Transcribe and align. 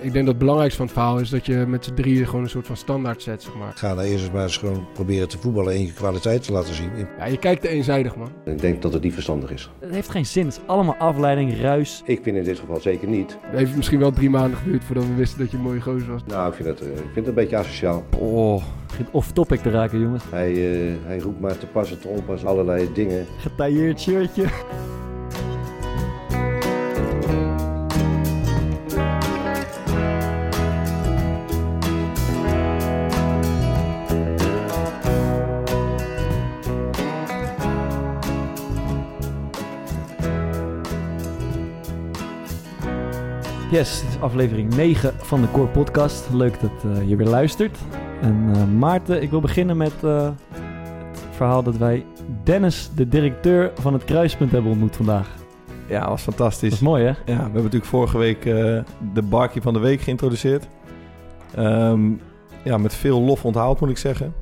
Ik 0.00 0.12
denk 0.12 0.14
dat 0.14 0.26
het 0.26 0.38
belangrijkste 0.38 0.76
van 0.76 0.86
het 0.86 0.94
verhaal 0.94 1.18
is 1.18 1.30
dat 1.30 1.46
je 1.46 1.54
met 1.54 1.84
z'n 1.84 1.94
drieën 1.94 2.26
gewoon 2.26 2.42
een 2.42 2.50
soort 2.50 2.66
van 2.66 2.76
standaard 2.76 3.22
zet, 3.22 3.42
zeg 3.42 3.54
maar. 3.54 3.72
Ga 3.74 3.94
nou 3.94 4.06
eerst 4.06 4.24
eens 4.24 4.32
maar 4.32 4.42
eens 4.42 4.56
gewoon 4.56 4.86
proberen 4.92 5.28
te 5.28 5.38
voetballen 5.38 5.72
en 5.72 5.86
je 5.86 5.92
kwaliteit 5.92 6.42
te 6.42 6.52
laten 6.52 6.74
zien. 6.74 6.90
Ja, 7.18 7.26
je 7.26 7.38
kijkt 7.38 7.62
te 7.62 7.68
eenzijdig, 7.68 8.16
man. 8.16 8.30
Ik 8.44 8.60
denk 8.60 8.82
dat 8.82 8.92
het 8.92 9.02
niet 9.02 9.12
verstandig 9.12 9.50
is. 9.50 9.70
Het 9.78 9.94
heeft 9.94 10.08
geen 10.08 10.26
zin. 10.26 10.44
Het 10.46 10.54
is 10.54 10.60
allemaal 10.66 10.94
afleiding, 10.94 11.60
ruis. 11.60 12.02
Ik 12.04 12.20
vind 12.22 12.36
in 12.36 12.44
dit 12.44 12.58
geval 12.58 12.80
zeker 12.80 13.08
niet. 13.08 13.38
Het 13.40 13.58
heeft 13.58 13.76
misschien 13.76 13.98
wel 13.98 14.12
drie 14.12 14.30
maanden 14.30 14.58
geduurd 14.58 14.84
voordat 14.84 15.06
we 15.06 15.14
wisten 15.14 15.38
dat 15.38 15.50
je 15.50 15.56
een 15.56 15.62
mooie 15.62 15.80
gozer 15.80 16.12
was. 16.12 16.22
Nou, 16.26 16.48
ik 16.48 16.54
vind 16.54 16.68
het, 16.68 16.80
eh, 16.80 16.88
ik 16.88 16.96
vind 16.96 17.14
het 17.14 17.26
een 17.26 17.34
beetje 17.34 17.56
asociaal. 17.56 18.04
Oh, 18.18 18.62
begint 18.86 19.08
off-topic 19.10 19.60
te 19.60 19.70
raken, 19.70 20.00
jongens. 20.00 20.24
Hij, 20.30 20.50
eh, 20.50 20.94
hij 21.04 21.18
roept 21.18 21.40
maar 21.40 21.58
te 21.58 21.66
pas 21.66 21.90
en 21.90 22.00
te 22.00 22.08
onpas 22.08 22.44
allerlei 22.44 22.92
dingen. 22.92 23.26
Getailleerd 23.38 24.00
shirtje. 24.00 24.44
Yes, 43.78 44.00
dit 44.00 44.08
is 44.10 44.20
aflevering 44.20 44.74
9 44.74 45.12
van 45.16 45.40
de 45.40 45.50
Core 45.50 45.68
Podcast. 45.68 46.28
Leuk 46.32 46.60
dat 46.60 46.70
eh, 46.84 47.08
je 47.08 47.16
weer 47.16 47.26
luistert. 47.26 47.78
En 48.20 48.50
eh, 48.54 48.64
Maarten, 48.64 49.22
ik 49.22 49.30
wil 49.30 49.40
beginnen 49.40 49.76
met 49.76 49.92
eh, 50.04 50.30
het 51.10 51.20
verhaal 51.30 51.62
dat 51.62 51.76
wij 51.76 52.04
Dennis, 52.44 52.90
de 52.94 53.08
directeur 53.08 53.72
van 53.74 53.92
het 53.92 54.04
Kruispunt, 54.04 54.52
hebben 54.52 54.70
ontmoet 54.70 54.96
vandaag. 54.96 55.28
Ja, 55.88 56.08
was 56.08 56.24
Dat 56.24 56.34
fantastisch. 56.34 56.72
is 56.72 56.80
mooi, 56.80 57.04
hè? 57.04 57.08
Ja, 57.08 57.16
we 57.24 57.32
hebben 57.32 57.52
natuurlijk 57.62 57.84
vorige 57.84 58.18
week 58.18 58.42
de 59.14 59.22
Barkie 59.22 59.62
van 59.62 59.72
de 59.72 59.80
Week 59.80 60.00
geïntroduceerd. 60.00 60.68
Ehm, 61.54 62.10
ja, 62.62 62.78
met 62.78 62.94
veel 62.94 63.20
lof 63.20 63.44
onthaald 63.44 63.80
moet 63.80 63.90
ik 63.90 63.98
zeggen. 63.98 64.34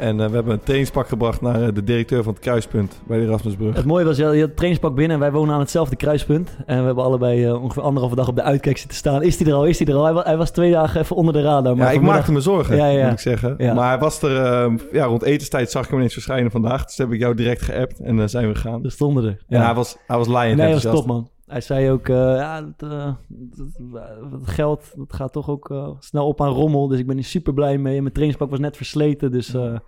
En 0.00 0.20
eh, 0.20 0.26
we 0.26 0.34
hebben 0.34 0.52
een 0.52 0.60
trainingspak 0.60 1.08
gebracht 1.08 1.40
naar 1.40 1.62
eh, 1.62 1.74
de 1.74 1.84
directeur 1.84 2.22
van 2.22 2.32
het 2.32 2.42
kruispunt 2.42 3.00
bij 3.06 3.18
de 3.18 3.24
Erasmusbrug. 3.24 3.76
Het 3.76 3.84
mooie 3.84 4.04
was, 4.04 4.16
je 4.16 4.24
had 4.24 4.34
het 4.34 4.56
trainingspak 4.56 4.94
binnen 4.94 5.14
en 5.14 5.22
wij 5.22 5.32
wonen 5.32 5.54
aan 5.54 5.60
hetzelfde 5.60 5.96
kruispunt. 5.96 6.56
En 6.66 6.78
we 6.78 6.84
hebben 6.84 7.04
allebei 7.04 7.44
eh, 7.44 7.62
ongeveer 7.62 7.82
anderhalve 7.82 8.16
dag 8.16 8.28
op 8.28 8.36
de 8.36 8.42
uitkijk 8.42 8.78
zitten 8.78 8.96
staan. 8.96 9.22
Is 9.22 9.38
hij 9.38 9.46
er 9.46 9.54
al? 9.54 9.64
Is 9.64 9.78
hij 9.78 9.88
er 9.88 9.94
al? 9.94 10.04
Hij 10.04 10.12
was, 10.12 10.24
hij 10.24 10.36
was 10.36 10.50
twee 10.50 10.72
dagen 10.72 11.00
even 11.00 11.16
onder 11.16 11.34
de 11.34 11.42
radar. 11.42 11.76
Maar 11.76 11.86
ja, 11.86 11.92
ik 11.92 12.00
maakte 12.00 12.32
me 12.32 12.40
zorgen, 12.40 12.76
Ja, 12.76 12.86
ja. 12.86 13.02
moet 13.04 13.12
ik 13.12 13.18
zeggen. 13.18 13.54
Ja. 13.58 13.74
Maar 13.74 13.88
hij 13.88 13.98
was 13.98 14.22
er, 14.22 14.36
ehm, 14.36 14.78
ja, 14.92 15.04
rond 15.04 15.22
etenstijd 15.22 15.70
zag 15.70 15.82
ik 15.82 15.88
hem 15.88 15.98
ineens 15.98 16.12
verschijnen 16.12 16.50
vandaag. 16.50 16.84
Dus 16.84 16.96
heb 16.96 17.12
ik 17.12 17.20
jou 17.20 17.34
direct 17.34 17.62
geappt 17.62 18.00
en 18.00 18.16
dan 18.16 18.28
zijn 18.28 18.48
we 18.48 18.54
gegaan. 18.54 18.84
Er 18.84 18.90
stonden 18.90 19.24
er. 19.24 19.44
En 19.48 19.64
hij 19.64 19.74
was, 19.74 19.96
hij 20.06 20.16
was 20.16 20.28
laaiend 20.28 20.56
Nee, 20.56 20.66
hij 20.66 20.74
was 20.74 20.94
top, 20.94 21.06
man. 21.06 21.28
Hij 21.50 21.60
zei 21.60 21.90
ook, 21.90 22.08
eh, 22.08 22.16
ja, 22.16 22.64
het, 22.66 22.82
eh, 22.90 23.14
het- 23.50 24.32
het 24.32 24.48
geld 24.48 24.92
dat 24.96 25.12
gaat 25.12 25.32
toch 25.32 25.48
ook 25.50 25.70
eh, 25.70 25.90
snel 25.98 26.26
op 26.26 26.40
aan 26.40 26.52
rommel. 26.52 26.88
Dus 26.88 26.98
ik 26.98 27.06
ben 27.06 27.16
er 27.16 27.24
super 27.24 27.54
blij 27.54 27.78
mee. 27.78 27.96
En 27.96 28.00
mijn 28.02 28.14
trainingspak 28.14 28.50
was 28.50 28.58
net 28.58 28.76
versleten, 28.76 29.30
dus 29.30 29.54
eh, 29.54 29.78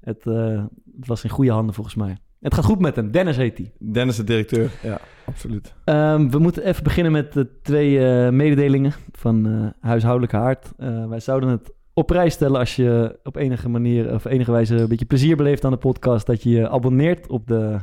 het, 0.00 0.26
eh, 0.26 0.62
het 0.98 1.06
was 1.06 1.24
in 1.24 1.30
goede 1.30 1.50
handen 1.50 1.74
volgens 1.74 1.94
mij. 1.94 2.16
Het 2.40 2.54
gaat 2.54 2.64
goed 2.64 2.80
met 2.80 2.96
hem. 2.96 3.10
Dennis 3.10 3.36
heet 3.36 3.58
hij. 3.58 3.72
Dennis 3.78 4.16
de 4.16 4.24
directeur, 4.24 4.70
ja, 4.82 4.98
absoluut. 5.26 5.74
Ehm, 5.84 6.28
we 6.30 6.38
moeten 6.38 6.64
even 6.64 6.84
beginnen 6.84 7.12
met 7.12 7.32
de 7.32 7.48
twee 7.62 8.06
eh, 8.08 8.30
mededelingen 8.32 8.92
van 9.12 9.46
eh, 9.46 9.66
huishoudelijke 9.88 10.36
haard. 10.36 10.72
Eh, 10.76 11.06
wij 11.08 11.20
zouden 11.20 11.48
het 11.48 11.72
op 11.94 12.06
prijs 12.06 12.34
stellen 12.34 12.58
als 12.58 12.76
je 12.76 13.18
op 13.22 13.36
enige 13.36 13.68
manier 13.68 14.14
of 14.14 14.24
enige 14.24 14.52
wijze 14.52 14.76
een 14.76 14.88
beetje 14.88 15.04
plezier 15.04 15.36
beleeft 15.36 15.64
aan 15.64 15.70
de 15.70 15.76
podcast. 15.76 16.26
Dat 16.26 16.42
je 16.42 16.50
je 16.50 16.68
abonneert 16.68 17.28
op 17.28 17.46
de 17.46 17.76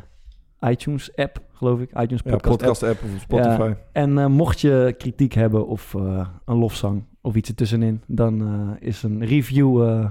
iTunes 0.59 1.15
app, 1.15 1.41
geloof 1.61 1.79
ik. 1.79 1.89
iTunes 1.99 2.21
Ja, 2.23 2.31
podcast, 2.31 2.57
podcast 2.57 2.83
app 2.83 3.03
of 3.03 3.21
Spotify. 3.21 3.67
Ja. 3.67 3.77
En 3.91 4.17
eh, 4.17 4.25
mocht 4.25 4.61
je 4.61 4.95
kritiek 4.97 5.33
hebben 5.33 5.67
of 5.67 5.95
eh, 5.95 6.27
een 6.45 6.57
lofzang 6.57 7.03
of 7.21 7.35
iets 7.35 7.49
ertussenin, 7.49 8.01
dan 8.07 8.41
eh, 8.41 8.87
is 8.87 9.03
een 9.03 9.25
review 9.25 9.83
eh, 9.83 10.05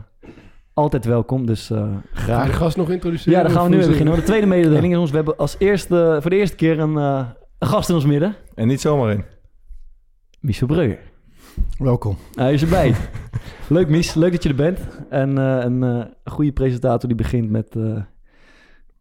altijd 0.75 1.05
welkom. 1.05 1.47
Dus 1.47 1.71
eh, 1.71 1.79
Ga 1.79 1.87
je 1.87 2.21
graag. 2.23 2.47
de 2.47 2.53
gast 2.53 2.77
nog 2.77 2.91
introduceren? 2.91 3.33
Ja, 3.39 3.43
dan 3.43 3.53
gaan 3.53 3.65
we 3.65 3.71
nu 3.71 3.77
weer 3.77 3.89
beginnen. 3.89 4.15
De 4.15 4.23
tweede 4.23 4.47
mededeling 4.47 4.93
is 4.93 4.99
ons. 4.99 5.11
We 5.11 5.17
hebben 5.17 5.37
als 5.37 5.57
eerste, 5.59 6.19
voor 6.21 6.31
de 6.31 6.37
eerste 6.37 6.57
keer 6.57 6.79
een, 6.79 6.97
eh, 6.97 7.27
een 7.59 7.69
gast 7.69 7.89
in 7.89 7.95
ons 7.95 8.05
midden. 8.07 8.35
En 8.55 8.67
niet 8.67 8.81
zomaar 8.81 9.13
in. 9.13 9.25
Michel 10.41 10.67
Breuer. 10.67 10.99
Welkom. 11.79 12.17
Hij 12.35 12.53
is 12.53 12.63
erbij. 12.63 12.95
Leuk, 13.69 13.89
Mies. 13.89 14.15
Leuk 14.15 14.33
dat 14.33 14.43
je 14.43 14.49
er 14.49 14.55
bent. 14.55 14.79
En 15.11 15.39
eh, 15.39 15.65
een 15.65 15.83
eh, 15.83 16.05
goede 16.33 16.53
presentator 16.53 17.09
die 17.09 17.17
begint 17.19 17.51
met 17.51 17.77
eh, 17.77 17.97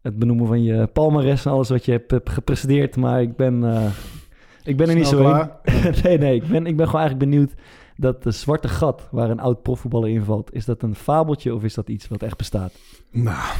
het 0.02 0.18
benoemen 0.18 0.46
van 0.46 0.62
je 0.62 0.86
palmares 0.86 1.46
en 1.46 1.52
alles 1.52 1.68
wat 1.68 1.84
je 1.84 1.92
hebt, 1.92 2.10
hebt 2.10 2.30
gepresteerd. 2.30 2.96
Maar 2.96 3.22
ik 3.22 3.36
ben, 3.36 3.64
eh, 3.64 3.90
ik 4.64 4.76
ben 4.76 4.88
er 4.88 4.94
niet 4.94 5.06
zo 5.06 5.18
klaar? 5.18 5.58
in. 5.62 5.94
nee, 6.02 6.18
nee. 6.18 6.34
Ik 6.34 6.48
ben, 6.48 6.66
ik 6.66 6.76
ben 6.76 6.86
gewoon 6.86 7.00
eigenlijk 7.00 7.30
benieuwd 7.30 7.54
dat 7.96 8.22
de 8.22 8.30
zwarte 8.30 8.68
gat 8.68 9.08
waar 9.10 9.30
een 9.30 9.40
oud 9.40 9.62
profvoetballer 9.62 10.08
invalt, 10.08 10.54
is 10.54 10.64
dat 10.64 10.82
een 10.82 10.94
fabeltje 10.94 11.54
of 11.54 11.64
is 11.64 11.74
dat 11.74 11.88
iets 11.88 12.08
wat 12.08 12.22
echt 12.22 12.36
bestaat? 12.36 12.72
Nou, 13.10 13.56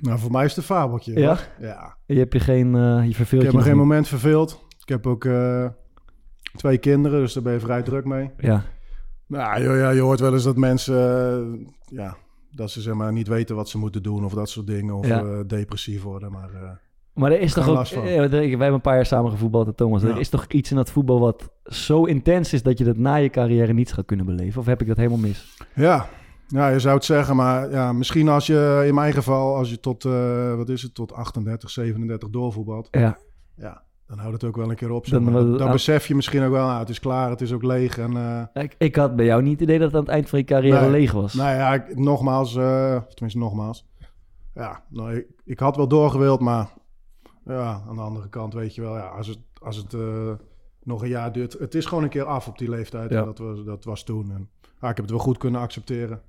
nou, 0.00 0.18
voor 0.18 0.30
mij 0.30 0.44
is 0.44 0.48
het 0.48 0.58
een 0.58 0.76
fabeltje. 0.76 1.18
Ja? 1.18 1.26
hoor. 1.26 1.48
Ja. 1.58 1.96
Je 2.06 2.18
hebt 2.18 2.32
je 2.32 2.40
geen, 2.40 2.74
eh, 2.74 3.06
je 3.06 3.14
verveelt 3.14 3.42
Ik 3.42 3.46
heb 3.46 3.50
je 3.50 3.56
me 3.56 3.64
geen 3.64 3.76
moment 3.76 4.08
verveeld. 4.08 4.64
Ik 4.80 4.88
heb 4.88 5.06
ook 5.06 5.24
eh, 5.24 5.66
twee 6.56 6.78
kinderen, 6.78 7.20
dus 7.20 7.32
daar 7.32 7.42
ben 7.42 7.52
je 7.52 7.60
vrij 7.60 7.82
druk 7.82 8.04
mee. 8.04 8.30
Ja, 8.38 8.64
Nou, 9.26 9.76
ja, 9.78 9.90
je 9.90 10.00
hoort 10.00 10.20
wel 10.20 10.32
eens 10.32 10.44
dat 10.44 10.56
mensen, 10.56 10.96
ja, 11.86 12.16
dat 12.50 12.70
ze 12.70 12.80
zeg 12.80 12.94
maar 12.94 13.12
niet 13.12 13.28
weten 13.28 13.56
wat 13.56 13.68
ze 13.68 13.78
moeten 13.78 14.02
doen 14.02 14.24
of 14.24 14.32
dat 14.34 14.48
soort 14.48 14.66
dingen. 14.66 14.94
Of 14.94 15.06
Ja. 15.06 15.22
eh, 15.22 15.38
depressief 15.46 16.02
worden, 16.02 16.32
maar... 16.32 16.50
eh, 16.54 16.70
maar 17.14 17.32
er 17.32 17.40
is 17.40 17.52
toch 17.52 17.68
ook... 17.68 17.84
eh, 17.86 17.92
wij 18.30 18.38
hebben 18.38 18.72
een 18.72 18.80
paar 18.80 18.94
jaar 18.94 19.06
samen 19.06 19.30
gevoetbald, 19.30 19.66
hè, 19.66 19.72
Thomas. 19.72 20.02
Ja. 20.02 20.08
Er 20.08 20.18
is 20.18 20.28
toch 20.28 20.46
iets 20.48 20.70
in 20.70 20.76
dat 20.76 20.90
voetbal 20.90 21.20
wat 21.20 21.50
zo 21.64 22.04
intens 22.04 22.52
is 22.52 22.62
dat 22.62 22.78
je 22.78 22.84
dat 22.84 22.96
na 22.96 23.14
je 23.14 23.28
carrière 23.30 23.72
niet 23.72 23.92
gaat 23.92 24.04
kunnen 24.06 24.26
beleven? 24.26 24.60
Of 24.60 24.66
heb 24.66 24.80
ik 24.80 24.86
dat 24.86 24.96
helemaal 24.96 25.18
mis? 25.18 25.56
Ja, 25.74 26.08
ja, 26.48 26.68
je 26.68 26.80
zou 26.80 26.94
het 26.94 27.04
zeggen, 27.04 27.36
maar 27.36 27.70
ja, 27.70 27.92
misschien 27.92 28.28
als 28.28 28.46
je, 28.46 28.84
in 28.86 28.94
mijn 28.94 29.12
geval, 29.12 29.56
als 29.56 29.70
je 29.70 29.80
tot, 29.80 30.02
wat 30.56 30.68
is 30.68 30.82
het, 30.82 30.94
tot 30.94 31.12
38, 31.12 31.70
37 31.70 32.30
doorvoetbalt, 32.30 32.88
Ja, 32.90 33.18
ja, 33.56 33.82
dan 34.10 34.18
houdt 34.18 34.32
het 34.40 34.44
ook 34.44 34.56
wel 34.56 34.70
een 34.70 34.76
keer 34.76 34.90
op. 34.90 35.06
zeg 35.06 35.20
Dan- 35.22 35.32
maar. 35.32 35.42
dan- 35.42 35.56
dan 35.58 35.70
besef 35.70 36.06
je 36.06 36.14
misschien 36.14 36.42
ook 36.42 36.50
wel, 36.50 36.66
nou, 36.66 36.78
het 36.78 36.88
is 36.88 37.00
klaar, 37.00 37.30
het 37.30 37.40
is 37.40 37.52
ook 37.52 37.62
leeg. 37.62 37.98
En, 37.98 38.16
eh, 38.54 38.62
ik, 38.62 38.74
ik 38.78 38.96
had 38.96 39.16
bij 39.16 39.24
jou 39.24 39.42
niet 39.42 39.52
het 39.52 39.60
idee 39.60 39.78
dat 39.78 39.86
het 39.86 39.96
aan 39.96 40.02
het 40.04 40.10
eind 40.12 40.28
van 40.28 40.38
je 40.38 40.44
carrière 40.44 40.80
Nee. 40.80 40.90
leeg 40.90 41.12
was. 41.12 41.34
nou 41.34 41.56
ja, 41.56 41.74
ik, 41.74 41.96
nogmaals, 41.98 42.56
eh, 42.56 42.94
of 43.06 43.14
tenminste 43.14 43.38
nogmaals, 43.38 43.86
ja, 44.54 44.82
nou, 44.88 45.14
ik, 45.14 45.26
ik 45.44 45.58
had 45.58 45.76
wel 45.76 45.88
doorgewild, 45.88 46.40
maar 46.40 46.68
ja, 47.44 47.82
aan 47.88 47.94
de 47.96 48.02
andere 48.02 48.28
kant 48.28 48.54
weet 48.54 48.74
je 48.74 48.80
wel, 48.80 48.96
ja, 48.96 49.06
als 49.06 49.26
het, 49.26 49.38
als 49.62 49.76
het 49.76 49.94
eh, 49.94 50.30
nog 50.82 51.02
een 51.02 51.08
jaar 51.08 51.32
duurt, 51.32 51.52
het 51.58 51.74
is 51.74 51.86
gewoon 51.86 52.04
een 52.04 52.10
keer 52.10 52.24
af 52.24 52.48
op 52.48 52.58
die 52.58 52.70
leeftijd. 52.70 53.10
Ja. 53.10 53.18
En 53.18 53.24
dat, 53.24 53.38
was, 53.38 53.64
dat 53.64 53.84
was 53.84 54.02
toen. 54.04 54.30
En, 54.32 54.48
ja, 54.80 54.88
ik 54.88 54.96
heb 54.96 55.04
het 55.04 55.10
wel 55.10 55.18
goed 55.18 55.38
kunnen 55.38 55.60
accepteren. 55.60 56.20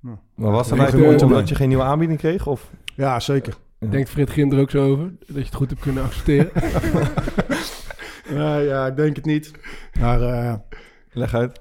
Maar 0.00 0.50
was 0.50 0.68
dat 0.68 0.76
Ja, 0.78 0.82
eigenlijk 0.84 1.20
eh, 1.20 1.26
omdat 1.26 1.48
je 1.48 1.54
geen 1.54 1.68
nieuwe 1.68 1.82
aanbieding 1.84 2.18
kreeg? 2.18 2.46
Of? 2.46 2.70
Ja, 2.96 3.20
zeker. 3.20 3.56
Denkt 3.78 4.08
Frit 4.10 4.30
Grim 4.30 4.52
er 4.52 4.60
ook 4.60 4.70
zo 4.70 4.84
over? 4.84 5.12
Dat 5.26 5.36
je 5.36 5.42
het 5.42 5.54
goed 5.54 5.70
hebt 5.70 5.80
kunnen 5.82 6.02
accepteren? 6.04 6.50
Ja, 8.28 8.58
ja, 8.58 8.86
ik 8.86 8.96
denk 8.96 9.16
het 9.16 9.24
niet. 9.24 9.50
Maar 10.00 10.22
eh, 10.22 10.54
Leg 11.12 11.34
uit. 11.34 11.60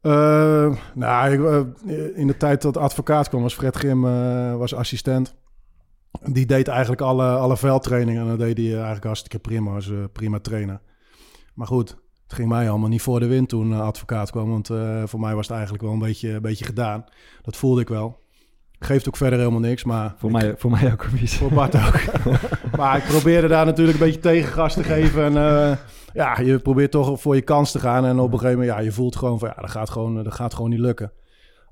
eh, 0.00 0.76
nou, 0.94 1.32
ik, 1.32 1.44
eh, 1.86 2.18
in 2.18 2.26
de 2.26 2.36
tijd 2.36 2.62
dat 2.62 2.76
advocaat 2.76 3.28
kwam, 3.28 3.42
was 3.42 3.54
Fred 3.54 3.76
Grim 3.76 4.04
eh, 4.06 4.56
was 4.56 4.74
assistent. 4.74 5.34
Die 6.24 6.46
deed 6.46 6.68
eigenlijk 6.68 7.00
alle, 7.00 7.24
alle 7.36 7.56
veldtrainingen 7.56 8.22
en 8.22 8.28
dat 8.28 8.38
deed 8.38 8.56
hij 8.56 8.72
eigenlijk 8.74 9.04
hartstikke 9.04 9.38
prima. 9.38 9.70
Was 9.70 9.86
een 9.86 10.12
prima 10.12 10.38
trainer. 10.40 10.80
Maar 11.54 11.66
goed, 11.66 11.90
het 12.22 12.32
ging 12.32 12.48
mij 12.48 12.70
allemaal 12.70 12.88
niet 12.88 13.02
voor 13.02 13.20
de 13.20 13.26
wind 13.26 13.48
toen 13.48 13.72
advocaat 13.72 14.30
kwam. 14.30 14.50
Want 14.50 14.70
eh, 14.70 15.02
voor 15.06 15.20
mij 15.20 15.34
was 15.34 15.46
het 15.46 15.54
eigenlijk 15.56 15.84
wel 15.84 15.92
een 15.92 15.98
beetje, 15.98 16.30
een 16.30 16.42
beetje 16.42 16.64
gedaan. 16.64 17.04
Dat 17.42 17.56
voelde 17.56 17.80
ik 17.80 17.88
wel. 17.88 18.18
Geeft 18.78 19.08
ook 19.08 19.16
verder 19.16 19.38
helemaal 19.38 19.60
niks, 19.60 19.84
maar... 19.84 20.14
Voor, 20.18 20.30
ik- 20.30 20.36
mij, 20.36 20.54
voor 20.56 20.70
mij 20.70 20.92
ook, 20.92 21.06
Mies. 21.12 21.36
Voor 21.36 21.52
Bart 21.52 21.74
ook. 21.74 22.00
maar 22.78 22.96
ik 22.96 23.04
probeerde 23.04 23.48
daar 23.48 23.64
natuurlijk 23.66 23.98
een 23.98 24.04
beetje 24.04 24.20
tegengas 24.20 24.74
te 24.74 24.82
geven. 24.84 25.24
En 25.24 25.36
eh, 25.36 25.76
ja, 26.12 26.40
je 26.40 26.58
probeert 26.58 26.90
toch 26.90 27.20
voor 27.20 27.34
je 27.34 27.42
kans 27.42 27.70
te 27.72 27.78
gaan. 27.78 28.04
En 28.04 28.18
op 28.18 28.32
een 28.32 28.38
gegeven 28.38 28.58
moment, 28.60 28.78
ja, 28.78 28.84
je 28.84 28.92
voelt 28.92 29.16
gewoon 29.16 29.38
van, 29.38 29.48
ja, 29.56 29.60
dat 29.60 29.70
gaat 29.70 29.90
gewoon, 29.90 30.24
dat 30.24 30.34
gaat 30.34 30.54
gewoon 30.54 30.70
niet 30.70 30.78
lukken. 30.78 31.12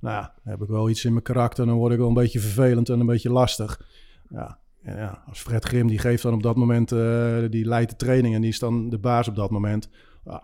Nou 0.01 0.15
ja, 0.17 0.21
dan 0.43 0.53
heb 0.53 0.63
ik 0.63 0.69
wel 0.69 0.89
iets 0.89 1.05
in 1.05 1.13
mijn 1.13 1.25
karakter. 1.25 1.67
Dan 1.67 1.75
word 1.77 1.93
ik 1.93 1.99
wel 1.99 2.09
een 2.09 2.15
beetje 2.15 2.41
vervelend 2.41 2.89
en 2.89 3.01
een 3.01 3.07
beetje 3.07 3.31
lastig. 3.33 3.81
Ja, 4.29 4.59
en 4.83 4.97
ja 4.97 5.23
als 5.29 5.41
Fred 5.41 5.65
Grim, 5.65 5.87
die 5.87 5.99
geeft 5.99 6.23
dan 6.23 6.33
op 6.35 6.43
dat 6.43 6.57
moment, 6.57 6.93
eh, 6.93 7.37
die 7.51 7.65
leidt 7.67 7.91
de 7.91 7.97
training 7.97 8.35
en 8.35 8.41
die 8.41 8.51
is 8.51 8.59
dan 8.59 8.89
de 8.89 8.99
baas 8.99 9.29
op 9.29 9.37
dat 9.37 9.51
moment. 9.51 9.89
Ja, 10.25 10.43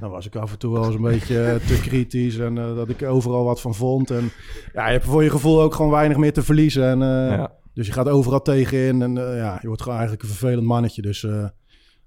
dan 0.00 0.10
was 0.10 0.26
ik 0.26 0.36
af 0.36 0.52
en 0.52 0.58
toe 0.58 0.72
wel 0.72 0.84
eens 0.84 0.94
een 0.94 1.02
beetje 1.02 1.42
eh, 1.44 1.54
te 1.54 1.80
kritisch 1.80 2.38
en 2.38 2.58
eh, 2.58 2.74
dat 2.76 2.88
ik 2.88 3.02
overal 3.02 3.44
wat 3.44 3.60
van 3.60 3.74
vond. 3.74 4.10
En 4.10 4.30
ja, 4.72 4.86
je 4.86 4.92
hebt 4.92 5.04
voor 5.04 5.22
je 5.22 5.30
gevoel 5.30 5.62
ook 5.62 5.74
gewoon 5.74 5.90
weinig 5.90 6.16
meer 6.16 6.32
te 6.32 6.42
verliezen. 6.42 6.84
En, 6.84 7.02
eh, 7.02 7.36
Ja. 7.36 7.52
dus 7.74 7.86
je 7.86 7.92
gaat 7.92 8.08
overal 8.08 8.42
tegenin 8.42 9.02
en 9.02 9.18
eh, 9.30 9.36
ja, 9.38 9.58
je 9.60 9.66
wordt 9.66 9.82
gewoon 9.82 9.98
eigenlijk 9.98 10.28
een 10.28 10.34
vervelend 10.36 10.66
mannetje. 10.66 11.02
Dus 11.02 11.24
eh, 11.24 11.44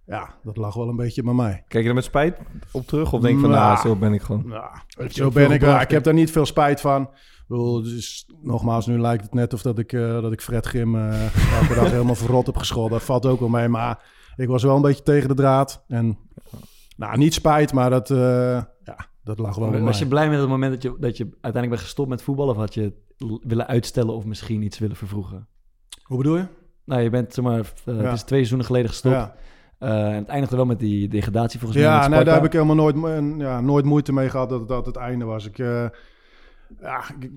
ja, 0.05 0.35
dat 0.43 0.57
lag 0.57 0.73
wel 0.75 0.87
een 0.89 0.95
beetje 0.95 1.23
bij 1.23 1.33
mij. 1.33 1.63
Kijk 1.67 1.83
je 1.83 1.89
er 1.89 1.95
met 1.95 2.03
spijt 2.03 2.37
op 2.71 2.87
terug? 2.87 3.13
Of 3.13 3.21
denk 3.21 3.35
je 3.35 3.41
van, 3.41 3.49
Nou. 3.49 3.63
nou, 3.73 3.87
zo 3.87 3.95
ben 3.95 4.13
ik 4.13 4.21
gewoon. 4.21 4.47
Nou, 4.47 5.09
zo 5.09 5.29
ben 5.31 5.51
ik. 5.51 5.61
ik 5.61 5.91
heb 5.91 6.03
daar 6.03 6.13
niet 6.13 6.31
veel 6.31 6.45
spijt 6.45 6.81
van. 6.81 7.01
Ik 7.01 7.55
bedoel, 7.55 7.81
dus, 7.83 8.29
nogmaals, 8.41 8.87
nu 8.87 8.99
lijkt 8.99 9.23
het 9.23 9.33
net 9.33 9.53
of 9.53 9.61
dat 9.61 9.79
ik, 9.79 9.93
eh, 9.93 10.21
dat 10.21 10.31
ik 10.31 10.41
Fred 10.41 10.65
Grim 10.65 10.95
eh 10.95 11.21
elke 11.61 11.73
dag 11.75 11.91
helemaal 11.97 12.15
verrot 12.15 12.45
heb 12.45 12.57
gescholden. 12.57 12.91
Dat 12.91 13.03
valt 13.03 13.25
ook 13.25 13.39
wel 13.39 13.49
mee, 13.49 13.67
maar 13.67 14.03
ik 14.35 14.47
was 14.47 14.63
wel 14.63 14.75
een 14.75 14.81
beetje 14.81 15.03
tegen 15.03 15.27
de 15.27 15.33
draad. 15.35 15.83
En 15.87 16.17
nou, 16.99 17.17
niet 17.17 17.33
spijt, 17.33 17.73
maar 17.73 17.89
dat, 17.89 18.11
eh, 18.11 18.17
ja, 18.83 18.97
dat 19.23 19.39
lag 19.39 19.55
wel 19.55 19.79
Was 19.81 19.99
je 19.99 20.07
blij 20.07 20.29
met 20.29 20.39
het 20.39 20.49
moment 20.49 20.71
dat 20.71 20.81
je, 20.81 20.95
dat 20.99 21.17
je 21.17 21.23
uiteindelijk 21.23 21.69
bent 21.69 21.81
gestopt 21.81 22.09
met 22.09 22.21
voetballen? 22.21 22.53
Of 22.53 22.59
had 22.59 22.73
je 22.73 22.93
willen 23.43 23.67
uitstellen 23.67 24.13
of 24.13 24.25
misschien 24.25 24.61
iets 24.61 24.79
willen 24.79 24.95
vervroegen? 24.95 25.47
Hoe 26.03 26.17
bedoel 26.17 26.37
je? 26.37 26.45
Nou, 26.85 27.01
je 27.01 27.09
bent, 27.09 27.33
zeg 27.33 27.45
maar, 27.45 27.59
eh, 27.59 27.65
Ja. 27.85 27.93
het 27.93 28.13
is 28.13 28.19
twee 28.23 28.23
seizoenen 28.39 28.65
geleden 28.65 28.89
gestopt. 28.89 29.15
Ja, 29.15 29.35
Eh, 29.79 30.07
en 30.07 30.13
het 30.15 30.27
eindigde 30.27 30.55
wel 30.55 30.65
met 30.65 30.79
die 30.79 31.07
degradatie 31.07 31.59
volgens 31.59 31.79
mij 31.81 31.89
ja 31.89 32.07
nee, 32.07 32.23
daar 32.23 32.35
heb 32.35 32.45
ik 32.45 32.51
helemaal 32.53 32.75
nooit, 32.75 32.95
ja, 33.39 33.61
nooit 33.61 33.85
moeite 33.85 34.13
mee 34.13 34.29
gehad 34.29 34.49
dat 34.49 34.67
dat 34.67 34.85
het 34.85 34.95
einde 34.95 35.25
was. 35.25 35.45
Ik, 35.45 35.57
ja, 35.57 37.03
ik, 37.19 37.31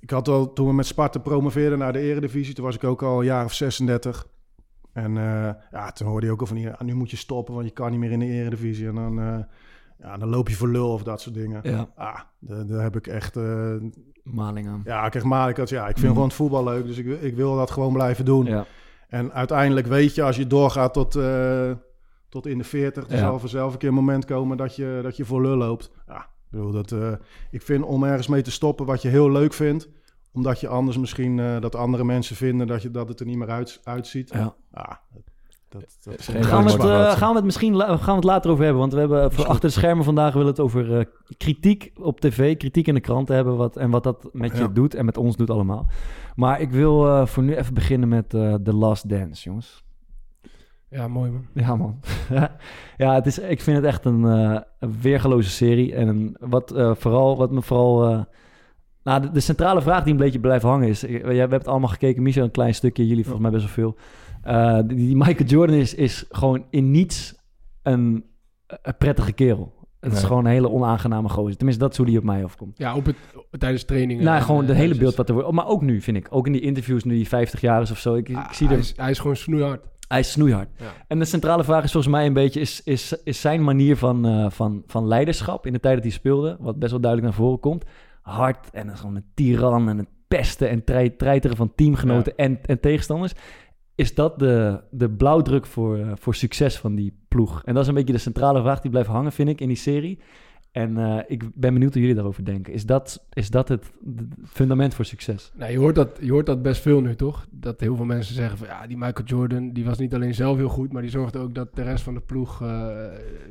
ik 0.00 0.10
had 0.10 0.28
al, 0.28 0.52
toen 0.52 0.66
we 0.66 0.72
met 0.72 0.86
Sparta 0.86 1.18
promoveerden 1.18 1.78
naar 1.78 1.92
de 1.92 1.98
eredivisie, 1.98 2.54
toen 2.54 2.64
was 2.64 2.74
ik 2.74 2.84
ook 2.84 3.02
al 3.02 3.18
een 3.18 3.24
jaar 3.24 3.44
of 3.44 3.52
36. 3.52 4.26
En 4.94 5.16
eh, 5.16 5.50
ja, 5.70 5.90
toen 5.92 6.06
hoorde 6.08 6.26
je 6.26 6.32
ook 6.32 6.40
al 6.40 6.46
van, 6.46 6.56
ja, 6.58 6.76
nu 6.84 6.94
moet 6.94 7.10
je 7.10 7.16
stoppen, 7.16 7.54
want 7.54 7.66
je 7.66 7.72
kan 7.72 7.90
niet 7.90 8.00
meer 8.00 8.10
in 8.12 8.18
de 8.18 8.26
eredivisie. 8.26 8.86
En 8.88 8.94
dan, 8.94 9.18
eh, 9.20 9.38
ja, 9.98 10.16
dan 10.16 10.28
loop 10.28 10.48
je 10.48 10.54
voor 10.54 10.68
lul 10.68 10.92
of 10.92 11.02
dat 11.02 11.20
soort 11.20 11.34
dingen. 11.34 11.60
Ja, 11.62 11.88
Ah, 11.96 12.20
daar, 12.38 12.82
heb 12.82 12.96
ik 12.96 13.06
echt... 13.06 13.36
eh, 13.36 13.74
maling 14.22 14.68
aan. 14.68 14.80
ja, 14.84 15.06
ik 15.06 15.14
ik 15.14 15.56
had, 15.56 15.68
ja, 15.68 15.80
ik 15.88 15.92
vind 15.94 15.98
Mhm. 16.02 16.06
gewoon 16.12 16.26
het 16.28 16.36
voetbal 16.36 16.64
leuk, 16.64 16.86
dus 16.86 16.98
ik, 16.98 17.20
ik 17.20 17.34
wil 17.36 17.56
dat 17.56 17.70
gewoon 17.70 17.92
blijven 17.92 18.24
doen. 18.24 18.44
Ja. 18.46 18.64
En 19.08 19.32
uiteindelijk 19.32 19.86
weet 19.86 20.14
je, 20.14 20.22
als 20.22 20.36
je 20.36 20.46
doorgaat 20.46 20.92
tot, 20.94 21.18
tot 22.28 22.46
in 22.46 22.58
de 22.58 22.64
40, 22.64 23.04
er 23.06 23.12
Ja. 23.12 23.18
zal 23.18 23.38
vanzelf 23.38 23.72
een 23.72 23.78
keer 23.78 23.88
een 23.88 23.94
moment 23.94 24.24
komen 24.24 24.56
dat 24.56 24.76
je, 24.76 25.00
dat 25.02 25.16
je 25.16 25.24
voor 25.24 25.42
lul 25.42 25.56
loopt. 25.56 25.90
Ja, 26.06 26.18
ik 26.20 26.50
bedoel, 26.50 26.70
dat, 26.72 26.94
ik 27.50 27.62
vind 27.62 27.84
om 27.84 28.04
ergens 28.04 28.26
mee 28.26 28.42
te 28.42 28.50
stoppen 28.50 28.86
wat 28.86 29.02
je 29.02 29.08
heel 29.08 29.30
leuk 29.30 29.52
vindt, 29.52 29.88
omdat 30.34 30.60
je 30.60 30.68
anders 30.68 30.98
misschien 30.98 31.38
eh, 31.38 31.60
dat 31.60 31.74
andere 31.74 32.04
mensen 32.04 32.36
vinden 32.36 32.66
dat, 32.66 32.82
je, 32.82 32.90
dat 32.90 33.08
het 33.08 33.20
er 33.20 33.26
niet 33.26 33.36
meer 33.38 33.50
uit, 33.50 33.80
uitziet. 33.84 34.30
Ja. 34.32 34.54
Ja, 34.72 35.00
dat, 35.68 35.98
dat, 36.02 36.22
Geen 36.22 36.44
Gaan 36.44 36.64
we, 36.64 36.70
het, 36.70 36.80
eh, 36.80 37.10
gaan 37.10 37.28
we 37.28 37.34
het 37.36 37.44
misschien 37.44 37.80
gaan 37.80 37.98
we 37.98 38.12
het 38.12 38.24
later 38.24 38.50
over 38.50 38.62
hebben? 38.64 38.80
Want 38.80 38.92
we 38.92 38.98
hebben 38.98 39.32
voor 39.32 39.44
goed. 39.44 39.52
achter 39.52 39.68
de 39.68 39.74
schermen 39.74 40.04
vandaag 40.04 40.32
willen 40.32 40.46
we 40.46 40.52
het 40.52 40.60
over 40.60 40.98
eh, 40.98 41.04
kritiek 41.36 41.92
op 42.00 42.20
tv, 42.20 42.56
kritiek 42.56 42.86
in 42.86 42.94
de 42.94 43.00
kranten 43.00 43.34
hebben 43.34 43.56
wat, 43.56 43.76
en 43.76 43.90
wat 43.90 44.02
dat 44.02 44.28
met 44.32 44.52
je 44.52 44.58
Ja. 44.62 44.68
doet 44.68 44.94
en 44.94 45.04
met 45.04 45.16
ons 45.16 45.36
doet 45.36 45.50
allemaal. 45.50 45.86
Maar 46.36 46.60
ik 46.60 46.70
wil 46.70 47.06
eh, 47.06 47.26
voor 47.26 47.42
nu 47.42 47.56
even 47.56 47.74
beginnen 47.74 48.08
met 48.08 48.34
eh 48.34 48.54
The 48.54 48.74
Last 48.74 49.08
Dance, 49.08 49.42
jongens. 49.42 49.84
Ja, 50.94 51.08
mooi 51.08 51.30
man. 51.30 51.46
Ja, 51.54 51.76
man. 51.76 52.00
ja, 52.96 53.14
het 53.14 53.26
is, 53.26 53.38
ik 53.38 53.60
vind 53.60 53.76
het 53.76 53.86
echt 53.86 54.04
een, 54.04 54.24
eh, 54.24 54.88
weergeloze 55.00 55.50
serie. 55.50 55.94
En 55.94 56.08
een, 56.08 56.36
wat, 56.40 56.70
eh, 56.70 56.94
vooral, 56.94 57.36
wat 57.36 57.50
me 57.50 57.62
vooral... 57.62 58.26
nou, 59.04 59.20
de, 59.20 59.30
de 59.30 59.40
centrale 59.40 59.82
vraag 59.82 60.02
die 60.04 60.12
een 60.12 60.18
beetje 60.18 60.40
blijft 60.40 60.64
hangen 60.64 60.88
is... 60.88 61.04
eh, 61.04 61.24
We 61.24 61.34
hebben 61.34 61.58
het 61.58 61.68
allemaal 61.68 61.88
gekeken, 61.88 62.22
Michel 62.22 62.44
een 62.44 62.50
klein 62.50 62.74
stukje, 62.74 63.06
jullie 63.06 63.22
volgens 63.24 63.42
mij 63.42 63.50
best 63.52 63.64
wel 63.64 63.72
veel. 63.74 63.96
Eh, 64.42 64.74
die, 64.86 64.96
die 64.96 65.16
Michael 65.16 65.48
Jordan 65.48 65.76
is, 65.76 65.94
is 65.94 66.24
gewoon 66.30 66.64
in 66.70 66.90
niets 66.90 67.34
een, 67.82 68.24
een 68.66 68.96
prettige 68.98 69.32
kerel. 69.32 69.72
Het 70.00 70.12
is 70.12 70.22
gewoon 70.22 70.44
een 70.44 70.50
hele 70.50 70.70
onaangename 70.70 71.28
gozer. 71.28 71.56
Tenminste, 71.56 71.82
dat 71.82 71.92
is 71.92 71.96
hoe 71.98 72.06
die 72.06 72.18
op 72.18 72.24
mij 72.24 72.44
afkomt. 72.44 72.78
Ja, 72.78 72.94
op 72.96 73.06
het, 73.06 73.16
tijdens 73.58 73.84
trainingen. 73.84 74.24
nou, 74.24 74.42
gewoon 74.42 74.62
eh, 74.62 74.68
het 74.68 74.76
hele 74.76 74.94
beeld 74.96 75.14
wat 75.14 75.28
er 75.28 75.34
wordt. 75.34 75.50
Maar 75.52 75.66
ook 75.66 75.82
nu, 75.82 76.00
vind 76.00 76.16
ik. 76.16 76.26
Ook 76.30 76.46
in 76.46 76.52
die 76.52 76.60
interviews, 76.60 77.04
nu 77.04 77.14
die 77.14 77.28
50 77.28 77.60
jaar 77.60 77.82
is 77.82 77.90
of 77.90 77.98
zo. 77.98 78.14
Ik, 78.14 78.28
ik 78.28 78.36
Ah, 78.36 78.52
zie 78.52 78.66
hij, 78.66 78.76
er... 78.76 78.82
is, 78.82 78.92
hij 78.96 79.10
is 79.10 79.18
gewoon 79.18 79.36
snoeihard. 79.36 79.84
Hij 80.08 80.18
is 80.20 80.30
snoeihard. 80.32 80.68
Ja. 80.78 80.92
En 81.08 81.18
de 81.18 81.24
centrale 81.24 81.64
vraag 81.64 81.84
is 81.84 81.92
volgens 81.92 82.12
mij 82.14 82.26
een 82.26 82.32
beetje... 82.32 82.60
is, 82.60 82.82
is, 82.82 83.16
is 83.24 83.40
zijn 83.40 83.64
manier 83.64 83.96
van, 83.96 84.50
van, 84.52 84.82
van 84.86 85.06
leiderschap 85.06 85.66
in 85.66 85.72
de 85.72 85.80
tijd 85.80 85.94
dat 85.94 86.04
hij 86.04 86.12
speelde... 86.12 86.56
wat 86.60 86.78
best 86.78 86.90
wel 86.90 87.00
duidelijk 87.00 87.30
naar 87.32 87.40
voren 87.42 87.60
komt... 87.60 87.84
hard 88.24 88.70
en 88.70 88.86
dan 88.86 88.96
gewoon 88.96 89.16
een 89.16 89.30
tiran 89.34 89.88
en 89.88 89.98
het 89.98 90.08
pesten... 90.28 90.68
en 90.68 90.84
trei- 90.84 91.16
treiteren 91.16 91.56
van 91.56 91.74
teamgenoten 91.74 92.36
en, 92.36 92.58
en 92.66 92.80
tegenstanders... 92.80 93.32
is 93.94 94.14
dat 94.14 94.38
de, 94.38 94.80
de 94.90 95.10
blauwdruk 95.10 95.66
voor, 95.66 95.98
eh, 95.98 96.12
voor 96.14 96.34
succes 96.34 96.78
van 96.78 96.94
die 96.94 97.18
ploeg? 97.28 97.62
En 97.64 97.74
dat 97.74 97.82
is 97.82 97.88
een 97.88 97.94
beetje 97.94 98.12
de 98.12 98.18
centrale 98.18 98.60
vraag 98.60 98.80
die 98.80 98.90
blijft 98.90 99.08
hangen, 99.08 99.32
vind 99.32 99.48
ik, 99.48 99.60
in 99.60 99.68
die 99.68 99.76
serie... 99.76 100.18
En 100.74 100.98
eh, 100.98 101.18
ik 101.26 101.54
ben 101.54 101.72
benieuwd 101.72 101.92
hoe 101.92 102.00
jullie 102.00 102.16
daarover 102.16 102.44
denken. 102.44 102.72
Is 102.72 102.86
dat, 102.86 103.26
is 103.32 103.50
dat 103.50 103.68
het 103.68 103.92
het 104.16 104.26
fundament 104.44 104.94
voor 104.94 105.04
succes? 105.04 105.52
Nou, 105.54 105.72
je, 105.72 105.78
hoort 105.78 105.94
dat, 105.94 106.18
je 106.20 106.30
hoort 106.30 106.46
dat 106.46 106.62
best 106.62 106.82
veel 106.82 107.00
nu, 107.00 107.14
toch? 107.14 107.46
Dat 107.50 107.80
heel 107.80 107.96
veel 107.96 108.04
mensen 108.04 108.34
zeggen 108.34 108.58
van... 108.58 108.66
Ja, 108.66 108.86
die 108.86 108.96
Michael 108.96 109.26
Jordan, 109.26 109.72
die 109.72 109.84
was 109.84 109.98
niet 109.98 110.14
alleen 110.14 110.34
zelf 110.34 110.56
heel 110.56 110.68
goed... 110.68 110.92
maar 110.92 111.02
die 111.02 111.10
zorgde 111.10 111.38
ook 111.38 111.54
dat 111.54 111.74
de 111.74 111.82
rest 111.82 112.04
van 112.04 112.14
de 112.14 112.20
ploeg... 112.20 112.62
eh, 112.62 113.06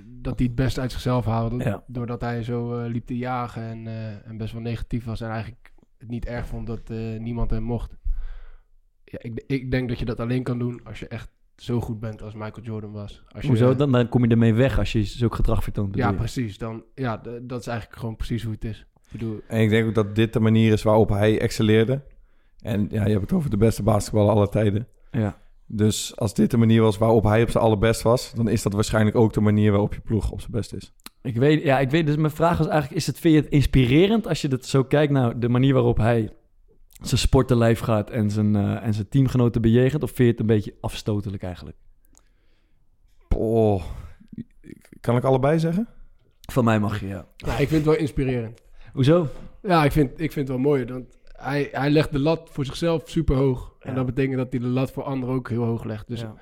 dat 0.05 0.37
die 0.37 0.47
het 0.47 0.55
best 0.55 0.79
uit 0.79 0.91
zichzelf 0.91 1.25
haalde. 1.25 1.63
Ja. 1.63 1.83
Doordat 1.87 2.21
hij 2.21 2.43
zo 2.43 2.77
eh, 2.77 2.91
liep 2.91 3.05
te 3.05 3.17
jagen 3.17 3.63
en, 3.63 3.87
en 4.25 4.37
best 4.37 4.53
wel 4.53 4.61
negatief 4.61 5.05
was... 5.05 5.21
en 5.21 5.29
eigenlijk 5.29 5.73
het 5.97 6.09
niet 6.09 6.25
erg 6.25 6.47
vond 6.47 6.67
dat 6.67 6.89
niemand 7.19 7.49
hem 7.49 7.63
mocht. 7.63 7.95
Ja, 9.03 9.19
ik, 9.21 9.43
ik 9.47 9.71
denk 9.71 9.89
dat 9.89 9.99
je 9.99 10.05
dat 10.05 10.19
alleen 10.19 10.43
kan 10.43 10.59
doen... 10.59 10.81
als 10.83 10.99
je 10.99 11.07
echt 11.07 11.29
zo 11.55 11.81
goed 11.81 11.99
bent 11.99 12.21
als 12.21 12.33
Michael 12.33 12.65
Jordan 12.65 12.91
was. 12.91 13.23
Als 13.27 13.41
je, 13.41 13.47
Hoezo? 13.47 13.75
Dan, 13.75 13.91
dan 13.91 14.09
kom 14.09 14.23
je 14.23 14.29
ermee 14.29 14.53
weg 14.53 14.79
als 14.79 14.91
je 14.91 15.03
zulk 15.03 15.35
gedrag 15.35 15.63
vertoont. 15.63 15.91
bedoel 15.91 16.05
Ja, 16.05 16.11
je? 16.11 16.17
precies. 16.17 16.57
Dan, 16.57 16.83
ja, 16.95 17.21
dat 17.41 17.59
is 17.59 17.67
eigenlijk 17.67 17.99
gewoon 17.99 18.15
precies 18.15 18.43
hoe 18.43 18.53
het 18.53 18.65
is. 18.65 18.79
Ik 18.79 19.11
bedoel, 19.11 19.39
En 19.47 19.61
ik 19.61 19.69
denk 19.69 19.87
ook 19.87 19.95
dat 19.95 20.15
dit 20.15 20.33
de 20.33 20.39
manier 20.39 20.71
is 20.71 20.83
waarop 20.83 21.09
hij 21.09 21.39
excelleerde. 21.39 22.01
En 22.61 22.87
ja, 22.91 23.03
je 23.05 23.09
hebt 23.11 23.21
het 23.21 23.33
over 23.33 23.49
de 23.49 23.57
beste 23.57 23.83
basketballer 23.83 24.31
aller 24.31 24.49
tijden. 24.49 24.87
Ja. 25.11 25.41
Dus 25.65 26.15
als 26.17 26.33
dit 26.33 26.51
de 26.51 26.57
manier 26.57 26.81
was 26.81 26.97
waarop 26.97 27.23
hij 27.23 27.41
op 27.41 27.49
zijn 27.49 27.63
allerbest 27.63 28.01
was... 28.01 28.33
dan 28.33 28.47
is 28.47 28.61
dat 28.63 28.73
waarschijnlijk 28.73 29.15
ook 29.15 29.33
de 29.33 29.41
manier 29.41 29.71
waarop 29.71 29.93
je 29.93 29.99
ploeg 30.01 30.31
op 30.31 30.39
zijn 30.39 30.51
best 30.51 30.73
is. 30.73 30.93
Ik 31.21 31.35
weet, 31.35 31.63
ja, 31.63 31.79
ik 31.79 31.89
weet, 31.89 32.05
dus 32.05 32.15
mijn 32.15 32.31
vraag 32.31 32.57
was 32.57 32.67
eigenlijk, 32.67 32.99
is 33.01 33.07
het, 33.07 33.19
vind 33.19 33.35
je 33.35 33.41
het 33.41 33.49
inspirerend 33.49 34.27
als 34.27 34.41
je 34.41 34.47
dat 34.47 34.65
zo 34.65 34.83
kijkt 34.83 35.13
naar 35.13 35.39
de 35.39 35.49
manier 35.49 35.73
waarop 35.73 35.97
hij 35.97 36.31
zijn 37.01 37.19
sport 37.19 37.47
te 37.47 37.55
lijf 37.55 37.79
gaat 37.79 38.09
en 38.09 38.29
zijn, 38.29 38.55
eh, 38.55 38.85
en 38.85 38.93
zijn 38.93 39.09
teamgenoten 39.09 39.61
bejegent? 39.61 40.03
Of 40.03 40.09
vind 40.09 40.17
je 40.27 40.31
het 40.31 40.39
een 40.39 40.45
beetje 40.55 40.75
afstotelijk 40.81 41.43
eigenlijk? 41.43 41.77
Oh, 43.35 43.83
kan 45.01 45.15
ik 45.17 45.23
allebei 45.23 45.59
zeggen? 45.59 45.87
Van 46.51 46.63
mij 46.63 46.79
mag 46.79 46.99
je, 46.99 47.07
ja. 47.07 47.25
nou, 47.37 47.51
ik 47.61 47.67
vind 47.67 47.71
het 47.71 47.85
wel 47.85 47.95
inspirerend. 47.95 48.61
Hoezo? 48.93 49.27
Ja, 49.61 49.83
ik 49.85 49.91
vind, 49.91 50.09
ik 50.11 50.31
vind 50.31 50.35
het 50.35 50.47
wel 50.47 50.57
mooi. 50.57 50.85
Want 50.85 51.17
hij, 51.23 51.69
hij 51.71 51.89
legt 51.89 52.11
de 52.11 52.19
lat 52.19 52.49
voor 52.51 52.65
zichzelf 52.65 53.09
super 53.09 53.35
hoog. 53.35 53.75
En 53.79 53.89
Ja. 53.89 53.95
dat 53.95 54.05
betekent 54.05 54.37
dat 54.37 54.47
hij 54.51 54.59
de 54.59 54.67
lat 54.67 54.91
voor 54.91 55.03
anderen 55.03 55.35
ook 55.35 55.49
heel 55.49 55.63
hoog 55.63 55.83
legt. 55.83 56.07
Dus 56.07 56.19
Ja. 56.21 56.35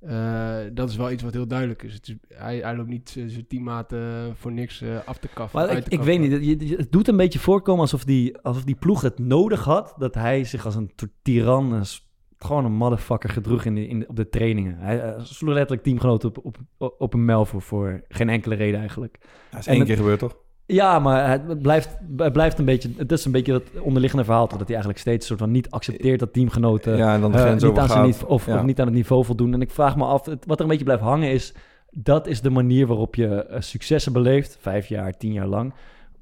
Eh, 0.00 0.56
dat 0.72 0.88
is 0.88 0.96
wel 0.96 1.10
iets 1.10 1.22
wat 1.22 1.32
heel 1.32 1.46
duidelijk 1.46 1.82
is. 1.82 1.94
Het 1.94 2.08
is 2.08 2.14
hij, 2.28 2.58
hij 2.58 2.76
loopt 2.76 2.88
niet 2.88 3.08
z- 3.08 3.14
zijn 3.26 3.46
teammaten 3.46 4.32
voor 4.36 4.52
niks 4.52 4.80
eh, 4.80 4.88
af 5.04 5.18
te 5.18 5.28
kaffen. 5.34 5.58
Maar 5.60 5.68
uit 5.68 5.78
ik, 5.78 5.84
te 5.84 5.90
ik 5.90 6.02
weet 6.02 6.20
niet, 6.20 6.30
je- 6.30 6.66
je- 6.68 6.76
het 6.76 6.92
doet 6.92 7.08
een 7.08 7.16
beetje 7.16 7.38
voorkomen 7.38 7.80
alsof 7.82 8.04
die, 8.04 8.38
alsof 8.38 8.64
die 8.64 8.74
ploeg 8.76 9.00
het 9.00 9.18
nodig 9.18 9.64
had 9.64 9.94
dat 9.98 10.14
hij 10.14 10.44
zich 10.44 10.64
als 10.64 10.74
een 10.74 10.92
soort 10.96 11.12
tiran, 11.22 11.72
een 11.72 11.86
s- 11.86 12.06
gewoon 12.38 12.64
een 12.64 12.72
motherfucker 12.72 13.30
gedroeg 13.30 13.64
in 13.64 13.74
de, 13.74 13.86
in 13.88 13.98
de- 13.98 14.08
op 14.08 14.16
de 14.16 14.28
trainingen. 14.28 14.78
Hij 14.78 15.00
eh, 15.02 15.20
sloeg 15.24 15.52
letterlijk 15.54 15.82
teamgenoten 15.82 16.28
op, 16.42 16.56
op, 16.78 16.94
op 16.98 17.14
een 17.14 17.24
mel 17.24 17.44
voor, 17.44 17.62
voor 17.62 18.04
geen 18.08 18.28
enkele 18.28 18.54
reden 18.54 18.80
eigenlijk. 18.80 19.18
Ja, 19.50 19.58
is 19.58 19.66
En 19.66 19.70
één 19.70 19.78
het- 19.80 19.88
keer 19.88 19.96
gebeurd, 19.98 20.18
toch? 20.18 20.36
Ja, 20.70 20.98
maar 20.98 21.30
het 21.30 21.62
blijft, 21.62 21.98
het 22.16 22.32
blijft 22.32 22.58
een 22.58 22.64
beetje. 22.64 22.90
Het 22.96 23.12
is 23.12 23.24
een 23.24 23.32
beetje 23.32 23.52
dat 23.52 23.62
onderliggende 23.82 24.24
verhaal. 24.24 24.46
toch, 24.46 24.58
Dat 24.58 24.66
hij 24.68 24.76
eigenlijk 24.76 24.98
steeds 24.98 25.26
soort 25.26 25.38
van 25.38 25.50
niet 25.50 25.70
accepteert 25.70 26.18
dat 26.20 26.32
teamgenoten. 26.32 26.96
ja, 26.96 27.14
en 27.14 27.20
dan 27.20 27.32
de 27.32 27.38
eh, 27.38 27.44
niet, 27.52 27.78
aan 27.78 27.88
zijn 27.88 28.04
of, 28.26 28.46
Ja. 28.46 28.56
of 28.58 28.62
niet 28.64 28.80
aan 28.80 28.86
het 28.86 28.94
niveau 28.94 29.24
voldoen. 29.24 29.52
En 29.54 29.60
ik 29.60 29.70
vraag 29.70 29.96
me 29.96 30.04
af, 30.04 30.24
het- 30.26 30.46
wat 30.46 30.56
er 30.56 30.62
een 30.62 30.70
beetje 30.70 30.84
blijft 30.84 31.02
hangen 31.02 31.30
is... 31.30 31.54
dat 31.90 32.26
is 32.26 32.40
de 32.40 32.50
manier 32.50 32.86
waarop 32.86 33.14
je 33.14 33.44
eh, 33.44 33.60
successen 33.60 34.12
beleeft. 34.12 34.56
Vijf 34.60 34.86
jaar, 34.86 35.16
tien 35.16 35.32
jaar 35.32 35.46
lang. 35.46 35.74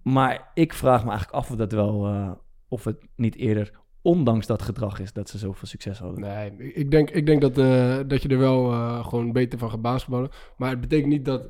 Maar 0.02 0.50
ik 0.54 0.72
vraag 0.72 1.02
me 1.04 1.10
eigenlijk 1.10 1.38
af 1.38 1.50
of 1.50 1.56
dat 1.56 1.72
wel... 1.72 2.06
eh, 2.06 2.30
of 2.68 2.84
het 2.84 2.96
niet 3.16 3.36
eerder 3.36 3.70
ondanks 4.02 4.46
dat 4.46 4.62
gedrag 4.62 5.00
is... 5.00 5.12
dat 5.12 5.28
ze 5.28 5.38
zoveel 5.38 5.68
succes 5.68 5.98
hadden. 5.98 6.20
Nee, 6.20 6.72
ik- 6.74 6.90
denk, 6.90 7.10
ik 7.10 7.26
denk 7.26 7.40
dat, 7.40 7.58
eh, 7.58 7.96
dat 8.06 8.22
je 8.22 8.28
er 8.28 8.38
wel 8.38 8.72
eh, 8.72 9.06
gewoon 9.06 9.32
beter 9.32 9.58
van 9.58 9.70
gaat 9.70 9.82
basketballen. 9.82 10.30
Maar 10.56 10.70
het 10.70 10.80
betekent 10.80 11.08
niet 11.12 11.24
dat... 11.24 11.46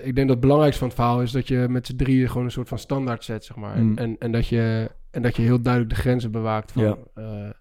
eh, 0.00 0.06
ik 0.06 0.14
denk 0.14 0.16
dat 0.16 0.28
het 0.28 0.40
belangrijkste 0.40 0.78
van 0.80 0.88
het 0.88 0.96
verhaal 0.96 1.22
is 1.22 1.30
dat 1.30 1.48
je 1.48 1.66
met 1.68 1.86
z'n 1.86 1.96
drieën 1.96 2.28
gewoon 2.28 2.44
een 2.44 2.50
soort 2.50 2.68
van 2.68 2.78
standaard 2.78 3.24
zet, 3.24 3.44
zeg 3.44 3.56
maar. 3.56 3.78
Mm. 3.78 3.98
En, 3.98 4.04
en, 4.04 4.16
en, 4.18 4.32
dat 4.32 4.46
je, 4.46 4.90
en 5.10 5.22
dat 5.22 5.36
je 5.36 5.42
heel 5.42 5.62
duidelijk 5.62 5.94
de 5.94 6.00
grenzen 6.00 6.30
bewaakt 6.30 6.72
van... 6.72 6.82
Ja. 6.82 6.96
Ja. 7.14 7.54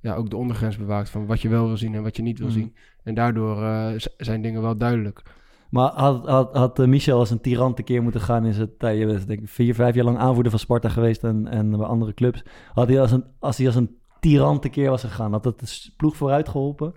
ja, 0.00 0.14
ook 0.14 0.30
de 0.30 0.36
ondergrens 0.36 0.76
bewaakt 0.76 1.10
van 1.10 1.26
wat 1.26 1.40
je 1.40 1.48
wel 1.48 1.66
wil 1.66 1.76
zien 1.76 1.94
en 1.94 2.02
wat 2.02 2.16
je 2.16 2.22
niet 2.22 2.38
wil 2.38 2.46
Mm. 2.48 2.52
zien. 2.52 2.74
En 3.02 3.14
daardoor 3.14 3.62
eh, 3.62 3.92
zijn 4.16 4.42
dingen 4.42 4.62
wel 4.62 4.76
duidelijk. 4.76 5.22
Maar 5.70 5.90
had, 5.90 6.26
had, 6.26 6.56
had 6.56 6.78
eh, 6.78 6.86
Michel 6.86 7.18
als 7.18 7.30
een 7.30 7.40
tiran 7.40 7.74
tekeer 7.74 8.02
moeten 8.02 8.20
gaan 8.20 8.44
in 8.44 8.52
zijn 8.52 8.76
tijd? 8.78 8.98
Je 8.98 9.06
bent 9.06 9.26
denk 9.26 9.40
ik 9.40 9.48
vier, 9.48 9.74
vijf 9.74 9.94
jaar 9.94 10.04
lang 10.04 10.18
aanvoerder 10.18 10.50
van 10.50 10.60
Sparta 10.60 10.88
geweest 10.88 11.24
en, 11.24 11.48
en 11.48 11.70
bij 11.70 11.86
andere 11.86 12.14
clubs. 12.14 12.42
Had 12.72 12.88
hij 12.88 13.00
als 13.00 13.12
een, 13.12 13.24
als 13.38 13.56
hij 13.56 13.66
als 13.66 13.74
een 13.74 13.96
tiran 14.20 14.60
tekeer 14.60 14.90
was 14.90 15.00
gegaan, 15.00 15.32
had 15.32 15.42
dat 15.42 15.60
de 15.60 15.90
ploeg 15.96 16.16
vooruit 16.16 16.48
geholpen? 16.48 16.94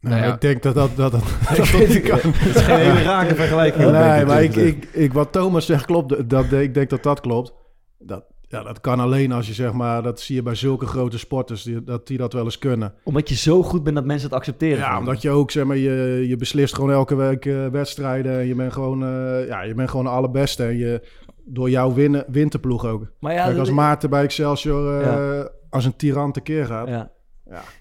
Nou, 0.00 0.14
Nou 0.14 0.26
ja. 0.26 0.34
Ik 0.34 0.40
denk 0.40 0.62
dat 0.62 0.74
dat, 0.74 0.90
dat, 0.96 1.12
dat, 1.12 1.22
dat, 1.56 1.56
dat 1.56 1.88
niet 1.88 2.00
kan. 2.02 2.18
Het 2.22 2.56
is 2.56 2.62
geen 2.62 2.78
hele 2.78 3.02
rake 3.02 3.34
vergelijking. 3.34 3.90
Nee, 3.90 4.14
denk 4.14 4.26
maar 4.26 4.42
ik, 4.42 4.56
ik, 4.56 4.88
ik, 4.92 5.12
wat 5.12 5.32
Thomas 5.32 5.66
zegt 5.66 5.84
klopt. 5.84 6.30
Dat, 6.30 6.52
ik 6.52 6.74
denk 6.74 6.90
dat 6.90 7.02
dat 7.02 7.20
klopt. 7.20 7.52
Dat, 7.98 8.24
ja, 8.50 8.62
dat 8.62 8.80
kan 8.80 9.00
alleen 9.00 9.32
als 9.32 9.46
je 9.46 9.52
zeg 9.52 9.72
maar, 9.72 10.02
dat 10.02 10.20
zie 10.20 10.34
je 10.34 10.42
bij 10.42 10.54
zulke 10.54 10.86
grote 10.86 11.18
sporters, 11.18 11.62
die, 11.62 11.84
dat 11.84 12.06
die 12.06 12.18
dat 12.18 12.32
wel 12.32 12.44
eens 12.44 12.58
kunnen. 12.58 12.94
Omdat 13.04 13.28
je 13.28 13.34
zo 13.34 13.62
goed 13.62 13.82
bent 13.82 13.96
dat 13.96 14.04
mensen 14.04 14.28
het 14.28 14.36
accepteren. 14.36 14.78
Ja, 14.78 14.98
omdat 14.98 15.22
je 15.22 15.30
ook, 15.30 15.50
zeg 15.50 15.64
maar, 15.64 15.76
je, 15.76 16.24
je 16.28 16.36
beslist 16.36 16.74
gewoon 16.74 16.90
elke 16.90 17.14
week 17.14 17.46
eh, 17.46 17.66
wedstrijden. 17.66 18.38
En 18.38 18.46
je 18.46 18.54
bent 18.54 18.72
gewoon, 18.72 19.02
eh, 19.02 19.46
ja, 19.46 19.62
je 19.62 19.74
bent 19.74 19.90
gewoon 19.90 20.04
de 20.04 20.10
allerbeste. 20.10 20.64
En 20.64 20.76
je, 20.76 21.06
door 21.44 21.70
jouw 21.70 21.92
winnen, 21.94 22.24
wint 22.28 22.52
de 22.52 22.58
ploeg 22.58 22.86
ook. 22.86 23.12
Maar 23.20 23.32
ja, 23.34 23.44
Kijk, 23.44 23.58
als 23.58 23.70
Maarten 23.70 24.10
bij 24.10 24.22
Excelsior 24.22 25.00
eh, 25.00 25.06
Ja. 25.06 25.48
als 25.70 25.84
een 25.84 25.96
tiran 25.96 26.32
tekeer 26.32 26.66
gaat, 26.66 26.88
ja. 26.88 27.10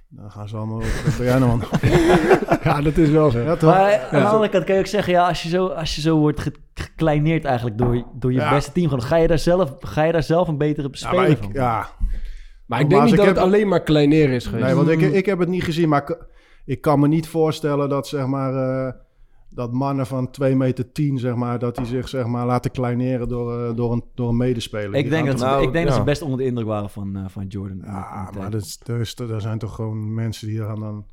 Dan 0.10 0.32
gaan 0.32 0.48
ze 0.48 0.56
allemaal... 0.58 0.82
Man? 1.39 1.62
ja, 2.63 2.82
dat 2.82 2.98
is 2.98 3.10
wel 3.10 3.30
zo. 3.32 3.39
Ja, 3.39 3.56
toch? 3.56 3.70
Maar 3.74 4.00
aan 4.12 4.22
de 4.22 4.28
andere 4.28 4.50
kant 4.51 4.63
kan 4.63 4.74
je 4.75 4.80
ook 4.82 4.88
zeggen, 4.88 5.13
ja, 5.13 5.28
als 5.28 5.44
je 5.44 5.50
zo, 5.50 5.68
als 5.68 5.96
je 5.96 6.01
zo 6.01 6.18
wordt 6.18 6.39
ge- 6.39 6.54
ge- 6.74 6.84
gekleineerd 6.84 7.46
eigenlijk 7.46 7.78
door, 7.78 8.04
door 8.13 8.32
je 8.34 8.39
Ja. 8.39 8.50
beste 8.50 8.72
team. 8.72 9.00
Ga 9.00 9.16
je, 9.16 9.28
daar 9.28 9.39
zelf, 9.39 9.74
ga 9.80 10.04
je 10.04 10.12
daar 10.12 10.24
zelf 10.24 10.48
een 10.48 10.58
betere 10.58 10.88
Ja, 10.92 10.98
speler 10.98 11.16
maar 11.16 11.30
ik, 11.30 11.38
van? 11.38 11.50
ja, 11.54 11.88
Maar 12.66 12.80
ik 12.80 12.89
denk 12.89 13.01
niet 13.01 13.12
ik 13.12 13.18
dat 13.18 13.25
heb- 13.25 13.36
het 13.36 13.44
alleen 13.44 13.68
maar 13.68 13.84
kleineren 13.84 14.36
is 14.36 14.46
geweest. 14.46 14.66
nee, 14.66 14.74
want 14.75 14.89
ik, 14.89 15.01
ik 15.01 15.25
heb 15.25 15.39
het 15.39 15.50
niet 15.50 15.63
gezien, 15.63 15.89
maar 15.89 16.01
ik, 16.01 16.25
ik 16.66 16.82
kan 16.82 17.00
me 17.00 17.08
niet 17.08 17.28
voorstellen 17.28 17.89
dat 17.89 18.08
zeg 18.08 18.25
maar 18.25 18.54
eh, 18.54 18.94
dat 19.50 19.72
mannen 19.74 20.06
van 20.08 20.32
2 20.32 20.56
meter 20.56 20.91
10 20.91 21.18
zeg 21.18 21.36
maar 21.36 21.60
dat 21.60 21.75
die 21.75 21.86
zich 21.86 22.10
zeg 22.10 22.25
maar 22.25 22.46
laten 22.46 22.72
kleineren 22.72 23.27
door, 23.27 23.63
eh, 23.65 23.75
door 23.75 23.91
een 23.91 24.03
door 24.13 24.29
een 24.29 24.38
medespeler. 24.38 24.96
Ik 24.96 25.01
Die 25.01 25.10
denk, 25.12 25.25
dat 25.27 25.39
ze, 25.39 25.46
Nou, 25.46 25.63
ik 25.63 25.72
denk 25.72 25.86
dat 25.88 25.96
ze 25.96 26.03
best 26.03 26.22
onder 26.22 26.38
de 26.38 26.46
indruk 26.46 26.68
waren 26.68 26.89
van, 26.89 27.15
eh, 27.15 27.24
van 27.27 27.46
Jordan. 27.48 27.82
ja, 27.86 28.29
de 28.32 28.39
maar 28.39 28.51
dat 28.51 28.62
is, 28.62 28.79
er, 28.86 29.00
is, 29.00 29.15
er 29.15 29.41
zijn 29.41 29.58
toch 29.58 29.75
gewoon 29.75 30.13
mensen 30.13 30.48
die 30.48 30.58
gaan 30.60 30.79
dan, 30.79 31.06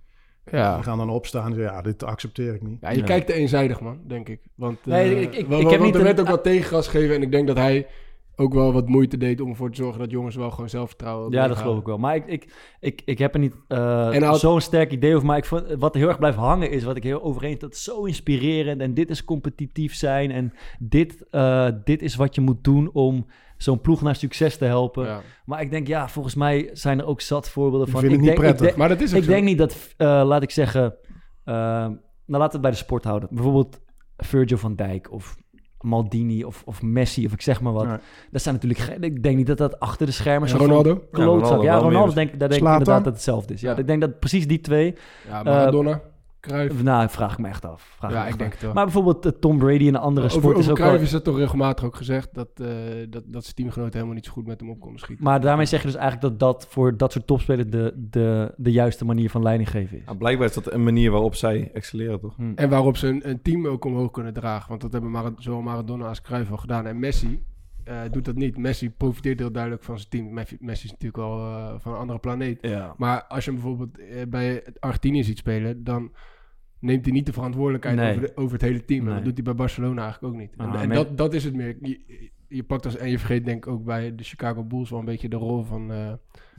ja. 0.50 0.74
die 0.74 0.82
gaan 0.84 0.98
dan 0.98 1.10
opstaan 1.10 1.46
en 1.50 1.54
zeggen, 1.54 1.72
ja, 1.74 1.82
dit 1.82 2.02
accepteer 2.04 2.54
ik 2.54 2.62
niet. 2.62 2.80
Ja, 2.80 2.90
je 2.90 2.98
Ja. 2.98 3.04
kijkt 3.04 3.26
te 3.26 3.32
eenzijdig, 3.32 3.80
man, 3.80 3.98
denk 4.06 4.28
ik. 4.28 4.40
Want, 4.54 4.78
eh, 4.80 4.86
Nee, 4.86 5.20
ik- 5.20 5.32
ik- 5.32 5.34
ik 5.34 5.46
wa- 5.46 5.56
heb 5.56 5.68
want 5.68 5.82
niet 5.82 5.94
er 5.94 6.00
een- 6.00 6.06
werd 6.06 6.20
ook 6.20 6.28
wat 6.28 6.42
tegengas 6.42 6.88
gegeven. 6.88 7.14
En 7.14 7.22
ik 7.22 7.30
denk 7.30 7.46
dat 7.46 7.56
hij 7.56 7.86
ook 8.36 8.54
wel 8.54 8.72
wat 8.72 8.88
moeite 8.88 9.16
deed 9.16 9.40
om 9.40 9.48
ervoor 9.48 9.70
te 9.70 9.76
zorgen 9.76 10.00
dat 10.00 10.10
jongens 10.10 10.36
wel 10.36 10.50
gewoon 10.50 10.68
zelfvertrouwen 10.68 11.30
Ja, 11.32 11.48
dat 11.48 11.56
geloof 11.56 11.78
ik 11.78 11.86
wel. 11.86 11.98
Maar 11.98 12.16
ik, 12.16 12.26
ik, 12.26 12.52
ik, 12.80 13.02
ik 13.04 13.18
heb 13.18 13.34
er 13.34 13.40
niet 13.40 13.54
eh, 13.68 14.32
zo'n 14.34 14.60
sterk 14.60 14.92
idee 14.92 15.14
over. 15.14 15.26
Maar 15.26 15.36
ik 15.36 15.44
vond, 15.44 15.74
wat 15.78 15.94
heel 15.94 16.08
erg 16.08 16.18
blijft 16.18 16.36
hangen 16.38 16.70
is, 16.70 16.84
wat 16.84 16.96
ik 16.96 17.02
heel 17.02 17.22
overeen... 17.22 17.58
dat 17.58 17.72
is 17.74 17.82
zo 17.82 18.04
inspirerend 18.04 18.80
en 18.80 18.94
dit 18.94 19.10
is 19.10 19.24
competitief 19.24 19.94
zijn... 19.94 20.30
en 20.30 20.52
dit, 20.78 21.26
eh, 21.30 21.68
dit 21.84 22.02
is 22.02 22.14
wat 22.16 22.34
je 22.34 22.40
moet 22.40 22.64
doen 22.64 22.90
om 22.92 23.26
zo'n 23.56 23.80
ploeg 23.80 24.02
naar 24.02 24.16
succes 24.16 24.56
te 24.56 24.64
helpen. 24.64 25.04
Ja. 25.04 25.20
Maar 25.44 25.60
ik 25.60 25.70
denk, 25.70 25.86
ja, 25.86 26.08
volgens 26.08 26.34
mij 26.34 26.70
zijn 26.72 26.98
er 26.98 27.06
ook 27.06 27.20
zat 27.20 27.48
voorbeelden 27.48 27.86
Ik 27.86 27.92
van... 27.92 28.00
vind 28.00 28.12
het 28.12 28.20
ik 28.22 28.26
niet 28.28 28.36
denk, 28.36 28.48
ik 28.50 28.56
prettig. 28.56 28.66
denk- 28.66 28.78
Maar 28.78 28.98
dat 28.98 29.06
is 29.08 29.12
ik 29.12 29.24
zo. 29.24 29.30
denk 29.30 29.44
niet 29.44 29.58
dat, 29.58 29.94
eh, 29.96 30.06
laat 30.06 30.42
ik 30.42 30.50
zeggen... 30.50 30.94
nou, 31.44 31.98
laten 32.26 32.46
we 32.46 32.52
het 32.52 32.60
bij 32.60 32.70
de 32.70 32.76
sport 32.76 33.04
houden. 33.04 33.28
Bijvoorbeeld 33.32 33.80
Virgil 34.16 34.58
van 34.58 34.74
Dijk 34.76 35.12
of 35.12 35.36
Maldini 35.80 36.44
of, 36.44 36.62
of 36.66 36.82
Messi 36.82 37.26
of 37.26 37.32
ik 37.32 37.42
zeg 37.42 37.60
maar 37.60 37.72
wat. 37.72 37.84
Ja. 37.84 38.00
Dat 38.30 38.42
zijn 38.42 38.54
natuurlijk... 38.54 39.04
Ik 39.04 39.22
denk 39.22 39.36
niet 39.36 39.46
dat 39.46 39.58
dat 39.58 39.80
achter 39.80 40.06
de 40.06 40.12
schermen... 40.12 40.48
Van 40.48 40.58
Ronaldo? 40.60 41.02
Klootzak. 41.12 41.48
Ronaldo 41.50 41.62
Ja, 41.62 41.74
Ronaldo, 41.78 42.06
meer. 42.06 42.14
denk, 42.14 42.38
daar 42.38 42.48
denk 42.48 42.60
ik 42.62 42.68
inderdaad 42.68 42.86
dat 42.86 43.04
het 43.04 43.14
hetzelfde 43.14 43.54
is. 43.54 43.60
Ja, 43.60 43.70
Ja. 43.70 43.76
ik 43.76 43.86
denk 43.86 44.00
dat 44.00 44.18
precies 44.18 44.46
die 44.46 44.60
twee... 44.60 44.94
Ja, 45.28 45.42
Maradona, 45.42 46.00
Cruijff. 46.46 46.82
Nou, 46.82 47.08
vraag 47.08 47.32
ik 47.32 47.38
me 47.38 47.48
echt 47.48 47.64
af. 47.64 47.94
Vraag 47.98 48.10
Ja, 48.10 48.18
me 48.18 48.24
echt 48.24 48.32
ik 48.32 48.38
denk 48.38 48.50
af. 48.50 48.56
het 48.56 48.64
wel. 48.66 48.74
Maar 48.74 48.84
bijvoorbeeld 48.84 49.26
eh, 49.26 49.32
Tom 49.40 49.58
Brady 49.58 49.84
in 49.84 49.94
een 49.94 50.00
andere 50.00 50.26
over 50.26 50.38
sport 50.38 50.54
is 50.56 50.60
over 50.60 50.70
ook 50.70 50.76
Cruijff 50.76 50.96
wel... 50.96 51.04
is 51.06 51.10
dat 51.12 51.24
toch 51.24 51.36
regelmatig 51.36 51.84
ook 51.84 51.96
gezegd 51.96 52.34
dat, 52.34 52.48
eh, 52.54 52.66
dat, 53.10 53.22
dat 53.26 53.42
zijn 53.42 53.54
teamgenoten 53.54 53.92
helemaal 53.92 54.14
niet 54.14 54.24
zo 54.26 54.32
goed 54.32 54.46
met 54.46 54.60
hem 54.60 54.70
op 54.70 54.80
konden 54.80 55.00
schieten. 55.00 55.24
Maar 55.24 55.40
daarmee 55.40 55.66
zeg 55.66 55.80
je 55.80 55.86
dus 55.86 55.96
eigenlijk 55.96 56.38
dat 56.38 56.40
dat 56.40 56.66
voor 56.70 56.96
dat 56.96 57.12
soort 57.12 57.26
topspelers 57.26 57.68
de, 57.70 57.92
de, 58.10 58.54
de 58.56 58.72
juiste 58.72 59.04
manier 59.04 59.30
van 59.30 59.42
leiding 59.42 59.70
geven 59.70 59.96
is. 59.98 60.02
Ja, 60.06 60.14
blijkbaar 60.14 60.48
is 60.48 60.54
dat 60.54 60.72
een 60.72 60.84
manier 60.84 61.10
waarop 61.10 61.34
zij 61.34 61.70
excelleren, 61.74 62.20
toch? 62.20 62.36
Hm. 62.36 62.52
En 62.54 62.68
waarop 62.68 62.96
ze 62.96 63.06
een, 63.06 63.28
een 63.28 63.42
team 63.42 63.66
ook 63.66 63.84
omhoog 63.84 64.10
kunnen 64.10 64.32
dragen. 64.32 64.68
Want 64.68 64.80
dat 64.80 64.92
hebben 64.92 65.10
Mara- 65.10 65.32
zowel 65.38 65.60
Maradona 65.62 66.08
als 66.08 66.20
Cruijff 66.20 66.50
al 66.50 66.56
gedaan. 66.56 66.86
En 66.86 66.98
Messi 66.98 67.42
eh, 67.84 68.00
doet 68.10 68.24
dat 68.24 68.34
niet. 68.34 68.56
Messi 68.58 68.90
profiteert 68.90 69.38
heel 69.38 69.52
duidelijk 69.52 69.82
van 69.82 69.96
zijn 69.98 70.08
team. 70.10 70.32
Messi, 70.32 70.56
Messi 70.60 70.84
is 70.84 70.90
natuurlijk 70.90 71.22
al 71.22 71.38
eh, 71.38 71.74
van 71.78 71.92
een 71.92 71.98
andere 71.98 72.18
planeet. 72.18 72.58
Ja. 72.60 72.94
Maar 72.96 73.24
als 73.24 73.44
je 73.44 73.50
hem 73.50 73.60
bijvoorbeeld 73.60 73.98
bij 74.30 74.64
Argentinië 74.78 75.24
ziet 75.24 75.38
spelen, 75.38 75.84
dan 75.84 76.12
neemt 76.80 77.04
hij 77.04 77.14
niet 77.14 77.26
de 77.26 77.32
verantwoordelijkheid 77.32 77.96
Nee. 77.96 78.08
over, 78.10 78.20
de- 78.22 78.32
over 78.36 78.52
het 78.52 78.62
hele 78.62 78.84
team. 78.84 79.08
En 79.08 79.14
dat 79.14 79.24
doet 79.24 79.34
hij 79.34 79.42
bij 79.42 79.54
Barcelona 79.54 80.02
eigenlijk 80.02 80.34
ook 80.34 80.40
niet. 80.40 80.50
En, 80.56 80.66
Ah, 80.70 80.82
en 80.82 80.88
dat, 80.88 81.16
dat 81.18 81.34
is 81.34 81.44
het 81.44 81.54
meer. 81.54 81.76
Je, 81.82 82.30
je 82.48 82.62
pakt 82.62 82.84
als, 82.84 82.96
en 82.96 83.10
je 83.10 83.18
vergeet 83.18 83.44
denk 83.44 83.66
ik 83.66 83.72
ook 83.72 83.84
bij 83.84 84.14
de 84.14 84.22
Chicago 84.24 84.64
Bulls 84.64 84.90
wel 84.90 84.98
een 84.98 85.04
beetje 85.04 85.28
de 85.28 85.36
rol 85.36 85.62
van, 85.64 85.92
eh 85.92 86.12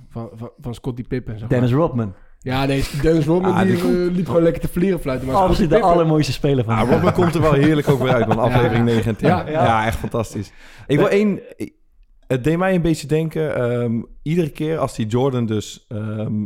van, 0.10 0.30
van, 0.34 0.52
van 0.60 0.74
Scottie 0.74 1.08
Pippen. 1.08 1.40
Zeg 1.40 1.50
Dennis 1.50 1.72
maar. 1.72 1.80
Rodman. 1.80 2.14
Ja, 2.40 2.66
nee, 2.66 2.84
Dennis 3.02 3.26
Rodman 3.26 3.54
Ah, 3.54 3.62
die, 3.62 3.76
die 3.76 3.84
eh, 4.06 4.12
liep 4.16 4.26
gewoon 4.28 4.42
lekker 4.44 4.62
te 4.62 4.68
vlieren 4.68 5.00
fluiten. 5.00 5.28
Maar 5.28 5.36
Absoluut 5.36 5.58
Scottie 5.58 5.78
de 5.80 5.84
allermooiste 5.94 6.32
speler 6.32 6.64
van 6.64 6.76
de 6.80 6.92
Robin 6.96 7.14
komt 7.14 7.36
er 7.36 7.42
wel 7.42 7.54
heerlijk 7.54 7.88
ook 7.90 8.00
weer 8.00 8.14
uit, 8.14 8.28
man. 8.28 8.40
Aflevering 8.50 8.88
Ja. 8.90 8.94
9 8.96 9.06
en 9.12 9.16
10. 9.18 9.28
Ja, 9.28 9.48
Ja, 9.50 9.64
ja. 9.64 9.86
echt 9.86 9.98
fantastisch. 9.98 10.52
Ik 10.88 10.98
wil 10.98 11.10
één... 11.10 11.40
Het 12.28 12.44
deed 12.44 12.58
mij 12.58 12.76
een 12.76 12.82
beetje 12.82 13.08
denken... 13.08 13.56
ehm, 13.56 14.02
iedere 14.22 14.50
keer 14.50 14.78
als 14.78 14.96
die 14.96 15.06
Jordan 15.06 15.46
dus... 15.46 15.86
ehm, 15.88 16.46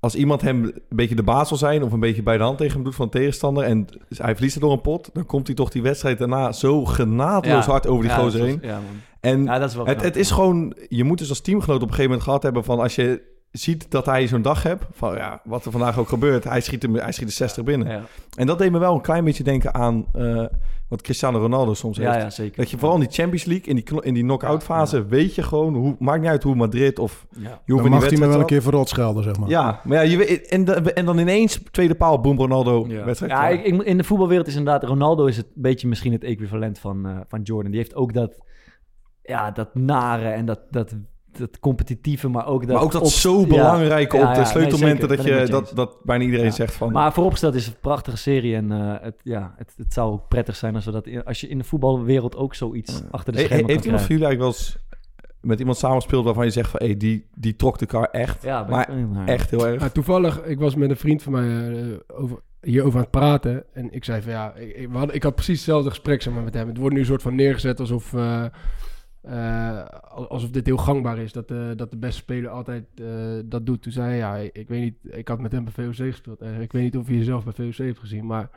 als 0.00 0.14
iemand 0.14 0.40
hem 0.40 0.64
een 0.64 0.82
beetje 0.88 1.14
de 1.14 1.22
baas 1.22 1.48
wil 1.48 1.58
zijn... 1.58 1.82
of 1.82 1.92
een 1.92 2.00
beetje 2.00 2.22
bij 2.22 2.36
de 2.36 2.42
hand 2.42 2.58
tegen 2.58 2.74
hem 2.74 2.84
doet 2.84 2.94
van 2.94 3.08
de 3.10 3.18
tegenstander... 3.18 3.64
en 3.64 3.86
hij 4.08 4.34
verliest 4.34 4.54
er 4.54 4.60
door 4.60 4.72
een 4.72 4.80
pot... 4.80 5.10
dan 5.12 5.26
komt 5.26 5.46
hij 5.46 5.56
toch 5.56 5.70
die 5.70 5.82
wedstrijd 5.82 6.18
daarna 6.18 6.52
zo 6.52 6.84
genadeloos 6.84 7.66
hard 7.66 7.86
over 7.86 8.02
die 8.02 8.12
Ja, 8.12 8.18
gozer 8.18 8.44
heen. 8.44 8.58
Ja. 8.62 8.80
En 9.20 9.44
ja, 9.44 9.58
dat 9.58 9.68
is 9.68 9.76
wel 9.76 9.86
het, 9.86 9.94
knap. 9.94 10.06
het 10.06 10.16
is 10.16 10.30
gewoon... 10.30 10.76
Je 10.88 11.04
moet 11.04 11.18
dus 11.18 11.28
als 11.28 11.40
teamgenoot 11.40 11.76
op 11.76 11.88
een 11.88 11.88
gegeven 11.88 12.10
moment 12.10 12.22
gehad 12.22 12.42
hebben... 12.42 12.64
van 12.64 12.80
als 12.80 12.94
je 12.94 13.22
ziet 13.50 13.90
dat 13.90 14.06
hij 14.06 14.26
zo'n 14.26 14.42
dag 14.42 14.62
hebt... 14.62 14.84
van 14.92 15.14
ja, 15.16 15.40
wat 15.44 15.64
er 15.64 15.70
vandaag 15.70 15.98
ook 15.98 16.08
gebeurt... 16.08 16.44
hij 16.44 16.60
schiet, 16.60 16.82
hem, 16.82 16.94
hij 16.94 17.12
schiet 17.12 17.28
de 17.28 17.34
60 17.34 17.64
binnen. 17.64 17.88
Ja, 17.88 18.02
En 18.36 18.46
dat 18.46 18.58
deed 18.58 18.70
me 18.72 18.78
wel 18.78 18.94
een 18.94 19.00
klein 19.00 19.24
beetje 19.24 19.42
denken 19.42 19.74
aan 19.74 20.06
eh, 20.12 20.44
wat 20.88 21.02
Cristiano 21.02 21.38
Ronaldo 21.38 21.74
soms 21.74 21.96
heeft. 21.98 22.10
ja, 22.14 22.18
ja, 22.18 22.30
zeker. 22.30 22.56
Dat 22.56 22.70
je 22.70 22.78
vooral 22.78 22.96
in 22.96 23.02
die 23.02 23.12
Champions 23.12 23.44
League, 23.44 23.66
in 23.66 23.74
die, 23.74 24.02
in 24.02 24.14
die 24.14 24.22
knock-out 24.22 24.62
fase, 24.62 25.06
weet 25.06 25.34
je 25.34 25.42
gewoon, 25.42 25.74
hoe, 25.74 25.96
maakt 25.98 26.20
niet 26.20 26.30
uit 26.30 26.42
hoe 26.42 26.54
Madrid 26.54 26.98
of 26.98 27.26
Ja. 27.30 27.60
je 27.64 27.74
Dan 27.74 27.88
mag 27.90 28.08
hij 28.08 28.18
me 28.18 28.26
wel 28.26 28.40
een 28.40 28.46
keer 28.46 28.62
verrot 28.62 28.88
schelden, 28.88 29.22
zeg 29.22 29.38
maar. 29.38 29.48
Ja, 29.48 29.80
maar 29.84 30.04
ja, 30.04 30.10
je 30.10 30.16
weet, 30.16 30.46
en, 30.48 30.64
da- 30.64 30.82
en 30.82 31.04
dan 31.04 31.18
ineens 31.18 31.60
tweede 31.70 31.94
paal, 31.94 32.20
boom, 32.20 32.36
Ronaldo, 32.38 32.84
Ja, 32.88 33.04
wedstrijd 33.04 33.32
ja 33.32 33.48
ik, 33.48 33.82
in 33.82 33.96
de 33.96 34.04
voetbalwereld 34.04 34.46
is 34.46 34.56
inderdaad... 34.56 34.84
Ronaldo 34.84 35.26
is 35.26 35.36
het 35.36 35.46
een 35.46 35.62
beetje 35.62 35.88
misschien 35.88 36.12
het 36.12 36.24
equivalent 36.24 36.78
van, 36.78 37.06
eh, 37.06 37.18
van 37.28 37.42
Jordan. 37.42 37.70
Die 37.70 37.80
heeft 37.80 37.94
ook 37.94 38.12
dat, 38.14 38.38
ja, 39.22 39.50
dat 39.50 39.74
nare 39.74 40.28
en 40.28 40.46
dat, 40.46 40.60
dat, 40.70 40.94
dat 41.38 41.58
competitieve, 41.60 42.28
maar 42.28 42.46
ook 42.46 42.60
dat... 42.66 42.74
maar 42.74 42.82
ook 42.84 42.92
dat 42.92 43.02
op- 43.02 43.08
zo 43.08 43.40
ja. 43.40 43.46
belangrijk 43.46 44.12
Ja, 44.12 44.18
op 44.18 44.24
ja, 44.24 44.40
de 44.40 44.44
sleutelmomenten 44.44 45.08
dat, 45.08 45.24
je, 45.24 45.46
dat, 45.50 45.72
dat 45.74 45.96
bijna 46.04 46.24
iedereen 46.24 46.44
Ja. 46.46 46.50
zegt 46.52 46.74
van... 46.74 46.92
Maar 46.92 47.12
vooropgesteld 47.12 47.54
is 47.54 47.64
het 47.64 47.74
een 47.74 47.80
prachtige 47.80 48.16
serie. 48.16 48.54
En 48.56 48.72
eh, 48.72 48.94
het, 49.00 49.20
ja, 49.22 49.54
het, 49.56 49.72
het 49.76 49.92
zou 49.92 50.12
ook 50.12 50.28
prettig 50.28 50.56
zijn 50.56 50.74
als, 50.74 50.84
we 50.84 50.90
dat, 50.90 51.06
in- 51.06 51.24
als 51.24 51.40
je 51.40 51.48
in 51.48 51.58
de 51.58 51.64
voetbalwereld 51.64 52.36
ook 52.36 52.54
zoiets 52.54 53.02
achter 53.10 53.32
de 53.32 53.38
He- 53.38 53.44
he- 53.44 53.50
schermen 53.50 53.70
heeft 53.70 53.82
kan 53.82 53.90
iemand 53.92 54.06
van 54.06 54.16
jullie 54.16 54.26
eigenlijk 54.26 54.38
wel 54.38 54.66
eens 54.66 54.88
met 55.40 55.58
iemand 55.58 55.78
samenspeeld 55.78 56.24
waarvan 56.24 56.44
je 56.44 56.50
zegt 56.50 56.70
van... 56.70 56.80
Hey, 56.84 56.96
die, 56.96 57.26
die 57.34 57.56
trok 57.56 57.78
de 57.78 57.86
kar 57.86 58.08
echt, 58.10 58.44
maar 58.44 58.88
echt 59.26 59.50
heel 59.50 59.66
erg. 59.66 59.82
Ja, 59.82 59.88
toevallig, 59.88 60.42
ik 60.44 60.58
was 60.58 60.74
met 60.74 60.90
een 60.90 60.96
vriend 60.96 61.22
van 61.22 61.32
mij 61.32 61.68
eh, 61.68 62.18
over, 62.20 62.38
hierover 62.60 62.94
aan 62.96 63.00
het 63.02 63.10
praten. 63.10 63.64
En 63.72 63.92
ik 63.92 64.04
zei 64.04 64.22
van 64.22 64.32
ja, 64.32 64.54
ik, 64.54 64.88
hadden- 64.92 65.14
ik 65.14 65.22
had 65.22 65.34
precies 65.34 65.56
hetzelfde 65.56 65.88
gesprek 65.90 66.22
zeg 66.22 66.34
maar, 66.34 66.42
met 66.42 66.54
hem. 66.54 66.68
Het 66.68 66.76
wordt 66.78 66.94
nu 66.94 67.00
een 67.00 67.06
soort 67.06 67.22
van 67.22 67.34
neergezet 67.34 67.80
alsof, 67.80 68.12
eh, 68.14 68.44
eh, 69.22 69.84
alsof 70.28 70.50
dit 70.50 70.66
heel 70.66 70.76
gangbaar 70.76 71.18
is. 71.18 71.32
Dat, 71.32 71.48
de 71.48 71.72
dat 71.76 71.90
de 71.90 71.96
beste 71.96 72.16
speler 72.20 72.50
altijd 72.50 72.84
eh, 72.94 73.06
dat 73.44 73.66
doet. 73.66 73.82
Toen 73.82 73.92
zei 73.92 74.08
hij 74.08 74.16
ja, 74.18 74.36
ik, 74.36 74.56
ik 74.56 74.68
weet 74.68 74.80
niet, 74.80 75.14
ik 75.16 75.28
had 75.28 75.40
met 75.40 75.52
hem 75.52 75.64
bij 75.64 75.72
VOC 75.72 75.94
gespeeld. 75.94 76.40
En 76.40 76.60
ik 76.60 76.72
weet 76.72 76.82
niet 76.82 76.96
of 76.96 77.08
je 77.08 77.18
jezelf 77.18 77.44
bij 77.44 77.52
VOC 77.52 77.74
heeft 77.76 77.98
gezien, 77.98 78.26
maar 78.26 78.50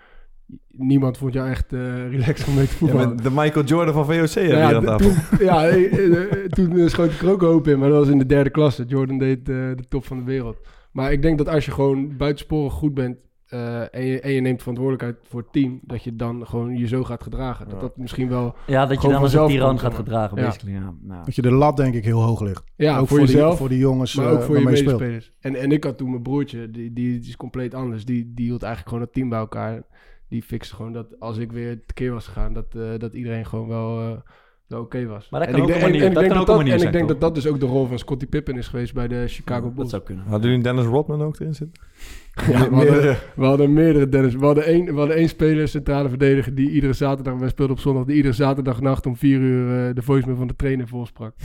niemand 0.71 1.17
vond 1.17 1.33
jou 1.33 1.49
echt 1.49 1.73
eh 1.73 2.09
relaxed 2.09 2.47
om 2.47 2.53
mee 2.55 2.65
te 2.65 2.71
Ja, 2.71 2.77
voetballen. 2.77 3.09
met 3.09 3.23
de 3.23 3.29
Michael 3.31 3.65
Jordan 3.65 3.93
van 3.93 4.05
VOC 4.05 4.29
heb 4.33 4.45
je 4.45 4.51
Nou 4.51 4.59
ja, 4.59 4.67
hier 4.67 4.75
aan 4.75 4.83
d- 4.83 4.85
tafel. 5.01 5.37
toen, 5.37 5.45
ja, 5.45 5.67
eh, 5.67 6.21
eh, 6.21 6.45
toen 6.49 6.77
eh, 6.77 6.87
schoot 6.87 7.11
ik 7.11 7.21
er 7.21 7.29
ook 7.31 7.41
hoop 7.41 7.67
in, 7.67 7.79
maar 7.79 7.89
dat 7.89 7.99
was 7.99 8.09
in 8.09 8.17
de 8.17 8.25
derde 8.25 8.49
klasse. 8.49 8.83
Jordan 8.85 9.17
deed 9.17 9.39
eh, 9.39 9.45
de 9.55 9.83
top 9.89 10.05
van 10.05 10.17
de 10.17 10.23
wereld. 10.23 10.57
Maar 10.91 11.11
ik 11.11 11.21
denk 11.21 11.37
dat 11.37 11.47
als 11.47 11.65
je 11.65 11.71
gewoon 11.71 12.17
buitensporig 12.17 12.73
goed 12.73 12.93
bent 12.93 13.17
eh, 13.53 13.95
en, 13.95 14.05
je, 14.05 14.19
en 14.19 14.31
je 14.31 14.41
neemt 14.41 14.59
verantwoordelijkheid 14.59 15.17
voor 15.29 15.39
het 15.41 15.51
team, 15.51 15.79
dat 15.83 16.03
je 16.03 16.15
dan 16.15 16.47
gewoon 16.47 16.77
je 16.77 16.87
zo 16.87 17.03
gaat 17.03 17.23
gedragen. 17.23 17.65
Dat 17.65 17.75
Ja. 17.75 17.81
dat 17.81 17.97
misschien 17.97 18.29
wel, 18.29 18.55
Ja, 18.67 18.85
dat 18.85 19.01
je 19.01 19.07
dan 19.07 19.21
als 19.21 19.33
een 19.33 19.47
tiran 19.47 19.79
gaat 19.79 19.93
gedragen, 19.93 20.37
Ja. 20.37 20.43
basically. 20.45 20.73
Ja, 20.73 20.93
nou. 21.01 21.25
Dat 21.25 21.35
je 21.35 21.41
de 21.41 21.51
lat 21.51 21.77
denk 21.77 21.93
ik 21.93 22.03
heel 22.05 22.21
hoog 22.21 22.41
ligt. 22.41 22.63
ja, 22.75 22.97
ook 22.97 23.07
voor, 23.07 23.17
die, 23.17 23.27
jezelf, 23.27 23.57
voor 23.57 23.69
die 23.69 23.77
jongens 23.77 24.15
maar 24.15 24.25
eh, 24.25 24.31
ook 24.33 24.41
voor 24.41 24.57
je 24.57 24.63
medespelers. 24.63 25.31
En, 25.39 25.55
en 25.55 25.71
ik 25.71 25.83
had 25.83 25.97
toen 25.97 26.09
mijn 26.09 26.21
broertje, 26.21 26.71
die, 26.71 26.93
die, 26.93 27.19
die 27.19 27.29
is 27.29 27.35
compleet 27.35 27.73
anders. 27.73 28.05
Die, 28.05 28.31
die 28.33 28.45
hield 28.45 28.61
eigenlijk 28.63 28.89
gewoon 28.93 29.03
het 29.03 29.13
team 29.13 29.29
bij 29.29 29.39
elkaar. 29.39 29.83
Die 30.27 30.43
fixte 30.43 30.75
gewoon 30.75 30.93
dat 30.93 31.19
als 31.19 31.37
ik 31.37 31.51
weer 31.51 31.85
tekeer 31.85 32.11
was 32.13 32.27
gegaan, 32.27 32.53
dat, 32.53 32.75
eh, 32.75 32.81
dat 32.97 33.13
iedereen 33.13 33.45
gewoon 33.45 33.67
wel... 33.67 34.21
eh, 34.67 34.69
wel 34.75 34.81
oké 34.81 35.05
was. 35.05 35.29
Maar 35.29 35.39
dat 35.39 35.49
En 35.49 35.55
kan 35.55 35.63
ik 35.63 35.67
ook 35.67 35.73
denk- 35.73 35.83
een 35.85 35.91
manier- 35.91 36.01
en- 36.01 36.05
en 36.05 36.07
ik 36.09 36.13
dat 36.13 36.23
denk 36.23 36.31
kan 36.33 36.41
ook 36.41 36.47
dat 36.47 36.55
een 36.55 36.61
manier 36.61 36.71
En 36.73 36.77
ik 36.77 36.81
zijn, 36.93 36.93
denk 36.93 37.07
toch? 37.09 37.19
dat 37.19 37.33
dat 37.33 37.43
dus 37.43 37.51
ook 37.53 37.59
de 37.59 37.65
rol 37.65 37.87
van 37.87 37.99
Scottie 37.99 38.27
Pippen 38.27 38.57
is 38.57 38.67
geweest 38.67 38.93
bij 38.93 39.07
de 39.07 39.23
Chicago 39.27 39.61
dat 39.63 39.75
Bulls. 39.75 39.89
zou 39.89 40.01
kunnen. 40.03 40.25
Hadden 40.27 40.49
jullie 40.49 40.63
Dennis 40.63 40.85
Rodman 40.85 41.21
ook 41.21 41.39
erin 41.39 41.53
zitten? 41.55 41.81
Ja, 42.33 42.41
we, 42.51 42.53
hadden, 42.53 42.73
Meerdere. 42.93 43.15
we 43.35 43.45
hadden 43.45 43.73
meerdere 43.73 44.09
Dennis. 44.09 44.35
We 44.35 44.45
hadden 44.45 44.65
één, 44.65 44.85
we 44.85 44.93
hadden 44.99 45.15
één 45.15 45.29
speler, 45.29 45.67
centrale 45.67 46.09
verdediger, 46.09 46.55
die 46.55 46.69
iedere 46.69 46.93
zaterdag, 46.93 47.37
wij 47.39 47.49
speelden 47.49 47.75
op 47.75 47.81
zondag, 47.81 48.05
die 48.05 48.15
iedere 48.15 48.33
zaterdagnacht 48.33 49.05
om 49.05 49.17
vier 49.17 49.39
uur 49.39 49.87
eh, 49.89 49.95
de 49.95 50.01
voicemail 50.01 50.37
van 50.37 50.47
de 50.47 50.55
trainer 50.55 50.87
volsprak. 50.87 51.33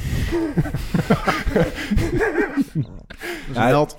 Dat 1.54 1.66
is 3.48 3.54
Ja, 3.54 3.62
een 3.62 3.66
held. 3.68 3.96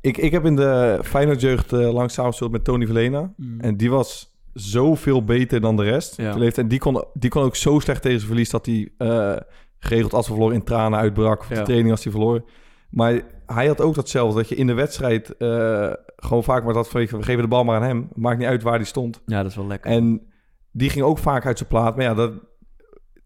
Ik, 0.00 0.16
ik 0.16 0.32
heb 0.32 0.44
in 0.44 0.56
de 0.56 0.98
Feyenoord 1.02 1.40
jeugd 1.40 1.72
eh, 1.72 1.92
lang 1.92 2.10
samengespeeld 2.10 2.52
met 2.52 2.64
Tony 2.64 2.84
Verlena. 2.86 3.32
Mm. 3.36 3.60
En 3.60 3.76
die 3.76 3.90
was 3.90 4.33
zoveel 4.54 5.24
beter 5.24 5.60
dan 5.60 5.76
de 5.76 5.82
rest. 5.82 6.16
Ja. 6.16 6.36
En 6.36 6.68
die 6.68 6.78
kon, 6.78 7.04
die 7.14 7.30
kon 7.30 7.42
ook 7.42 7.56
zo 7.56 7.78
slecht 7.78 8.02
tegen 8.02 8.18
zijn 8.18 8.30
verlies... 8.30 8.50
dat 8.50 8.66
hij 8.66 8.88
eh, 8.98 9.36
geregeld 9.78 10.12
als 10.12 10.26
we 10.26 10.32
verloren 10.32 10.56
in 10.56 10.64
tranen 10.64 10.98
uitbrak. 10.98 11.40
Of 11.40 11.48
Ja. 11.48 11.54
de 11.54 11.62
training 11.62 11.90
als 11.90 12.02
hij 12.02 12.12
verloor. 12.12 12.44
Maar 12.90 13.20
hij 13.46 13.66
had 13.66 13.80
ook 13.80 13.94
datzelfde. 13.94 14.36
Dat 14.38 14.48
je 14.48 14.54
in 14.54 14.66
de 14.66 14.72
wedstrijd 14.74 15.36
eh, 15.36 15.92
gewoon 16.16 16.44
vaak 16.44 16.64
maar 16.64 16.74
dat 16.74 16.88
van... 16.88 17.00
we 17.00 17.22
geven 17.22 17.42
de 17.42 17.48
bal 17.48 17.64
maar 17.64 17.76
aan 17.76 17.82
hem. 17.86 18.08
Maakt 18.14 18.38
niet 18.38 18.48
uit 18.48 18.62
waar 18.62 18.78
die 18.78 18.86
stond. 18.86 19.20
Ja, 19.26 19.42
dat 19.42 19.50
is 19.50 19.56
wel 19.56 19.66
lekker. 19.66 19.90
En 19.90 20.22
die 20.70 20.90
ging 20.90 21.04
ook 21.04 21.18
vaak 21.18 21.46
uit 21.46 21.58
zijn 21.58 21.68
plaat. 21.68 21.96
Maar 21.96 22.04
ja, 22.04 22.14
dat, 22.14 22.32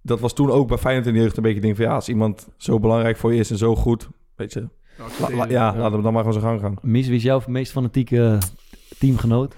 dat 0.02 0.20
was 0.20 0.32
toen 0.34 0.50
ook 0.50 0.68
bij 0.68 0.78
Feyenoord 0.78 1.06
in 1.06 1.12
de 1.14 1.20
jeugd 1.20 1.36
een 1.36 1.42
beetje 1.42 1.60
ding 1.60 1.76
van... 1.76 1.84
ja, 1.84 1.94
als 1.94 2.08
iemand 2.08 2.48
zo 2.56 2.80
belangrijk 2.80 3.16
voor 3.16 3.32
je 3.34 3.40
is 3.40 3.50
en 3.50 3.58
zo 3.58 3.76
goed... 3.76 4.08
weet 4.36 4.52
je, 4.52 4.68
la- 5.20 5.34
la- 5.36 5.48
ja, 5.48 5.76
laten 5.76 5.96
we 5.96 6.02
dan 6.02 6.12
maar 6.12 6.24
gewoon 6.24 6.40
zijn 6.40 6.46
gang 6.52 6.60
gaan. 6.60 6.74
Mies, 6.90 7.06
wie 7.06 7.16
is 7.16 7.22
jouw 7.22 7.40
meest 7.46 7.72
fanatieke 7.72 8.38
teamgenoot? 8.98 9.56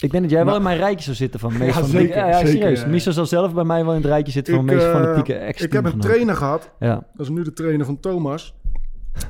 Ik 0.00 0.10
denk 0.10 0.22
dat 0.22 0.32
jij 0.32 0.44
wel 0.44 0.56
in 0.56 0.62
mijn 0.62 0.78
rijtje 0.78 1.04
zou 1.04 1.16
zitten 1.16 1.40
van 1.40 1.52
de 1.52 1.58
meest 1.58 1.74
Ja, 1.74 1.80
van 1.80 1.88
zeker, 1.90 2.16
Ja, 2.16 2.26
ja, 2.28 2.38
zeker, 2.38 2.52
serieus. 2.52 2.86
Miso 2.86 3.10
zal 3.10 3.26
zelf 3.26 3.54
bij 3.54 3.64
mij 3.64 3.84
wel 3.84 3.94
in 3.94 4.00
het 4.00 4.10
rijtje 4.10 4.32
zitten 4.32 4.54
van 4.54 4.66
de 4.66 4.72
meest 4.74 4.86
eh, 4.86 4.92
fanatieke 4.92 5.34
ex 5.34 5.62
ik 5.62 5.72
heb 5.72 5.84
een 5.84 6.00
trainer 6.00 6.36
gehad. 6.36 6.70
Ja, 6.78 6.94
Dat 7.14 7.26
is 7.26 7.28
nu 7.28 7.42
de 7.42 7.52
trainer 7.52 7.86
van 7.86 8.00
Thomas. 8.00 8.54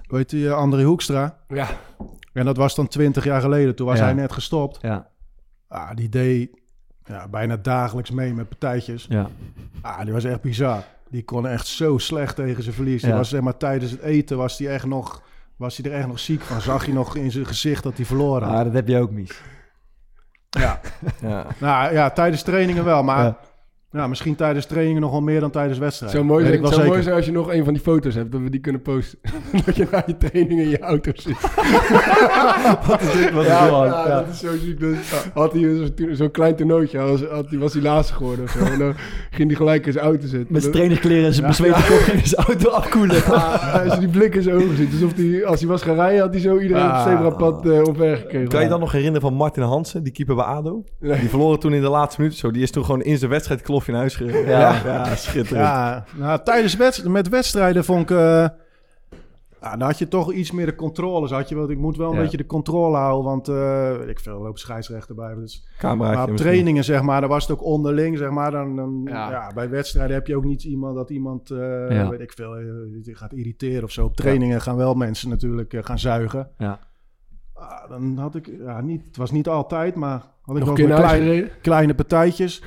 Weet 0.09 0.31
je, 0.31 0.53
André 0.53 0.83
Hoekstra. 0.83 1.39
Ja, 1.49 1.67
En 2.33 2.45
dat 2.45 2.57
was 2.57 2.75
dan 2.75 2.89
20 2.89 3.25
jaar 3.25 3.41
geleden. 3.41 3.75
Toen 3.75 3.87
was 3.87 3.99
Ja. 3.99 4.05
hij 4.05 4.15
net 4.15 4.33
gestopt. 4.33 4.79
ja, 4.83 5.07
Ah, 5.69 5.91
die 5.95 6.09
deed 6.09 6.51
ja, 7.05 7.29
bijna 7.29 7.57
dagelijks 7.57 8.11
mee 8.11 8.35
met 8.35 8.49
partijtjes. 8.49 9.07
ja. 9.09 9.29
Ah, 9.83 10.01
die 10.05 10.13
was 10.13 10.25
echt 10.25 10.41
bizar. 10.41 10.83
Die 11.11 11.25
kon 11.25 11.47
echt 11.47 11.67
zo 11.67 11.99
slecht 11.99 12.37
tegen 12.37 12.63
zijn 12.63 12.75
verlies. 12.75 13.03
Die 13.03 13.13
was, 13.13 13.29
zeg 13.29 13.41
maar, 13.41 13.57
tijdens 13.57 13.91
het 13.91 14.01
eten 14.01 14.37
was 14.37 14.59
hij 14.59 14.69
echt 14.69 14.85
nog, 14.87 15.23
was 15.57 15.77
hij 15.77 15.91
er 15.93 15.99
echt 15.99 16.07
nog 16.07 16.19
ziek 16.19 16.41
van. 16.41 16.61
Zag 16.61 16.87
je 16.87 16.93
nog 16.93 17.17
in 17.17 17.31
zijn 17.31 17.47
gezicht 17.47 17.83
dat 17.83 17.97
hij 17.97 18.05
verloren 18.07 18.49
had. 18.49 18.57
Ah, 18.59 18.65
dat 18.65 18.73
heb 18.73 18.89
je 18.89 18.99
ook, 19.01 19.11
Mies. 19.11 19.41
Ja. 20.51 20.81
Ja. 21.21 21.45
Nou 21.59 21.93
ja, 21.93 22.11
tijdens 22.11 22.43
trainingen 22.43 22.85
wel. 22.85 23.03
Maar 23.03 23.35
Ja. 23.97 24.07
misschien 24.07 24.35
tijdens 24.35 24.67
trainingen 24.67 25.01
nog 25.01 25.11
wel 25.11 25.21
meer 25.21 25.41
dan 25.41 25.51
tijdens 25.51 25.79
wedstrijden. 25.79 26.19
het 26.19 26.27
zou 26.27 26.39
mooi 26.41 26.45
zijn, 26.51 26.57
ik 26.59 26.65
het 26.65 26.75
wel 26.77 26.79
zou 26.79 26.83
zeker. 26.83 26.93
mooi 26.93 27.03
zijn 27.03 27.17
als 27.17 27.27
je 27.27 27.33
nog 27.33 27.59
een 27.59 27.65
van 27.65 27.73
die 27.75 27.83
foto's 27.83 28.15
hebt, 28.15 28.33
dat 28.33 28.41
we 28.41 28.51
die 28.51 28.61
kunnen 28.61 28.83
posten. 28.83 29.19
dat 29.67 29.77
je 29.77 29.87
na 29.91 30.03
je 30.07 30.17
training 30.17 30.61
in 30.61 30.69
je 30.69 30.79
auto 30.79 31.11
zit. 31.15 31.37
Wat 32.89 33.01
is 33.03 33.13
dit? 33.13 33.33
Wat 33.33 33.43
is 33.45 33.49
ja, 33.51 33.63
dit, 33.63 33.71
man? 33.73 33.87
ja, 33.87 34.07
Ja. 34.09 34.15
dat 34.21 34.29
is 34.33 34.39
zo 34.39 34.57
ziek. 34.65 34.81
Dus 34.81 34.99
had 35.35 35.53
hij 35.53 35.63
zo- 35.63 36.15
zo'n 36.15 36.31
klein 36.31 36.57
toernooitje, 36.57 36.99
had, 36.99 37.21
had, 37.31 37.47
hij- 37.51 37.59
was 37.59 37.73
hij 37.73 37.83
laatste 37.83 38.15
geworden 38.15 38.45
of 38.45 38.51
zo. 38.51 38.59
En 38.65 38.79
dan 38.79 38.95
ging 39.31 39.49
hij 39.49 39.57
gelijk 39.57 39.87
in 39.87 39.93
zijn 39.93 40.05
auto 40.05 40.27
zitten. 40.27 40.47
Met 40.53 40.61
zijn 40.61 40.73
trainingskleren 40.75 41.25
en 41.27 41.35
zijn 41.35 41.47
bezweten 41.47 41.75
kop 41.85 41.99
ging 41.99 42.21
in 42.21 42.27
zijn 42.27 42.47
auto 42.47 42.71
afkoelen. 42.71 43.25
Als 43.25 43.95
je 43.95 43.99
die 43.99 44.09
blik 44.09 44.35
in 44.35 44.43
zijn 44.43 44.57
ogen 44.57 44.77
ziet. 44.77 44.93
Alsof 44.93 45.13
hij, 45.17 45.45
als 45.47 45.61
hij 45.61 45.69
was 45.69 45.83
gaan 45.83 45.95
rijden, 45.95 46.21
had 46.21 46.31
hij 46.33 46.41
zo 46.41 46.59
iedereen 46.59 46.85
op 46.87 46.93
het 46.93 47.03
zebrapad 47.03 47.67
eh 47.67 47.83
omver 47.83 48.17
gekregen. 48.17 48.49
Kan 48.49 48.63
je 48.63 48.69
dan 48.69 48.81
nog 48.81 48.93
herinneren 48.93 49.21
van 49.21 49.35
Martin 49.35 49.63
Hansen, 49.63 50.03
die 50.03 50.13
keeper 50.13 50.35
bij 50.35 50.45
ADO? 50.45 50.85
Nee. 51.01 51.21
Die 51.21 51.29
verloren 51.29 51.59
toen 51.59 51.73
in 51.73 51.83
de 51.83 51.89
laatste 51.89 52.21
minuut 52.21 52.37
zo. 52.37 52.51
Die 52.51 52.63
is 52.63 52.71
toen 52.71 52.85
gewoon 52.85 53.03
in 53.03 53.19
zijn 53.19 53.31
wedstrijd 53.31 53.63
naar 53.93 54.01
huis 54.01 54.17
gereden. 54.17 54.49
Ja. 54.51 54.81
ja 54.85 55.15
schitterend. 55.15 55.67
Ja, 55.67 56.05
nou, 56.17 56.41
tijdens 56.45 56.77
wedst- 56.77 57.05
met 57.09 57.29
wedstrijden 57.29 57.85
vond 57.85 58.11
ik... 58.11 58.17
eh, 58.17 58.47
ja, 59.61 59.77
dan 59.77 59.81
had 59.89 59.99
je 59.99 60.09
toch 60.09 60.33
iets 60.33 60.51
meer 60.51 60.67
de 60.67 60.75
controle. 60.75 61.29
Had 61.35 61.49
je, 61.49 61.55
wel, 61.55 61.71
ik 61.71 61.79
moet 61.79 61.97
wel 61.97 62.09
een 62.11 62.17
Ja. 62.17 62.21
beetje 62.23 62.37
de 62.37 62.47
controle 62.47 62.97
houden. 62.97 63.25
Want 63.25 63.49
eh, 63.49 63.97
weet 63.97 64.09
ik 64.09 64.21
veel, 64.21 64.39
lopen 64.41 64.59
scheidsrechter 64.61 65.15
bij. 65.15 65.35
Dus, 65.35 65.69
Cameraatje 65.79 66.15
maar 66.17 66.25
op 66.25 66.31
misschien. 66.31 66.51
trainingen, 66.51 66.85
zeg 66.85 67.03
maar, 67.03 67.21
dan 67.21 67.31
was 67.31 67.43
het 67.47 67.53
ook 67.59 67.65
onderling. 67.65 68.19
Zeg 68.19 68.31
maar, 68.31 68.51
dan, 68.51 68.77
dan, 68.77 69.01
Ja. 69.05 69.31
ja. 69.31 69.51
bij 69.55 69.69
wedstrijden 69.71 70.15
heb 70.17 70.27
je 70.27 70.37
ook 70.37 70.45
niet 70.45 70.65
iemand 70.65 70.97
dat 70.97 71.11
iemand, 71.11 71.51
eh, 71.51 71.59
Ja. 71.91 72.09
weet 72.09 72.21
ik 72.21 72.33
veel, 72.33 72.55
gaat 73.05 73.33
irriteren 73.33 73.83
of 73.85 73.91
zo. 73.91 74.05
Op 74.05 74.17
trainingen 74.17 74.61
gaan 74.61 74.77
wel 74.77 74.95
mensen 74.95 75.29
natuurlijk 75.29 75.75
gaan 75.81 75.99
zuigen. 75.99 76.51
Ja. 76.59 76.79
Ah, 77.55 77.89
dan 77.91 78.17
had 78.19 78.35
ik, 78.35 78.51
ja, 78.65 78.81
niet, 78.81 79.05
het 79.07 79.17
was 79.17 79.31
niet 79.31 79.49
altijd, 79.49 79.95
maar 79.95 80.19
had 80.19 80.21
ik 80.23 80.47
Nog 80.47 80.57
wel 80.59 80.69
een 80.69 80.75
keer 80.75 80.85
eens 80.85 80.95
naar 80.99 81.05
huis 81.09 81.19
klein- 81.21 81.35
gereden? 81.37 81.61
kleine 81.63 81.95
partijtjes. 81.95 82.63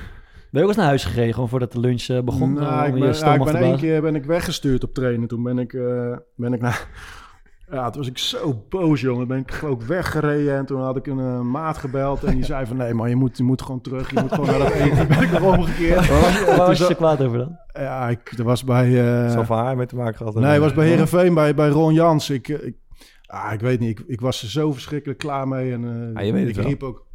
Ben 0.50 0.60
je 0.60 0.62
ook 0.62 0.66
eens 0.68 0.76
naar 0.76 0.86
huis 0.86 1.04
gekregen, 1.04 1.34
gewoon 1.34 1.48
voordat 1.48 1.72
de 1.72 1.80
lunch 1.80 2.02
eh, 2.02 2.20
begon? 2.20 2.52
Nou, 2.52 2.80
om 2.80 2.94
ik 2.94 3.00
ben, 3.00 3.02
ja, 3.08 3.12
stomach 3.12 3.46
ik 3.46 3.52
ben 3.52 3.62
één 3.62 3.76
keer 3.76 4.02
ben 4.02 4.14
ik 4.14 4.24
weggestuurd 4.24 4.84
op 4.84 4.94
trainen. 4.94 5.28
Toen 5.28 5.42
ben 5.42 5.58
ik, 5.58 5.72
eh, 5.72 6.16
ben 6.36 6.52
ik 6.52 6.60
naar... 6.60 6.86
Ja, 7.72 7.90
toen 7.90 8.00
was 8.00 8.10
ik 8.10 8.18
zo 8.18 8.64
boos, 8.68 9.00
jongen. 9.00 9.28
Ben 9.28 9.38
ik 9.38 9.60
ook 9.64 9.82
weggereden 9.82 10.56
en 10.56 10.66
toen 10.66 10.80
had 10.82 10.96
ik 10.96 11.06
een 11.06 11.18
eh, 11.18 11.40
maat 11.40 11.78
gebeld. 11.78 12.24
En 12.24 12.34
die 12.34 12.44
zei 12.44 12.66
van, 12.66 12.76
nee 12.76 12.94
man, 12.94 13.08
je 13.08 13.16
moet, 13.16 13.36
je 13.36 13.42
moet 13.42 13.62
gewoon 13.62 13.80
terug. 13.80 14.10
Je 14.10 14.20
moet 14.20 14.32
gewoon 14.32 14.46
naar 14.46 14.58
dat 14.58 14.70
eten. 14.72 15.08
Ben 15.08 15.22
ik 15.22 15.30
nog 15.32 15.56
omgekeerd. 15.56 16.08
Waar 16.08 16.56
was, 16.66 16.78
je 16.88 16.94
kwaad 16.94 17.22
over 17.22 17.38
dan? 17.38 17.56
Ja, 17.72 18.08
ik, 18.08 18.36
dat 18.36 18.46
was 18.46 18.64
bij... 18.64 18.86
eh, 19.24 19.30
Zal 19.32 19.44
van 19.44 19.58
haar 19.58 19.76
mee 19.76 19.86
te 19.86 19.96
maken 19.96 20.16
gehad. 20.16 20.34
nee, 20.34 20.50
het 20.52 20.60
was 20.60 20.74
bij 20.74 20.86
Herenveen 20.88 21.34
bij, 21.34 21.54
bij 21.54 21.68
Ron 21.68 21.94
Jans. 21.94 22.30
Ik, 22.30 22.48
eh, 22.48 22.66
ik, 22.66 22.76
ah, 23.26 23.52
ik 23.52 23.60
weet 23.60 23.80
niet, 23.80 23.98
ik, 23.98 24.04
ik 24.06 24.20
was 24.20 24.42
er 24.42 24.48
zo 24.48 24.72
verschrikkelijk 24.72 25.18
klaar 25.18 25.48
mee. 25.48 25.72
En 25.72 25.84
eh, 26.14 26.20
Ah, 26.20 26.24
je 26.26 26.32
weet 26.32 26.40
het 26.40 26.50
ik 26.50 26.56
wel. 26.56 26.66
riep 26.66 26.82
ook... 26.82 27.06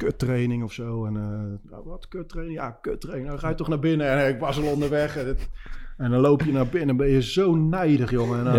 Kuttraining 0.00 0.62
of 0.62 0.72
zo. 0.72 1.04
En 1.04 1.16
eh, 1.16 1.70
nou, 1.70 1.84
wat 1.84 2.08
kuttraining? 2.08 2.58
Ja, 2.58 2.70
kuttraining. 2.70 3.28
Nou, 3.28 3.40
ga 3.40 3.48
je 3.48 3.54
toch 3.54 3.68
naar 3.68 3.78
binnen. 3.78 4.06
En 4.06 4.28
ik 4.34 4.40
was 4.40 4.58
al 4.58 4.72
onderweg. 4.72 5.16
En, 5.16 5.36
en 5.96 6.10
dan 6.10 6.20
loop 6.20 6.42
je 6.42 6.52
naar 6.52 6.66
binnen. 6.66 6.96
ben 6.96 7.08
je 7.08 7.22
zo 7.22 7.54
nijdig, 7.54 8.10
jongen. 8.10 8.38
En 8.38 8.44
dan, 8.44 8.54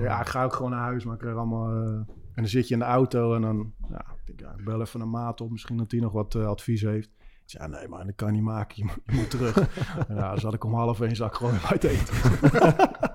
Ja, 0.00 0.20
ik 0.20 0.26
ga 0.26 0.44
ook 0.44 0.52
gewoon 0.52 0.70
naar 0.70 0.80
huis. 0.80 1.04
Maar 1.04 1.14
ik 1.14 1.20
krijg 1.20 1.36
allemaal... 1.36 1.68
eh, 1.70 1.92
en 2.34 2.44
dan 2.44 2.48
zit 2.48 2.68
je 2.68 2.74
in 2.74 2.80
de 2.80 2.86
auto. 2.86 3.34
En 3.34 3.40
dan... 3.42 3.72
Ja, 3.88 3.98
ik 3.98 4.26
denk, 4.26 4.40
ja, 4.40 4.54
ik 4.58 4.64
bel 4.64 4.80
even 4.80 5.00
een 5.00 5.10
maat 5.10 5.40
op. 5.40 5.50
Misschien 5.50 5.76
dat 5.76 5.90
hij 5.90 6.00
nog 6.00 6.12
wat 6.12 6.34
eh, 6.34 6.46
advies 6.46 6.82
heeft. 6.82 7.10
Ja, 7.44 7.66
nee, 7.66 7.88
maar 7.88 8.04
dat 8.04 8.14
kan 8.14 8.28
je 8.28 8.34
niet 8.34 8.42
maken. 8.42 8.76
Je 8.76 8.84
moet, 8.84 8.98
je 9.06 9.14
moet 9.14 9.30
terug. 9.30 9.56
ja, 10.08 10.28
dan 10.30 10.38
zat 10.38 10.54
ik 10.54 10.64
om 10.64 10.74
half 10.74 11.00
één 11.00 11.16
zak 11.16 11.34
gewoon 11.34 11.52
bij 11.52 11.60
het 11.68 11.84
eten. 11.84 12.14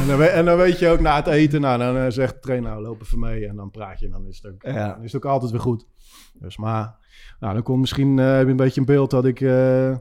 en, 0.00 0.06
dan, 0.06 0.20
en 0.22 0.44
dan 0.44 0.56
weet 0.56 0.78
je 0.78 0.88
ook 0.88 1.00
na 1.00 1.16
het 1.16 1.26
eten, 1.26 1.60
nou, 1.60 1.78
dan 1.78 1.96
eh, 1.96 2.04
zegt 2.08 2.34
de 2.34 2.40
trainer, 2.40 2.70
nou, 2.70 2.82
loop 2.82 3.02
even 3.02 3.18
mee. 3.18 3.46
En 3.48 3.56
dan 3.56 3.70
praat 3.70 3.98
je 4.00 4.06
en 4.06 4.12
dan 4.12 4.26
is 4.26 4.40
het 4.42 4.52
ook, 4.52 4.62
Ja. 4.62 4.88
dan 4.94 5.02
is 5.04 5.12
het 5.12 5.24
ook 5.24 5.30
altijd 5.32 5.50
weer 5.50 5.60
goed. 5.60 5.86
Dus 6.32 6.56
maar, 6.56 6.94
nou, 7.40 7.54
dan 7.54 7.62
komt 7.62 7.80
misschien 7.80 8.18
eh, 8.18 8.36
heb 8.36 8.44
je 8.44 8.50
een 8.50 8.56
beetje 8.56 8.80
een 8.80 8.86
beeld 8.86 9.10
dat 9.10 9.24
ik, 9.24 9.40
eh, 9.40 9.96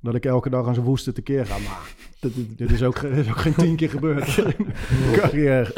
dat 0.00 0.14
ik 0.14 0.24
elke 0.24 0.50
dag 0.50 0.66
aan 0.66 0.74
zijn 0.74 0.86
woeste 0.86 1.12
tekeer 1.12 1.46
ga. 1.46 1.58
Maar 1.58 1.94
dit, 2.20 2.58
dit 2.58 2.70
is, 2.70 2.82
ook, 2.82 3.00
dit 3.00 3.12
is 3.16 3.28
ook 3.28 3.38
geen 3.38 3.54
tien 3.54 3.76
keer 3.76 3.90
gebeurd 3.90 4.36
in 4.36 4.54
mijn 5.00 5.18
carrière. 5.20 5.74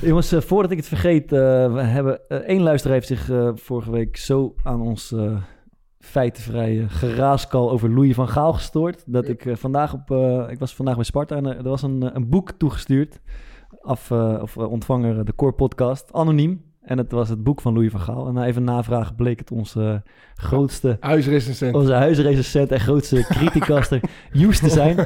Jongens, 0.00 0.34
voordat 0.38 0.70
ik 0.70 0.76
het 0.76 0.86
vergeet, 0.88 1.32
eh, 1.32 1.38
we 1.74 1.80
hebben 1.80 2.28
één 2.28 2.62
luisteraar 2.62 2.96
heeft 2.96 3.08
zich 3.08 3.30
eh, 3.30 3.50
vorige 3.54 3.90
week 3.90 4.16
zo 4.16 4.54
aan 4.62 4.80
ons 4.80 5.12
eh 5.12 5.36
feitenvrije 6.04 6.88
geraaskal 6.88 7.70
over 7.70 7.90
Louis 7.90 8.14
van 8.14 8.28
Gaal 8.28 8.52
gestoord. 8.52 9.02
Dat 9.06 9.26
Ja. 9.26 9.32
ik 9.32 9.46
eh, 9.46 9.56
vandaag 9.56 9.92
op, 9.94 10.10
eh, 10.10 10.44
ik 10.50 10.58
was 10.58 10.74
vandaag 10.74 10.94
bij 10.94 11.04
Sparta 11.04 11.36
en 11.36 11.46
er, 11.46 11.56
er 11.56 11.62
was 11.68 11.82
een, 11.82 12.02
eh, 12.02 12.10
een 12.12 12.28
boek 12.28 12.50
toegestuurd. 12.50 13.20
Af, 13.80 14.10
eh, 14.10 14.38
of 14.42 14.56
eh, 14.56 14.70
ontvanger 14.70 15.18
eh, 15.18 15.24
de 15.24 15.34
Core 15.34 15.52
Podcast, 15.52 16.12
anoniem. 16.12 16.62
En 16.82 16.98
het 16.98 17.12
was 17.12 17.28
het 17.28 17.42
boek 17.44 17.60
van 17.60 17.72
Louis 17.74 17.90
van 17.90 18.00
Gaal. 18.00 18.26
En 18.26 18.34
na 18.34 18.46
even 18.46 18.64
navragen 18.64 19.14
bleek 19.14 19.38
het 19.38 19.50
onze 19.50 20.02
grootste 20.34 20.96
Huisrecensent. 21.00 21.74
onze 21.74 21.92
huisrecensent 21.92 22.70
en 22.72 22.80
grootste 22.80 23.24
criticaster 23.38 24.00
Joes 24.32 24.58
te 24.58 24.68
zijn. 24.68 24.96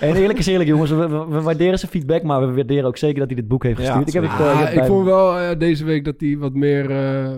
En 0.00 0.14
eerlijk 0.14 0.38
is 0.38 0.46
eerlijk, 0.46 0.68
jongens, 0.68 0.90
we, 0.90 1.08
waarderen 1.42 1.78
zijn 1.78 1.90
feedback, 1.90 2.22
maar 2.22 2.40
we 2.48 2.54
waarderen 2.54 2.84
ook 2.84 2.96
zeker 2.96 3.18
dat 3.18 3.26
hij 3.26 3.36
dit 3.36 3.48
boek 3.48 3.62
heeft 3.62 3.78
Ja, 3.80 3.84
gestuurd. 3.84 4.08
ik 4.08 4.14
heb 4.14 4.22
het, 4.22 4.40
eh, 4.40 4.60
Ah, 4.60 4.68
ik 4.68 4.74
bij- 4.78 4.86
vond 4.86 5.04
wel 5.04 5.38
eh, 5.38 5.58
deze 5.58 5.84
week 5.84 6.04
dat 6.04 6.14
hij 6.18 6.36
wat 6.38 6.54
meer 6.54 6.90
eh, 6.90 7.30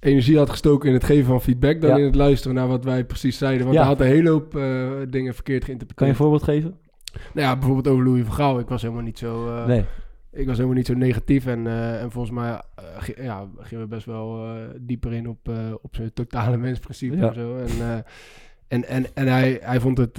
energie 0.00 0.36
had 0.38 0.50
gestoken 0.50 0.88
in 0.88 0.94
het 0.94 1.04
geven 1.04 1.24
van 1.26 1.40
feedback 1.40 1.80
dan 1.80 1.90
Ja. 1.90 1.96
in 1.96 2.04
het 2.04 2.14
luisteren 2.14 2.54
naar 2.56 2.68
wat 2.68 2.84
wij 2.84 3.04
precies 3.04 3.38
zeiden. 3.38 3.62
Want 3.64 3.74
Ja. 3.76 3.82
hij 3.82 3.90
had 3.90 4.00
een 4.00 4.06
hele 4.06 4.30
hoop 4.30 4.56
eh, 4.56 4.90
dingen 5.08 5.34
verkeerd 5.34 5.64
Kan 5.64 5.74
je 5.74 5.78
geïnterpreteerd. 5.78 6.10
een 6.10 6.16
voorbeeld 6.16 6.42
geven? 6.42 6.76
Nou 7.34 7.46
ja, 7.46 7.54
bijvoorbeeld 7.56 7.88
over 7.88 8.04
Louis 8.04 8.24
van 8.24 8.34
Gaal. 8.34 8.58
Ik 8.58 8.68
was 8.68 8.82
helemaal 8.82 9.02
niet 9.02 9.18
zo, 9.18 9.48
eh, 9.56 9.66
nee. 9.66 9.84
ik 10.32 10.46
was 10.46 10.54
helemaal 10.56 10.76
niet 10.76 10.86
zo 10.86 10.94
negatief. 10.94 11.46
En, 11.46 11.66
eh, 11.66 12.02
en 12.02 12.10
volgens 12.10 12.34
mij 12.34 12.60
ja, 13.16 13.48
gingen 13.58 13.84
we 13.84 13.90
best 13.94 14.06
wel 14.06 14.46
dieper 14.80 15.12
in 15.12 15.28
op, 15.28 15.50
op 15.82 15.94
zijn 15.96 16.12
totale 16.12 16.56
mensprincipe 16.56 17.16
Ja. 17.16 17.28
en 17.28 17.34
zo. 17.34 17.56
En, 17.56 18.04
en, 18.68 18.84
en, 18.88 19.06
en 19.14 19.26
hij, 19.26 19.58
hij 19.62 19.80
vond 19.80 19.98
het... 19.98 20.18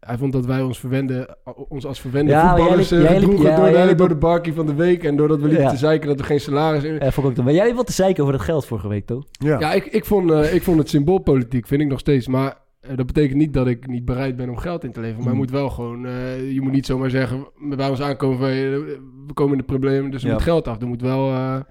hij 0.00 0.18
vond 0.18 0.32
dat 0.32 0.46
wij 0.46 0.62
ons 0.62 0.78
verwenden, 0.80 1.36
ons 1.68 1.86
als 1.86 2.00
verwende 2.00 2.30
Ja, 2.30 2.42
jij 2.42 2.56
voetballers 2.56 2.90
liep- 2.90 3.00
eh, 3.00 3.04
jij 3.06 3.14
liep- 3.14 3.22
gedroegen 3.28 3.50
ja, 3.50 3.56
door, 3.56 3.70
jij 3.70 3.80
de, 3.82 3.86
liep 3.88 3.98
door 3.98 4.08
de 4.08 4.14
barkie 4.16 4.52
van 4.52 4.66
de 4.66 4.74
week. 4.74 5.04
En 5.04 5.16
doordat 5.16 5.40
we 5.40 5.46
liepen 5.46 5.64
Ja. 5.64 5.70
te 5.70 5.76
zeiken 5.76 6.08
dat 6.08 6.16
we 6.18 6.22
geen 6.24 6.40
salaris... 6.40 6.82
In... 6.84 6.98
Eh, 6.98 7.10
vond 7.10 7.26
ik 7.32 7.38
ook 7.38 7.44
maar 7.44 7.54
jij 7.54 7.64
hebt 7.64 7.76
wat 7.76 7.86
te 7.86 7.92
zeiken 7.92 8.22
over 8.22 8.34
dat 8.36 8.44
geld 8.44 8.66
vorige 8.66 8.88
week, 8.88 9.06
toch? 9.06 9.24
Ja. 9.30 9.58
Ja, 9.60 9.72
ik, 9.72 9.84
ik, 9.86 10.04
vond, 10.04 10.30
eh, 10.30 10.54
ik 10.54 10.62
vond 10.62 10.78
het 10.78 10.88
symboolpolitiek, 10.88 11.66
vind 11.66 11.80
ik 11.80 11.88
nog 11.88 11.98
steeds. 11.98 12.26
Maar 12.28 12.56
eh, 12.80 12.96
dat 12.96 13.06
betekent 13.06 13.38
niet 13.38 13.52
dat 13.54 13.66
ik 13.66 13.86
niet 13.86 14.04
bereid 14.04 14.36
ben 14.36 14.48
om 14.48 14.56
geld 14.56 14.84
in 14.84 14.92
te 14.92 15.00
leveren. 15.00 15.24
Maar 15.24 15.32
Mm. 15.34 15.38
je 15.40 15.44
moet 15.44 15.50
wel 15.60 15.70
gewoon... 15.70 16.06
eh, 16.06 16.52
je 16.52 16.60
moet 16.60 16.72
niet 16.72 16.86
zomaar 16.86 17.10
zeggen, 17.10 17.46
bij 17.76 17.88
ons 17.88 18.00
aankomen 18.00 18.38
van... 18.38 18.46
we 18.48 19.32
komen 19.34 19.52
in 19.52 19.58
de 19.58 19.64
problemen, 19.64 20.10
dus 20.10 20.20
er 20.22 20.28
Ja. 20.28 20.34
moet 20.34 20.42
geld 20.42 20.68
af. 20.68 20.80
Er 20.80 20.86
moet 20.88 21.02
wel, 21.02 21.32
er 21.34 21.66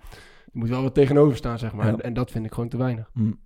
moet 0.52 0.70
wel 0.70 0.82
wat 0.84 0.94
tegenover 0.94 1.38
staan, 1.38 1.60
zeg 1.60 1.74
maar. 1.74 1.86
Ja. 1.86 1.92
En, 1.92 2.02
en 2.02 2.14
dat 2.14 2.32
vind 2.32 2.46
ik 2.46 2.54
gewoon 2.54 2.70
te 2.70 2.78
weinig. 2.78 3.10
Mm. 3.14 3.40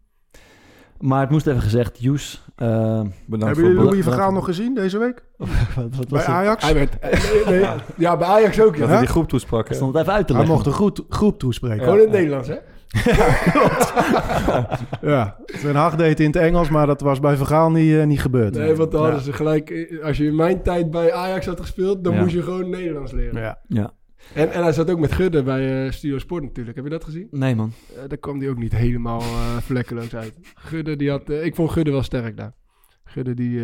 Maar 1.02 1.22
het 1.22 1.30
moest 1.30 1.48
even 1.48 1.62
gezegd, 1.62 1.98
Joes. 2.00 2.44
eh, 2.56 2.68
Bedankt 2.68 3.14
Hebben 3.30 3.56
voor 3.56 3.64
jullie 3.64 3.76
Louis 3.76 3.90
van 3.90 3.98
bedankt. 4.04 4.20
Gaal 4.20 4.32
nog 4.32 4.46
gezien 4.46 4.74
deze 4.74 4.98
week? 4.98 5.24
wat, 5.38 5.48
wat 5.76 5.90
Bij 5.90 6.06
was 6.10 6.20
het? 6.20 6.30
Ajax? 6.36 6.64
Hij 6.64 6.74
werd... 6.74 7.02
nee, 7.48 7.60
nee, 7.60 7.70
ja, 7.98 8.18
bij 8.18 8.28
Ajax 8.28 8.62
ook, 8.62 8.78
Dat 8.78 8.86
ja. 8.86 8.92
hij 8.92 9.00
die 9.00 9.08
groep 9.08 9.30
toesprak. 9.30 9.74
Stond 9.74 9.94
het 9.94 10.02
even 10.02 10.14
uit 10.16 10.28
te 10.28 10.34
Hij 10.34 10.42
leggen. 10.42 10.58
mocht 10.58 10.68
een 10.68 10.74
groep, 10.80 11.06
groep 11.10 11.40
toespreken. 11.40 11.84
Gewoon 11.84 11.98
in 11.98 12.04
het 12.04 12.12
Nederlands, 12.12 12.48
hè? 12.48 12.56
Ja, 15.02 15.36
Ten 15.62 15.76
Hag 15.76 15.96
deed 15.96 16.10
het 16.10 16.20
in 16.20 16.26
het 16.26 16.36
Engels, 16.36 16.70
maar 16.70 16.88
dat 16.88 17.02
was 17.02 17.20
bij 17.20 17.36
Vergaal 17.36 17.72
niet, 17.72 17.96
eh, 17.98 18.06
niet 18.06 18.22
gebeurd. 18.22 18.56
Nee, 18.56 18.76
want 18.76 18.92
dan 18.92 19.00
Ja. 19.02 19.06
hadden 19.08 19.26
ze 19.26 19.34
gelijk... 19.34 19.70
eh, 19.70 20.04
Als 20.04 20.18
je 20.18 20.26
in 20.26 20.36
mijn 20.36 20.62
tijd 20.64 20.92
bij 20.92 21.14
Ajax 21.14 21.46
had 21.46 21.60
gespeeld, 21.60 22.04
dan 22.04 22.14
Ja. 22.14 22.22
moest 22.22 22.34
je 22.34 22.42
gewoon 22.44 22.70
Nederlands 22.70 23.12
leren. 23.12 23.42
Ja. 23.42 23.58
Ja. 23.68 23.92
En, 24.34 24.52
en 24.52 24.64
hij 24.64 24.74
zat 24.74 24.90
ook 24.90 25.00
met 25.00 25.12
Gudde 25.12 25.44
bij 25.44 25.86
eh, 25.86 25.92
Studio 25.92 26.18
Sport 26.18 26.44
natuurlijk. 26.44 26.76
Heb 26.76 26.86
je 26.86 26.92
dat 26.92 27.04
gezien? 27.04 27.28
Nee, 27.32 27.56
man. 27.56 27.72
Eh, 27.96 28.08
daar 28.08 28.18
kwam 28.18 28.40
hij 28.40 28.50
ook 28.50 28.58
niet 28.58 28.76
helemaal 28.76 29.22
eh, 29.22 29.58
vlekkeloos 29.58 30.16
uit. 30.16 30.38
Gudde, 30.56 30.96
die 30.96 31.10
had, 31.10 31.30
ik 31.30 31.56
vond 31.56 31.72
Gudde 31.72 31.92
wel 31.92 32.04
sterk 32.04 32.38
daar. 32.38 32.54
Gudde, 33.04 33.34
die, 33.34 33.56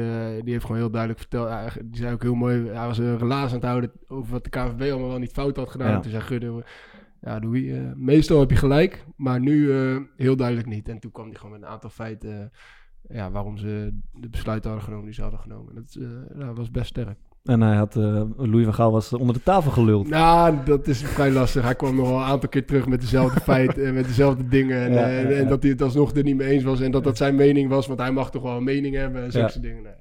die 0.44 0.52
heeft 0.54 0.66
gewoon 0.66 0.78
heel 0.78 0.90
duidelijk 0.90 1.20
verteld. 1.20 1.74
die 1.74 2.02
zei 2.02 2.14
ook 2.14 2.22
heel 2.22 2.36
mooi, 2.36 2.68
hij 2.68 2.88
was 2.88 2.98
een 2.98 3.18
relaas 3.18 3.50
aan 3.50 3.56
het 3.56 3.64
houden 3.64 3.92
over 4.08 4.32
wat 4.32 4.44
de 4.44 4.50
KVB 4.50 4.92
allemaal 4.92 5.10
wel 5.10 5.20
niet 5.20 5.32
fout 5.32 5.58
had 5.58 5.70
gedaan. 5.70 5.92
Ja. 5.92 6.00
Toen 6.00 6.12
zei 6.12 6.24
Gudde, 6.24 6.64
ja 7.22 7.40
Louis, 7.40 7.94
meestal 7.96 8.40
heb 8.40 8.50
je 8.50 8.56
gelijk, 8.56 9.06
maar 9.16 9.40
nu 9.40 9.72
heel 10.18 10.36
duidelijk 10.36 10.68
niet. 10.68 10.90
En 10.90 11.00
toen 11.00 11.12
kwam 11.12 11.26
hij 11.26 11.36
gewoon 11.36 11.52
met 11.52 11.62
een 11.62 11.68
aantal 11.68 11.90
feiten, 11.90 12.52
ja, 13.10 13.32
waarom 13.32 13.58
ze 13.58 13.98
de 14.14 14.30
besluiten 14.30 14.70
hadden 14.70 14.88
genomen 14.88 15.06
die 15.06 15.16
ze 15.16 15.22
hadden 15.22 15.40
genomen. 15.40 15.74
Dat 16.38 16.58
was 16.58 16.72
best 16.72 16.88
sterk. 16.88 17.18
En 17.48 17.62
hij 17.62 17.76
had, 17.76 17.96
eh, 17.96 18.22
Louis 18.38 18.64
van 18.64 18.74
Gaal 18.74 18.92
was 18.92 19.14
onder 19.14 19.36
de 19.36 19.44
tafel 19.44 19.72
geluld. 19.72 20.10
Nou, 20.10 20.56
dat 20.66 20.88
is 20.88 21.02
vrij 21.04 21.32
lastig. 21.32 21.64
Hij 21.64 21.76
kwam 21.76 21.96
nog 21.96 22.10
wel 22.10 22.18
een 22.18 22.24
aantal 22.24 22.50
keer 22.50 22.66
terug 22.66 22.88
met 22.88 23.02
dezelfde 23.02 23.40
feiten 23.52 23.86
en 23.86 23.94
met 23.94 24.06
dezelfde 24.08 24.48
dingen. 24.48 24.82
En, 24.82 24.94
Ja, 24.94 25.10
eh, 25.10 25.30
ja, 25.30 25.38
en 25.38 25.48
dat 25.48 25.62
hij 25.62 25.72
het 25.72 25.82
alsnog 25.82 26.16
er 26.16 26.24
niet 26.24 26.36
mee 26.38 26.48
eens 26.48 26.64
was. 26.64 26.82
En 26.82 26.92
dat 26.92 27.04
dat 27.04 27.18
zijn 27.18 27.36
mening 27.36 27.70
was, 27.70 27.88
want 27.88 28.00
hij 28.00 28.12
mag 28.12 28.32
toch 28.32 28.42
wel 28.42 28.58
een 28.58 28.64
mening 28.64 28.96
hebben 28.96 29.24
en 29.24 29.32
zulke 29.32 29.60
dingen. 29.60 29.84
Nou, 29.84 29.96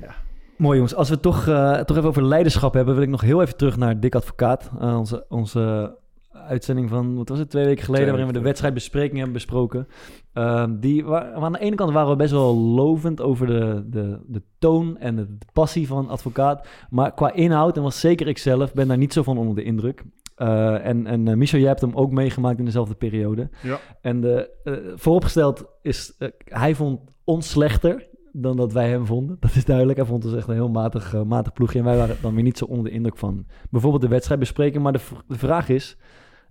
ja. 0.00 0.14
Mooi 0.56 0.74
jongens, 0.74 0.94
als 0.94 1.08
we 1.08 1.14
het 1.14 1.22
toch, 1.22 1.46
eh, 1.46 1.80
toch 1.80 1.96
even 1.96 2.08
over 2.08 2.24
leiderschap 2.24 2.74
hebben, 2.74 2.94
wil 2.94 3.02
ik 3.02 3.08
nog 3.08 3.20
heel 3.20 3.42
even 3.42 3.56
terug 3.56 3.76
naar 3.76 4.00
Dick 4.00 4.14
Advocaat. 4.14 4.70
Onze, 4.80 5.24
onze 5.28 5.94
uitzending 6.38 6.88
van, 6.88 7.16
wat 7.16 7.28
was 7.28 7.38
het, 7.38 7.50
twee 7.50 7.64
weken 7.64 7.84
geleden, 7.84 8.06
waarin 8.08 8.26
we 8.26 8.32
de 8.32 8.40
wedstrijdbespreking 8.40 9.14
hebben 9.16 9.32
besproken. 9.32 9.88
Ehm, 10.32 10.78
die, 10.80 11.04
wa- 11.04 11.32
aan 11.32 11.52
de 11.52 11.58
ene 11.58 11.76
kant 11.76 11.92
waren 11.92 12.10
we 12.10 12.16
best 12.16 12.32
wel 12.32 12.56
lovend 12.56 13.20
over 13.22 13.46
de, 13.46 13.84
de, 13.86 14.18
de 14.26 14.42
toon 14.58 14.98
en 14.98 15.16
de, 15.16 15.26
de 15.38 15.46
passie 15.52 15.86
van 15.86 16.08
Advocaat. 16.08 16.68
Maar 16.90 17.14
qua 17.14 17.32
inhoud, 17.32 17.76
en 17.76 17.82
was 17.82 18.00
zeker 18.00 18.26
ik 18.26 18.38
zelf, 18.38 18.72
ben 18.72 18.88
daar 18.88 18.98
niet 18.98 19.12
zo 19.12 19.22
van 19.22 19.38
onder 19.38 19.54
de 19.54 19.62
indruk. 19.62 20.02
Eh, 20.34 20.86
en 20.86 21.06
en 21.06 21.28
eh, 21.28 21.34
Michel, 21.34 21.58
jij 21.58 21.68
hebt 21.68 21.80
hem 21.80 21.94
ook 21.94 22.10
meegemaakt 22.10 22.58
in 22.58 22.64
dezelfde 22.64 22.94
periode. 22.94 23.48
Ja. 23.62 23.78
En 24.00 24.20
de, 24.20 24.50
eh, 24.64 24.72
vooropgesteld 24.94 25.64
is, 25.82 26.16
hij 26.44 26.74
vond 26.74 27.00
ons 27.24 27.50
slechter 27.50 28.08
dan 28.32 28.56
dat 28.56 28.72
wij 28.72 28.88
hem 28.88 29.06
vonden. 29.06 29.36
Dat 29.40 29.54
is 29.54 29.64
duidelijk. 29.64 29.98
Hij 29.98 30.06
vond 30.06 30.24
ons 30.24 30.34
echt 30.34 30.48
een 30.48 30.54
heel 30.54 30.68
matig, 30.68 31.24
matig 31.24 31.52
ploegje. 31.52 31.78
En 31.78 31.84
wij 31.84 31.96
waren 31.96 32.16
dan 32.22 32.34
weer 32.34 32.42
niet 32.42 32.58
zo 32.58 32.64
onder 32.64 32.84
de 32.84 32.90
indruk 32.90 33.16
van 33.16 33.46
bijvoorbeeld 33.70 34.02
de 34.02 34.08
wedstrijd 34.08 34.40
bespreken. 34.40 34.82
Maar 34.82 34.92
de 34.92 35.00
vraag 35.28 35.68
is, 35.68 35.96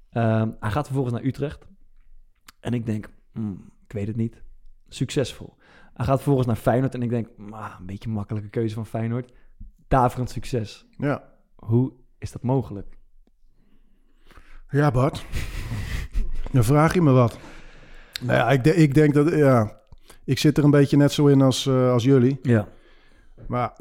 ehm, 0.10 0.50
hij 0.60 0.72
gaat 0.72 0.86
vervolgens 0.86 1.16
naar 1.16 1.24
Utrecht. 1.26 1.68
En 2.60 2.74
ik 2.74 2.86
denk, 2.86 3.10
hmm, 3.32 3.72
ik 3.88 3.92
weet 3.92 4.08
het 4.08 4.16
niet. 4.16 4.42
Succesvol. 4.88 5.56
Hij 5.94 6.06
gaat 6.06 6.16
vervolgens 6.16 6.48
naar 6.48 6.56
Feyenoord. 6.56 6.94
En 6.94 7.02
ik 7.02 7.10
denk, 7.10 7.28
"Ah, 7.50 7.76
een 7.80 7.86
beetje 7.86 8.10
makkelijke 8.10 8.50
keuze 8.50 8.76
van 8.76 8.86
Feyenoord. 8.86 9.34
Daverend 9.88 10.30
succes. 10.30 10.88
Ja. 10.98 11.24
Hoe 11.56 11.94
is 12.18 12.32
dat 12.32 12.44
mogelijk? 12.44 12.98
Ja, 14.70 14.92
Bart. 14.92 15.26
Dan 16.52 16.64
vraag 16.64 16.94
je 16.94 17.02
me 17.02 17.12
wat. 17.12 17.40
Nou 18.22 18.34
ja, 18.38 18.50
ik, 18.52 18.64
de- 18.64 18.76
ik 18.76 18.94
denk 18.94 19.14
dat... 19.14 19.30
Ja, 19.34 19.80
ik 20.24 20.40
zit 20.40 20.58
er 20.58 20.64
een 20.64 20.72
beetje 20.72 20.98
net 20.98 21.12
zo 21.12 21.28
in 21.28 21.42
als, 21.42 21.66
eh, 21.66 21.92
als 21.92 22.04
jullie. 22.04 22.40
Ja. 22.42 22.68
Maar 23.48 23.78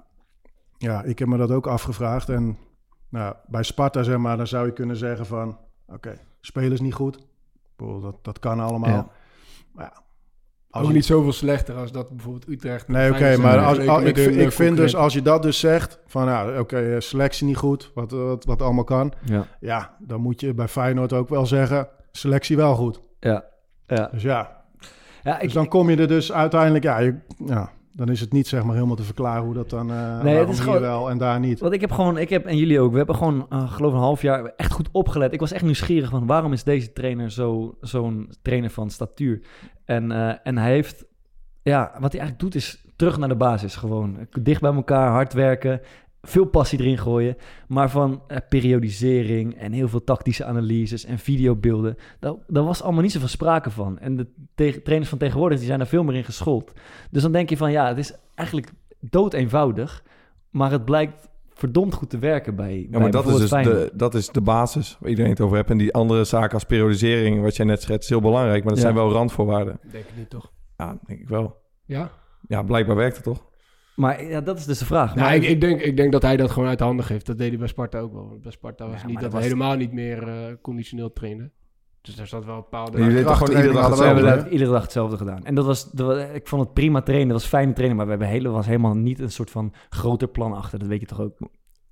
ja, 0.78 1.02
ik 1.02 1.18
heb 1.18 1.28
me 1.28 1.36
dat 1.36 1.50
ook 1.50 1.66
afgevraagd. 1.66 2.28
En 2.28 2.58
nou, 3.08 3.36
bij 3.46 3.62
Sparta, 3.62 4.02
zeg 4.02 4.16
maar, 4.18 4.36
dan 4.36 4.46
zou 4.46 4.66
je 4.66 4.72
kunnen 4.72 4.96
zeggen 4.96 5.26
van... 5.26 5.58
Oké, 5.86 6.18
spelers 6.40 6.80
niet 6.80 6.94
goed. 6.94 7.16
Ik 7.16 8.02
Dat, 8.02 8.16
dat 8.22 8.38
kan 8.38 8.60
allemaal. 8.60 8.90
Ja. 8.90 9.08
Maar 9.72 9.84
ja, 9.84 10.02
als 10.70 10.82
Ook 10.82 10.88
je- 10.90 10.94
niet 10.96 11.04
zoveel 11.04 11.32
slechter 11.32 11.74
als 11.76 11.92
dat 11.92 12.08
bijvoorbeeld 12.10 12.48
Utrecht. 12.48 12.88
Nee, 12.88 13.10
oké, 13.12 13.36
maar 13.36 13.58
als, 13.64 13.78
ik, 13.78 14.16
vind- 14.16 14.36
eh, 14.36 14.42
ik 14.42 14.52
vind 14.52 14.76
dus 14.76 14.96
als 14.96 15.12
je 15.12 15.22
dat 15.22 15.42
dus 15.42 15.58
zegt... 15.60 15.98
van 16.06 16.26
ja, 16.26 16.58
oké, 16.60 16.94
eh, 16.94 17.00
selectie 17.00 17.46
niet 17.46 17.56
goed, 17.56 17.90
wat, 17.94 18.10
wat, 18.10 18.44
wat 18.44 18.62
allemaal 18.62 18.84
kan... 18.84 19.12
Ja. 19.24 19.46
ja, 19.60 19.96
dan 19.98 20.20
moet 20.20 20.40
je 20.40 20.54
bij 20.54 20.68
Feyenoord 20.68 21.12
ook 21.12 21.28
wel 21.28 21.46
zeggen... 21.46 21.88
selectie 22.12 22.56
wel 22.56 22.74
goed. 22.74 23.00
Ja. 23.20 23.44
Ja. 23.86 24.08
Dus 24.12 24.22
ja, 24.22 24.64
ja 25.22 25.34
ik, 25.36 25.42
dus 25.42 25.52
dan 25.52 25.68
kom 25.68 25.90
je 25.90 25.96
er 25.96 26.08
dus 26.08 26.32
uiteindelijk... 26.32 26.84
Ja, 26.84 26.98
je, 26.98 27.18
ja, 27.46 27.70
dan 27.96 28.08
is 28.08 28.20
het 28.20 28.32
niet 28.32 28.46
zeg 28.48 28.64
maar 28.64 28.74
helemaal 28.74 28.96
te 28.96 29.02
verklaren 29.02 29.44
hoe 29.44 29.54
dat 29.54 29.70
dan... 29.70 29.90
eh 29.90 30.22
Nee, 30.22 30.36
het 30.36 30.48
is 30.48 30.54
hier 30.54 30.64
gewoon- 30.64 30.80
wel 30.80 31.10
en 31.10 31.18
daar 31.18 31.40
niet. 31.40 31.60
Want 31.60 31.72
ik 31.72 31.80
heb 31.80 31.92
gewoon, 31.92 32.18
ik 32.18 32.28
heb, 32.28 32.46
en 32.46 32.56
jullie 32.56 32.80
ook, 32.80 32.90
we 32.90 32.96
hebben 32.96 33.14
gewoon, 33.16 33.46
eh, 33.50 33.72
geloof 33.72 33.92
een 33.92 33.98
half 33.98 34.22
jaar 34.22 34.52
echt 34.56 34.72
goed 34.72 34.88
opgelet. 34.92 35.32
Ik 35.32 35.40
was 35.40 35.52
echt 35.52 35.64
nieuwsgierig 35.64 36.10
van 36.10 36.26
waarom 36.26 36.52
is 36.52 36.64
deze 36.64 36.92
trainer 36.92 37.30
zo, 37.30 37.76
zo'n 37.80 38.30
trainer 38.42 38.70
van 38.70 38.90
statuur? 38.90 39.40
En, 39.84 40.12
eh, 40.12 40.34
en 40.42 40.58
hij 40.58 40.70
heeft, 40.70 41.04
ja, 41.62 41.82
wat 42.00 42.12
hij 42.12 42.20
eigenlijk 42.20 42.38
doet 42.38 42.54
is 42.54 42.84
terug 42.96 43.18
naar 43.18 43.28
de 43.28 43.36
basis 43.36 43.76
gewoon. 43.76 44.26
Dicht 44.40 44.60
bij 44.60 44.72
elkaar, 44.74 45.10
hard 45.10 45.32
werken, 45.32 45.80
veel 46.26 46.44
passie 46.44 46.78
erin 46.80 46.98
gooien. 46.98 47.36
Maar 47.68 47.90
van 47.90 48.22
eh, 48.28 48.36
periodisering 48.48 49.54
en 49.58 49.72
heel 49.72 49.88
veel 49.88 50.04
tactische 50.04 50.44
analyses 50.44 51.04
en 51.04 51.18
videobeelden, 51.18 51.96
daar, 52.20 52.34
daar 52.46 52.64
was 52.64 52.82
allemaal 52.82 53.02
niet 53.02 53.12
zoveel 53.12 53.28
sprake 53.28 53.70
van. 53.70 53.98
En 53.98 54.16
de 54.16 54.26
tegen- 54.54 54.82
trainers 54.82 55.10
van 55.10 55.18
tegenwoordig, 55.18 55.58
die 55.58 55.66
zijn 55.66 55.80
er 55.80 55.86
veel 55.86 56.04
meer 56.04 56.14
in 56.16 56.24
geschoold. 56.24 56.72
Dus 57.10 57.22
dan 57.22 57.32
denk 57.32 57.48
je 57.50 57.56
van, 57.56 57.70
ja, 57.70 57.88
het 57.88 57.98
is 57.98 58.12
eigenlijk 58.34 58.72
dood 59.00 59.32
eenvoudig. 59.34 60.02
Maar 60.50 60.70
het 60.70 60.84
blijkt 60.84 61.28
verdomd 61.54 61.94
goed 61.94 62.10
te 62.10 62.18
werken 62.18 62.56
bij. 62.56 62.86
Ja, 62.90 62.98
maar 62.98 63.10
dat 63.10 63.26
is 63.28 63.36
dus 63.36 63.50
de, 63.50 63.90
dat 63.94 64.14
is 64.14 64.28
de 64.28 64.40
basis 64.40 64.96
waar 65.00 65.10
iedereen 65.10 65.30
het 65.30 65.40
over 65.40 65.56
hebt. 65.56 65.70
En 65.70 65.78
die 65.78 65.92
andere 65.94 66.24
zaken 66.24 66.52
als 66.54 66.64
periodisering, 66.64 67.42
wat 67.42 67.56
jij 67.56 67.66
net 67.66 67.82
schetst, 67.82 68.02
is 68.02 68.08
heel 68.08 68.20
belangrijk. 68.20 68.64
Maar 68.64 68.72
dat 68.74 68.82
Ja. 68.82 68.88
zijn 68.90 68.94
wel 68.94 69.12
randvoorwaarden. 69.12 69.80
Denk 69.90 70.04
ik 70.04 70.16
niet, 70.16 70.30
toch? 70.30 70.52
Ja, 70.76 70.98
denk 71.06 71.20
ik 71.20 71.28
wel. 71.28 71.56
Ja? 71.84 72.10
Ja, 72.48 72.62
blijkbaar 72.62 72.96
werkt 72.96 73.14
het 73.16 73.24
toch? 73.24 73.44
Maar 73.96 74.24
ja, 74.24 74.40
dat 74.40 74.58
is 74.58 74.64
dus 74.64 74.78
de 74.78 74.84
vraag. 74.84 75.14
Nou, 75.14 75.20
maar 75.26 75.36
ik, 75.36 75.42
ik, 75.42 75.60
denk, 75.60 75.80
ik 75.80 75.96
denk 75.96 76.12
dat 76.12 76.22
hij 76.22 76.36
dat 76.36 76.50
gewoon 76.50 76.68
uit 76.68 76.78
de 76.78 76.84
handen 76.84 77.04
geeft. 77.04 77.26
Dat 77.26 77.38
deed 77.38 77.48
hij 77.48 77.58
bij 77.58 77.68
Sparta 77.68 77.98
ook 77.98 78.12
wel. 78.12 78.28
Want 78.28 78.42
bij 78.42 78.52
Sparta 78.52 78.88
was 78.88 79.00
Ja, 79.00 79.06
niet 79.06 79.20
dat 79.20 79.24
we 79.30 79.30
was- 79.36 79.42
helemaal 79.44 79.76
niet 79.76 79.92
meer 79.92 80.28
eh, 80.28 80.34
conditioneel 80.62 81.12
trainen. 81.12 81.52
Dus 82.00 82.14
daar 82.16 82.26
zat 82.26 82.44
wel 82.44 82.54
een 82.54 82.60
bepaalde... 82.60 82.98
Jullie 82.98 83.12
deden 83.12 83.26
toch 83.26 83.38
gewoon 83.38 83.56
iedere 83.56 83.72
dag 83.74 83.98
hebben 83.98 84.24
hetzelfde? 84.24 84.50
iedere 84.50 84.70
dag 84.70 84.82
hetzelfde 84.82 85.16
gedaan. 85.16 85.44
En 85.44 85.54
dat 85.54 85.64
was, 85.64 85.90
dat 85.90 86.06
was- 86.06 86.24
ik 86.34 86.46
vond 86.48 86.62
het 86.62 86.72
prima 86.74 87.02
trainen, 87.02 87.28
dat 87.28 87.36
was 87.40 87.46
fijne 87.48 87.72
trainen, 87.72 87.96
maar 87.96 88.04
we 88.06 88.10
hebben 88.12 88.28
hele, 88.30 88.48
was 88.48 88.66
helemaal 88.66 88.94
niet 88.94 89.18
een 89.20 89.30
soort 89.30 89.50
van 89.50 89.72
groter 89.88 90.28
plan 90.28 90.52
achter. 90.52 90.78
Dat 90.78 90.88
weet 90.88 91.00
je 91.00 91.06
toch 91.06 91.20
ook? 91.20 91.38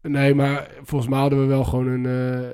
Nee, 0.02 0.34
maar 0.34 0.70
volgens 0.82 1.10
mij 1.10 1.18
hadden 1.20 1.40
we 1.40 1.46
wel 1.46 1.64
gewoon 1.64 1.86
een, 1.86 2.06
eh 2.06 2.48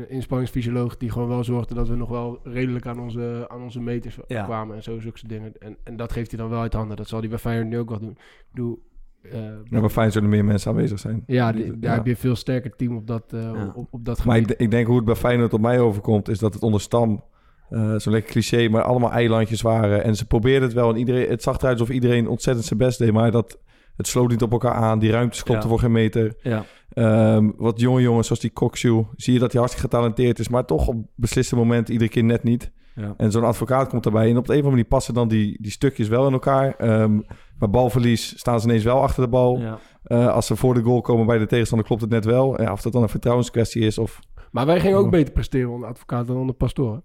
een 0.00 0.10
inspanningsfysioloog 0.10 0.96
die 0.96 1.10
gewoon 1.10 1.28
wel 1.28 1.44
zorgde 1.44 1.74
dat 1.74 1.88
we 1.88 1.96
nog 1.96 2.08
wel 2.08 2.40
redelijk 2.42 2.86
aan 2.86 3.00
onze, 3.00 3.44
aan 3.48 3.62
onze 3.62 3.80
meters 3.80 4.18
Ja. 4.26 4.44
kwamen 4.44 4.76
en 4.76 4.82
zo, 4.82 5.00
zulke 5.00 5.28
dingen. 5.28 5.52
En, 5.58 5.76
en 5.84 5.96
dat 5.96 6.12
geeft 6.12 6.30
hij 6.30 6.40
dan 6.40 6.48
wel 6.50 6.60
uit 6.60 6.72
handen. 6.72 6.96
Dat 6.96 7.08
zal 7.08 7.20
hij 7.20 7.28
bij 7.28 7.38
Feyenoord 7.38 7.68
nu 7.68 7.78
ook 7.78 7.88
wel 7.88 7.98
doen. 8.00 8.10
Ik 8.10 8.46
bedoel, 8.52 8.82
eh, 9.22 9.32
Ja, 9.64 9.80
bij 9.80 9.88
Feyenoord 9.88 10.12
zullen 10.12 10.28
meer 10.28 10.44
mensen 10.44 10.70
aanwezig 10.70 10.98
zijn. 10.98 11.22
ja, 11.26 11.52
die- 11.52 11.64
daar 11.78 11.90
Ja. 11.90 11.96
heb 11.96 12.04
je 12.04 12.10
een 12.10 12.16
veel 12.16 12.36
sterker 12.36 12.76
team 12.76 12.96
op 12.96 13.06
dat, 13.06 13.32
eh, 13.32 13.40
Ja. 13.42 13.72
op, 13.74 13.88
op 13.90 14.04
dat 14.04 14.24
Maar 14.24 14.34
gebied. 14.36 14.50
ik, 14.50 14.58
ik 14.58 14.70
denk 14.70 14.86
hoe 14.86 14.96
het 14.96 15.04
bij 15.04 15.14
Feyenoord 15.14 15.52
op 15.52 15.60
mij 15.60 15.80
overkomt, 15.80 16.28
is 16.28 16.38
dat 16.38 16.54
het 16.54 16.62
onder 16.62 16.80
Stam, 16.80 17.24
eh 17.70 17.94
zo'n 17.96 18.12
lekker 18.12 18.30
cliché, 18.32 18.68
maar 18.68 18.82
allemaal 18.82 19.10
eilandjes 19.12 19.62
waren. 19.62 20.04
En 20.04 20.16
ze 20.16 20.26
probeerden 20.26 20.62
het 20.62 20.72
wel. 20.72 20.90
En 20.90 20.96
iedereen, 20.96 21.28
het 21.28 21.42
zag 21.42 21.58
eruit 21.58 21.80
alsof 21.80 21.94
iedereen 21.94 22.28
ontzettend 22.28 22.66
zijn 22.66 22.78
best 22.78 22.98
deed, 22.98 23.12
maar 23.12 23.30
dat, 23.30 23.58
het 23.96 24.06
sloot 24.06 24.30
niet 24.30 24.42
op 24.42 24.52
elkaar 24.52 24.74
aan. 24.74 24.98
Die 24.98 25.10
ruimtes 25.10 25.42
klopten 25.42 25.64
Ja. 25.64 25.70
voor 25.70 25.80
geen 25.80 25.92
meter. 25.92 26.34
Ja. 26.42 26.64
Ehm, 26.92 27.50
wat 27.56 27.80
jonge 27.80 28.00
jongens 28.00 28.26
zoals 28.26 28.42
die 28.42 28.50
Kokshoe, 28.50 29.06
zie 29.16 29.32
je 29.32 29.38
dat 29.38 29.52
hij 29.52 29.60
hartstikke 29.60 29.88
getalenteerd 29.90 30.38
is, 30.38 30.48
maar 30.48 30.64
toch 30.64 30.88
op 30.88 30.96
besliste 31.14 31.56
momenten 31.56 31.92
iedere 31.92 32.10
keer 32.10 32.24
net 32.24 32.42
niet. 32.42 32.72
Ja. 32.94 33.14
En 33.16 33.30
zo'n 33.30 33.44
advocaat 33.44 33.88
komt 33.88 34.06
erbij. 34.06 34.30
En 34.30 34.36
op 34.36 34.46
de 34.46 34.52
een 34.52 34.58
of 34.58 34.64
andere 34.64 34.70
manier 34.70 34.84
passen 34.84 35.14
dan 35.14 35.28
die, 35.28 35.62
die 35.62 35.70
stukjes 35.70 36.08
wel 36.08 36.26
in 36.26 36.32
elkaar. 36.32 36.74
Ehm 36.74 37.18
bij 37.58 37.68
balverlies 37.68 38.38
staan 38.38 38.60
ze 38.60 38.66
ineens 38.68 38.84
wel 38.84 39.02
achter 39.02 39.22
de 39.22 39.28
bal. 39.28 39.58
Ja. 39.58 39.78
Eh, 40.02 40.28
als 40.32 40.46
ze 40.46 40.56
voor 40.56 40.74
de 40.74 40.82
goal 40.82 41.00
komen 41.00 41.26
bij 41.26 41.38
de 41.38 41.46
tegenstander, 41.46 41.86
klopt 41.86 42.02
het 42.02 42.10
net 42.10 42.24
wel. 42.24 42.62
Ja, 42.62 42.72
of 42.72 42.82
dat 42.82 42.92
dan 42.92 43.02
een 43.02 43.08
vertrouwenskwestie 43.08 43.82
is. 43.82 43.98
Of... 43.98 44.20
Maar 44.50 44.66
wij 44.66 44.80
gingen 44.80 44.98
ook 44.98 45.10
beter 45.10 45.32
presteren 45.32 45.70
onder 45.70 45.88
advocaat 45.88 46.26
dan 46.26 46.36
onder 46.36 46.54
pastoor. 46.54 47.02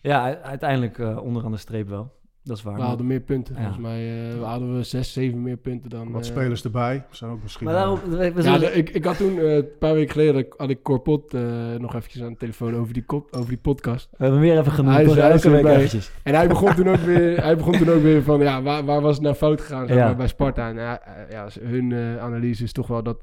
Ja, 0.00 0.40
uiteindelijk 0.40 0.98
eh, 0.98 1.18
onderaan 1.22 1.50
de 1.50 1.56
streep 1.56 1.88
wel. 1.88 2.12
Dat 2.48 2.56
is 2.56 2.62
waar. 2.62 2.72
We 2.72 2.78
maar- 2.78 2.88
hadden 2.88 3.06
meer 3.06 3.20
punten. 3.20 3.54
Ja. 3.54 3.60
Volgens 3.60 3.82
mij 3.82 4.30
eh, 4.32 4.42
hadden 4.42 4.76
we 4.76 4.82
zes, 4.82 5.12
zeven 5.12 5.42
meer 5.42 5.56
punten 5.56 5.90
dan... 5.90 6.10
Wat 6.10 6.20
eh, 6.22 6.26
spelers 6.30 6.64
erbij. 6.64 7.04
Zijn 7.10 7.30
ook 7.30 7.42
misschien 7.42 7.66
Maar 7.66 7.74
wel- 7.74 7.94
daarom, 7.94 8.10
we, 8.10 8.32
we 8.32 8.42
Ja, 8.42 8.58
de- 8.58 8.72
ik, 8.72 8.90
ik 8.90 9.04
had 9.04 9.16
toen, 9.16 9.38
eh, 9.38 9.54
een 9.54 9.68
paar 9.78 9.94
weken 9.94 10.10
geleden, 10.12 10.34
had 10.34 10.44
ik- 10.44 10.54
had 10.56 10.70
ik 10.70 10.82
Corpot 10.82 11.34
eh, 11.34 11.42
nog 11.78 11.94
eventjes 11.94 12.22
aan 12.22 12.32
de 12.32 12.36
telefoon 12.36 12.76
over 12.76 12.92
die, 12.94 13.04
kop, 13.04 13.28
over 13.36 13.48
die 13.48 13.58
podcast. 13.58 14.08
we 14.10 14.16
hebben 14.24 14.40
hem 14.40 14.48
weer 14.50 14.58
even 14.58 14.72
genoemd. 14.72 14.94
Hij 14.94 15.04
is- 15.04 15.08
toch? 15.08 15.18
hij 15.18 15.28
is 15.34 15.34
Elke 15.44 15.48
week 15.56 15.58
erbij. 15.64 15.76
eventjes. 15.76 16.10
En 16.22 16.34
hij 16.34 16.48
begon 16.48 16.74
toen 16.74 16.88
ook 16.88 16.96
weer, 16.96 17.42
hij 17.42 17.56
begon 17.56 17.72
toen 17.72 17.88
ook 17.90 18.02
weer 18.02 18.22
van, 18.22 18.40
ja, 18.40 18.62
waar, 18.62 18.84
waar 18.84 19.00
was 19.00 19.14
het 19.14 19.22
nou 19.22 19.34
fout 19.34 19.60
gegaan 19.60 19.86
Ja. 19.86 20.04
maar, 20.04 20.16
bij 20.16 20.28
Sparta? 20.28 20.68
En 20.68 20.74
ja, 20.76 21.02
ja, 21.30 21.46
hun 21.60 21.92
eh, 21.92 22.18
analyse 22.22 22.62
is 22.64 22.72
toch 22.72 22.86
wel 22.86 23.02
dat, 23.02 23.22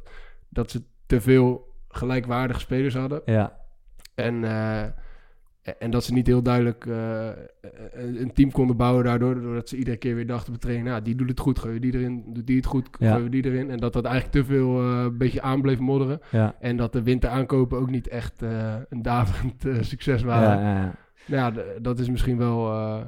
dat 0.49 0.71
ze 0.71 0.81
te 1.05 1.21
veel 1.21 1.73
gelijkwaardige 1.87 2.59
spelers 2.59 2.95
hadden. 2.95 3.21
Ja. 3.25 3.57
En, 4.15 4.43
eh, 4.43 4.83
en 5.79 5.91
dat 5.91 6.03
ze 6.03 6.13
niet 6.13 6.27
heel 6.27 6.43
duidelijk 6.43 6.85
eh, 6.85 7.27
een 7.91 8.21
een 8.21 8.33
team 8.33 8.51
konden 8.51 8.77
bouwen 8.77 9.03
daardoor. 9.03 9.41
Doordat 9.41 9.69
ze 9.69 9.77
iedere 9.77 9.97
keer 9.97 10.15
weer 10.15 10.27
dachten 10.27 10.53
op 10.53 10.59
training, 10.59 10.87
nou, 10.87 11.01
die 11.01 11.15
doet 11.15 11.29
het 11.29 11.39
goed, 11.39 11.59
gooien 11.59 11.81
die 11.81 11.93
erin. 11.93 12.23
Doet 12.27 12.47
die 12.47 12.55
het 12.55 12.65
goed, 12.65 12.89
Ja. 12.99 13.09
gooien 13.09 13.23
we 13.23 13.29
die 13.29 13.45
erin. 13.45 13.69
En 13.69 13.77
dat 13.77 13.93
dat 13.93 14.05
eigenlijk 14.05 14.35
te 14.35 14.53
veel 14.53 14.81
eh, 14.81 15.01
een 15.03 15.17
beetje 15.17 15.41
aan 15.41 15.61
bleef 15.61 15.79
modderen. 15.79 16.19
Ja. 16.31 16.55
En 16.59 16.77
dat 16.77 16.93
de 16.93 17.03
winteraankopen 17.03 17.77
ook 17.79 17.89
niet 17.89 18.07
echt 18.07 18.41
eh, 18.41 18.75
een 18.89 19.01
daverend 19.01 19.65
eh, 19.65 19.75
succes 19.81 20.23
waren. 20.23 20.59
Ja, 20.63 20.73
ja, 20.73 20.81
ja. 20.81 20.93
Nou 21.27 21.55
ja, 21.55 21.63
dat 21.81 21.99
is 21.99 22.09
misschien 22.09 22.37
wel... 22.37 22.71
eh, 22.71 23.05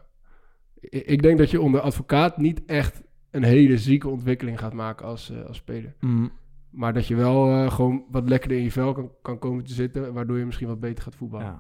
ik, 0.80 1.22
denk 1.22 1.38
dat 1.38 1.52
je 1.52 1.62
onder 1.62 1.80
advocaat 1.82 2.38
niet 2.38 2.66
echt 2.66 3.04
een 3.32 3.44
hele 3.44 3.78
zieke 3.78 4.10
ontwikkeling 4.10 4.60
gaat 4.60 4.74
maken 4.74 5.06
als, 5.06 5.32
eh, 5.32 5.46
als 5.46 5.58
speler. 5.58 5.96
Mm, 6.00 6.32
Maar 6.70 6.94
dat 6.94 7.08
je 7.08 7.16
wel 7.16 7.48
eh, 7.50 7.72
gewoon 7.72 8.04
wat 8.12 8.30
lekkerder 8.30 8.58
in 8.58 8.64
je 8.64 8.72
vel 8.72 8.94
kan, 8.94 9.12
kan 9.22 9.40
komen 9.40 9.64
te 9.64 9.74
zitten... 9.74 10.14
waardoor 10.14 10.38
je 10.38 10.46
misschien 10.46 10.68
wat 10.68 10.80
beter 10.80 11.04
gaat 11.04 11.16
voetballen. 11.16 11.60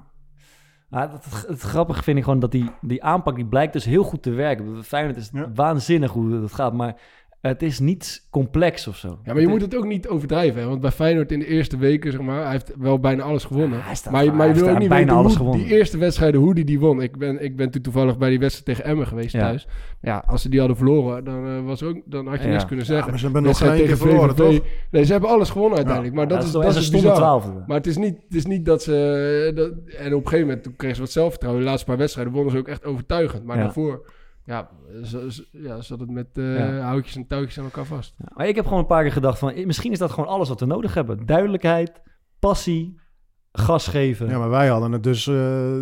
Ja. 0.89 1.11
Het, 1.11 1.25
het, 1.25 1.47
het 1.47 1.61
grappige 1.61 2.03
vind 2.03 2.17
ik 2.17 2.23
gewoon 2.23 2.39
dat 2.39 2.51
die, 2.51 2.71
die 2.81 3.03
aanpak 3.03 3.35
die 3.35 3.45
blijkt 3.45 3.73
dus 3.73 3.85
heel 3.85 4.03
goed 4.03 4.21
te 4.23 4.31
werken. 4.31 4.83
Feyenoord 4.83 5.17
is 5.17 5.29
Ja. 5.33 5.51
waanzinnig 5.55 6.11
hoe 6.11 6.39
dat 6.41 6.53
gaat. 6.53 6.73
Maar 6.73 6.95
Het 7.41 7.61
is 7.63 7.79
niet 7.79 8.27
complex 8.29 8.87
of 8.87 8.95
zo. 8.97 9.19
Ja, 9.23 9.33
maar 9.33 9.41
je 9.41 9.47
moet 9.47 9.61
het 9.61 9.75
ook 9.75 9.85
niet 9.85 10.07
overdrijven. 10.07 10.61
Hè? 10.61 10.67
Want 10.67 10.81
bij 10.81 10.91
Feyenoord 10.91 11.31
in 11.31 11.39
de 11.39 11.47
eerste 11.47 11.77
weken, 11.77 12.11
zeg 12.11 12.21
maar, 12.21 12.41
hij 12.43 12.51
heeft 12.51 12.71
wel 12.77 12.99
bijna 12.99 13.23
alles 13.23 13.43
gewonnen. 13.43 13.77
Ja, 13.77 13.83
hij 13.85 13.95
staat- 13.95 14.13
maar, 14.13 14.23
je- 14.23 14.31
maar 14.31 14.47
je 14.47 14.53
wil 14.53 14.69
ook 14.69 14.79
niet 14.79 14.89
bijna 14.89 15.03
weten 15.03 15.17
alles 15.17 15.35
hoe 15.35 15.37
gewonnen. 15.45 15.67
die 15.67 15.77
eerste 15.77 15.97
wedstrijden, 15.97 16.41
hoe 16.41 16.55
die 16.55 16.63
die 16.65 16.79
won. 16.79 17.01
Ik 17.01 17.17
ben, 17.17 17.43
ik 17.43 17.55
ben 17.55 17.69
toen 17.71 17.81
toevallig 17.81 18.17
bij 18.17 18.29
die 18.29 18.39
wedstrijd 18.39 18.65
tegen 18.65 18.83
Emmen 18.91 19.07
geweest 19.07 19.31
Ja. 19.31 19.39
thuis. 19.39 19.67
Ja, 20.01 20.23
als 20.27 20.41
ze 20.41 20.49
die 20.49 20.59
hadden 20.59 20.77
verloren, 20.77 21.23
dan, 21.23 21.47
eh, 21.47 21.65
was 21.65 21.83
ook, 21.83 21.97
dan 22.05 22.27
had 22.27 22.37
je 22.39 22.45
Ja. 22.45 22.51
niks 22.51 22.65
kunnen 22.65 22.85
Ja, 22.85 22.91
zeggen. 22.91 23.09
maar 23.09 23.19
ze 23.19 23.25
hebben 23.25 23.43
nog 23.43 23.57
geen 23.57 23.75
keer 23.85 23.97
verloren, 23.97 24.35
VVV. 24.35 24.57
toch? 24.57 24.67
Nee, 24.91 25.03
ze 25.05 25.11
hebben 25.11 25.29
alles 25.29 25.49
gewonnen 25.49 25.75
uiteindelijk. 25.77 26.15
Maar 26.15 26.27
dat 26.27 26.37
Ja, 26.41 26.45
is, 26.45 26.51
dat 26.51 26.75
is 26.75 26.89
twaalfde. 26.89 27.63
Maar 27.67 27.77
het 27.77 27.87
is 27.87 27.97
niet, 27.97 28.15
het 28.27 28.35
is 28.35 28.45
niet 28.45 28.65
dat 28.65 28.83
ze... 28.83 29.51
Dat, 29.55 29.71
en 29.97 30.13
op 30.13 30.21
een 30.21 30.27
gegeven 30.27 30.47
moment 30.47 30.63
toen 30.63 30.75
kregen 30.75 30.95
ze 30.95 31.01
wat 31.01 31.11
zelfvertrouwen. 31.11 31.63
De 31.63 31.69
laatste 31.69 31.85
paar 31.87 31.97
wedstrijden 31.97 32.33
wonnen 32.33 32.51
ze 32.51 32.57
ook 32.57 32.67
echt 32.67 32.85
overtuigend. 32.85 33.43
Maar 33.45 33.57
Ja. 33.57 33.63
daarvoor 33.63 34.11
ja, 34.47 34.69
z- 35.01 35.25
z- 35.27 35.43
ja, 35.51 35.81
zat 35.81 35.99
het 35.99 36.09
met 36.09 36.27
eh, 36.33 36.57
Ja. 36.57 36.79
houtjes 36.79 37.15
en 37.15 37.27
touwtjes 37.27 37.57
aan 37.57 37.63
elkaar 37.63 37.85
vast. 37.85 38.13
Ja, 38.17 38.25
maar 38.35 38.47
ik 38.47 38.55
heb 38.55 38.63
gewoon 38.65 38.79
een 38.79 38.85
paar 38.85 39.03
keer 39.03 39.11
gedacht 39.11 39.39
van... 39.39 39.65
Misschien 39.65 39.91
is 39.91 39.99
dat 39.99 40.11
gewoon 40.11 40.29
alles 40.29 40.49
wat 40.49 40.59
we 40.59 40.65
nodig 40.65 40.93
hebben. 40.93 41.25
Duidelijkheid, 41.25 42.01
passie, 42.39 42.99
gas 43.51 43.87
geven. 43.87 44.27
Ja, 44.29 44.37
maar 44.37 44.49
wij 44.49 44.67
hadden 44.67 44.91
het 44.91 45.03
dus... 45.03 45.27
eh, 45.27 45.81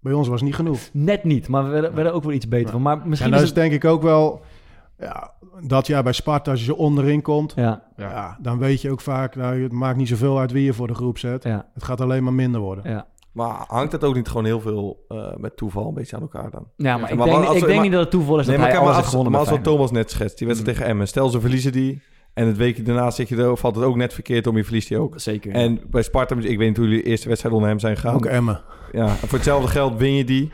bij 0.00 0.12
ons 0.12 0.28
was 0.28 0.36
het 0.40 0.48
niet 0.48 0.54
genoeg. 0.54 0.78
Net 0.92 1.24
niet, 1.24 1.48
maar 1.48 1.64
we 1.64 1.70
werden, 1.70 1.94
werden 1.94 2.14
ook 2.14 2.22
wel 2.22 2.32
iets 2.32 2.48
beter 2.48 2.70
van. 2.70 2.82
Maar 2.82 2.96
misschien 3.08 3.32
en 3.32 3.36
dat 3.38 3.40
is 3.42 3.50
is 3.50 3.54
het... 3.54 3.64
denk 3.70 3.72
ik 3.84 3.90
ook 3.90 4.02
wel... 4.02 4.42
Ja, 4.98 5.32
dat 5.66 5.86
jaar 5.86 6.02
bij 6.02 6.12
Sparta, 6.12 6.50
als 6.50 6.64
je 6.64 6.74
onderin 6.76 7.22
komt... 7.22 7.52
Ja, 7.56 7.82
Ja. 7.96 8.10
Ja. 8.10 8.38
dan 8.40 8.58
weet 8.58 8.80
je 8.80 8.90
ook 8.90 9.00
vaak... 9.00 9.34
Nou, 9.36 9.62
het 9.62 9.72
maakt 9.72 9.96
niet 9.96 10.08
zoveel 10.08 10.38
uit 10.38 10.52
wie 10.52 10.64
je 10.64 10.72
voor 10.72 10.86
de 10.86 10.94
groep 10.94 11.18
zet. 11.18 11.42
ja, 11.42 11.68
Het 11.74 11.82
gaat 11.82 12.00
alleen 12.00 12.24
maar 12.24 12.32
minder 12.32 12.60
worden. 12.60 12.90
ja. 12.90 13.06
Maar 13.36 13.64
hangt 13.68 13.92
het 13.92 14.04
ook 14.04 14.14
niet 14.14 14.28
gewoon 14.28 14.44
heel 14.44 14.60
veel 14.60 15.04
eh, 15.08 15.36
met 15.36 15.56
toeval 15.56 15.88
een 15.88 15.94
beetje 15.94 16.16
aan 16.16 16.22
elkaar 16.22 16.50
dan? 16.50 16.66
Ja, 16.76 16.96
maar 16.96 17.00
Ja, 17.06 17.08
ik 17.12 17.16
maar 17.18 17.26
denk, 17.26 17.38
als 17.44 17.46
ik 17.46 17.52
we- 17.52 17.60
denk 17.60 17.72
maar- 17.74 17.82
niet 17.82 17.92
dat 17.92 18.00
het 18.00 18.10
toeval 18.10 18.38
is 18.38 18.46
Nee, 18.46 18.56
dat 18.56 18.64
maar, 18.64 18.74
hij 18.74 18.76
kijk, 18.76 18.80
alles 18.80 18.86
maar 18.86 18.94
heeft 18.94 19.04
als, 19.04 19.08
gewonnen 19.10 19.32
maar 19.32 19.40
als 19.40 19.50
wat. 19.50 19.64
Thomas 19.64 19.90
net 19.90 20.10
schetst, 20.10 20.38
die 20.38 20.46
wedstrijd 20.46 20.76
tegen 20.76 20.90
Emmen. 20.90 21.08
Stel 21.08 21.28
ze 21.28 21.40
verliezen 21.40 21.72
die 21.72 22.02
en 22.34 22.46
het 22.46 22.56
weekje 22.56 22.82
daarna 22.82 23.10
zit 23.10 23.28
je 23.28 23.36
er, 23.36 23.56
valt 23.56 23.74
het 23.76 23.84
ook 23.84 23.96
net 23.96 24.12
verkeerd 24.14 24.46
om, 24.46 24.56
je 24.56 24.64
verliest 24.64 24.88
die 24.88 24.98
ook. 24.98 25.14
Zeker. 25.20 25.52
En 25.52 25.80
bij 25.90 26.02
Sparta, 26.02 26.34
ik 26.34 26.58
weet 26.58 26.68
niet 26.68 26.76
hoe 26.76 26.86
jullie 26.86 27.02
de 27.02 27.08
eerste 27.08 27.28
wedstrijd 27.28 27.54
onder 27.54 27.70
hem 27.70 27.78
zijn 27.78 27.96
gegaan. 27.96 28.14
Ook 28.14 28.26
Emmen. 28.26 28.60
Ja, 28.92 29.06
en 29.06 29.16
voor 29.16 29.32
hetzelfde 29.38 29.68
geld 29.68 29.96
win 29.98 30.14
je 30.14 30.24
die. 30.24 30.52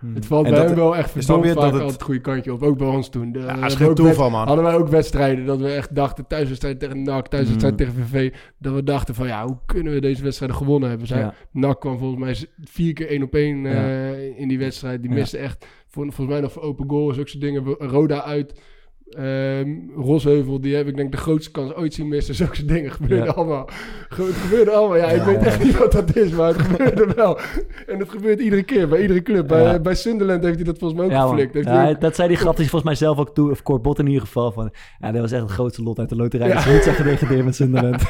Hm. 0.00 0.14
Het 0.14 0.26
valt 0.26 0.44
En 0.44 0.50
bij 0.50 0.60
dat- 0.60 0.68
hem 0.68 0.78
wel 0.78 0.96
echt 0.96 1.10
snap 1.10 1.22
verdomd 1.22 1.44
je 1.44 1.48
vaak 1.52 1.56
dat 1.60 1.64
het- 1.64 1.72
altijd 1.74 1.92
het 1.92 2.02
goede 2.02 2.20
kantje 2.20 2.52
op. 2.52 2.62
Ook 2.62 2.78
bij 2.78 2.86
ons 2.86 3.08
toen. 3.08 3.32
De, 3.32 3.38
Ja, 3.38 3.54
we 3.54 3.60
dat 3.60 3.70
is 3.70 3.76
geen 3.76 3.88
ook 3.88 3.96
toeval, 3.96 4.30
man. 4.30 4.46
Hadden 4.46 4.64
wij 4.64 4.74
ook 4.74 4.88
wedstrijden 4.88 5.46
dat 5.46 5.58
we 5.58 5.68
echt 5.68 5.94
dachten, 5.94 6.26
thuiswedstrijd 6.26 6.80
tegen 6.80 7.02
NAC, 7.02 7.28
thuiswedstrijd 7.28 7.72
Mm. 7.72 7.78
tegen 7.86 7.94
VV, 8.06 8.32
dat 8.58 8.74
we 8.74 8.82
dachten 8.82 9.14
van 9.14 9.26
ja, 9.26 9.46
hoe 9.46 9.58
kunnen 9.66 9.92
we 9.92 10.00
deze 10.00 10.22
wedstrijden 10.22 10.56
gewonnen 10.56 10.88
hebben? 10.88 11.06
Zij, 11.06 11.18
Ja. 11.20 11.34
NAC 11.52 11.80
kwam 11.80 11.98
volgens 11.98 12.20
mij 12.20 12.36
vier 12.64 12.92
keer 12.92 13.08
één 13.08 13.22
op 13.22 13.34
één 13.34 13.66
eh, 13.66 14.38
in 14.40 14.48
die 14.48 14.58
wedstrijd. 14.58 15.00
Die 15.02 15.10
Ja. 15.10 15.16
miste 15.16 15.38
echt, 15.38 15.66
voor, 15.88 16.04
volgens 16.04 16.26
mij 16.28 16.40
nog 16.40 16.52
voor 16.52 16.62
open 16.62 16.88
goals, 16.88 17.18
ook 17.18 17.28
zo'n 17.28 17.40
dingen. 17.40 17.64
Roda 17.78 18.24
uit, 18.24 18.60
ehm 19.10 19.68
Rosheuvel, 19.96 20.60
die 20.60 20.76
heb 20.76 20.86
ik 20.88 20.96
denk 20.96 21.10
de 21.10 21.16
grootste 21.16 21.50
kans 21.50 21.74
ooit 21.74 21.94
zien 21.94 22.08
missen. 22.08 22.34
Zulke 22.44 22.64
dingen 22.64 22.90
gebeurden 22.92 23.26
Ja. 23.26 23.32
allemaal. 23.32 23.68
Het 24.08 24.34
gebeurde 24.34 24.70
allemaal. 24.70 24.96
Ja, 24.96 25.06
ik 25.06 25.16
Ja, 25.18 25.24
weet 25.26 25.40
ja. 25.40 25.46
echt 25.46 25.62
niet 25.64 25.78
wat 25.78 25.92
dat 25.92 26.16
is, 26.16 26.30
maar 26.30 26.46
het 26.48 26.58
gebeurde 26.62 27.06
wel. 27.16 27.38
En 27.86 27.98
het 27.98 28.08
gebeurt 28.10 28.40
iedere 28.40 28.62
keer, 28.62 28.88
bij 28.88 29.00
iedere 29.00 29.22
club. 29.22 29.48
Bij, 29.82 29.94
Sunderland 29.94 30.42
heeft 30.42 30.54
hij 30.56 30.64
dat 30.64 30.78
volgens 30.78 31.00
mij 31.00 31.18
ook 31.20 31.28
geflikt. 31.28 31.54
Heeft 31.54 31.66
Ja, 31.66 31.88
ook- 31.88 32.00
dat 32.00 32.14
zei 32.14 32.28
die 32.28 32.36
grap, 32.36 32.56
die 32.56 32.68
volgens 32.68 32.84
mij 32.90 32.94
zelf 32.94 33.18
ook 33.18 33.34
toe, 33.34 33.50
of 33.50 33.62
Cor 33.62 33.80
Bot 33.80 33.98
in 33.98 34.06
ieder 34.06 34.22
geval. 34.22 34.52
Van, 34.52 34.72
ja, 34.98 35.12
dat 35.12 35.20
was 35.20 35.32
echt 35.32 35.42
het 35.42 35.50
grootste 35.50 35.82
lot 35.82 35.98
uit 35.98 36.08
de 36.08 36.16
loterij. 36.16 36.52
Dat 36.52 36.62
ze 36.62 36.70
niet 36.72 36.82
gedegradeerd 36.82 37.44
met 37.44 37.54
Sunderland. 37.62 38.02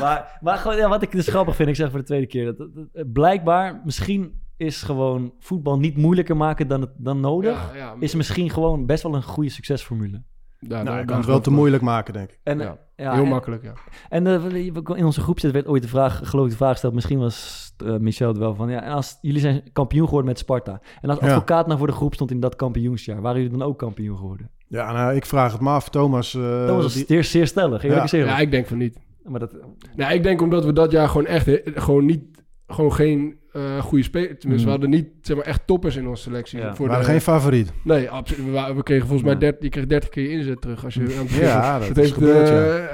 maar 0.00 0.38
maar 0.40 0.56
gewoon, 0.58 0.88
wat 0.88 1.02
ik 1.02 1.12
dus 1.12 1.28
grappig 1.28 1.56
vind, 1.56 1.68
ik 1.68 1.76
zeg 1.76 1.90
voor 1.90 1.98
de 1.98 2.04
tweede 2.04 2.26
keer. 2.26 2.44
Dat, 2.44 2.58
dat- 2.58 2.68
dat- 2.92 3.12
blijkbaar, 3.12 3.80
misschien 3.84 4.32
is 4.60 4.82
gewoon 4.82 5.32
voetbal 5.38 5.78
niet 5.78 5.96
moeilijker 5.96 6.36
maken 6.36 6.68
dan, 6.68 6.80
het, 6.80 6.90
dan 6.96 7.20
nodig. 7.20 7.70
Ja, 7.72 7.76
ja, 7.78 7.94
Is 8.00 8.14
misschien 8.14 8.50
gewoon 8.50 8.86
best 8.86 9.02
wel 9.02 9.14
een 9.14 9.22
goede 9.22 9.50
succesformule. 9.50 10.22
Ja, 10.58 10.82
Nou, 10.82 10.98
je 10.98 11.04
kan 11.04 11.16
het 11.16 11.26
wel 11.26 11.40
te 11.40 11.50
moeilijk 11.50 11.82
maken, 11.82 12.12
denk 12.12 12.30
ik. 12.30 12.38
En, 12.42 12.58
Ja, 12.58 12.78
ja, 12.96 13.12
Heel 13.12 13.22
en- 13.22 13.28
makkelijk, 13.28 13.62
ja. 13.62 13.72
En 14.08 14.26
eh, 14.26 14.64
in 14.96 15.04
onze 15.04 15.20
groepset 15.20 15.52
werd 15.52 15.66
ooit 15.66 15.82
de 15.82 15.88
vraag, 15.88 16.20
geloof 16.28 16.44
ik, 16.44 16.50
de 16.50 16.56
vraag 16.56 16.70
gesteld. 16.72 16.94
Misschien 16.94 17.18
was 17.18 17.72
eh, 17.84 17.96
Michel 17.96 18.28
het 18.28 18.38
wel 18.38 18.54
van. 18.54 18.68
Ja, 18.70 18.82
en 18.82 18.92
als 18.92 19.18
jullie 19.20 19.40
zijn 19.40 19.62
kampioen 19.72 20.04
geworden 20.04 20.28
met 20.28 20.38
Sparta. 20.38 20.80
En 21.00 21.10
als 21.10 21.18
Ja. 21.18 21.26
advocaat 21.26 21.66
nou 21.66 21.78
voor 21.78 21.86
de 21.86 21.92
groep 21.92 22.14
stond 22.14 22.30
in 22.30 22.40
dat 22.40 22.56
kampioensjaar. 22.56 23.20
Waren 23.20 23.42
jullie 23.42 23.58
dan 23.58 23.66
ook 23.68 23.78
kampioen 23.78 24.16
geworden? 24.16 24.50
Ja, 24.68 24.92
nou, 24.92 25.14
ik 25.14 25.26
vraag 25.26 25.52
het 25.52 25.60
maar 25.60 25.74
af. 25.74 25.88
Thomas... 25.88 26.34
eh, 26.34 26.66
dat 26.66 26.82
was 26.82 26.94
die- 26.94 27.04
zeer, 27.06 27.24
zeer 27.24 27.46
stellig. 27.46 27.82
Ja. 27.82 28.06
ja. 28.10 28.38
ik 28.38 28.50
denk 28.50 28.66
van 28.66 28.78
niet. 28.78 28.98
Maar 29.24 29.40
dat, 29.40 29.54
Nou, 29.96 30.12
ik 30.14 30.22
denk 30.22 30.42
omdat 30.42 30.64
we 30.64 30.72
dat 30.72 30.90
jaar 30.90 31.08
gewoon 31.08 31.26
echt 31.26 31.48
gewoon 31.64 32.04
niet, 32.04 32.22
gewoon 32.66 32.92
geen 32.92 33.38
eh 33.52 33.78
goede 33.82 34.04
spelers. 34.04 34.38
Tenminste, 34.38 34.68
Mm. 34.68 34.74
we 34.74 34.80
hadden 34.80 34.90
niet 34.90 35.08
zeg 35.22 35.36
maar 35.36 35.44
echt 35.46 35.60
toppers 35.66 35.96
in 35.96 36.08
onze 36.08 36.22
selectie. 36.22 36.58
Ja. 36.58 36.74
Voor 36.74 36.84
we 36.86 36.90
waren 36.90 37.06
de, 37.06 37.10
geen 37.10 37.20
favoriet. 37.20 37.72
Nee, 37.84 38.10
absoluut. 38.10 38.52
We, 38.52 38.72
we 38.76 38.82
kregen 38.82 39.06
volgens 39.06 39.22
mij 39.28 39.32
Ja. 39.32 39.38
30, 39.38 39.62
je 39.62 39.68
kreeg 39.68 39.86
30 39.86 40.08
keer 40.08 40.22
je 40.22 40.28
inzet 40.30 40.60
terug 40.60 40.84
als 40.84 40.94
je 40.94 41.00
aan 41.00 41.06
het 41.06 41.22
begin 41.22 41.44
Ja, 41.46 41.78
dat, 41.78 41.88
dat 41.88 41.96
is 41.96 42.02
heeft 42.02 42.12
gebeurd, 42.12 42.48
ja. 42.48 42.88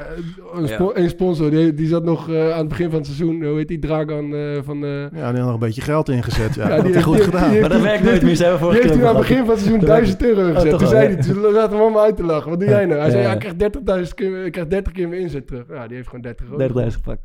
een, 0.61 0.69
spo- 0.69 0.93
een 0.95 1.09
sponsor, 1.09 1.51
die, 1.51 1.75
die 1.75 1.87
zat 1.89 2.05
nog 2.05 2.31
eh, 2.31 2.51
aan 2.53 2.59
het 2.59 2.69
begin 2.69 2.87
van 2.91 2.97
het 2.99 3.07
seizoen, 3.07 3.45
hoe 3.45 3.57
heet 3.57 3.69
die, 3.69 3.79
Dragan 3.79 4.35
eh, 4.35 4.59
van... 4.65 4.85
eh, 4.85 4.91
Ja, 5.01 5.09
die 5.11 5.21
had 5.23 5.35
nog 5.35 5.53
een 5.53 5.59
beetje 5.59 5.81
geld 5.83 6.09
ingezet. 6.09 6.55
Ja, 6.55 6.65
die 6.69 6.75
hij 6.75 6.83
heeft- 6.93 7.03
goed 7.05 7.15
die- 7.15 7.25
gedaan. 7.25 7.51
die 7.51 7.61
maar 7.61 7.69
dat 7.69 7.81
werkt 7.83 8.03
nooit 8.05 8.23
meer. 8.23 8.35
Ze 8.37 8.43
hebben 8.43 8.61
die 8.61 8.69
vorige 8.71 8.89
heeft 8.93 9.03
aan 9.09 9.17
het 9.17 9.27
begin 9.29 9.39
van 9.39 9.49
het 9.49 9.59
seizoen 9.59 9.79
Dat 9.87 9.89
1000 9.89 10.23
euro 10.23 10.41
ingezet. 10.49 10.71
toch 10.71 10.81
Toen 10.81 10.89
wel, 10.91 11.01
zei 11.01 11.15
hij, 11.15 11.23
toen 11.23 11.53
laat 11.53 11.71
hem 11.71 11.81
allemaal 11.81 12.03
uit 12.03 12.17
te 12.17 12.23
lachen. 12.25 12.51
Wat 12.51 12.61
doe 12.61 12.69
jij 12.69 12.87
nou? 12.87 13.01
Hij 13.01 13.11
zei, 13.11 13.23
ja. 13.23 13.29
ja, 13.29 13.35
ik 13.35 13.55
krijg 13.57 14.05
30.000 14.09 14.15
keer, 14.15 14.45
ik 14.45 14.53
krijg 14.53 14.67
30 14.69 14.93
keer 14.93 15.09
mijn 15.09 15.21
inzet 15.21 15.47
terug. 15.47 15.65
Ja, 15.69 15.87
die 15.87 15.97
heeft 15.97 16.09
gewoon 16.09 16.23
30 16.23 16.47
euro. 16.51 16.81
30.000 16.81 16.87
gepakt. 16.95 17.21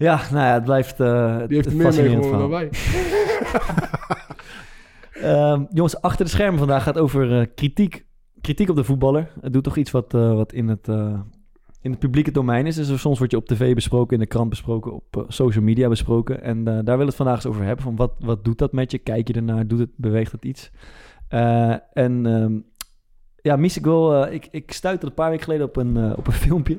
Ja. 0.00 0.20
nou 0.30 0.46
ja, 0.46 0.52
het 0.54 0.64
blijft 0.64 1.00
uh, 1.00 1.38
Die 1.46 1.56
heeft 1.56 1.66
er 1.66 1.76
meer 1.76 2.20
dan 2.20 2.48
wij. 2.48 2.70
Ehm, 5.10 5.64
jongens, 5.72 6.00
achter 6.00 6.24
de 6.24 6.30
schermen 6.30 6.58
vandaag 6.58 6.82
gaat 6.82 6.98
over 6.98 7.40
eh, 7.40 7.46
kritiek. 7.54 8.06
Kritiek 8.40 8.68
op 8.68 8.76
de 8.76 8.84
voetballer. 8.84 9.30
Het 9.40 9.52
doet 9.52 9.64
toch 9.64 9.76
iets 9.76 9.90
wat, 9.90 10.14
eh, 10.14 10.34
wat 10.34 10.52
in, 10.52 10.68
het, 10.68 10.88
in 11.80 11.90
het 11.90 11.98
publieke 11.98 12.30
domein 12.30 12.66
is. 12.66 12.76
Dus 12.76 13.00
soms 13.00 13.18
wordt 13.18 13.32
je 13.32 13.38
op 13.38 13.46
tv 13.46 13.74
besproken, 13.74 14.14
in 14.14 14.22
de 14.22 14.26
krant 14.26 14.48
besproken, 14.48 14.92
op 14.92 15.24
social 15.28 15.64
media 15.64 15.88
besproken. 15.88 16.42
En 16.42 16.64
daar 16.64 16.74
willen 16.74 16.98
we 16.98 17.04
het 17.04 17.14
vandaag 17.14 17.34
eens 17.34 17.46
over 17.46 17.64
hebben. 17.64 17.84
Van 17.84 17.96
wat, 17.96 18.12
wat 18.18 18.44
doet 18.44 18.58
dat 18.58 18.72
met 18.72 18.90
je? 18.90 18.98
Kijk 18.98 19.28
je 19.28 19.34
ernaar? 19.34 19.66
Doet 19.66 19.78
het, 19.78 19.90
beweegt 19.96 20.32
het 20.32 20.44
iets? 20.44 20.70
En 21.28 22.26
ehm, 22.26 22.58
ja, 23.36 23.56
mis 23.56 23.76
ik 23.76 23.84
wel. 23.84 24.32
ik, 24.32 24.48
ik 24.50 24.72
stuitte 24.72 25.06
een 25.06 25.14
paar 25.14 25.30
weken 25.30 25.44
geleden 25.44 25.66
op 25.66 25.76
een, 25.76 26.16
op 26.16 26.26
een 26.26 26.32
filmpje. 26.46 26.78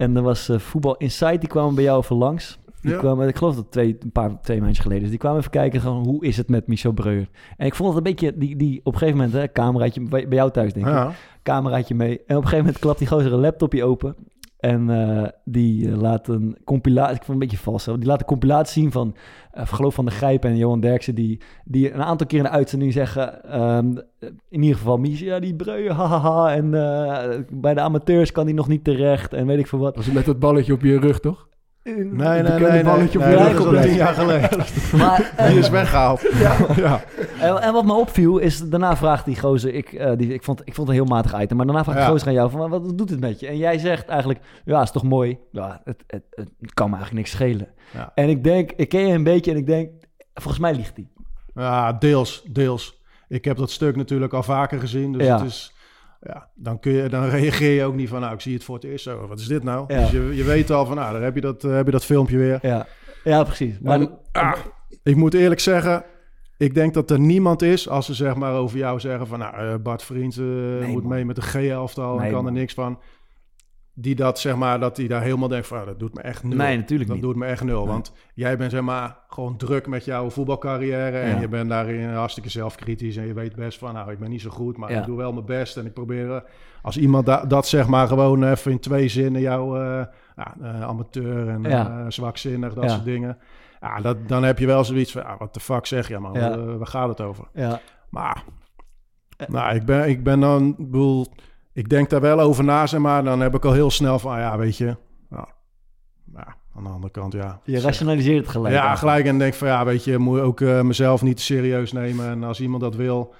En 0.00 0.16
er 0.16 0.22
was 0.22 0.48
eh, 0.48 0.58
Voetbal 0.58 0.96
Insight, 0.96 1.40
die 1.40 1.48
kwamen 1.48 1.74
bij 1.74 1.84
jou 1.84 2.02
even 2.02 2.16
langs. 2.16 2.58
Die 2.82 2.90
Ja. 2.92 2.98
kwamen, 2.98 3.28
ik 3.28 3.36
geloof 3.36 3.54
dat 3.54 3.70
twee, 3.70 3.96
een 4.00 4.12
paar, 4.12 4.40
twee 4.40 4.58
maandjes 4.60 4.78
geleden. 4.78 5.02
Dus 5.02 5.10
die 5.10 5.18
kwamen 5.18 5.38
even 5.38 5.50
kijken, 5.50 5.80
gewoon, 5.80 6.04
hoe 6.06 6.24
is 6.24 6.36
het 6.36 6.48
met 6.48 6.66
Michel 6.66 6.92
Breuer? 6.92 7.28
En 7.56 7.66
ik 7.66 7.74
vond 7.74 7.88
het 7.88 7.98
een 7.98 8.02
beetje, 8.12 8.38
die, 8.38 8.56
die 8.56 8.80
op 8.84 8.92
een 8.92 8.98
gegeven 8.98 9.16
moment, 9.20 9.36
hè, 9.38 9.52
cameraatje, 9.52 10.00
bij, 10.00 10.28
bij 10.28 10.38
jou 10.38 10.50
thuis 10.50 10.72
denk 10.72 10.86
ik, 10.86 10.92
Ja. 10.92 11.12
cameraatje 11.42 11.94
mee. 11.94 12.08
En 12.10 12.16
op 12.18 12.28
een 12.28 12.34
gegeven 12.48 12.58
moment 12.58 12.78
klapt 12.78 12.98
die 12.98 13.08
gozer 13.08 13.32
een 13.32 13.40
laptopje 13.40 13.84
open. 13.84 14.14
En 14.60 14.90
eh, 14.90 15.28
die 15.44 15.90
eh, 15.90 16.00
laat 16.00 16.28
een 16.28 16.56
compilatie, 16.64 17.16
ik 17.16 17.22
vond 17.24 17.26
het 17.26 17.42
een 17.42 17.48
beetje 17.48 17.64
vals, 17.64 17.86
hè, 17.86 17.98
die 17.98 18.08
laat 18.08 18.20
een 18.20 18.26
compilatie 18.26 18.82
zien 18.82 18.92
van, 18.92 19.14
eh 19.50 19.66
geloof 19.66 19.94
van 19.94 20.04
de 20.04 20.10
Grijpen 20.10 20.50
en 20.50 20.56
Johan 20.56 20.80
Derksen, 20.80 21.14
die, 21.14 21.40
die 21.64 21.92
een 21.92 22.02
aantal 22.02 22.26
keer 22.26 22.38
in 22.38 22.44
de 22.44 22.50
uitzending 22.50 22.92
zeggen, 22.92 23.44
ehm, 23.44 23.96
in 24.48 24.62
ieder 24.62 24.76
geval, 24.76 24.98
Michel, 24.98 25.26
ja, 25.26 25.40
die 25.40 25.54
Breuer, 25.54 25.92
hahaha, 25.92 26.54
en 26.54 26.74
eh, 26.74 27.40
bij 27.52 27.74
de 27.74 27.80
amateurs 27.80 28.32
kan 28.32 28.44
hij 28.44 28.54
nog 28.54 28.68
niet 28.68 28.84
terecht, 28.84 29.32
en 29.32 29.46
weet 29.46 29.58
ik 29.58 29.66
veel 29.66 29.78
wat. 29.78 29.96
Was 29.96 30.04
het 30.04 30.14
met 30.14 30.24
dat 30.24 30.38
balletje 30.38 30.72
op 30.72 30.82
je 30.82 30.98
rug, 30.98 31.20
toch? 31.20 31.48
Nee, 31.82 31.94
nee, 31.94 32.42
nee. 32.42 32.70
nee, 32.70 32.84
balletje 32.84 33.18
op 33.18 33.24
nee, 33.24 33.36
je 33.38 33.54
dat 33.54 33.74
is 33.74 33.82
tien 33.84 33.94
jaar 33.94 34.14
geleden. 34.14 34.64
Maar, 34.98 35.32
eh, 35.36 35.46
Die 35.50 35.58
is 35.58 35.68
weggehaald. 35.68 36.20
Ja. 36.38 36.56
ja. 36.76 37.02
En, 37.40 37.62
en 37.62 37.72
wat 37.72 37.84
me 37.84 37.92
opviel 37.92 38.38
is, 38.38 38.58
daarna 38.68 38.96
vraagt 38.96 39.24
die 39.24 39.38
gozer, 39.40 39.74
ik, 39.74 39.92
eh, 39.92 40.12
die, 40.16 40.34
ik, 40.34 40.42
vond, 40.42 40.60
ik 40.64 40.74
vond 40.74 40.88
het 40.88 40.96
een 40.96 41.04
heel 41.04 41.14
matig 41.14 41.40
item, 41.40 41.56
maar 41.56 41.66
daarna 41.66 41.82
vraagt 41.84 41.98
Ja. 41.98 42.04
die 42.04 42.12
gozer 42.12 42.28
aan 42.28 42.34
jou, 42.34 42.50
van, 42.50 42.70
wat 42.70 42.98
doet 42.98 43.10
het 43.10 43.20
met 43.20 43.40
je? 43.40 43.46
En 43.46 43.56
jij 43.56 43.78
zegt 43.78 44.08
eigenlijk, 44.08 44.40
ja, 44.64 44.82
is 44.82 44.90
toch 44.90 45.02
mooi? 45.02 45.38
Ja, 45.52 45.80
het, 45.84 46.04
het, 46.06 46.22
het 46.36 46.74
kan 46.74 46.90
me 46.90 46.96
eigenlijk 46.96 47.12
niks 47.26 47.30
schelen. 47.30 47.68
Ja. 47.94 48.12
En 48.14 48.28
ik 48.28 48.44
denk, 48.44 48.72
ik 48.76 48.88
ken 48.88 49.06
je 49.06 49.14
een 49.14 49.24
beetje 49.24 49.50
en 49.50 49.56
ik 49.56 49.66
denk, 49.66 49.90
volgens 50.34 50.58
mij 50.62 50.74
ligt 50.74 50.96
hij. 50.96 51.06
Ja, 51.54 51.92
deels, 51.92 52.42
deels. 52.50 53.02
Ik 53.28 53.44
heb 53.44 53.56
dat 53.56 53.70
stuk 53.70 53.96
natuurlijk 53.96 54.32
al 54.32 54.42
vaker 54.42 54.80
gezien. 54.80 55.12
Dus 55.12 55.26
Ja. 55.26 55.38
het 55.38 55.46
is, 55.46 55.74
ja, 56.20 56.48
dan, 56.54 56.78
kun 56.78 56.92
je, 56.92 57.08
dan 57.08 57.28
reageer 57.28 57.74
je 57.74 57.84
ook 57.84 57.94
niet 57.94 58.08
van, 58.08 58.20
nou, 58.20 58.34
ik 58.34 58.40
zie 58.40 58.54
het 58.54 58.64
voor 58.64 58.74
het 58.74 58.84
eerst 58.84 59.04
zo. 59.04 59.26
Wat 59.26 59.38
is 59.38 59.46
dit 59.46 59.62
nou? 59.62 59.94
Ja. 59.94 60.00
Dus 60.00 60.10
je, 60.10 60.34
je 60.34 60.44
weet 60.44 60.70
al 60.70 60.86
van, 60.86 60.96
nou, 60.96 61.12
daar 61.12 61.22
heb 61.22 61.34
je 61.34 61.40
dat, 61.40 61.64
eh, 61.64 61.72
heb 61.72 61.86
je 61.86 61.92
dat 61.92 62.04
filmpje 62.04 62.36
weer. 62.36 62.58
Ja, 62.62 62.86
ja 63.24 63.44
precies. 63.44 63.78
Maar 63.78 64.06
ah, 64.32 64.52
ik 65.02 65.16
moet 65.16 65.34
eerlijk 65.34 65.60
zeggen, 65.60 66.04
ik 66.56 66.74
denk 66.74 66.94
dat 66.94 67.10
er 67.10 67.20
niemand 67.20 67.62
is, 67.62 67.88
als 67.88 68.06
ze 68.06 68.14
zeg 68.14 68.34
maar 68.34 68.54
over 68.54 68.78
jou 68.78 69.00
zeggen 69.00 69.26
van, 69.26 69.38
nou, 69.38 69.54
eh, 69.54 69.74
Bart 69.82 70.02
Vriend 70.02 70.36
eh, 70.36 70.44
moet 70.86 71.02
man. 71.02 71.12
mee 71.12 71.24
met 71.24 71.36
de 71.36 71.42
G-elftal 71.42 72.18
Nee, 72.18 72.30
kan 72.30 72.46
er 72.46 72.52
niks 72.52 72.74
van. 72.74 72.98
Die 73.94 74.14
dat 74.14 74.38
zeg 74.38 74.56
maar, 74.56 74.80
dat 74.80 74.96
die 74.96 75.08
daar 75.08 75.22
helemaal 75.22 75.48
denkt 75.48 75.66
van, 75.66 75.78
ah, 75.78 75.86
dat 75.86 75.98
doet 75.98 76.14
me 76.14 76.20
echt 76.20 76.42
nul. 76.42 76.56
nee, 76.56 76.76
natuurlijk 76.76 77.08
Dat 77.08 77.18
niet. 77.18 77.26
doet 77.26 77.36
me 77.36 77.46
echt 77.46 77.64
nul, 77.64 77.78
Nee. 77.84 77.92
want 77.92 78.12
jij 78.34 78.56
bent 78.56 78.70
zeg 78.70 78.80
maar 78.80 79.16
gewoon 79.28 79.56
druk 79.56 79.86
met 79.86 80.04
jouw 80.04 80.30
voetbalcarrière 80.30 81.18
en 81.18 81.34
Ja. 81.34 81.40
je 81.40 81.48
bent 81.48 81.68
daarin 81.68 82.08
hartstikke 82.08 82.48
zelfkritisch 82.50 83.16
en 83.16 83.26
je 83.26 83.34
weet 83.34 83.56
best 83.56 83.78
van, 83.78 83.94
nou, 83.94 84.10
ik 84.12 84.18
ben 84.18 84.30
niet 84.30 84.40
zo 84.40 84.50
goed, 84.50 84.76
maar 84.76 84.92
Ja. 84.92 84.98
ik 85.00 85.06
doe 85.06 85.16
wel 85.16 85.32
mijn 85.32 85.44
best 85.46 85.76
en 85.76 85.86
ik 85.86 85.92
probeer, 85.92 86.34
eh, 86.34 86.40
als 86.82 86.98
iemand 86.98 87.26
da- 87.26 87.44
dat 87.46 87.66
zeg 87.68 87.86
maar 87.88 88.06
gewoon 88.08 88.44
even 88.44 88.70
in 88.70 88.78
twee 88.80 89.08
zinnen, 89.08 89.40
jouw 89.40 89.76
eh, 89.76 90.00
eh, 90.60 90.82
amateur 90.82 91.48
en 91.48 91.62
Ja. 91.62 92.10
zwakzinnig, 92.10 92.74
dat 92.74 92.90
soort 92.90 93.04
dingen, 93.04 93.38
ja, 93.80 94.00
dat, 94.00 94.28
dan 94.28 94.42
heb 94.42 94.58
je 94.58 94.66
wel 94.66 94.84
zoiets 94.84 95.12
van, 95.12 95.24
ah, 95.24 95.38
wat 95.38 95.54
de 95.54 95.60
fuck 95.60 95.86
zeg 95.86 96.08
je 96.08 96.18
man, 96.18 96.32
waar 96.78 96.86
gaat 96.86 97.08
het 97.08 97.20
over? 97.20 97.44
Ja, 97.52 97.80
Maar, 98.10 98.44
nou, 99.48 99.74
ik 99.74 99.84
ben, 99.84 100.08
ik 100.08 100.22
ben 100.24 100.40
dan, 100.40 100.74
bedoel, 100.78 101.26
ik 101.80 101.88
denk 101.88 102.10
daar 102.10 102.20
wel 102.20 102.40
over 102.40 102.64
na, 102.64 102.86
zeg 102.86 103.00
maar. 103.00 103.24
Dan 103.24 103.40
heb 103.40 103.54
ik 103.54 103.64
al 103.64 103.72
heel 103.72 103.90
snel 103.90 104.18
van, 104.18 104.32
ah 104.32 104.38
ja, 104.38 104.58
weet 104.58 104.76
je. 104.76 104.96
Nou, 105.28 105.46
ja, 106.34 106.46
aan 106.76 106.82
de 106.84 106.88
andere 106.90 107.12
kant, 107.12 107.32
ja. 107.32 107.60
Je 107.64 107.80
rationaliseert 107.80 108.38
het 108.42 108.48
gelijk. 108.48 108.74
Ja, 108.74 108.94
gelijk. 108.96 109.24
En 109.26 109.38
denk 109.38 109.54
van, 109.54 109.68
ja, 109.68 109.84
weet 109.84 110.04
je, 110.04 110.18
moet 110.18 110.40
ook 110.40 110.60
eh, 110.60 110.80
mezelf 110.80 111.22
niet 111.22 111.40
serieus 111.40 111.92
nemen. 111.92 112.28
En 112.30 112.44
als 112.44 112.60
iemand 112.60 112.82
dat 112.82 112.94
wil... 112.94 113.34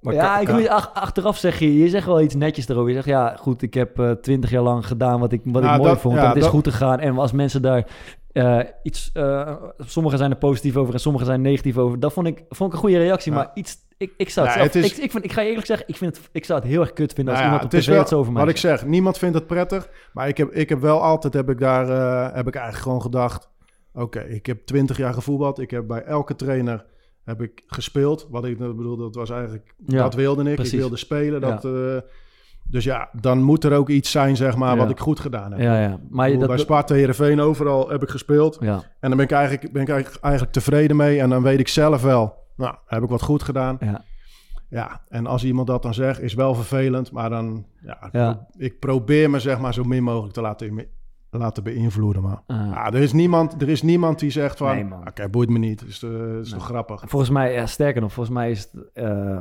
Maar 0.00 0.14
ja, 0.14 0.38
ik 0.38 0.52
moet, 0.52 0.68
ach- 0.68 0.90
achteraf 0.94 1.36
zeg 1.36 1.58
je, 1.58 1.78
je 1.78 1.88
zegt 1.88 2.06
wel 2.06 2.20
iets 2.20 2.34
netjes 2.34 2.68
erover. 2.68 2.88
Je 2.88 2.94
zegt, 2.94 3.06
ja, 3.06 3.36
goed, 3.38 3.62
ik 3.62 3.74
heb 3.74 3.98
eh, 3.98 4.10
twintig 4.10 4.50
jaar 4.50 4.62
lang 4.62 4.86
gedaan 4.86 5.20
wat 5.20 5.32
ik, 5.32 5.40
wat 5.44 5.62
Nou, 5.62 5.74
ik 5.74 5.80
mooi 5.80 5.92
dat- 5.92 6.00
vond. 6.00 6.14
ja, 6.14 6.20
en 6.20 6.26
het 6.26 6.36
is 6.36 6.42
dat- 6.42 6.50
goed 6.52 6.68
gegaan. 6.68 6.98
En 7.00 7.18
als 7.18 7.32
mensen 7.32 7.62
daar 7.62 7.86
eh, 8.32 8.58
iets... 8.82 9.12
sommigen 9.78 10.18
zijn 10.18 10.30
er 10.30 10.36
positief 10.36 10.76
over 10.76 10.94
en 10.94 11.00
sommigen 11.00 11.26
zijn 11.26 11.40
negatief 11.40 11.76
over. 11.78 12.00
Dat 12.00 12.12
vond 12.12 12.26
ik, 12.26 12.44
vond 12.48 12.68
ik 12.70 12.74
een 12.74 12.82
goede 12.82 12.98
reactie. 12.98 13.32
Ja. 13.32 13.38
Maar 13.38 13.50
iets... 13.54 13.76
Ik, 13.98 14.12
ik 14.16 14.30
zou 14.30 14.46
het 14.46 14.56
Nou, 14.56 14.68
zelf... 14.70 14.82
het 14.84 14.92
is- 14.92 14.98
ik, 14.98 15.04
ik, 15.04 15.10
vind, 15.10 15.24
ik 15.24 15.32
ga 15.32 15.40
je 15.40 15.48
eerlijk 15.48 15.66
zeggen, 15.66 15.88
ik, 15.88 15.96
vind 15.96 16.16
het, 16.16 16.28
ik 16.32 16.44
zou 16.44 16.60
het 16.60 16.68
heel 16.68 16.80
erg 16.80 16.92
kut 16.92 17.12
vinden 17.12 17.34
als 17.34 17.42
Nou 17.42 17.52
ja, 17.54 17.58
iemand 17.60 17.74
op 17.74 17.80
het 17.96 18.06
tv 18.08 18.14
over 18.14 18.32
mij 18.32 18.42
Wat 18.42 18.50
ik 18.50 18.56
zeg, 18.58 18.84
niemand 18.86 19.18
vindt 19.18 19.34
het 19.34 19.46
prettig. 19.46 19.88
Maar 20.12 20.28
ik 20.28 20.36
heb, 20.36 20.52
ik 20.52 20.68
heb 20.68 20.80
wel 20.80 21.02
altijd, 21.02 21.34
heb 21.34 21.50
ik 21.50 21.58
daar, 21.58 21.88
eh, 21.88 22.34
heb 22.36 22.46
ik 22.48 22.54
eigenlijk 22.54 22.84
gewoon 22.84 23.02
gedacht... 23.02 23.48
Oké, 23.94 24.20
ik 24.20 24.46
heb 24.46 24.66
twintig 24.66 24.96
jaar 24.96 25.12
gevoetbald. 25.14 25.58
Ik 25.58 25.70
heb 25.70 25.86
bij 25.86 26.02
elke 26.02 26.34
trainer 26.36 26.84
heb 27.24 27.42
ik 27.42 27.62
gespeeld. 27.66 28.26
Wat 28.30 28.44
ik 28.44 28.58
bedoel, 28.58 28.96
dat 28.96 29.14
was 29.14 29.30
eigenlijk, 29.30 29.74
Ja, 29.86 30.02
dat 30.02 30.14
wilde 30.14 30.48
ik. 30.50 30.54
precies. 30.54 30.72
Ik 30.72 30.78
wilde 30.78 30.96
spelen. 30.96 31.40
Dat, 31.40 31.64
eh, 31.64 31.96
dus 32.70 32.84
ja, 32.84 33.08
dan 33.20 33.42
moet 33.42 33.64
er 33.64 33.72
ook 33.72 33.88
iets 33.88 34.10
zijn, 34.10 34.36
zeg 34.36 34.56
maar, 34.56 34.72
Ja. 34.74 34.76
wat 34.76 34.90
ik 34.90 34.98
goed 34.98 35.20
gedaan 35.20 35.52
heb. 35.52 35.60
Ja, 35.60 35.80
ja. 35.80 36.00
Maar 36.10 36.26
je, 36.26 36.32
bedoel, 36.32 36.38
dat, 36.48 36.56
bij 36.56 36.64
Sparta, 36.64 36.94
Heerenveen, 36.94 37.40
overal 37.40 37.88
heb 37.88 38.02
ik 38.02 38.08
gespeeld. 38.08 38.56
En 38.58 38.82
dan 39.00 39.10
ben 39.16 39.20
ik 39.20 39.30
eigenlijk, 39.30 39.72
ben 39.72 39.82
ik 39.82 39.88
eigenlijk, 39.88 40.22
eigenlijk 40.24 40.52
tevreden 40.54 40.96
mee. 40.96 41.20
En 41.20 41.28
dan 41.30 41.42
weet 41.42 41.58
ik 41.60 41.68
zelf 41.68 42.02
wel, 42.02 42.44
nou, 42.56 42.74
heb 42.86 43.02
ik 43.02 43.08
wat 43.08 43.22
goed 43.22 43.42
gedaan. 43.42 43.76
ja. 43.80 44.04
Ja, 44.68 45.00
en 45.08 45.26
als 45.26 45.44
iemand 45.44 45.66
dat 45.66 45.82
dan 45.82 45.94
zegt, 45.94 46.20
is 46.20 46.34
wel 46.34 46.54
vervelend. 46.54 47.12
Maar 47.12 47.30
dan, 47.30 47.66
ja, 47.82 48.02
ik, 48.06 48.12
Ja. 48.12 48.32
pro- 48.32 48.46
ik 48.64 48.78
probeer 48.78 49.30
me 49.30 49.38
zeg 49.40 49.58
maar 49.60 49.74
zo 49.74 49.84
min 49.84 50.02
mogelijk 50.02 50.32
te 50.34 50.40
laten, 50.40 50.86
laten 51.30 51.62
beïnvloeden. 51.62 52.22
Maar 52.22 52.42
Ah. 52.46 52.56
ja, 52.72 52.86
er, 52.86 52.94
is 53.00 53.12
niemand, 53.12 53.62
er 53.62 53.68
is 53.68 53.82
niemand 53.82 54.18
die 54.18 54.30
zegt 54.30 54.56
van, 54.58 54.74
Nee, 54.74 54.98
oké, 55.06 55.28
boeit 55.28 55.48
me 55.48 55.58
niet. 55.58 55.82
Is 55.82 56.00
Nee. 56.00 56.42
toch 56.42 56.64
grappig. 56.64 57.02
Volgens 57.06 57.30
mij, 57.30 57.52
ja, 57.52 57.66
sterker 57.66 58.00
nog, 58.00 58.12
volgens 58.12 58.36
mij 58.36 58.50
is 58.50 58.68
het... 58.72 58.90
eh, 58.92 59.38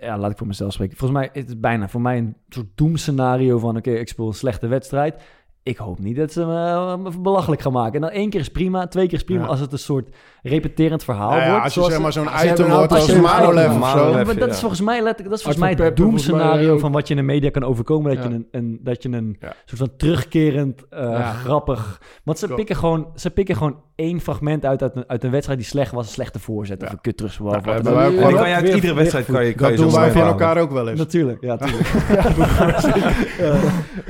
ja, 0.00 0.18
laat 0.18 0.30
ik 0.30 0.36
voor 0.38 0.46
mezelf 0.46 0.72
spreken. 0.72 0.96
Volgens 0.96 1.20
mij 1.20 1.28
is 1.32 1.48
het 1.48 1.60
bijna 1.60 1.88
voor 1.88 2.00
mij 2.00 2.18
een 2.18 2.36
soort 2.48 2.68
doemscenario 2.74 3.58
van... 3.58 3.76
oké, 3.76 3.90
ik 3.90 4.08
speel 4.08 4.26
een 4.26 4.32
slechte 4.34 4.66
wedstrijd. 4.66 5.22
Ik 5.64 5.76
hoop 5.76 5.98
niet 5.98 6.16
dat 6.16 6.32
ze 6.32 6.44
me, 6.44 6.64
eh, 7.08 7.20
belachelijk 7.20 7.62
gaan 7.62 7.72
maken. 7.72 7.94
En 7.94 8.00
dan 8.00 8.10
één 8.10 8.30
keer 8.30 8.40
is 8.40 8.48
prima, 8.48 8.86
twee 8.86 9.06
keer 9.06 9.16
is 9.18 9.24
prima... 9.24 9.42
Ja. 9.42 9.46
als 9.48 9.60
het 9.60 9.72
een 9.72 9.78
soort 9.78 10.08
repeterend 10.42 11.04
verhaal 11.04 11.30
Nou 11.30 11.42
ja, 11.42 11.48
wordt. 11.48 11.64
als 11.64 11.74
je 11.74 11.82
zeg 11.84 12.00
maar 12.00 12.12
zo'n 12.12 12.24
Ja, 12.24 12.44
item 12.52 12.66
een 12.66 12.72
als 12.88 13.12
Manolev 13.12 13.64
shows. 13.72 13.82
of 13.82 13.90
zo. 13.90 14.12
Maar 14.12 14.24
dat 14.24 14.48
is 14.48 14.54
ja. 14.54 14.60
volgens 14.60 14.80
mij 14.80 15.02
letterlijk, 15.02 15.28
dat 15.28 15.38
is 15.38 15.42
volgens 15.44 15.62
mij 15.64 15.68
het 15.72 15.78
Pepper, 15.78 15.96
volgens 16.04 16.26
mij 16.26 16.38
doemscenario 16.38 16.78
van 16.78 16.92
wat 16.92 17.08
je 17.08 17.14
in 17.14 17.20
de 17.20 17.26
media 17.32 17.50
kan 17.50 17.64
overkomen. 17.64 18.14
Dat 18.14 18.24
Ja. 18.24 18.30
je 18.30 18.34
een, 18.34 18.48
een, 18.50 18.80
dat 18.82 19.02
je 19.02 19.08
een 19.08 19.36
Ja. 19.40 19.52
soort 19.64 19.78
van 19.80 19.90
terugkerend, 19.96 20.88
eh, 20.90 21.00
Ja. 21.02 21.32
grappig... 21.32 22.00
Want 22.24 22.38
ze 22.38 22.44
Klopt. 22.46 22.60
pikken, 22.60 22.76
gewoon, 22.78 23.06
ze 23.14 23.30
pikken 23.30 23.56
gewoon 23.56 23.76
één 23.94 24.20
fragment 24.20 24.64
uit 24.64 24.82
uit 24.82 24.96
een, 24.96 25.04
uit 25.06 25.24
een 25.24 25.30
wedstrijd 25.30 25.58
die 25.58 25.68
slecht 25.68 25.92
was. 25.92 26.06
Een 26.06 26.12
slechte 26.12 26.38
voorzet 26.38 26.82
of 26.82 26.88
Ja. 26.88 26.92
een 26.92 27.00
kut. 27.00 27.20
Ja, 27.38 27.60
dan 27.60 27.94
wij 27.94 28.06
ook 28.06 28.14
En 28.14 28.28
die 28.28 28.36
kan 28.36 28.48
je 28.48 28.54
uit 28.54 28.68
iedere 28.68 28.94
wedstrijd 28.94 29.26
kan 29.26 29.44
je, 29.44 29.52
kan 29.54 29.68
Dat 29.68 29.78
je 29.78 29.84
doen 29.84 29.94
wij 29.94 30.10
van 30.12 30.22
elkaar 30.22 30.58
ook 30.58 30.70
wel 30.70 30.88
eens. 30.88 30.98
Natuurlijk, 30.98 31.40
ja, 31.40 31.56
natuurlijk. 31.60 31.88
ja, 33.38 33.60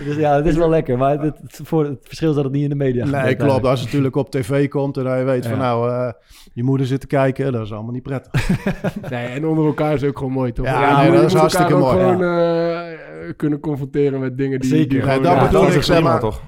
dus 0.04 0.16
ja, 0.16 0.36
het 0.36 0.46
is 0.46 0.56
wel 0.56 0.68
lekker. 0.68 0.98
Maar 0.98 1.32
het, 1.46 1.60
voor, 1.62 1.84
het 1.84 1.98
verschil 2.02 2.28
is 2.28 2.34
dat 2.34 2.44
het 2.44 2.52
niet 2.52 2.62
in 2.62 2.68
de 2.68 2.74
media 2.74 3.04
Nee, 3.04 3.14
gebeurt 3.20 3.36
klopt. 3.36 3.66
Als 3.66 3.80
het 3.80 3.88
natuurlijk 3.88 4.16
op 4.16 4.30
tv 4.30 4.68
komt 4.68 4.96
en 4.96 5.04
dan 5.04 5.18
je 5.18 5.24
weet 5.24 5.46
van 5.46 5.58
nou, 5.58 5.90
eh, 5.90 6.12
je 6.52 6.62
moeder 6.62 6.86
zit 6.86 7.00
te 7.00 7.06
kijken, 7.06 7.52
dat 7.52 7.64
is 7.64 7.72
allemaal 7.72 7.92
niet 7.92 8.02
prettig. 8.02 8.48
Nee, 9.10 9.26
en 9.26 9.46
onder 9.46 9.66
elkaar 9.66 9.94
is 9.94 10.04
ook 10.04 10.18
gewoon 10.18 10.32
mooi, 10.32 10.52
toch? 10.52 10.66
Ja, 10.66 11.02
nee, 11.02 11.10
dat 11.10 11.16
is 11.16 11.22
elkaar 11.22 11.38
hartstikke 11.40 11.76
mooi, 11.76 11.98
gewoon 11.98 12.22
eh, 12.22 13.32
kunnen 13.36 13.60
confronteren 13.60 14.20
met 14.20 14.38
dingen 14.38 14.60
die... 14.60 14.70
Zeker. 14.70 14.88
die 14.88 15.20
dat 15.20 15.32
Ja, 15.32 15.44
bedoel 15.44 15.66
ik, 15.72 15.82
zeg 15.82 16.02
maar. 16.02 16.20
toch? 16.20 16.42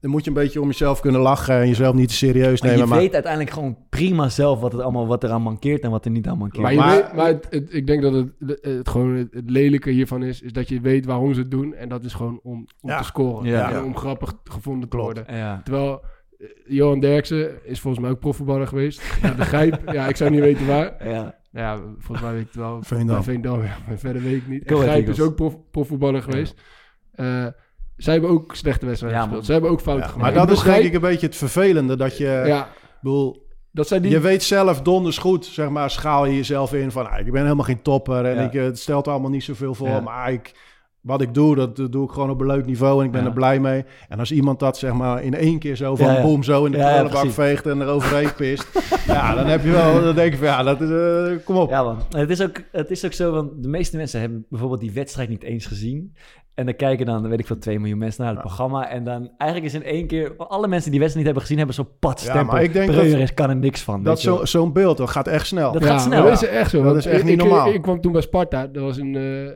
Dan 0.00 0.10
moet 0.10 0.24
je 0.24 0.28
een 0.30 0.36
beetje 0.36 0.60
om 0.60 0.66
jezelf 0.66 1.00
kunnen 1.00 1.20
lachen 1.20 1.54
en 1.54 1.68
jezelf 1.68 1.94
niet 1.94 2.08
te 2.08 2.14
serieus 2.14 2.60
Maar 2.60 2.70
nemen. 2.70 2.84
je 2.84 2.90
Maar, 2.90 2.98
weet 3.02 3.12
uiteindelijk 3.14 3.52
gewoon 3.52 3.76
prima 3.88 4.28
zelf 4.28 4.60
wat, 4.60 4.72
het 4.72 4.80
allemaal, 4.80 5.06
wat 5.06 5.22
er 5.24 5.30
aan 5.30 5.42
mankeert 5.42 5.82
en 5.82 5.90
wat 5.90 6.04
er 6.04 6.10
niet 6.10 6.26
aan 6.28 6.38
mankeert. 6.38 6.62
Maar, 6.62 6.72
je 6.72 6.78
Maar- 6.78 6.94
weet, 6.96 7.12
maar 7.12 7.26
het, 7.26 7.46
het- 7.50 7.74
ik 7.74 7.86
denk 7.86 8.02
dat 8.02 8.12
het, 8.12 8.28
het, 8.46 8.58
het 8.64 8.88
gewoon 8.88 9.14
het, 9.14 9.28
lelijke 9.46 9.90
hiervan 9.90 10.22
is, 10.22 10.40
is 10.42 10.52
dat 10.52 10.68
je 10.68 10.80
weet 10.80 11.04
waarom 11.06 11.34
ze 11.34 11.40
het 11.40 11.50
doen. 11.50 11.74
En 11.74 11.88
dat 11.88 12.04
is 12.04 12.14
gewoon 12.14 12.40
om, 12.42 12.66
om 12.80 12.90
Ja. 12.90 12.98
te 12.98 13.04
scoren. 13.04 13.46
Ja. 13.48 13.70
En 13.72 13.84
om 13.84 13.96
grappig 13.96 14.34
gevonden 14.44 14.88
te 14.88 14.96
worden. 14.96 15.24
ja. 15.28 15.60
Terwijl 15.64 16.00
eh, 16.38 16.46
Johan 16.66 17.00
Derksen 17.00 17.50
is 17.64 17.80
volgens 17.80 18.02
mij 18.02 18.12
ook 18.12 18.20
profvoetballer 18.20 18.66
geweest. 18.66 19.02
Ja, 19.22 19.30
de 19.34 19.44
Grijp, 19.44 19.92
ja, 19.92 20.08
ik 20.08 20.16
zou 20.16 20.30
niet 20.30 20.40
weten 20.40 20.66
waar. 20.66 21.08
Ja. 21.08 21.36
Ja, 21.52 21.76
volgens 21.98 22.20
mij 22.20 22.32
weet 22.32 22.40
ik 22.40 22.46
het 22.46 22.56
wel. 22.56 22.78
Veendam. 22.82 23.22
Veendam, 23.22 23.62
ja, 23.62 23.76
maar 23.88 23.98
verder 23.98 24.22
weet 24.22 24.36
ik 24.36 24.48
niet. 24.48 24.62
Go 24.66 24.74
En 24.74 24.80
Ahead 24.82 24.90
Grijp 24.90 25.08
is 25.08 25.20
ook 25.20 25.34
prof, 25.34 25.56
profvoetballer 25.70 26.22
geweest. 26.22 26.60
Eh, 27.14 27.46
zij 27.98 28.12
hebben 28.12 28.30
ook 28.30 28.54
slechte 28.54 28.86
wedstrijden 28.86 29.18
Ja, 29.18 29.24
gespeeld. 29.24 29.46
Ze 29.46 29.52
hebben 29.52 29.70
ook 29.70 29.80
fouten 29.80 30.06
Ja, 30.06 30.12
gemaakt. 30.12 30.34
maar 30.34 30.46
dat 30.46 30.56
is 30.56 30.62
denk 30.62 30.84
ik 30.84 30.94
een 30.94 31.00
beetje 31.00 31.26
het 31.26 31.36
vervelende. 31.36 31.96
Dat 31.96 32.16
je, 32.18 32.42
Ja, 32.46 32.68
bedoel, 33.00 33.46
dat 33.72 33.88
zijn 33.88 34.02
die... 34.02 34.10
je 34.10 34.20
weet 34.20 34.42
zelf 34.42 34.82
donders 34.82 35.18
goed, 35.18 35.44
zeg 35.46 35.68
maar, 35.68 35.90
schaal 35.90 36.26
je 36.26 36.36
jezelf 36.36 36.72
in 36.74 36.90
van, 36.90 37.10
ah, 37.10 37.18
ik 37.26 37.32
ben 37.32 37.42
helemaal 37.42 37.64
geen 37.64 37.82
topper 37.82 38.24
en 38.24 38.34
Ja. 38.34 38.42
ik, 38.42 38.54
eh, 38.54 38.62
het 38.62 38.78
stelt 38.78 39.08
allemaal 39.08 39.30
niet 39.30 39.44
zoveel 39.44 39.74
voor. 39.74 39.88
Ja. 39.88 40.00
Maar 40.00 40.32
ik, 40.32 40.52
wat 41.00 41.20
ik 41.20 41.34
doe, 41.34 41.54
dat, 41.54 41.76
dat 41.76 41.92
doe 41.92 42.04
ik 42.04 42.10
gewoon 42.10 42.30
op 42.30 42.40
een 42.40 42.46
leuk 42.46 42.66
niveau 42.66 43.00
en 43.00 43.06
ik 43.06 43.12
ben 43.12 43.20
Ja. 43.20 43.26
er 43.26 43.32
blij 43.32 43.60
mee. 43.60 43.84
En 44.08 44.18
als 44.18 44.32
iemand 44.32 44.60
dat 44.60 44.78
zeg 44.78 44.92
maar 44.92 45.22
in 45.22 45.34
één 45.34 45.58
keer 45.58 45.76
zo 45.76 45.96
van 45.96 46.06
Ja, 46.06 46.12
ja. 46.12 46.22
boem 46.22 46.42
zo 46.42 46.64
in 46.64 46.72
de 46.72 46.78
prullenbak 46.78 47.30
veegt 47.30 47.66
en 47.66 47.80
er 47.80 47.88
overheen 47.88 48.34
pist. 48.34 48.68
ja, 49.06 49.34
dan 49.34 49.46
heb 49.46 49.64
je 49.64 49.70
wel, 49.70 50.02
dan 50.02 50.14
denk 50.14 50.32
ik 50.32 50.38
van, 50.38 50.46
ja, 50.46 50.62
dat 50.62 50.80
is, 50.80 50.90
eh, 50.90 51.44
kom 51.44 51.56
op. 51.56 51.70
Ja, 51.70 51.82
man. 51.82 51.98
Het 52.16 52.30
is, 52.30 52.42
ook, 52.42 52.60
het 52.72 52.90
is 52.90 53.04
ook 53.04 53.12
zo, 53.12 53.32
want 53.32 53.62
de 53.62 53.68
meeste 53.68 53.96
mensen 53.96 54.20
hebben 54.20 54.46
bijvoorbeeld 54.48 54.80
die 54.80 54.92
wedstrijd 54.92 55.28
niet 55.28 55.42
eens 55.42 55.66
gezien. 55.66 56.14
En 56.58 56.64
dan 56.64 56.76
kijken 56.76 57.06
dan, 57.06 57.28
weet 57.28 57.38
ik 57.40 57.46
veel, 57.46 57.58
2 57.58 57.78
miljoen 57.78 57.98
mensen 57.98 58.20
naar 58.24 58.34
het 58.34 58.42
Ja. 58.42 58.46
programma. 58.46 58.88
En 58.88 59.04
dan 59.04 59.30
eigenlijk 59.36 59.74
is 59.74 59.80
in 59.80 59.86
één 59.86 60.06
keer, 60.06 60.36
alle 60.36 60.68
mensen 60.68 60.90
die 60.90 61.00
wedstrijd 61.00 61.14
niet 61.14 61.24
hebben 61.24 61.42
gezien, 61.42 61.56
hebben 61.56 61.74
zo'n 61.74 61.88
pad 61.98 62.22
Ja, 62.22 62.42
maar 62.42 62.62
ik 62.62 62.72
denk 62.72 62.90
Breuer 62.90 63.10
dat- 63.10 63.20
is 63.20 63.34
kan 63.34 63.48
er 63.50 63.56
niks 63.56 63.82
van. 63.82 64.02
Dat 64.02 64.20
zo- 64.20 64.44
Zo'n 64.44 64.72
beeld, 64.72 64.96
dat 64.96 65.10
gaat 65.10 65.26
echt 65.28 65.46
snel. 65.46 65.72
Dat 65.72 65.82
ja, 65.82 65.88
gaat 65.88 66.00
snel. 66.00 66.22
Dat 66.22 66.32
is 66.42 66.48
echt 66.48 66.70
zo. 66.70 66.82
Dat 66.82 66.96
is 66.96 67.06
echt 67.06 67.20
ik, 67.20 67.24
niet 67.26 67.36
normaal. 67.36 67.68
Ik, 67.68 67.74
ik 67.74 67.82
kwam 67.82 68.00
toen 68.00 68.12
bij 68.12 68.20
Sparta. 68.20 68.66
Dat 68.66 68.82
was 68.82 68.96
een, 68.98 69.16
eh, 69.16 69.52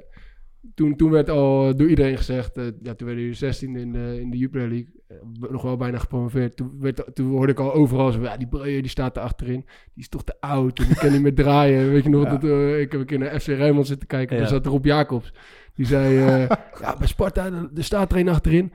toen, 0.75 0.97
toen 0.97 1.11
werd 1.11 1.31
al 1.31 1.77
door 1.77 1.89
iedereen 1.89 2.17
gezegd... 2.17 2.57
eh, 2.57 2.65
ja, 2.65 2.95
toen 2.95 3.07
werden 3.07 3.17
jullie 3.25 3.35
16 3.35 3.77
in 3.77 3.93
de, 3.93 4.19
in 4.21 4.31
de 4.31 4.37
Jupiler 4.37 4.69
League. 4.69 4.89
eh, 5.09 5.17
nog 5.51 5.63
wel 5.63 5.77
bijna 5.77 5.99
gepromoveerd. 5.99 6.57
Toen, 6.57 6.73
werd, 6.81 7.03
toen 7.15 7.31
hoorde 7.31 7.53
ik 7.53 7.59
al 7.61 7.73
overal 7.75 8.11
zo... 8.13 8.21
Ja, 8.23 8.37
die 8.37 8.49
Breuer 8.49 8.83
die 8.83 8.91
staat 8.91 9.17
er 9.17 9.23
achterin. 9.23 9.61
Die 9.95 10.03
is 10.03 10.09
toch 10.09 10.25
te 10.25 10.35
oud. 10.41 10.79
en 10.79 10.87
Die 10.87 10.97
kan 10.97 11.13
niet 11.13 11.23
meer 11.23 11.35
draaien. 11.35 11.91
Weet 11.91 12.03
je 12.03 12.09
nog? 12.09 12.25
Ja. 12.25 12.31
Dat, 12.37 12.43
ik 12.79 12.93
heb 12.93 13.01
een 13.01 13.07
keer 13.07 13.19
naar 13.19 13.41
FC 13.41 13.47
Rijnmond 13.47 13.87
zitten 13.87 14.09
kijken. 14.09 14.35
Ja. 14.37 14.43
Daar 14.43 14.51
zat 14.51 14.67
Rob 14.67 14.85
Jacobs. 14.85 15.33
Die 15.75 15.87
zei... 15.87 16.19
eh, 16.19 16.49
ja, 16.81 16.97
bij 16.99 17.07
Sparta, 17.07 17.51
er 17.77 17.85
staat 17.85 18.13
er 18.13 18.19
een 18.19 18.29
achterin. 18.29 18.73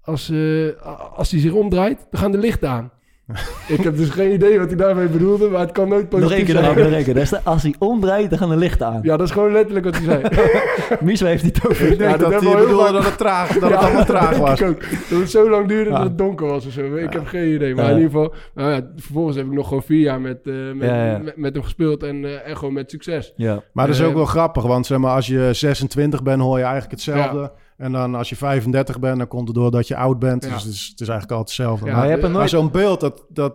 Als, 0.00 0.30
eh, 0.30 0.82
als 1.16 1.30
hij 1.30 1.40
zich 1.40 1.52
omdraait, 1.52 2.06
dan 2.10 2.20
gaan 2.20 2.32
de 2.32 2.38
lichten 2.38 2.68
aan. 2.68 2.92
ik 3.76 3.80
heb 3.84 3.96
dus 3.96 4.08
geen 4.10 4.32
idee 4.32 4.58
wat 4.58 4.66
hij 4.68 4.76
daarmee 4.76 5.06
bedoelde, 5.08 5.48
maar 5.48 5.60
het 5.60 5.72
kan 5.72 5.88
nooit 5.88 6.10
Nog 6.10 6.20
positief 6.20 6.50
zijn. 6.50 6.64
nog 6.64 6.76
één 6.92 7.04
keer. 7.04 7.40
Als 7.44 7.62
hij 7.62 7.74
omdraait, 7.78 8.30
dan 8.30 8.38
gaan 8.38 8.48
de 8.48 8.56
lichten 8.56 8.86
aan. 8.86 8.98
Ja, 9.02 9.16
dat 9.16 9.26
is 9.26 9.32
gewoon 9.32 9.52
letterlijk 9.52 9.84
wat 9.84 9.96
hij 9.96 10.04
zei. 10.04 10.22
Miesel 11.04 11.26
heeft 11.26 11.42
niet 11.42 11.60
over. 11.68 11.86
Ik 11.90 11.98
denk 11.98 12.10
Ja, 12.10 12.16
dat 12.16 12.30
dat 12.30 12.42
hij 12.42 12.52
bedoelde 12.56 12.92
dat 12.92 13.04
het, 13.04 13.18
traag, 13.18 13.58
dat 13.58 13.70
het 13.70 13.78
allemaal 13.80 14.04
traag 14.14 14.36
was. 14.38 14.62
ook. 14.62 14.80
Dat 15.10 15.18
het 15.18 15.30
zo 15.30 15.50
lang 15.50 15.68
duurde 15.68 15.90
Ja. 15.90 15.96
dat 15.96 16.04
het 16.04 16.18
donker 16.18 16.46
was 16.46 16.66
of 16.66 16.72
zo. 16.72 16.94
Ik 16.94 17.12
Ja. 17.12 17.18
heb 17.18 17.26
geen 17.26 17.54
idee. 17.54 17.74
Maar 17.74 17.84
Ja. 17.84 17.90
in 17.90 17.96
ieder 17.96 18.10
geval, 18.12 18.34
nou 18.54 18.70
ja, 18.72 18.80
vervolgens 18.96 19.36
heb 19.36 19.46
ik 19.46 19.52
nog 19.52 19.68
gewoon 19.68 19.82
vier 19.82 20.00
jaar 20.00 20.20
met, 20.20 20.38
eh, 20.44 20.54
met, 20.74 20.88
Ja, 20.88 21.06
ja. 21.10 21.18
Met, 21.18 21.36
met 21.36 21.54
hem 21.54 21.62
gespeeld 21.62 22.02
en, 22.02 22.24
eh, 22.24 22.48
en 22.48 22.56
gewoon 22.56 22.74
met 22.74 22.90
succes. 22.90 23.32
Ja. 23.36 23.62
Maar 23.72 23.86
dat 23.86 23.94
is 23.94 24.00
Eh, 24.00 24.06
ook 24.08 24.14
wel 24.14 24.24
grappig, 24.26 24.62
want 24.62 24.86
zeg 24.86 24.98
maar, 24.98 25.14
als 25.14 25.26
je 25.26 25.48
26 25.52 26.22
bent, 26.22 26.40
hoor 26.42 26.56
je 26.58 26.64
eigenlijk 26.64 26.92
hetzelfde. 26.92 27.52
En 27.76 27.92
dan 27.92 28.14
als 28.14 28.28
je 28.28 28.36
35 28.36 28.98
bent, 28.98 29.18
dan 29.18 29.28
komt 29.28 29.46
het 29.48 29.56
door 29.56 29.70
dat 29.70 29.88
je 29.88 29.96
oud 29.96 30.18
bent. 30.18 30.44
Ja. 30.44 30.50
Dus 30.52 30.62
het 30.62 30.72
is, 30.72 30.86
het 30.90 31.00
is 31.00 31.08
eigenlijk 31.08 31.38
altijd 31.38 31.56
hetzelfde. 31.58 31.84
Ja, 31.86 31.90
maar 31.90 32.00
Maar 32.00 32.10
je 32.10 32.16
hebt 32.16 32.22
maar 32.26 32.36
nooit... 32.38 32.50
zo'n 32.50 32.70
beeld, 32.70 33.00
dat, 33.00 33.24
dat, 33.28 33.54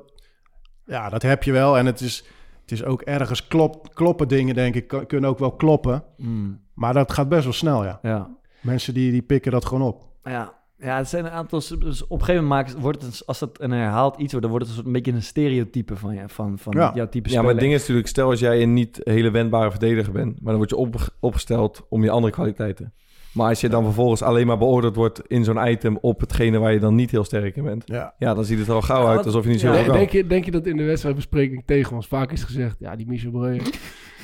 ja, 0.85 1.09
dat 1.09 1.21
heb 1.21 1.43
je 1.43 1.51
wel. 1.51 1.77
En 1.77 1.85
het 1.85 2.01
is, 2.01 2.25
het 2.61 2.71
is 2.71 2.83
ook 2.83 3.01
ergens 3.01 3.47
klop, 3.47 3.95
kloppen 3.95 4.27
dingen, 4.27 4.55
denk 4.55 4.75
ik, 4.75 5.03
kunnen 5.07 5.29
ook 5.29 5.39
wel 5.39 5.51
kloppen. 5.51 6.03
Mm, 6.17 6.61
Maar 6.73 6.93
dat 6.93 7.11
gaat 7.11 7.29
best 7.29 7.43
wel 7.43 7.53
snel, 7.53 7.83
ja. 7.83 7.99
ja. 8.01 8.29
Mensen 8.61 8.93
die, 8.93 9.11
die 9.11 9.21
pikken 9.21 9.51
dat 9.51 9.65
gewoon 9.65 9.87
op. 9.87 10.03
Ja, 10.23 10.53
ja, 10.77 10.97
het 10.97 11.07
zijn 11.07 11.25
een 11.25 11.31
aantal. 11.31 11.59
Dus 11.79 12.07
op 12.07 12.19
een 12.19 12.25
gegeven 12.25 12.47
moment 12.47 12.73
wordt 12.79 13.01
het, 13.01 13.23
als 13.25 13.39
het 13.39 13.61
een 13.61 13.71
herhaald 13.71 14.17
iets 14.17 14.31
wordt, 14.31 14.41
dan 14.41 14.49
wordt 14.49 14.65
het 14.65 14.67
een, 14.67 14.73
soort, 14.73 14.85
een 14.87 15.01
beetje 15.03 15.11
een 15.11 15.23
stereotype 15.23 15.95
van, 15.95 16.13
ja, 16.13 16.27
van, 16.27 16.57
van 16.59 16.73
Ja. 16.77 16.91
jouw 16.95 17.09
type 17.09 17.29
Ja, 17.29 17.35
maar 17.35 17.43
speler. 17.43 17.49
het 17.49 17.59
ding 17.59 17.73
is 17.73 17.79
natuurlijk, 17.79 18.07
stel 18.07 18.29
als 18.29 18.39
jij 18.39 18.61
een 18.61 18.73
niet 18.73 18.99
hele 19.03 19.31
wendbare 19.31 19.69
verdediger 19.71 20.13
bent, 20.13 20.33
maar 20.41 20.49
dan 20.49 20.55
word 20.57 20.69
je 20.69 20.75
op, 20.75 21.13
opgesteld 21.19 21.85
om 21.89 22.03
je 22.03 22.09
andere 22.09 22.33
kwaliteiten. 22.33 22.93
Maar 23.33 23.49
als 23.49 23.61
je 23.61 23.69
dan 23.69 23.83
vervolgens 23.83 24.21
alleen 24.21 24.47
maar 24.47 24.57
beoordeeld 24.57 24.95
wordt 24.95 25.21
in 25.27 25.43
zo'n 25.43 25.67
item 25.67 25.97
op 26.01 26.19
hetgene 26.19 26.59
waar 26.59 26.73
je 26.73 26.79
dan 26.79 26.95
niet 26.95 27.11
heel 27.11 27.23
sterk 27.23 27.55
in 27.55 27.63
bent, 27.63 27.83
Ja. 27.85 28.13
ja, 28.17 28.33
dan 28.33 28.45
ziet 28.45 28.59
het 28.59 28.67
er 28.67 28.73
al 28.73 28.81
gauw 28.81 29.03
Ja, 29.03 29.09
uit 29.09 29.25
alsof 29.25 29.43
je 29.43 29.49
niet 29.49 29.59
zo 29.59 29.73
ja, 29.73 29.91
denk, 29.91 30.09
je, 30.09 30.27
denk 30.27 30.45
je 30.45 30.51
dat 30.51 30.65
in 30.65 30.77
de 30.77 30.83
wedstrijdbespreking 30.83 31.63
tegen 31.65 31.95
ons 31.95 32.07
vaak 32.07 32.31
is 32.31 32.43
gezegd... 32.43 32.75
Ja, 32.79 32.95
die 32.95 33.07
Michel 33.07 33.31
Breuer, 33.31 33.61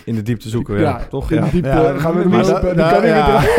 in 0.07 0.15
de 0.15 0.21
diepte 0.21 0.49
zoeken. 0.49 0.79
Ja, 0.79 0.99
toch? 1.09 1.31
in 1.31 1.41
de 1.41 1.49
diepte 1.49 1.69
Ja, 1.69 1.97
gaan 1.97 2.13
we 2.13 2.27
maar 2.27 2.45
dat- 2.45 2.61
Die 2.61 2.73
nou, 2.73 2.93
kan 2.93 3.07
ja. 3.07 3.39
meer 3.39 3.49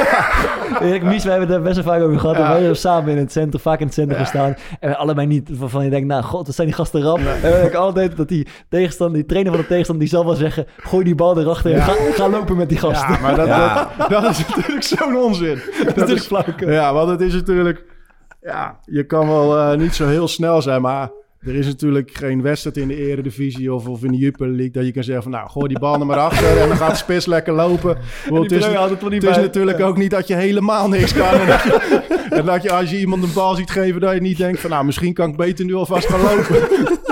Erik 0.89 1.03
Mies, 1.03 1.25
wij 1.25 1.37
hebben 1.39 1.55
het 1.55 1.63
best 1.63 1.75
wel 1.75 1.85
vaak 1.85 2.03
over 2.03 2.19
gehad. 2.21 2.37
Ja. 2.37 2.49
Wij 2.49 2.59
hebben 2.59 2.77
samen 2.77 3.11
in 3.11 3.19
het 3.19 3.33
centrum, 3.33 3.61
vaak 3.61 3.81
in 3.81 3.87
het 3.87 3.95
centrum 3.95 4.19
gestaan. 4.19 4.55
En 4.81 4.97
allebei 4.99 5.27
niet. 5.27 5.59
Waarvan 5.59 5.85
je 5.85 5.91
denkt, 5.91 6.07
nou 6.07 6.23
god, 6.23 6.47
wat 6.47 6.55
zijn 6.55 6.67
die 6.67 6.77
gasten 6.77 7.03
rap. 7.03 7.19
En 7.19 7.25
dan 7.43 7.51
denk 7.51 7.65
ik 7.67 7.75
altijd 7.75 8.17
dat 8.17 8.29
die 8.29 8.47
tegenstander, 8.69 9.17
die 9.17 9.27
trainer 9.27 9.53
van 9.53 9.61
de 9.61 9.67
tegenstander, 9.67 10.05
die 10.05 10.15
zal 10.15 10.25
wel 10.25 10.35
zeggen, 10.35 10.67
gooi 10.77 11.05
die 11.05 11.15
bal 11.15 11.39
erachter 11.41 11.73
en 11.73 11.83
ga, 11.83 11.93
ga 12.13 12.29
lopen 12.29 12.57
met 12.57 12.69
die 12.69 12.79
gasten. 12.79 13.13
Ja, 13.15 13.21
maar 13.21 13.37
dat. 13.37 13.49
Dat, 13.99 14.09
dat 14.11 14.31
is 14.31 14.47
natuurlijk 14.47 14.83
zo'n 14.83 15.17
onzin. 15.17 15.59
dat 15.95 16.09
is 16.09 16.27
flauwekul. 16.27 16.71
Ja, 16.71 16.93
want 16.93 17.09
het 17.11 17.21
is 17.21 17.33
natuurlijk... 17.33 17.85
Ja, 18.41 18.79
je 18.85 19.05
kan 19.07 19.29
wel 19.29 19.59
eh, 19.59 19.79
niet 19.79 19.95
zo 19.95 20.07
heel 20.07 20.29
snel 20.29 20.63
zijn, 20.63 20.83
maar... 20.83 21.11
Er 21.39 21.55
is 21.55 21.67
natuurlijk 21.67 22.11
geen 22.13 22.43
wedstrijd 22.43 22.77
in 22.77 22.89
de 22.89 22.97
Eredivisie 22.97 23.75
of, 23.75 23.89
of 23.89 24.05
in 24.05 24.11
de 24.11 24.17
Jupiler 24.17 24.51
League... 24.51 24.71
dat 24.71 24.85
je 24.85 24.93
kan 24.93 25.05
zeggen 25.05 25.23
van, 25.23 25.33
nou, 25.33 25.49
gooi 25.51 25.69
die 25.69 25.79
bal 25.79 26.01
er 26.01 26.07
maar 26.07 26.19
achter... 26.19 26.59
en 26.61 26.69
dan 26.69 26.77
gaat 26.77 26.91
de 26.91 26.97
spits 26.97 27.27
lekker 27.27 27.53
lopen. 27.53 27.99
Het 28.25 28.53
is, 28.53 28.65
het 28.65 29.23
natuurlijk 29.23 29.81
ook 29.81 29.97
niet 29.97 30.11
dat 30.11 30.27
je 30.27 30.35
helemaal 30.35 30.89
niks 30.89 31.13
kan. 31.13 31.27
En 31.41 31.47
dat, 31.47 31.63
je, 31.63 32.07
en 32.31 32.45
dat 32.45 32.63
je 32.63 32.73
als 32.73 32.91
je 32.91 32.99
iemand 32.99 33.23
een 33.23 33.33
bal 33.33 33.55
ziet 33.55 33.71
geven... 33.71 34.01
dat 34.01 34.15
je 34.15 34.21
niet 34.21 34.37
denkt 34.37 34.61
van, 34.61 34.71
nou, 34.71 34.85
misschien 34.85 35.15
kan 35.15 35.31
ik 35.31 35.37
beter 35.37 35.65
nu 35.65 35.75
alvast 35.75 36.07
gaan 36.07 36.21
lopen. 36.21 37.07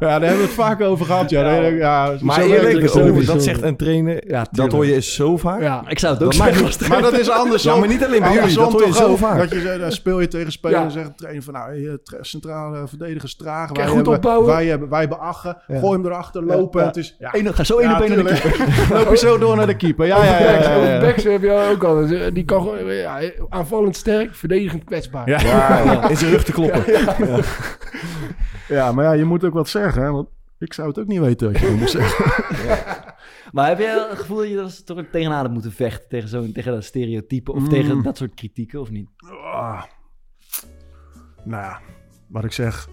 Ja, 0.00 0.06
daar 0.08 0.20
hebben 0.20 0.38
we 0.38 0.42
het 0.44 0.52
vaak 0.52 0.80
over 0.80 1.06
gehad. 1.06 1.30
Ja, 1.30 1.50
ja, 1.54 1.66
ja 1.66 2.12
Maar 2.20 2.40
eerlijk, 2.42 2.94
oh, 2.94 3.06
ook. 3.06 3.26
dat 3.26 3.42
zegt 3.42 3.62
een 3.62 3.76
trainer. 3.76 4.22
Ja, 4.30 4.46
dat 4.50 4.72
hoor 4.72 4.86
je 4.86 5.00
zo 5.02 5.36
vaak. 5.36 5.60
Ja, 5.60 5.82
Ik 5.88 5.98
zou 5.98 6.14
het 6.14 6.22
ook 6.22 6.36
Dat 6.36 6.54
zeggen. 6.54 6.88
Maar 6.90 7.02
dat 7.02 7.18
is 7.18 7.30
andersom. 7.30 7.72
Ja, 7.74 7.78
maar 7.78 7.88
niet 7.88 8.04
alleen 8.04 8.20
bij 8.20 8.32
jullie, 8.32 8.54
dat 8.56 8.72
hoor 8.72 8.86
je 8.86 8.92
zo 8.92 9.06
ook. 9.06 9.18
vaak. 9.18 9.38
Dat 9.38 9.50
je, 9.50 9.76
dan 9.80 9.92
speel 9.92 10.20
je 10.20 10.28
tegen 10.28 10.52
spelers 10.52 10.78
Ja. 10.78 10.84
en 10.84 10.90
zegt 10.90 11.18
trainer 11.18 11.42
van... 11.42 11.52
Nou, 11.52 11.98
tra- 12.04 12.18
centrale 12.20 12.88
verdedigers 12.88 13.36
traag. 13.36 13.66
Kijk, 13.66 13.76
Wij 13.76 13.86
goed 13.86 13.94
hebben, 13.96 14.14
opbouwen. 14.14 14.46
Wij 14.46 14.66
hebben, 14.66 14.88
wij 14.88 15.00
hebben 15.00 15.18
Achen. 15.18 15.56
Gooi 15.66 15.92
hem 15.98 16.06
erachter, 16.06 16.42
lopen. 16.44 16.80
Ja. 16.80 16.86
Het 16.86 16.96
is, 16.96 17.16
ja, 17.18 17.28
Eén- 17.32 17.54
ga 17.54 17.64
zo 17.64 17.78
één 17.78 17.88
Ja, 17.90 17.96
op 17.96 18.02
één 18.02 18.24
naar 18.24 18.34
de 18.34 18.40
keeper. 18.40 18.94
Loop 18.96 19.10
je 19.10 19.16
zo 19.16 19.38
door 19.38 19.56
naar 19.56 19.66
de 19.66 19.76
keeper. 19.76 20.06
Ja, 20.06 20.24
ja, 20.24 20.38
ja. 20.38 21.00
backs, 21.00 21.22
heb 21.24 21.42
je 21.42 21.68
ook 21.72 21.84
al. 21.84 22.06
Die 22.32 22.44
kan 22.44 22.62
gewoon 22.62 22.94
ja, 22.94 23.20
aanvallend 23.48 23.96
sterk, 23.96 24.34
verdedigend 24.34 24.84
kwetsbaar. 24.84 25.28
Ja. 25.28 26.08
In 26.08 26.16
zijn 26.16 26.30
rug 26.30 26.44
te 26.44 26.52
kloppen. 26.52 26.84
Ja, 28.68 28.92
maar 28.92 29.04
ja, 29.04 29.12
je 29.12 29.24
moet 29.24 29.44
ook 29.44 29.52
wat 29.54 29.68
zeggen. 29.68 29.89
Hè, 29.94 30.10
want 30.10 30.28
ik 30.58 30.72
zou 30.72 30.88
het 30.88 30.98
ook 30.98 31.06
niet 31.06 31.20
weten 31.20 31.52
wat 31.52 31.60
je 31.60 31.76
moet 31.78 31.90
zeggen. 31.90 32.24
Maar 33.52 33.68
heb 33.68 33.78
jij 33.78 33.92
het 34.08 34.18
gevoel 34.18 34.36
dat 34.36 34.48
je 34.48 34.58
er 34.58 34.84
toch 34.84 35.04
tegenaan 35.12 35.42
had 35.44 35.52
moeten 35.52 35.72
vechten? 35.72 36.08
Tegen, 36.08 36.28
zo'n 36.28 36.52
tegen 36.52 36.72
dat 36.72 36.84
stereotype 36.84 37.52
of 37.52 37.60
Mm. 37.62 37.68
tegen 37.68 38.02
dat 38.02 38.16
soort 38.16 38.34
kritieken 38.34 38.80
of 38.80 38.90
niet? 38.90 39.08
Ah. 39.52 39.82
Nou 41.44 41.62
ja, 41.62 41.80
wat 42.26 42.44
ik 42.44 42.52
zeg. 42.52 42.88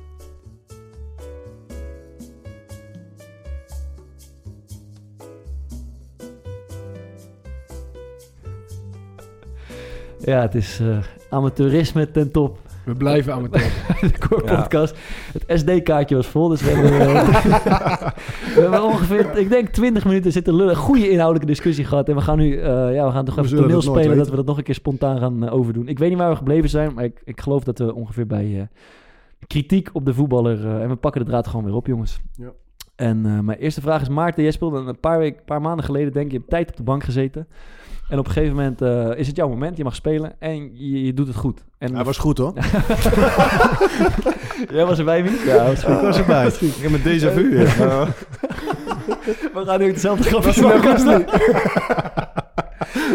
Ja, 10.20 10.42
het 10.42 10.56
is 10.56 10.80
eh, 10.80 10.98
amateurisme 11.30 12.12
ten 12.12 12.32
top. 12.32 12.60
We 12.88 12.94
blijven 12.94 13.34
amateur. 13.34 13.62
de 14.02 14.28
Core 14.28 14.46
Ja. 14.46 14.56
podcast. 14.62 14.98
Het 15.34 15.60
SD-kaartje 15.60 16.16
was 16.16 16.28
vol, 16.28 16.48
dus 16.48 16.62
we 16.62 16.70
hebben, 16.70 16.92
eh, 17.00 17.28
we 18.56 18.62
hebben 18.62 18.84
ongeveer, 18.84 19.38
ik 19.38 19.50
denk 19.50 19.68
20 19.70 20.06
minuten 20.06 20.32
zitten 20.32 20.56
lullen. 20.56 20.76
Goede 20.76 21.10
inhoudelijke 21.10 21.48
discussie 21.48 21.86
gehad. 21.86 22.10
En 22.10 22.16
we 22.16 22.22
gaan 22.22 22.38
nu, 22.38 22.58
eh, 22.58 22.94
ja, 22.94 23.06
we 23.06 23.12
gaan 23.12 23.26
toch 23.26 23.36
We 23.36 23.42
even 23.42 23.58
toneel 23.58 23.82
spelen 23.82 24.18
dat 24.18 24.30
we 24.30 24.36
dat 24.36 24.46
nog 24.46 24.58
een 24.58 24.64
keer 24.64 24.74
spontaan 24.76 25.20
gaan 25.20 25.46
eh, 25.46 25.54
overdoen. 25.54 25.88
Ik 25.88 26.00
weet 26.00 26.10
niet 26.10 26.18
waar 26.18 26.30
we 26.30 26.36
gebleven 26.36 26.70
zijn, 26.70 26.94
maar 26.94 27.04
ik, 27.04 27.22
ik 27.24 27.42
geloof 27.42 27.64
dat 27.64 27.80
we 27.80 27.96
ongeveer 27.96 28.28
bij 28.28 28.60
eh, 28.60 28.66
kritiek 29.48 29.90
op 29.94 30.06
de 30.06 30.14
voetballer, 30.14 30.66
eh, 30.66 30.82
en 30.82 30.90
we 30.90 30.96
pakken 30.96 31.22
de 31.26 31.28
draad 31.30 31.48
gewoon 31.48 31.66
weer 31.66 31.76
op, 31.76 31.88
jongens. 31.88 32.20
Ja. 32.36 32.52
En 32.96 33.26
eh, 33.26 33.40
mijn 33.40 33.60
eerste 33.60 33.82
vraag 33.82 34.02
is, 34.02 34.10
Maarten, 34.10 34.44
jij 34.44 34.52
speelde 34.52 34.78
een 34.80 35.00
paar, 35.00 35.18
week, 35.18 35.46
paar 35.46 35.62
maanden 35.62 35.86
geleden, 35.86 36.14
denk 36.14 36.26
ik, 36.26 36.32
je 36.32 36.38
hebt 36.38 36.50
tijd 36.50 36.70
op 36.70 36.76
de 36.76 36.84
bank 36.84 37.04
gezeten. 37.04 37.48
En 38.10 38.20
op 38.20 38.26
een 38.26 38.32
gegeven 38.32 38.56
moment 38.56 38.82
eh, 38.82 39.10
is 39.20 39.28
het 39.28 39.36
jouw 39.36 39.48
moment, 39.50 39.78
je 39.78 39.84
mag 39.84 39.96
spelen 39.96 40.36
en 40.40 40.70
je, 40.74 41.04
je 41.06 41.14
doet 41.14 41.28
het 41.28 41.36
goed. 41.36 41.64
En 41.78 41.96
Hij 41.96 42.04
was 42.04 42.18
goed 42.18 42.38
hoor. 42.38 42.54
Jij 44.72 44.86
was 44.86 44.98
erbij, 45.00 45.24
Mies? 45.24 45.44
Ja, 45.44 45.66
was 45.66 45.84
goed. 45.84 45.96
Ik 45.96 46.02
was 46.02 46.18
erbij. 46.18 46.48
Ik 46.62 46.76
heb 46.76 46.92
met 46.92 47.02
déjà 47.02 47.34
vu. 47.34 47.60
Ja. 47.60 47.66
We 49.54 49.64
gaan 49.66 49.80
nu 49.80 49.88
hetzelfde 49.88 50.24
grapje 50.24 50.62
maken. 50.62 51.26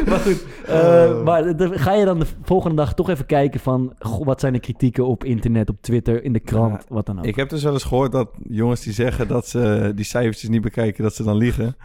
maar 0.08 0.18
goed, 0.18 0.44
eh, 0.66 1.22
maar 1.22 1.56
de- 1.56 1.78
ga 1.78 1.92
je 1.94 2.04
dan 2.04 2.18
de 2.18 2.26
volgende 2.42 2.76
dag 2.76 2.94
toch 2.94 3.10
even 3.10 3.26
kijken 3.26 3.60
van... 3.60 3.92
Goh, 3.98 4.26
wat 4.26 4.40
zijn 4.40 4.52
de 4.52 4.58
kritieken 4.60 5.06
op 5.06 5.24
internet, 5.24 5.68
op 5.68 5.76
Twitter, 5.80 6.24
in 6.24 6.32
de 6.32 6.40
krant, 6.40 6.84
wat 6.88 7.06
dan 7.06 7.18
ook. 7.18 7.24
Ik 7.24 7.36
heb 7.36 7.48
dus 7.48 7.62
wel 7.62 7.72
eens 7.72 7.84
gehoord 7.84 8.12
dat 8.12 8.28
jongens 8.48 8.80
die 8.80 8.92
zeggen 8.92 9.28
dat 9.28 9.46
ze 9.48 9.92
die 9.94 10.04
cijfertjes 10.04 10.48
niet 10.50 10.62
bekijken, 10.62 11.02
dat 11.02 11.14
ze 11.14 11.22
dan 11.22 11.36
liegen. 11.36 11.76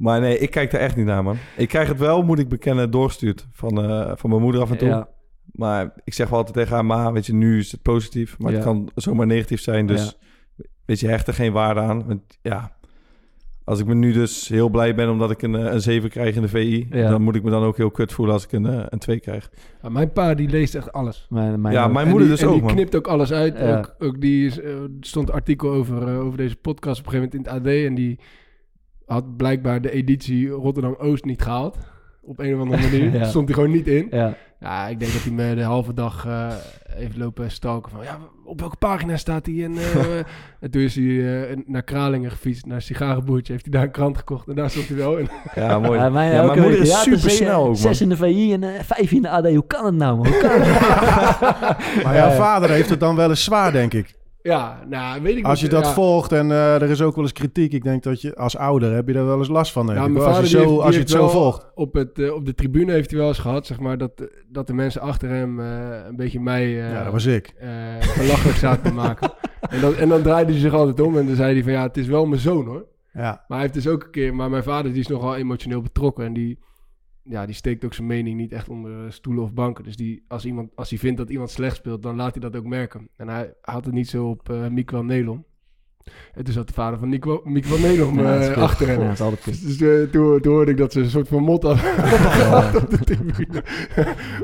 Maar 0.00 0.20
nee, 0.20 0.38
ik 0.38 0.50
kijk 0.50 0.70
daar 0.70 0.80
echt 0.80 0.96
niet 0.96 1.06
naar, 1.06 1.22
man. 1.22 1.36
Ik 1.56 1.68
krijg 1.68 1.88
het 1.88 1.98
wel, 1.98 2.22
moet 2.22 2.38
ik 2.38 2.48
bekennen, 2.48 2.90
doorgestuurd 2.90 3.46
van, 3.52 3.84
eh, 3.84 4.12
van 4.14 4.30
mijn 4.30 4.42
moeder 4.42 4.60
af 4.60 4.70
en 4.70 4.78
toe. 4.78 4.88
Ja, 4.88 5.08
Maar 5.52 5.92
ik 6.04 6.14
zeg 6.14 6.28
wel 6.28 6.38
altijd 6.38 6.56
tegen 6.56 6.74
haar, 6.74 6.84
ma, 6.84 7.12
weet 7.12 7.26
je, 7.26 7.34
nu 7.34 7.58
is 7.58 7.72
het 7.72 7.82
positief. 7.82 8.38
Maar 8.38 8.52
het 8.52 8.62
kan 8.62 8.90
zomaar 8.94 9.26
negatief 9.26 9.60
zijn. 9.60 9.86
Dus 9.86 10.18
weet 10.84 11.00
je, 11.00 11.08
hecht 11.08 11.26
er 11.26 11.34
geen 11.34 11.52
waarde 11.52 11.80
aan. 11.80 12.06
Want 12.06 12.38
ja, 12.42 12.76
als 13.64 13.80
ik 13.80 13.86
me 13.86 13.94
nu 13.94 14.12
dus 14.12 14.48
heel 14.48 14.68
blij 14.68 14.94
ben 14.94 15.10
omdat 15.10 15.30
ik 15.30 15.42
een, 15.42 15.54
eh, 15.54 15.72
een 15.72 15.80
7 15.80 16.10
krijg 16.10 16.34
in 16.34 16.42
de 16.42 16.48
VI... 16.48 16.86
Ja. 16.90 17.10
dan 17.10 17.22
moet 17.22 17.34
ik 17.34 17.42
me 17.42 17.50
dan 17.50 17.62
ook 17.62 17.76
heel 17.76 17.90
kut 17.90 18.12
voelen 18.12 18.34
als 18.34 18.44
ik 18.44 18.52
een, 18.52 18.66
eh, 18.66 18.84
een 18.88 18.98
2 18.98 19.20
krijg. 19.20 19.50
Ja, 19.82 19.88
mijn 19.88 20.12
pa 20.12 20.34
die 20.34 20.48
leest 20.48 20.74
echt 20.74 20.92
alles. 20.92 21.26
mijn, 21.30 21.60
mijn 21.60 21.74
ja, 21.74 21.84
ook. 21.84 21.92
mijn 21.92 22.08
moeder 22.08 22.26
die, 22.26 22.36
dus 22.36 22.42
en 22.44 22.48
ook, 22.48 22.54
die 22.54 22.62
man. 22.62 22.74
knipt 22.74 22.96
ook 22.96 23.06
alles 23.06 23.32
uit. 23.32 23.58
Ja. 23.58 23.78
Ook, 23.78 23.94
ook 23.98 24.20
die 24.20 24.46
is, 24.46 24.60
stond 25.00 25.28
een 25.28 25.34
artikel 25.34 25.70
over, 25.70 26.08
eh, 26.08 26.20
over 26.20 26.36
deze 26.36 26.56
podcast 26.56 27.00
op 27.00 27.06
een 27.06 27.12
gegeven 27.12 27.36
moment 27.36 27.48
in 27.48 27.54
het 27.54 27.66
AD. 27.66 27.86
En 27.86 27.94
die 27.94 28.18
had 29.10 29.36
blijkbaar 29.36 29.80
de 29.80 29.90
editie 29.90 30.48
Rotterdam-Oost 30.48 31.24
niet 31.24 31.42
gehaald. 31.42 31.78
Op 32.22 32.38
een 32.38 32.54
of 32.54 32.60
andere 32.60 32.82
manier. 32.82 33.12
Ja. 33.18 33.24
Stond 33.24 33.44
hij 33.44 33.54
gewoon 33.54 33.70
niet 33.70 33.86
in. 33.86 34.08
Ja, 34.10 34.34
Ja, 34.60 34.88
ik 34.88 35.00
denk 35.00 35.12
dat 35.12 35.22
hij 35.22 35.32
me 35.32 35.54
de 35.54 35.62
halve 35.62 35.94
dag 35.94 36.26
eh 36.26 36.52
heeft 36.94 37.16
lopen 37.16 37.50
stalken 37.50 37.90
van... 37.90 38.02
Ja, 38.02 38.18
op 38.44 38.60
welke 38.60 38.76
pagina 38.76 39.16
staat 39.16 39.46
hij? 39.46 39.64
En, 39.64 39.76
eh, 39.76 40.18
en 40.60 40.70
toen 40.70 40.82
is 40.82 40.94
hij 40.94 41.48
eh, 41.50 41.56
naar 41.66 41.82
Kralingen 41.82 42.30
gefietst, 42.30 42.66
naar 42.66 42.82
sigarenboertje. 42.82 43.52
Heeft 43.52 43.64
hij 43.64 43.74
daar 43.74 43.82
een 43.82 43.90
krant 43.90 44.16
gekocht 44.16 44.48
en 44.48 44.54
daar 44.54 44.70
stond 44.70 44.88
hij 44.88 44.96
wel 44.96 45.16
in. 45.16 45.28
Ja, 45.54 45.78
mooi. 45.78 45.98
Ja, 45.98 46.08
mijn, 46.08 46.32
ja, 46.32 46.42
ook 46.42 46.48
mijn 46.48 46.60
moeder 46.60 46.80
is 46.80 47.02
super 47.02 47.28
eh, 47.28 47.34
snel 47.34 47.66
ook. 47.66 47.76
Zes 47.76 48.00
in 48.00 48.08
de 48.08 48.16
VI 48.16 48.52
en 48.52 48.62
eh, 48.62 48.82
vijf 48.82 49.12
in 49.12 49.22
de 49.22 49.28
AD. 49.28 49.46
Hoe 49.46 49.66
kan 49.66 49.84
het 49.84 49.94
nou, 49.94 50.16
man? 50.16 50.26
Hoe 50.26 50.38
kan 50.38 50.60
het? 50.60 52.04
Maar 52.04 52.14
jouw 52.14 52.30
vader 52.30 52.70
heeft 52.70 52.90
het 52.90 53.00
dan 53.00 53.16
wel 53.16 53.28
eens 53.28 53.44
zwaar, 53.44 53.72
denk 53.72 53.94
ik. 53.94 54.14
Ja, 54.42 54.84
nou, 54.88 55.22
weet 55.22 55.36
ik 55.36 55.44
Als 55.44 55.58
je 55.60 55.64
niet. 55.66 55.74
dat 55.74 55.84
ja. 55.84 55.92
volgt 55.92 56.32
en 56.32 56.50
eh, 56.50 56.74
er 56.82 56.90
is 56.90 57.02
ook 57.02 57.14
wel 57.14 57.24
eens 57.24 57.32
kritiek. 57.32 57.72
Ik 57.72 57.82
denk 57.82 58.02
dat 58.02 58.20
je 58.20 58.36
als 58.36 58.56
ouder 58.56 58.92
heb 58.94 59.06
je 59.06 59.12
daar 59.12 59.26
wel 59.26 59.38
eens 59.38 59.48
last 59.48 59.72
van. 59.72 59.86
Ja, 59.86 60.02
als 60.08 60.38
je, 60.38 60.46
zo, 60.46 60.58
heeft- 60.68 60.80
als 60.80 60.94
je 60.94 61.00
het 61.00 61.10
zo 61.10 61.28
volgt. 61.28 61.66
Op, 61.74 61.94
het, 61.94 62.18
eh, 62.18 62.34
op 62.34 62.46
de 62.46 62.54
tribune 62.54 62.92
heeft 62.92 63.10
hij 63.10 63.18
wel 63.18 63.28
eens 63.28 63.38
gehad, 63.38 63.66
zeg 63.66 63.80
maar, 63.80 63.98
dat, 63.98 64.28
dat 64.48 64.66
de 64.66 64.72
mensen 64.74 65.00
achter 65.00 65.28
hem 65.28 65.60
eh, 65.60 65.66
een 66.08 66.16
beetje 66.16 66.40
mij 66.40 66.68
ja, 66.68 67.02
dat 67.04 67.12
was 67.12 67.24
ik. 67.26 67.54
belachelijk 68.16 68.58
zaten 68.58 68.82
te 68.82 68.92
maken. 68.92 69.32
En 69.60 69.80
dan, 69.80 69.94
en 69.94 70.08
dan 70.08 70.22
draaide 70.22 70.50
hij 70.52 70.60
zich 70.60 70.72
altijd 70.74 71.00
om 71.00 71.16
en 71.18 71.26
dan 71.26 71.36
zei 71.36 71.52
hij 71.54 71.62
van 71.62 71.72
ja, 71.72 71.82
het 71.82 71.96
is 71.96 72.06
wel 72.06 72.26
mijn 72.26 72.40
zoon 72.40 72.66
hoor. 72.66 72.86
Ja. 73.12 73.22
Maar 73.48 73.58
hij 73.58 73.60
heeft 73.60 73.74
dus 73.74 73.88
ook 73.88 74.02
een 74.04 74.10
keer, 74.10 74.34
maar 74.34 74.50
mijn 74.50 74.62
vader 74.62 74.90
die 74.92 75.00
is 75.00 75.06
nogal 75.06 75.36
emotioneel 75.36 75.80
betrokken 75.80 76.24
en 76.24 76.32
die, 76.32 76.58
ja, 77.22 77.46
die 77.46 77.54
steekt 77.54 77.84
ook 77.84 77.94
zijn 77.94 78.06
mening 78.06 78.36
niet 78.36 78.52
echt 78.52 78.68
onder 78.68 79.04
eh, 79.04 79.10
stoelen 79.10 79.44
of 79.44 79.52
banken. 79.52 79.84
Dus 79.84 79.96
die, 79.96 80.24
als, 80.28 80.44
iemand, 80.44 80.76
als 80.76 80.90
hij 80.90 80.98
vindt 80.98 81.18
dat 81.18 81.30
iemand 81.30 81.50
slecht 81.50 81.76
speelt, 81.76 82.02
dan 82.02 82.16
laat 82.16 82.32
hij 82.32 82.40
dat 82.40 82.56
ook 82.56 82.66
merken. 82.66 83.08
En 83.16 83.28
hij 83.28 83.54
had 83.60 83.84
het 83.84 83.94
niet 83.94 84.08
zo 84.08 84.28
op 84.28 84.48
uh, 84.48 84.68
Miguel 84.68 85.04
Nelon. 85.04 85.44
En 86.34 86.44
toen 86.44 86.52
zat 86.54 86.66
de 86.68 86.72
vader 86.74 86.98
van 86.98 87.08
Nico, 87.08 87.40
Miguel 87.44 87.78
Nelon 87.78 88.14
Ja, 88.14 88.22
dat 88.22 88.40
is 88.42 88.48
eh, 88.48 88.56
achter 88.62 88.88
hem. 88.88 89.00
Ja, 89.00 89.14
dat 89.14 89.46
is. 89.46 89.60
Dus 89.60 89.80
eh, 89.80 90.10
toen, 90.10 90.40
toen 90.40 90.52
hoorde 90.52 90.70
ik 90.70 90.76
dat 90.76 90.92
ze 90.92 91.00
een 91.00 91.10
soort 91.10 91.28
van 91.28 91.42
mot 91.42 91.62
hadden 91.62 91.84
gehad 92.40 92.82
op 92.82 92.90
de 92.90 92.98
tribune. 92.98 93.62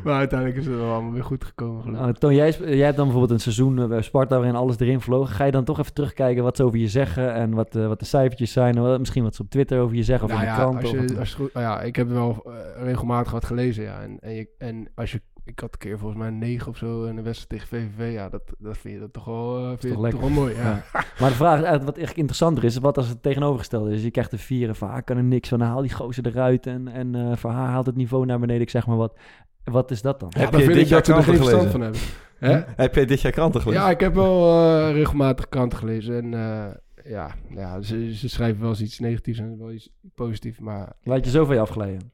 maar 0.05 0.15
uiteindelijk 0.19 0.59
is 0.61 0.67
het 0.67 0.77
wel 0.77 0.93
allemaal 0.93 1.13
weer 1.13 1.25
goed 1.25 1.45
gekomen. 1.45 1.95
Uh, 1.95 2.09
Toon, 2.09 2.35
jij, 2.35 2.57
jij 2.59 2.85
hebt 2.85 2.97
dan 2.97 3.05
bijvoorbeeld 3.05 3.31
een 3.33 3.41
seizoen 3.41 3.79
eh, 3.79 3.87
bij 3.89 4.03
Sparta 4.03 4.37
waarin 4.37 4.55
alles 4.57 4.79
erin 4.79 5.01
vloog. 5.01 5.37
Ga 5.37 5.45
je 5.45 5.53
dan 5.53 5.65
toch 5.65 5.79
even 5.79 5.93
terugkijken 5.95 6.43
wat 6.43 6.57
ze 6.57 6.63
over 6.65 6.79
je 6.79 6.89
zeggen 6.89 7.35
en 7.35 7.55
wat, 7.55 7.77
eh, 7.77 7.87
wat 7.87 7.99
de 7.99 8.05
cijfertjes 8.07 8.53
zijn? 8.53 8.81
Wat- 8.81 8.99
misschien 8.99 9.23
wat 9.23 9.35
ze 9.35 9.43
op 9.43 9.51
Twitter 9.51 9.81
over 9.81 9.97
je 9.97 10.03
zeggen 10.03 10.25
of 10.29 10.31
Nou 10.35 10.45
in 10.47 10.51
de 10.53 10.55
ja, 10.59 10.63
krant. 10.63 10.83
als 10.83 10.93
of 10.93 11.11
je, 11.11 11.19
als 11.19 11.29
je 11.31 11.37
goed- 11.37 11.53
nou 11.55 11.67
ja, 11.67 11.81
ik 11.81 11.97
heb 11.97 12.09
wel 12.09 12.53
regelmatig 12.77 13.33
wat 13.33 13.45
gelezen, 13.45 13.85
ja. 13.85 14.01
En, 14.03 14.17
en, 14.21 14.35
je, 14.35 14.49
en 14.59 14.89
als 14.95 15.13
je, 15.13 15.21
ik 15.47 15.61
had 15.61 15.73
een 15.73 15.79
keer 15.79 15.99
volgens 15.99 16.21
mij 16.21 16.31
9 16.31 16.69
of 16.69 16.77
zo 16.77 17.05
in 17.05 17.17
een 17.17 17.25
wedstrijd 17.25 17.49
tegen 17.49 17.69
VVV. 17.69 18.13
Ja, 18.13 18.29
dat, 18.29 18.43
dat 18.59 18.79
vind 18.79 18.95
je 18.95 19.01
dat 19.01 19.13
toch 19.13 19.25
wel, 19.25 19.59
eh, 19.59 19.69
vind 19.69 19.83
je 19.83 19.89
toch 19.89 19.93
toch 19.97 20.03
lekker? 20.03 20.21
wel 20.21 20.31
mooi. 20.31 20.55
Ja. 20.55 20.63
Ja. 20.63 20.85
Maar 21.19 21.29
de 21.31 21.37
vraag 21.37 21.59
is 21.59 21.65
eigenlijk 21.65 21.85
wat 21.85 21.99
echt 21.99 22.17
interessanter 22.17 22.65
is, 22.65 22.77
wat 22.79 22.97
als 22.97 23.09
het 23.09 23.23
tegenovergestelde 23.23 23.95
is. 23.95 24.03
Je 24.03 24.11
krijgt 24.11 24.33
een 24.33 24.39
vier 24.39 24.69
en 24.69 24.77
van 24.77 24.89
haar 24.89 25.03
kan 25.03 25.17
er 25.17 25.25
niks 25.25 25.49
van, 25.49 25.61
haal 25.61 25.81
die 25.83 25.93
gozer 25.93 26.27
eruit 26.27 26.67
en, 26.67 26.89
en 26.89 27.15
eh 27.15 27.37
voor 27.37 27.51
haar 27.51 27.69
haalt 27.69 27.87
het 27.87 27.97
niveau 27.97 28.27
naar 28.27 28.39
beneden, 28.39 28.63
ik 28.63 28.71
zeg 28.71 28.87
maar 28.87 28.97
wat. 28.97 29.19
Wat 29.65 29.91
is 29.91 30.03
dat 30.03 30.21
dan? 30.21 30.29
Ja, 30.35 30.41
Heb 30.41 30.53
dan 30.53 30.61
je 30.61 30.69
dit 30.69 30.89
jaar 30.89 31.01
kranten 31.03 31.35
gelezen? 31.35 31.71
van 31.71 31.81
hebben. 31.81 32.01
Heb 32.77 32.95
jij 32.95 33.07
dit 33.07 33.21
jaar 33.21 33.33
kranten 33.33 33.61
gelezen? 33.61 33.83
Ja, 33.83 33.91
ik 33.91 34.01
heb 34.01 34.15
wel 34.15 34.51
eh, 34.61 34.93
regelmatig 34.93 35.49
kranten 35.49 35.79
gelezen. 35.79 36.15
En 36.17 36.35
eh, 36.35 36.75
ja, 37.13 37.35
ja 37.51 37.81
ze, 37.81 38.15
ze 38.15 38.29
schrijven 38.29 38.61
wel 38.61 38.69
eens 38.71 38.81
iets 38.83 38.99
negatiefs 38.99 39.39
en 39.39 39.59
wel 39.59 39.73
iets 39.73 39.91
positiefs. 40.15 40.59
Maar 40.59 40.93
Laat 41.03 41.25
je 41.25 41.31
zo 41.31 41.45
van 41.45 41.55
je 41.55 41.61
afglijden. 41.61 42.11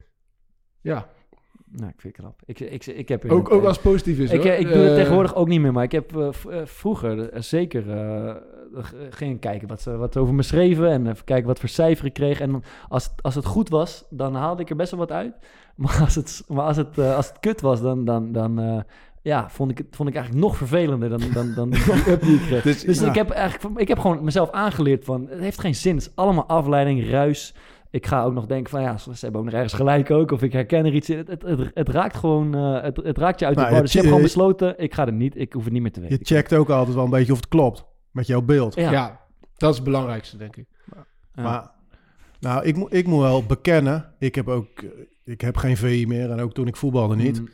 ja, 0.81 1.09
Nou, 1.77 1.89
ik 1.91 2.01
vind 2.01 2.17
het 2.17 2.25
knap. 2.25 2.41
Ik, 2.45 2.61
ik, 2.61 2.87
ik 2.87 3.09
heb 3.09 3.31
ook, 3.31 3.53
ook 3.53 3.65
als 3.65 3.79
positief 3.79 4.19
is. 4.19 4.31
Ik, 4.31 4.43
hoor. 4.43 4.51
eh, 4.51 4.61
ik 4.61 4.67
doe 4.69 4.77
het 4.77 4.91
Eh, 4.91 4.95
tegenwoordig 4.97 5.35
ook 5.35 5.49
niet 5.49 5.61
meer, 5.61 5.73
maar 5.73 5.85
ik 5.85 5.93
heb 5.93 6.17
eh, 6.17 6.27
eh, 6.29 6.33
vroeger 6.67 7.31
zeker, 7.35 7.83
ging 9.11 9.35
ik 9.35 9.41
kijken 9.41 9.69
wat 9.69 9.81
ze, 9.81 9.97
wat 9.97 10.17
over 10.17 10.35
me 10.35 10.43
schreven 10.43 10.91
en 10.91 11.07
even 11.07 11.25
kijken 11.25 11.47
wat 11.47 11.59
voor 11.61 11.69
cijfer 11.69 12.07
ik 12.07 12.13
kreeg. 12.13 12.41
En 12.41 12.63
als, 12.89 13.05
het- 13.05 13.23
als 13.23 13.35
het 13.35 13.45
goed 13.45 13.69
was, 13.69 14.05
dan 14.11 14.35
haalde 14.35 14.63
ik 14.63 14.71
er 14.71 14.77
best 14.77 14.91
wel 14.91 15.01
wat 15.01 15.13
uit. 15.13 15.33
Maar 15.77 16.01
als 16.01 16.15
het, 16.15 16.45
maar 16.49 16.65
als 16.65 16.77
het, 16.77 16.99
als 16.99 17.29
het 17.29 17.41
kut 17.41 17.61
was, 17.61 17.81
dan, 17.81 18.05
dan, 18.05 18.33
dan 18.33 18.85
ja, 19.23 19.51
vond, 19.51 19.71
ik 19.71 19.79
het, 19.79 19.87
vond 19.91 20.09
ik 20.09 20.15
eigenlijk 20.15 20.45
nog 20.47 20.57
vervelender 20.57 21.09
dan, 21.09 21.21
dan, 21.33 21.55
dan 21.55 21.71
die 21.71 21.83
up 22.13 22.21
die 22.23 22.35
ik 22.35 22.41
kreeg. 22.41 22.63
Dus- 22.63 22.85
Dus 22.85 23.01
ja. 23.01 23.07
ik, 23.09 23.15
heb 23.15 23.31
eigenlijk, 23.31 23.81
ik 23.81 23.89
heb 23.89 23.99
gewoon 23.99 24.25
mezelf 24.25 24.51
aangeleerd 24.51 25.05
van, 25.05 25.27
het 25.31 25.39
heeft 25.41 25.61
geen 25.61 25.75
zin. 25.75 25.95
Het 25.95 26.03
is 26.07 26.13
allemaal 26.15 26.47
afleiding, 26.47 27.11
ruis. 27.11 27.55
Ik 27.93 28.07
ga 28.07 28.23
ook 28.25 28.33
nog 28.33 28.47
denken 28.47 28.71
van, 28.71 28.81
ja, 28.83 28.99
ze 28.99 29.11
hebben 29.21 29.41
ook 29.41 29.47
nog 29.47 29.55
ergens 29.55 29.73
gelijk 29.73 30.11
ook. 30.11 30.31
Of 30.31 30.43
ik 30.43 30.53
herken 30.53 30.85
er 30.85 30.95
iets 30.95 31.11
in. 31.11 31.17
Het, 31.19 31.29
het, 31.29 31.43
het, 31.43 31.71
het 31.75 31.89
raakt 31.89 32.17
gewoon, 32.17 32.55
eh, 32.55 32.83
het, 32.83 32.97
het 32.97 33.19
raakt 33.19 33.39
je 33.39 33.47
uit 33.47 33.57
Nou, 33.57 33.69
de 33.69 33.73
bar. 33.75 33.75
je 33.75 33.81
Dus 33.83 33.93
je 33.93 33.99
hebt 33.99 34.11
gewoon 34.11 34.23
besloten, 34.23 34.79
ik 34.79 34.95
ga 34.95 35.07
er 35.07 35.13
niet, 35.13 35.37
ik 35.37 35.53
hoef 35.53 35.65
het 35.65 35.73
niet 35.73 35.83
meer 35.83 35.93
te 35.93 36.01
Je 36.01 36.09
weten. 36.09 36.27
checkt 36.27 36.53
ook 36.55 36.71
altijd 36.71 36.95
wel 36.95 37.05
een 37.05 37.11
beetje 37.11 37.33
of 37.33 37.39
het 37.39 37.49
klopt 37.49 37.85
met 38.11 38.27
jouw 38.27 38.43
beeld. 38.43 38.75
Ja. 38.75 38.91
Ja. 38.91 39.21
dat 39.57 39.71
is 39.71 39.77
het 39.77 39.85
belangrijkste, 39.85 40.37
denk 40.37 40.57
ik. 40.57 40.67
Ja. 40.95 41.43
Maar 41.43 41.71
nou, 42.41 42.65
ik, 42.65 42.77
moet 42.77 42.93
ik 42.95 43.07
moet 43.07 43.21
wel 43.21 43.45
bekennen, 43.45 44.13
ik 44.19 44.35
heb 44.35 44.49
ook 44.49 44.69
eh, 44.79 44.89
ik 45.25 45.41
heb 45.41 45.57
geen 45.57 45.77
VI 45.77 46.07
meer 46.07 46.31
en 46.31 46.41
ook 46.41 46.53
toen 46.55 46.67
ik 46.67 46.77
voetbalde 46.77 47.17
niet. 47.17 47.41
Mm. 47.41 47.49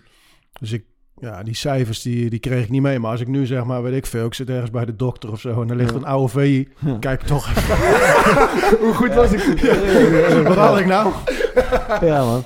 Dus 0.61 0.73
ik, 0.73 0.85
ja, 1.21 1.43
die 1.43 1.55
cijfers 1.55 2.03
die, 2.03 2.31
die 2.31 2.39
kreeg 2.39 2.63
ik 2.65 2.71
niet 2.71 2.83
mee. 2.83 2.99
Maar 2.99 3.11
als 3.11 3.21
ik 3.21 3.29
nu 3.29 3.47
zeg 3.47 3.65
maar, 3.65 3.83
weet 3.83 3.95
ik 3.95 4.07
veel, 4.07 4.27
ik 4.27 4.35
zit 4.35 4.51
ergens 4.51 4.71
bij 4.71 4.85
de 4.85 4.97
dokter 4.97 5.31
of 5.31 5.41
zo 5.41 5.63
en 5.63 5.71
er 5.71 5.77
ligt 5.77 5.91
Ja. 5.91 5.97
een 5.97 6.05
oude 6.05 6.29
VI, 6.29 6.69
kijk 7.01 7.23
toch 7.23 7.49
even. 7.57 7.77
Hoe 8.79 8.95
goed 8.95 9.15
was 9.15 9.33
ik 9.33 9.41
Wat 10.47 10.57
had 10.57 10.79
ik 10.79 10.87
nou? 10.87 11.13
Ja, 12.01 12.25
man. 12.25 12.43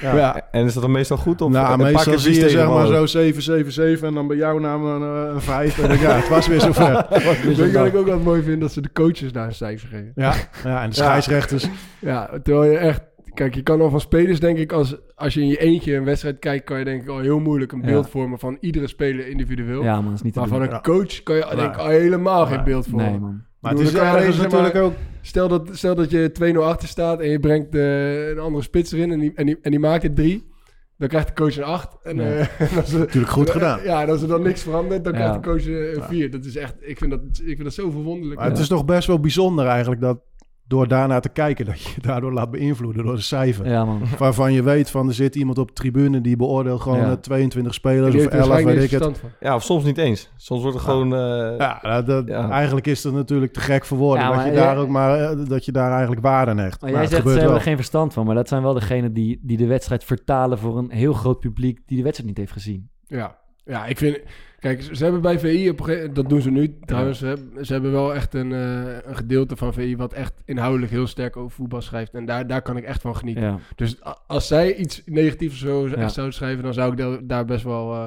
Ja. 0.00 0.16
Ja. 0.16 0.40
En 0.50 0.64
is 0.64 0.72
dat 0.72 0.82
dan 0.82 0.92
meestal 0.92 1.16
goed? 1.16 1.40
Of 1.40 1.50
Nou, 1.50 1.78
meestal 1.78 2.18
zie 2.18 2.34
je 2.34 2.48
zeg 2.48 2.68
maar 2.68 2.86
zo 2.86 3.06
7, 3.06 3.42
7, 3.42 3.72
7 3.72 4.08
en 4.08 4.14
dan 4.14 4.26
bij 4.26 4.36
jou 4.36 4.60
naam 4.60 4.84
een, 4.84 5.26
eh, 5.28 5.34
een 5.34 5.40
5. 5.40 5.78
En 5.82 5.88
dan, 5.88 5.98
ja, 5.98 6.16
het 6.16 6.28
was 6.28 6.46
weer 6.46 6.60
zover. 6.60 7.06
Weet 7.44 7.56
je 7.56 7.72
wat 7.72 7.86
ik 7.86 7.94
ook 7.96 8.06
altijd 8.06 8.24
mooi 8.24 8.42
vind? 8.42 8.60
Dat 8.60 8.72
ze 8.72 8.80
de 8.80 8.92
coaches 8.92 9.32
daar 9.32 9.46
een 9.46 9.54
cijfer 9.54 9.88
geven. 9.88 10.12
Ja, 10.14 10.34
ja 10.64 10.82
en 10.82 10.88
de 10.88 10.94
scheidsrechters. 10.96 11.68
Ja, 11.98 12.30
terwijl 12.42 12.70
je 12.72 12.78
echt... 12.78 13.00
Kijk, 13.34 13.54
je 13.54 13.62
kan 13.62 13.80
al 13.80 13.90
van 13.90 14.00
spelers, 14.00 14.40
denk 14.40 14.58
ik, 14.58 14.72
als, 14.72 14.96
als 15.14 15.34
je 15.34 15.40
in 15.40 15.46
je 15.46 15.56
eentje 15.60 15.94
een 15.94 16.04
wedstrijd 16.04 16.38
kijkt, 16.38 16.64
kan 16.64 16.78
je 16.78 16.84
denk 16.84 17.02
ik 17.02 17.08
al 17.08 17.18
heel 17.18 17.38
moeilijk 17.40 17.72
een 17.72 17.80
Ja. 17.80 17.86
beeld 17.86 18.08
vormen 18.10 18.38
van 18.38 18.56
iedere 18.60 18.86
speler 18.86 19.28
individueel. 19.28 19.82
Ja, 19.82 19.94
man, 19.94 20.04
dat 20.04 20.14
is 20.14 20.22
niet 20.22 20.32
te 20.32 20.38
maar 20.38 20.48
van 20.48 20.60
doen. 20.62 20.72
een 20.74 20.80
coach 20.82 21.22
kan 21.22 21.36
je 21.36 21.44
Nee. 21.44 21.56
denk 21.56 21.74
ik 21.74 21.80
al 21.80 21.88
helemaal 21.88 22.46
geen 22.46 22.56
Nee. 22.56 22.64
beeld 22.64 22.86
vormen. 22.86 23.10
Nee, 23.10 23.18
man. 23.20 23.42
Maar 23.60 23.72
het 23.72 23.80
is 23.80 23.94
ergens 23.94 24.36
natuurlijk 24.36 24.74
ook... 24.74 24.92
Stel 25.20 25.48
dat, 25.48 25.68
stel 25.72 25.94
dat 25.94 26.10
je 26.10 26.32
2-0 26.32 26.64
achter 26.64 26.88
staat 26.88 27.20
en 27.20 27.28
je 27.30 27.40
brengt 27.40 27.74
eh, 27.74 28.28
een 28.28 28.38
andere 28.38 28.62
spits 28.64 28.92
erin 28.92 29.12
en 29.12 29.18
die, 29.18 29.32
en, 29.34 29.46
die, 29.46 29.58
en 29.62 29.70
die 29.70 29.80
maakt 29.80 30.02
het 30.02 30.16
3. 30.16 30.52
Dan 30.98 31.08
krijgt 31.08 31.26
de 31.28 31.34
coach 31.34 31.56
een 31.56 31.62
8. 31.64 31.96
En, 32.02 32.16
Ja. 32.16 32.22
eh, 32.22 32.60
en 32.72 32.76
als 32.80 32.92
er, 32.92 32.98
Natuurlijk 32.98 33.32
goed 33.32 33.50
gedaan. 33.50 33.82
Ja, 33.82 34.02
en 34.02 34.08
als 34.08 34.22
er 34.22 34.28
dan 34.28 34.42
niks 34.42 34.62
verandert, 34.62 35.04
dan 35.04 35.12
Ja. 35.12 35.18
krijgt 35.18 35.34
de 35.34 35.50
coach 35.50 35.66
eh, 35.66 35.94
een 35.94 36.02
4. 36.02 36.30
Dat 36.30 36.44
is 36.44 36.56
echt, 36.56 36.74
ik 36.80 36.98
vind 36.98 37.10
dat, 37.10 37.20
ik 37.38 37.44
vind 37.44 37.62
dat 37.64 37.72
zo 37.74 37.90
verwonderlijk. 37.90 38.40
Maar 38.40 38.48
het 38.48 38.58
is 38.58 38.68
toch 38.68 38.84
best 38.84 39.06
wel 39.06 39.20
bijzonder 39.20 39.66
eigenlijk 39.66 40.00
dat 40.00 40.20
door 40.66 40.88
daarnaar 40.88 41.20
te 41.20 41.28
kijken, 41.28 41.64
dat 41.64 41.80
je 41.80 41.92
je 41.94 42.00
daardoor 42.08 42.32
laat 42.32 42.50
beïnvloeden 42.50 43.04
door 43.04 43.14
de 43.14 43.20
cijfer. 43.20 43.68
Ja, 43.68 43.84
man. 43.84 44.00
Waarvan 44.18 44.52
je 44.52 44.62
weet 44.62 44.90
van 44.90 45.08
er 45.08 45.14
zit 45.14 45.34
iemand 45.34 45.58
op 45.58 45.66
de 45.68 45.72
tribune 45.72 46.20
die 46.20 46.36
beoordeelt 46.36 46.80
gewoon 46.80 46.98
Ja. 46.98 47.10
eh, 47.10 47.12
22 47.12 47.62
Die 47.72 47.80
spelers 47.80 48.14
of 48.14 48.20
er 48.24 48.30
11, 48.30 48.46
waarschijnlijk 48.46 48.90
weet 48.90 48.92
ik 48.92 49.06
het. 49.06 49.22
Ja, 49.40 49.54
of 49.54 49.62
soms 49.62 49.84
niet 49.84 49.98
eens. 49.98 50.30
Soms 50.36 50.62
wordt 50.62 50.76
het 50.76 50.86
gewoon... 50.86 51.14
eh, 51.14 51.58
Ja, 51.58 51.78
dat, 51.82 52.06
dat- 52.06 52.26
Ja. 52.28 52.50
eigenlijk 52.50 52.86
is 52.86 53.02
dat 53.02 53.12
natuurlijk 53.12 53.52
te 53.52 53.60
gek 53.60 53.84
voor 53.84 53.98
woorden. 53.98 54.22
Ja, 54.22 54.28
dat, 54.28 54.36
maar 54.36 54.46
je 54.46 54.52
daar 54.52 54.76
ook 54.78 54.88
maar, 54.88 55.20
eh, 55.20 55.38
dat 55.48 55.64
je 55.64 55.72
daar 55.72 55.90
eigenlijk 55.92 56.22
waarde 56.22 56.50
aan 56.50 56.58
hecht. 56.58 56.80
Maar 56.80 56.90
Maar 56.90 57.00
jij 57.00 57.08
zegt 57.10 57.28
ze 57.28 57.38
hebben 57.38 57.54
er 57.56 57.60
geen 57.62 57.76
verstand 57.76 58.12
van, 58.12 58.26
maar 58.26 58.34
dat 58.34 58.48
zijn 58.48 58.62
wel 58.62 58.74
degenen 58.74 59.12
die, 59.12 59.40
die 59.42 59.56
de 59.56 59.66
wedstrijd 59.66 60.04
vertalen 60.04 60.58
voor 60.58 60.78
een 60.78 60.90
heel 60.90 61.12
groot 61.12 61.38
publiek 61.40 61.80
die 61.86 61.96
de 61.96 62.02
wedstrijd 62.02 62.28
niet 62.28 62.38
heeft 62.38 62.52
gezien. 62.52 62.88
Ja. 63.06 63.36
Ja, 63.64 63.86
ik 63.86 63.98
vind... 63.98 64.18
Kijk, 64.58 64.82
ze 64.92 65.02
hebben 65.04 65.20
bij 65.22 65.38
VI, 65.38 65.68
op 65.70 65.78
een 65.78 65.84
gegeven- 65.84 66.14
dat 66.14 66.28
doen 66.28 66.40
ze 66.40 66.50
nu 66.50 66.74
trouwens, 66.84 67.18
ze 67.18 67.26
hebben, 67.26 67.66
ze 67.66 67.72
hebben 67.72 67.92
wel 67.92 68.14
echt 68.14 68.34
een, 68.34 68.52
eh, 68.52 68.82
een 69.04 69.16
gedeelte 69.16 69.56
van 69.56 69.72
VI 69.72 69.96
wat 69.96 70.12
echt 70.12 70.32
inhoudelijk 70.44 70.92
heel 70.92 71.06
sterk 71.06 71.36
over 71.36 71.50
voetbal 71.50 71.80
schrijft. 71.80 72.14
En 72.14 72.24
daar, 72.24 72.46
daar 72.46 72.62
kan 72.62 72.76
ik 72.76 72.84
echt 72.84 73.00
van 73.00 73.16
genieten. 73.16 73.42
Ja. 73.44 73.58
Dus 73.74 73.96
als 74.26 74.46
zij 74.46 74.74
iets 74.74 75.02
negatiefs 75.06 75.58
zo 75.58 75.88
Ja. 75.88 75.94
echt 75.94 76.12
zouden 76.12 76.34
schrijven, 76.34 76.62
dan 76.62 76.74
zou 76.74 76.90
ik 76.92 76.98
da- 76.98 77.18
daar 77.22 77.44
best 77.44 77.64
wel... 77.64 77.94
eh, 77.94 78.06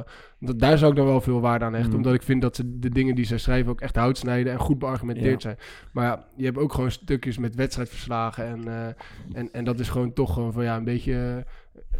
daar 0.56 0.78
zou 0.78 0.92
ik 0.92 0.98
dan 0.98 1.06
wel 1.06 1.22
veel 1.22 1.40
waarde 1.42 1.66
aan 1.66 1.74
hechten. 1.74 1.92
Mm. 1.92 1.98
Omdat 1.98 2.14
ik 2.14 2.22
vind 2.24 2.42
dat 2.42 2.56
ze 2.56 2.80
de 2.80 2.90
dingen 2.90 3.16
die 3.16 3.26
ze 3.26 3.38
schrijven 3.38 3.72
ook 3.72 3.82
echt 3.82 3.96
hout 3.96 4.18
snijden 4.18 4.54
en 4.54 4.60
goed 4.60 4.80
beargumenteerd 4.80 5.42
zijn. 5.42 5.58
Maar 5.92 6.06
ja, 6.06 6.26
je 6.36 6.46
hebt 6.46 6.58
ook 6.58 6.74
gewoon 6.74 6.92
stukjes 6.92 7.38
met 7.38 7.56
wedstrijdverslagen. 7.56 8.46
En, 8.46 8.68
eh, 8.68 8.88
en, 9.34 9.50
en 9.52 9.64
dat 9.64 9.80
is 9.80 9.90
gewoon 9.90 10.14
toch 10.14 10.34
gewoon 10.34 10.54
van 10.54 10.64
ja, 10.64 10.76
een 10.78 10.84
beetje 10.84 11.46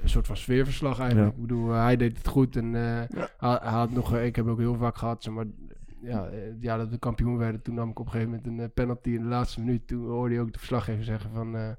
een 0.04 0.10
soort 0.10 0.28
van 0.28 0.38
sfeerverslag 0.38 1.00
eigenlijk. 1.00 1.36
Ik 1.36 1.42
bedoel, 1.42 1.72
eh, 1.74 1.84
hij 1.84 1.98
deed 1.98 2.18
het 2.18 2.28
goed. 2.28 2.56
En 2.56 2.76
eh, 2.76 2.82
hij, 3.38 3.60
hij 3.62 3.72
had 3.72 3.92
nog, 3.92 4.16
eh, 4.16 4.26
ik 4.26 4.36
heb 4.36 4.48
ook 4.48 4.60
heel 4.60 4.76
vaak 4.76 4.98
gehad, 4.98 5.24
zeg 5.24 5.34
maar... 5.34 5.46
Ja, 6.02 6.30
ja, 6.60 6.78
dat 6.78 6.90
we 6.90 6.98
kampioen 6.98 7.38
werden. 7.38 7.62
Toen 7.62 7.76
nam 7.76 7.90
ik 7.90 8.00
op 8.00 8.06
een 8.06 8.12
gegeven 8.12 8.42
moment 8.46 8.60
een 8.62 8.72
penalty 8.74 9.10
in 9.10 9.22
de 9.22 9.28
laatste 9.28 9.60
minuut. 9.60 9.88
Toen 9.88 10.06
hoorde 10.06 10.34
je 10.34 10.42
ook 10.42 10.52
de 10.54 10.58
verslaggever 10.58 11.04
zeggen 11.04 11.30
van... 11.34 11.56
eh, 11.56 11.62
hij 11.62 11.76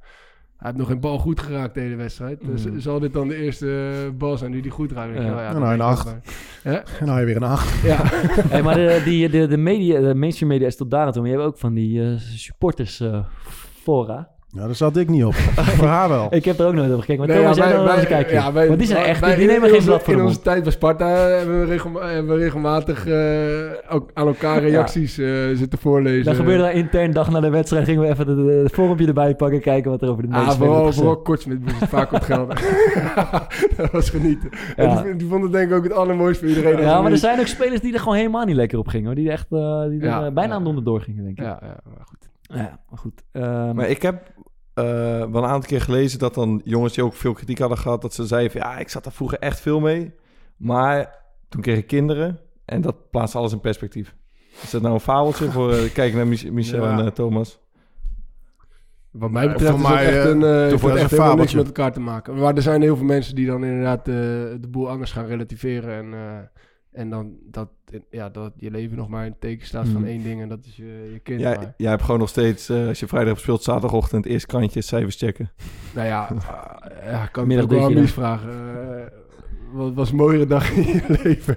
heeft 0.66 0.76
nog 0.76 0.86
geen 0.86 1.00
bal 1.00 1.18
goed 1.18 1.40
geraakt 1.40 1.74
de 1.74 1.80
hele 1.80 1.96
wedstrijd. 1.96 2.44
Dus 2.44 2.64
Mm. 2.66 2.80
zal 2.80 3.00
dit 3.00 3.12
dan 3.12 3.28
de 3.28 3.36
eerste 3.36 4.12
bal 4.18 4.36
zijn 4.36 4.52
die 4.52 4.60
hij 4.60 4.70
goed 4.70 4.92
raakt? 4.92 5.08
Weet 5.12 5.18
je 5.22 5.28
Ja. 5.28 5.52
Nou, 5.52 5.66
een 5.66 5.74
ik 5.74 5.80
acht. 5.80 6.14
Ja? 6.64 6.82
En 7.00 7.18
je 7.18 7.24
weer 7.24 7.36
een 7.36 7.42
8. 7.42 7.82
Ja. 7.82 7.96
Hey, 8.52 8.62
maar 8.62 8.74
de, 8.74 9.00
die, 9.04 9.28
de, 9.28 9.46
de, 9.46 9.56
media, 9.56 10.00
de 10.00 10.14
mainstream 10.14 10.52
media 10.52 10.66
is 10.66 10.76
tot 10.76 10.90
daar 10.90 11.12
toe. 11.12 11.22
Maar 11.22 11.30
je 11.30 11.36
hebt 11.36 11.48
ook 11.48 11.58
van 11.58 11.74
die 11.74 12.02
eh, 12.02 12.16
supporters 12.18 13.00
eh, 13.00 13.24
fora. 13.82 14.30
Ja, 14.50 14.64
daar 14.66 14.74
zat 14.74 14.96
ik 14.96 15.08
niet 15.08 15.24
op. 15.24 15.34
voor 15.78 15.86
haar 15.86 16.08
wel. 16.08 16.26
Ik 16.30 16.44
heb 16.44 16.58
er 16.58 16.66
ook 16.66 16.74
nooit 16.74 16.92
op 16.92 17.00
gekeken. 17.00 17.18
Maar 17.18 17.28
Nee, 17.28 17.38
Thomas, 17.38 17.56
ja, 17.56 17.68
jij 17.68 17.84
wij- 17.84 17.96
dan 17.96 18.04
kijken. 18.04 18.32
ja, 18.34 18.52
wij- 18.52 18.66
Want 18.66 18.78
die 18.78 18.88
zijn 18.88 19.04
echt, 19.04 19.20
wij- 19.20 19.36
die 19.36 19.46
nemen 19.46 19.62
in 19.62 19.68
geen 19.68 19.74
onze- 19.74 19.86
blad 19.88 20.02
voor 20.02 20.14
In 20.14 20.20
onze 20.22 20.40
tijd 20.40 20.62
bij 20.62 20.72
Sparta 20.72 21.06
hebben 21.08 21.60
we, 21.60 21.64
regel- 21.66 22.02
hebben 22.02 22.34
we 22.36 22.42
regelmatig 22.42 23.06
eh, 23.06 23.94
ook 23.94 24.10
aan 24.14 24.26
elkaar 24.26 24.60
reacties 24.62 25.18
eh, 25.18 25.26
zitten 25.54 25.78
voorlezen. 25.78 26.24
Dan 26.24 26.34
gebeurde 26.34 26.62
daar 26.62 26.72
intern 26.72 27.12
dag 27.12 27.30
na 27.30 27.40
de 27.40 27.50
wedstrijd. 27.50 27.84
Gingen 27.84 28.02
we 28.02 28.08
even 28.08 28.38
het 28.62 28.72
forumpje 28.72 29.06
erbij 29.06 29.34
pakken. 29.34 29.60
Kijken 29.60 29.90
wat 29.90 30.02
er 30.02 30.08
over 30.10 30.22
de 30.22 30.28
Ah, 30.28 30.34
medespeler 30.40 30.66
vooral, 30.66 30.86
gezegd. 30.86 30.96
vooral 31.04 31.22
Kortsmit 31.22 31.60
moest 31.62 31.80
het 31.80 31.88
vaak 31.88 32.12
ontgelden. 32.12 32.56
dat 33.76 33.90
was 33.90 34.10
genieten. 34.10 34.48
Ja. 34.76 34.96
En 34.96 35.02
die, 35.04 35.16
die 35.16 35.28
vond 35.28 35.42
het 35.42 35.52
denk 35.52 35.70
ik 35.70 35.76
ook 35.76 35.82
het 35.84 35.92
allermooiste 35.92 36.46
voor 36.48 36.56
iedereen. 36.56 36.80
Ja, 36.80 36.96
er 36.96 37.02
maar 37.02 37.12
er 37.12 37.18
zijn 37.18 37.40
ook 37.40 37.46
spelers 37.46 37.80
die 37.80 37.92
er 37.92 37.98
gewoon 38.00 38.16
helemaal 38.16 38.44
niet 38.44 38.56
lekker 38.56 38.78
op 38.78 38.86
gingen. 38.88 39.06
Hoor. 39.06 39.14
Die 39.14 39.26
er 39.26 39.32
echt 39.32 39.46
eh, 39.52 39.82
die 39.88 40.00
er, 40.00 40.08
eh, 40.08 40.32
bijna 40.32 40.42
ja. 40.50 40.54
aan 40.54 40.62
de 40.62 40.68
onderdoor 40.68 41.00
gingen, 41.00 41.24
denk 41.24 41.38
ik. 41.38 41.44
Ja, 41.44 41.58
ja, 41.62 41.76
maar 41.84 42.04
goed. 42.06 42.16
Ja, 42.42 42.78
maar 42.90 42.98
goed. 42.98 43.22
Ehm, 43.32 43.74
Maar 43.74 43.88
ik 43.88 44.02
heb 44.02 44.14
eh, 44.14 44.37
wel 45.30 45.42
een 45.42 45.48
aantal 45.50 45.68
keer 45.68 45.80
gelezen 45.80 46.18
dat 46.18 46.34
dan 46.34 46.60
jongens 46.64 46.94
die 46.94 47.04
ook 47.04 47.14
veel 47.14 47.32
kritiek 47.32 47.58
hadden 47.58 47.78
gehad, 47.78 48.02
dat 48.02 48.14
ze 48.14 48.26
zeiden 48.26 48.50
van 48.50 48.60
ja, 48.60 48.78
ik 48.78 48.88
zat 48.88 49.04
daar 49.04 49.12
vroeger 49.12 49.38
echt 49.38 49.60
veel 49.60 49.80
mee. 49.80 50.14
Maar 50.56 51.14
toen 51.48 51.60
kreeg 51.62 51.78
ik 51.78 51.86
kinderen 51.86 52.38
en 52.64 52.80
dat 52.80 53.10
plaatst 53.10 53.34
alles 53.34 53.52
in 53.52 53.60
perspectief. 53.60 54.14
Is 54.62 54.70
dat 54.70 54.82
nou 54.82 54.94
een 54.94 55.00
fabeltje 55.00 55.50
voor 55.56 55.72
uh, 55.74 55.92
kijken 55.92 56.16
naar 56.16 56.26
Mich- 56.26 56.50
Michel 56.50 56.84
Ja. 56.84 56.98
en 56.98 57.04
eh, 57.04 57.10
Thomas? 57.10 57.58
Wat 59.10 59.30
mij 59.30 59.48
betreft 59.48 59.74
is 59.74 59.80
het 59.80 59.88
mij, 59.88 60.06
echt 60.06 60.24
eh, 60.24 60.30
een, 60.30 60.42
eh, 60.42 60.70
echt 60.72 60.80
helemaal 60.80 60.96
niks 60.96 61.12
fabeltje. 61.14 61.56
met 61.56 61.66
elkaar 61.66 61.92
te 61.92 62.00
maken. 62.00 62.34
Maar 62.38 62.54
er 62.54 62.62
zijn 62.62 62.82
heel 62.82 62.96
veel 62.96 63.04
mensen 63.06 63.34
die 63.34 63.46
dan 63.46 63.64
inderdaad 63.64 63.98
eh, 64.08 64.14
de 64.60 64.68
boel 64.70 64.88
anders 64.90 65.12
gaan 65.12 65.26
relativeren. 65.26 65.94
En, 65.96 66.14
eh, 66.14 66.38
en 66.92 67.10
dan 67.10 67.32
dat, 67.50 67.68
ja, 68.10 68.28
dat 68.28 68.52
je 68.56 68.70
leven 68.70 68.96
nog 68.96 69.08
maar 69.08 69.24
in 69.24 69.30
het 69.30 69.40
teken 69.40 69.66
staat 69.66 69.88
van 69.88 70.00
Mm. 70.00 70.06
één 70.06 70.22
ding 70.22 70.40
en 70.42 70.48
dat 70.48 70.58
is 70.64 70.76
je, 70.76 71.10
je 71.12 71.18
kind. 71.22 71.40
Jij, 71.40 71.56
Maar, 71.56 71.74
jij 71.76 71.90
hebt 71.90 72.02
gewoon 72.02 72.18
nog 72.20 72.28
steeds, 72.28 72.68
eh, 72.68 72.86
als 72.86 73.00
je 73.00 73.06
vrijdag 73.06 73.28
hebt 73.28 73.38
gespeeld, 73.40 73.62
zaterdagochtend 73.62 74.26
eerst 74.26 74.46
krantje, 74.46 74.80
cijfers 74.82 75.16
checken. 75.16 75.50
nou 75.94 76.06
ja, 76.06 76.28
uh, 76.32 76.38
ja, 77.12 77.22
ik 77.22 77.32
kan 77.32 77.46
Middag 77.46 77.64
ook 77.64 77.70
wel 77.70 77.96
aan 77.96 78.06
vragen. 78.08 78.50
Eh, 78.50 79.02
wat 79.72 79.94
was 79.94 80.10
een 80.10 80.16
mooiere 80.16 80.46
dag 80.46 80.70
in 80.70 80.82
je 80.86 81.02
leven? 81.22 81.56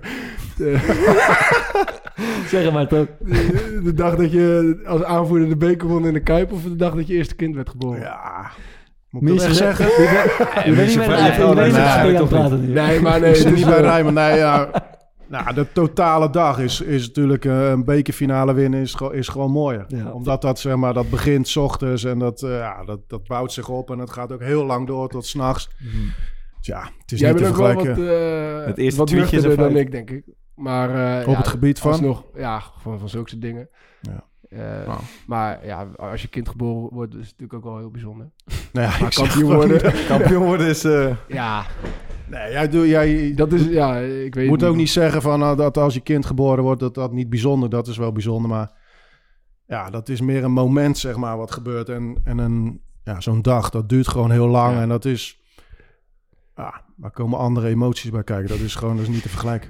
Zeg 2.48 2.64
het 2.64 2.74
maar 2.74 2.88
toch. 2.88 3.08
de, 3.20 3.82
de 3.84 3.94
dag 3.94 4.16
dat 4.16 4.32
je 4.32 4.80
als 4.86 5.04
aanvoerder 5.04 5.50
de 5.50 5.58
beker 5.58 5.88
won 5.88 6.06
in 6.06 6.14
de 6.14 6.20
Kuip 6.20 6.52
of 6.52 6.64
de 6.64 6.76
dag 6.76 6.96
dat 6.96 7.08
je 7.08 7.14
eerste 7.14 7.36
kind 7.36 7.56
werd 7.56 7.70
geboren? 7.70 8.00
Ja, 8.00 8.52
moet 9.10 9.30
ik 9.30 9.40
echt 9.42 9.56
zeggen? 9.56 9.86
Je 9.86 10.74
bent 10.76 10.88
niet 10.88 10.98
met 10.98 11.08
Nee, 11.08 11.18
aan 11.18 11.26
het 11.26 12.30
praten 12.30 13.02
maar 13.02 13.20
nee. 13.20 13.30
ik 13.30 13.36
zit 13.36 13.56
niet 13.56 13.66
bij 13.66 13.74
eh, 13.78 13.82
Rijmen. 13.82 14.14
Nee, 14.14 14.38
ja. 14.38 14.70
Nou, 15.32 15.54
de 15.54 15.68
totale 15.74 16.30
dag 16.30 16.60
is, 16.60 16.82
is 16.82 17.08
natuurlijk 17.08 17.46
eh, 17.46 17.70
een 17.70 17.86
bekerfinale 17.86 18.54
winnen 18.54 18.80
is, 18.82 18.94
gewoon- 18.94 19.14
is 19.14 19.28
gewoon 19.28 19.52
mooier. 19.52 19.86
Ja. 19.88 20.12
Omdat 20.12 20.42
dat, 20.42 20.60
zeg 20.60 20.76
maar, 20.76 20.94
dat 20.94 21.10
begint 21.10 21.48
's 21.48 21.56
ochtends 21.56 22.04
en 22.04 22.20
dat, 22.20 22.42
eh, 22.44 22.58
ja, 22.58 22.84
dat, 22.86 23.00
dat 23.08 23.28
bouwt 23.28 23.52
zich 23.52 23.70
op. 23.70 23.92
En 23.92 24.00
het 24.00 24.10
gaat 24.10 24.32
ook 24.32 24.42
heel 24.42 24.66
lang 24.66 24.88
door 24.88 25.10
tot 25.10 25.26
s'nachts. 25.26 25.70
Mhm. 25.80 25.92
Dus 26.58 26.68
ja, 26.68 26.90
het 27.02 27.12
is 27.12 27.20
Jij 27.20 27.32
niet 27.32 27.42
te 27.42 27.48
ook 27.48 27.56
wel 27.56 27.74
wat, 27.74 27.86
eh 27.86 28.66
Het 28.66 28.78
eerste 28.78 29.00
wat 29.00 29.10
dan 29.58 29.76
ik, 29.76 29.92
denk 29.92 30.10
ik. 30.10 30.24
Maar, 30.56 30.90
eh, 31.20 31.28
Op 31.28 31.34
ja, 31.34 31.38
het 31.38 31.48
gebied 31.48 31.80
van? 31.80 31.92
Alsnog, 31.92 32.24
ja, 32.36 32.62
van, 32.82 33.00
van 33.00 33.10
zulke 33.10 33.30
soort 33.30 33.42
dingen. 33.42 33.70
Ja. 34.02 34.24
Maar 35.28 35.66
ja, 35.66 35.88
als 35.96 36.22
je 36.22 36.28
kind 36.28 36.50
geboren 36.50 36.94
wordt, 36.94 37.14
is 37.14 37.20
het 37.28 37.40
natuurlijk 37.40 37.54
ook 37.54 37.64
wel 37.64 37.78
heel 37.78 37.92
bijzonder. 37.92 38.30
Nou 38.74 38.92
ja, 38.92 39.00
Maar 39.00 39.14
kampioen 39.14 39.54
worden, 39.54 39.94
Kampioen 40.08 40.46
worden 40.46 40.68
is... 40.68 40.84
eh, 40.84 41.16
ja, 41.28 41.66
Nee, 42.32 42.52
jij, 42.52 42.70
doe, 42.70 42.88
jij 42.88 43.34
dat 43.36 43.52
is, 43.54 43.66
ja, 43.66 43.98
ik 44.00 44.36
weet 44.36 44.48
moet 44.48 44.64
ook 44.64 44.76
niet 44.76 44.90
zeggen 44.90 45.22
van, 45.22 45.40
nou, 45.40 45.58
dat 45.58 45.78
als 45.78 45.94
je 45.94 46.00
kind 46.00 46.26
geboren 46.26 46.64
wordt, 46.64 46.80
dat 46.80 46.94
dat 46.94 47.12
niet 47.12 47.30
bijzonder. 47.30 47.70
Dat 47.70 47.88
is 47.88 47.98
wel 47.98 48.12
bijzonder, 48.12 48.50
maar 48.50 48.72
ja, 49.66 49.90
dat 49.90 50.10
is 50.10 50.22
meer 50.22 50.44
een 50.44 50.52
moment, 50.52 50.98
zeg 50.98 51.16
maar, 51.16 51.38
wat 51.38 51.52
gebeurt. 51.52 51.90
En, 51.90 52.18
en 52.24 52.38
een, 52.38 52.82
ja, 53.04 53.22
zo'n 53.22 53.42
dag, 53.42 53.70
dat 53.70 53.90
duurt 53.90 54.08
gewoon 54.08 54.32
heel 54.32 54.48
lang. 54.48 54.76
Ja. 54.76 54.82
En 54.82 54.90
dat 54.90 55.06
is, 55.06 55.42
ja, 56.56 56.84
daar 56.96 57.12
komen 57.12 57.40
andere 57.40 57.68
emoties 57.68 58.10
bij 58.10 58.24
kijken. 58.24 58.50
Dat 58.50 58.60
is 58.60 58.76
gewoon 58.76 58.96
dat 58.96 59.06
is 59.08 59.12
niet 59.12 59.22
te 59.22 59.30
vergelijken. 59.30 59.70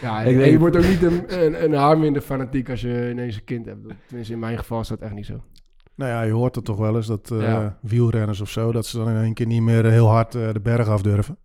Ja, 0.00 0.20
Ik 0.20 0.26
en 0.32 0.38
denk- 0.38 0.50
je 0.50 0.58
wordt 0.58 0.76
ook 0.76 0.84
niet 0.84 1.02
een, 1.02 1.44
een, 1.44 1.64
een 1.64 1.72
haar 1.72 1.98
minder 1.98 2.22
fanatiek 2.22 2.70
als 2.70 2.80
je 2.80 3.10
ineens 3.10 3.36
een 3.36 3.44
kind 3.44 3.66
hebt. 3.66 3.94
Tenminste, 4.06 4.32
in 4.34 4.38
mijn 4.40 4.58
geval 4.58 4.80
is 4.80 4.88
dat 4.88 5.00
echt 5.00 5.14
niet 5.14 5.26
zo. 5.26 5.42
Nou 5.94 6.10
ja, 6.10 6.22
je 6.22 6.32
hoort 6.32 6.54
het 6.54 6.64
toch 6.64 6.76
wel 6.78 6.96
eens, 6.96 7.06
dat 7.06 7.30
eh, 7.30 7.40
Ja. 7.42 7.78
wielrenners 7.82 8.40
of 8.40 8.50
zo, 8.50 8.72
dat 8.72 8.86
ze 8.86 8.96
dan 8.96 9.08
in 9.08 9.16
één 9.22 9.34
keer 9.34 9.46
niet 9.46 9.62
meer 9.62 9.84
eh, 9.84 9.90
heel 9.90 10.08
hard 10.08 10.34
eh, 10.34 10.52
de 10.52 10.60
berg 10.60 10.88
af 10.88 11.02
durven. 11.02 11.36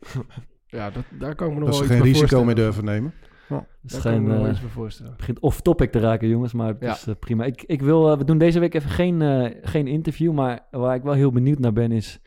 Ja, 0.70 0.90
dat, 0.90 1.02
daar 1.18 1.34
kan 1.34 1.48
ik 1.48 1.52
me 1.54 1.58
nog 1.60 1.68
Dat 1.68 1.78
ze 1.78 1.86
wel 1.86 1.96
geen 1.96 2.06
iets 2.06 2.12
bij 2.18 2.20
risico 2.20 2.44
meer 2.44 2.54
durven 2.54 2.84
nemen. 2.84 3.12
Het 3.48 3.60
is 3.84 3.92
Daar 3.92 4.00
kan 4.02 4.12
ik 4.12 4.18
geen, 4.28 4.42
me 4.42 4.50
iets 4.50 4.60
voorstellen. 4.72 5.14
Begint 5.16 5.38
off-topic 5.40 5.92
te 5.92 5.98
raken, 5.98 6.28
jongens, 6.28 6.52
maar 6.52 6.68
het 6.68 6.76
Ja. 6.80 6.92
is 6.92 7.06
prima. 7.20 7.44
Ik, 7.44 7.62
ik 7.66 7.82
wil, 7.82 8.18
we 8.18 8.24
doen 8.24 8.38
deze 8.38 8.58
week 8.58 8.74
even 8.74 8.90
geen, 8.90 9.22
eh, 9.22 9.50
geen 9.62 9.86
interview, 9.86 10.32
maar 10.32 10.60
waar 10.70 10.94
ik 10.94 11.02
wel 11.02 11.12
heel 11.12 11.32
benieuwd 11.32 11.58
naar 11.58 11.72
ben 11.72 11.92
is 11.92 12.20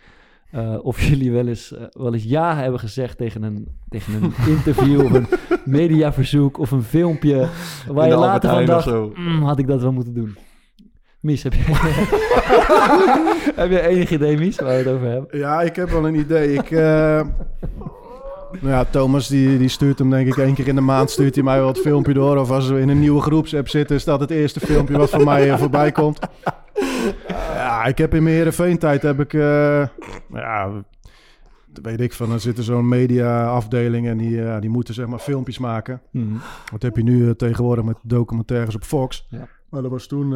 eh, 0.52 0.78
of 0.82 1.02
jullie 1.10 1.32
wel 1.32 1.48
eens, 1.48 1.74
wel 1.92 2.14
eens 2.14 2.24
ja 2.24 2.56
hebben 2.56 2.80
gezegd 2.80 3.18
tegen 3.18 3.44
een, 3.44 3.68
tegen 3.90 4.14
een 4.24 4.34
interview 4.58 5.04
of 5.06 5.12
een 5.14 5.28
mediaverzoek 5.66 6.58
of 6.58 6.72
een 6.72 6.84
filmpje 6.84 7.48
waar 7.88 8.06
In 8.06 8.12
je 8.12 8.18
later 8.20 8.50
van 8.50 8.66
dacht, 8.66 8.88
of 8.88 8.94
zo. 8.94 9.12
"Mm, 9.16 9.44
had 9.44 9.60
ik 9.60 9.68
dat 9.68 9.82
wel 9.82 9.92
moeten 9.94 10.14
doen. 10.14 10.36
Mies, 11.22 11.44
heb 11.44 11.54
je, 11.54 11.64
heb 13.62 13.70
je 13.70 13.82
enig 13.82 14.12
idee, 14.12 14.38
Mies, 14.38 14.56
waar 14.56 14.70
we 14.70 14.74
het 14.76 14.88
over 14.88 15.08
hebben? 15.08 15.40
Ja, 15.40 15.62
ik 15.62 15.76
heb 15.76 15.90
wel 15.90 16.08
een 16.08 16.16
idee. 16.16 16.54
Ik, 16.54 16.72
eh, 16.72 16.80
nou 18.62 18.74
ja, 18.74 18.86
Thomas 18.86 19.28
die, 19.28 19.58
die 19.58 19.70
stuurt 19.70 20.00
hem 20.00 20.10
denk 20.10 20.28
ik 20.28 20.38
één 20.38 20.54
keer 20.54 20.68
in 20.68 20.76
de 20.76 20.82
maand 20.82 21.10
stuurt 21.10 21.36
hij 21.36 21.44
mij 21.44 21.58
wel 21.58 21.68
het 21.68 21.80
filmpje 21.80 22.14
door. 22.14 22.38
Of 22.38 22.52
als 22.52 22.70
we 22.70 22.80
in 22.80 22.90
een 22.90 23.00
nieuwe 23.00 23.22
groepsapp 23.22 23.70
zitten, 23.70 23.96
is 23.96 24.04
dat 24.04 24.20
het 24.20 24.30
eerste 24.30 24.60
filmpje 24.60 24.98
wat 24.98 25.10
van 25.10 25.24
mij 25.24 25.52
eh, 25.52 25.58
voorbij 25.58 25.92
komt. 25.92 26.20
Ja, 27.28 27.86
ik 27.86 27.98
heb 27.98 28.14
in 28.14 28.24
mijn 28.24 28.36
Heerenveen-tijd 28.36 29.02
heb 29.02 29.20
ik, 29.20 29.34
eh, 29.34 29.88
ja, 30.34 30.70
weet 31.82 32.02
ik 32.02 32.14
van, 32.14 32.32
er 32.32 32.40
zitten 32.40 32.64
zo'n 32.64 32.88
media-afdeling 32.88 34.08
en 34.08 34.18
die, 34.18 34.60
die 34.60 34.70
moeten 34.70 34.94
zeg 34.94 35.08
maar 35.08 35.20
filmpjes 35.20 35.58
maken. 35.58 36.02
Mhm. 36.12 36.36
Wat 36.72 36.82
heb 36.82 36.96
je 36.96 37.04
nu 37.04 37.36
tegenwoordig 37.36 37.86
met 37.86 37.98
documentaires 38.02 38.76
op 38.76 38.84
Fox? 38.84 39.28
Ja. 39.30 39.48
Maar 39.70 39.82
dat 39.82 39.92
was 39.92 40.08
toen... 40.08 40.34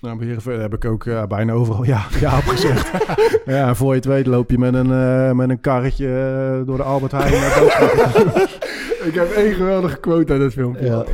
nou, 0.00 0.16
bij 0.16 0.26
Heerenveen 0.26 0.60
heb 0.60 0.74
ik 0.74 0.84
ook 0.84 1.06
eh, 1.06 1.26
bijna 1.26 1.52
overal 1.52 1.84
ja, 1.84 2.06
ja 2.20 2.36
op 2.36 2.44
gezegd. 2.44 2.90
ja, 3.46 3.74
voor 3.74 3.88
je 3.88 3.94
het 3.94 4.04
weet 4.04 4.26
loop 4.26 4.50
je 4.50 4.58
met 4.58 4.74
een, 4.74 4.92
eh, 4.92 5.32
met 5.32 5.50
een 5.50 5.60
karretje 5.60 6.06
eh, 6.06 6.66
door 6.66 6.76
de 6.76 6.82
Albert 6.82 7.12
Heijn. 7.12 7.32
Ik 9.08 9.14
heb 9.14 9.30
één 9.30 9.54
geweldige 9.54 10.00
quote 10.00 10.32
uit 10.32 10.40
dat 10.40 10.52
filmpje. 10.52 10.86
Ja. 10.86 11.04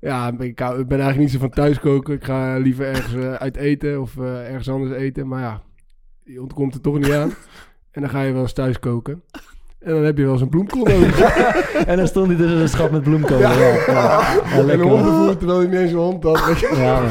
Ja, 0.00 0.28
ik, 0.38 0.56
ben 0.56 0.74
eigenlijk 0.88 1.18
niet 1.18 1.30
zo 1.30 1.38
van 1.38 1.50
thuiskoken. 1.50 2.14
Ik 2.14 2.24
ga 2.24 2.56
liever 2.56 2.86
ergens 2.86 3.38
uit 3.38 3.56
eten 3.56 4.00
of 4.00 4.16
ergens 4.18 4.68
anders 4.68 4.92
eten. 4.92 5.28
Maar 5.28 5.40
ja, 5.40 5.60
je 6.24 6.42
ontkomt 6.42 6.74
er 6.74 6.80
toch 6.80 6.98
niet 6.98 7.12
aan. 7.12 7.32
En 7.90 8.00
dan 8.00 8.10
ga 8.10 8.22
je 8.22 8.32
wel 8.32 8.42
eens 8.42 8.52
thuis 8.52 8.78
koken. 8.78 9.22
En 9.80 9.94
dan 9.94 10.04
heb 10.04 10.16
je 10.16 10.24
wel 10.24 10.32
eens 10.32 10.42
een 10.42 10.48
bloemkool 10.48 10.84
nodig. 10.84 11.20
En 11.86 11.96
dan 11.96 12.06
stond 12.06 12.26
hij 12.26 12.36
tussen 12.36 12.60
een 12.60 12.68
schat 12.68 12.90
met 12.90 13.02
bloemkolen. 13.02 13.40
Ja, 13.40 13.52
ja. 13.52 13.74
Ja, 13.86 14.38
en 14.52 14.68
een 14.68 14.80
hondenvoer 14.80 15.36
terwijl 15.36 15.60
je 15.60 15.68
niet 15.68 15.78
eens 15.78 15.92
een 15.92 15.98
hond 15.98 16.22
had. 16.22 16.60
Ja. 16.60 17.02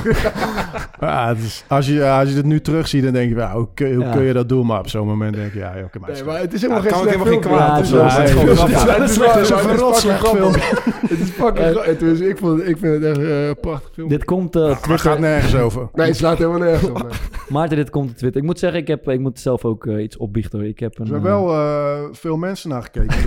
Ja, 1.00 1.36
als, 1.68 1.88
je, 1.88 2.06
als 2.10 2.30
je 2.30 2.36
het 2.36 2.46
nu 2.46 2.62
terugziet, 2.62 3.04
dan 3.04 3.14
denk 3.14 3.30
je, 3.30 3.36
ja, 3.36 3.52
hoe, 3.54 3.68
kun, 3.74 3.94
hoe 3.96 4.04
Ja. 4.06 4.12
kun 4.12 4.22
je 4.24 4.34
dat 4.34 4.50
doen? 4.50 4.66
Maar 4.66 4.80
op 4.80 4.88
zo'n 4.90 5.08
moment 5.08 5.36
denk 5.36 5.54
je, 5.54 5.60
ja, 5.60 5.76
joh, 5.76 5.84
oké, 5.86 6.00
maar 6.00 6.12
Nee, 6.12 6.24
maar 6.24 6.40
het 6.40 6.54
is 6.54 6.62
helemaal 6.62 6.84
Ja, 6.84 6.90
geen 6.90 7.00
slecht 7.00 7.16
helemaal 7.16 7.34
geen 7.34 7.44
filmpje. 7.44 7.50
kwaad. 7.50 7.90
Ja, 7.90 8.22
het 8.22 9.10
is 9.10 9.18
het 9.18 9.40
een 9.40 10.18
grappig. 10.18 10.72
Het 11.10 11.20
is 11.20 11.30
fucking 11.30 11.66
Eh, 11.66 11.72
grappig. 11.72 11.98
Dus 11.98 12.20
ik, 12.20 12.38
vond, 12.38 12.68
ik 12.68 12.78
vind 12.78 12.94
het 12.94 13.04
echt 13.04 13.18
eh, 13.28 13.48
een 13.48 13.60
prachtig 13.60 13.90
filmpje. 13.94 14.18
Dit 14.18 14.26
komt 14.26 14.56
eh, 14.56 14.68
het 14.70 14.84
Twitter. 14.84 15.10
gaat 15.10 15.20
nergens 15.20 15.56
over. 15.56 15.90
Nee, 15.94 16.08
het 16.08 16.18
slaat 16.18 16.38
helemaal 16.38 16.60
nergens 16.60 16.90
op. 16.90 17.02
nee. 17.02 17.12
Maarten, 17.50 17.78
dit 17.78 17.90
komt 17.90 18.10
op 18.10 18.18
Twitter. 18.18 18.42
Ik 18.42 18.48
moet 18.48 18.60
zeggen, 18.60 18.80
ik, 18.80 18.88
heb, 18.88 19.10
ik 19.10 19.20
moet 19.20 19.40
zelf 19.40 19.66
ook 19.66 19.86
eh, 19.86 20.04
iets 20.04 20.18
opbiechten. 20.18 20.62
Ik 20.68 20.80
heb 20.80 21.00
een, 21.00 21.06
Er 21.06 21.12
hebben 21.14 21.32
eh, 21.32 21.38
wel 21.46 21.54
eh, 21.54 22.00
veel 22.12 22.38
mensen 22.38 22.70
naar 22.70 22.82
gekeken. 22.84 23.18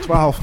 Twaalf. 0.00 0.40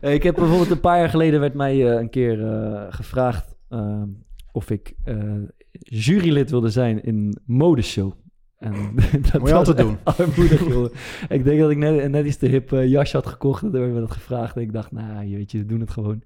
eh, 0.00 0.12
ik 0.14 0.22
heb 0.22 0.34
bijvoorbeeld 0.34 0.70
een 0.70 0.80
paar 0.80 0.98
jaar 0.98 1.08
geleden 1.08 1.40
werd 1.40 1.54
mij 1.54 1.72
eh, 1.90 2.00
een 2.00 2.10
keer 2.10 2.46
eh, 2.46 2.80
gevraagd 2.90 3.44
eh, 3.46 3.51
of 4.52 4.70
ik 4.70 4.94
eh, 5.04 5.32
jurylid 5.72 6.50
wilde 6.50 6.70
zijn 6.70 7.04
in 7.04 7.38
modeshow. 7.44 8.12
En 8.58 8.72
dat 9.32 9.38
Moet 9.40 9.48
je 9.48 9.54
altijd 9.54 9.76
doen. 9.76 9.96
echt 10.04 10.20
Armoedig, 10.20 10.68
joh. 10.68 10.92
Ik 11.28 11.44
denk 11.44 11.60
dat 11.60 11.70
ik 11.70 11.76
net, 11.76 12.10
net 12.10 12.26
iets 12.26 12.36
te 12.36 12.46
hip 12.46 12.72
eh, 12.72 12.86
jasje 12.86 13.16
had 13.16 13.26
gekocht. 13.26 13.62
En 13.62 13.70
toen 13.70 13.80
werd 13.80 13.92
me 13.92 14.00
dat 14.00 14.10
gevraagd. 14.10 14.56
En 14.56 14.62
ik 14.62 14.72
dacht, 14.72 14.92
nou, 14.92 15.24
je 15.24 15.36
weet 15.36 15.50
je, 15.50 15.58
we 15.58 15.66
doen 15.66 15.80
het 15.80 15.90
gewoon. 15.90 16.22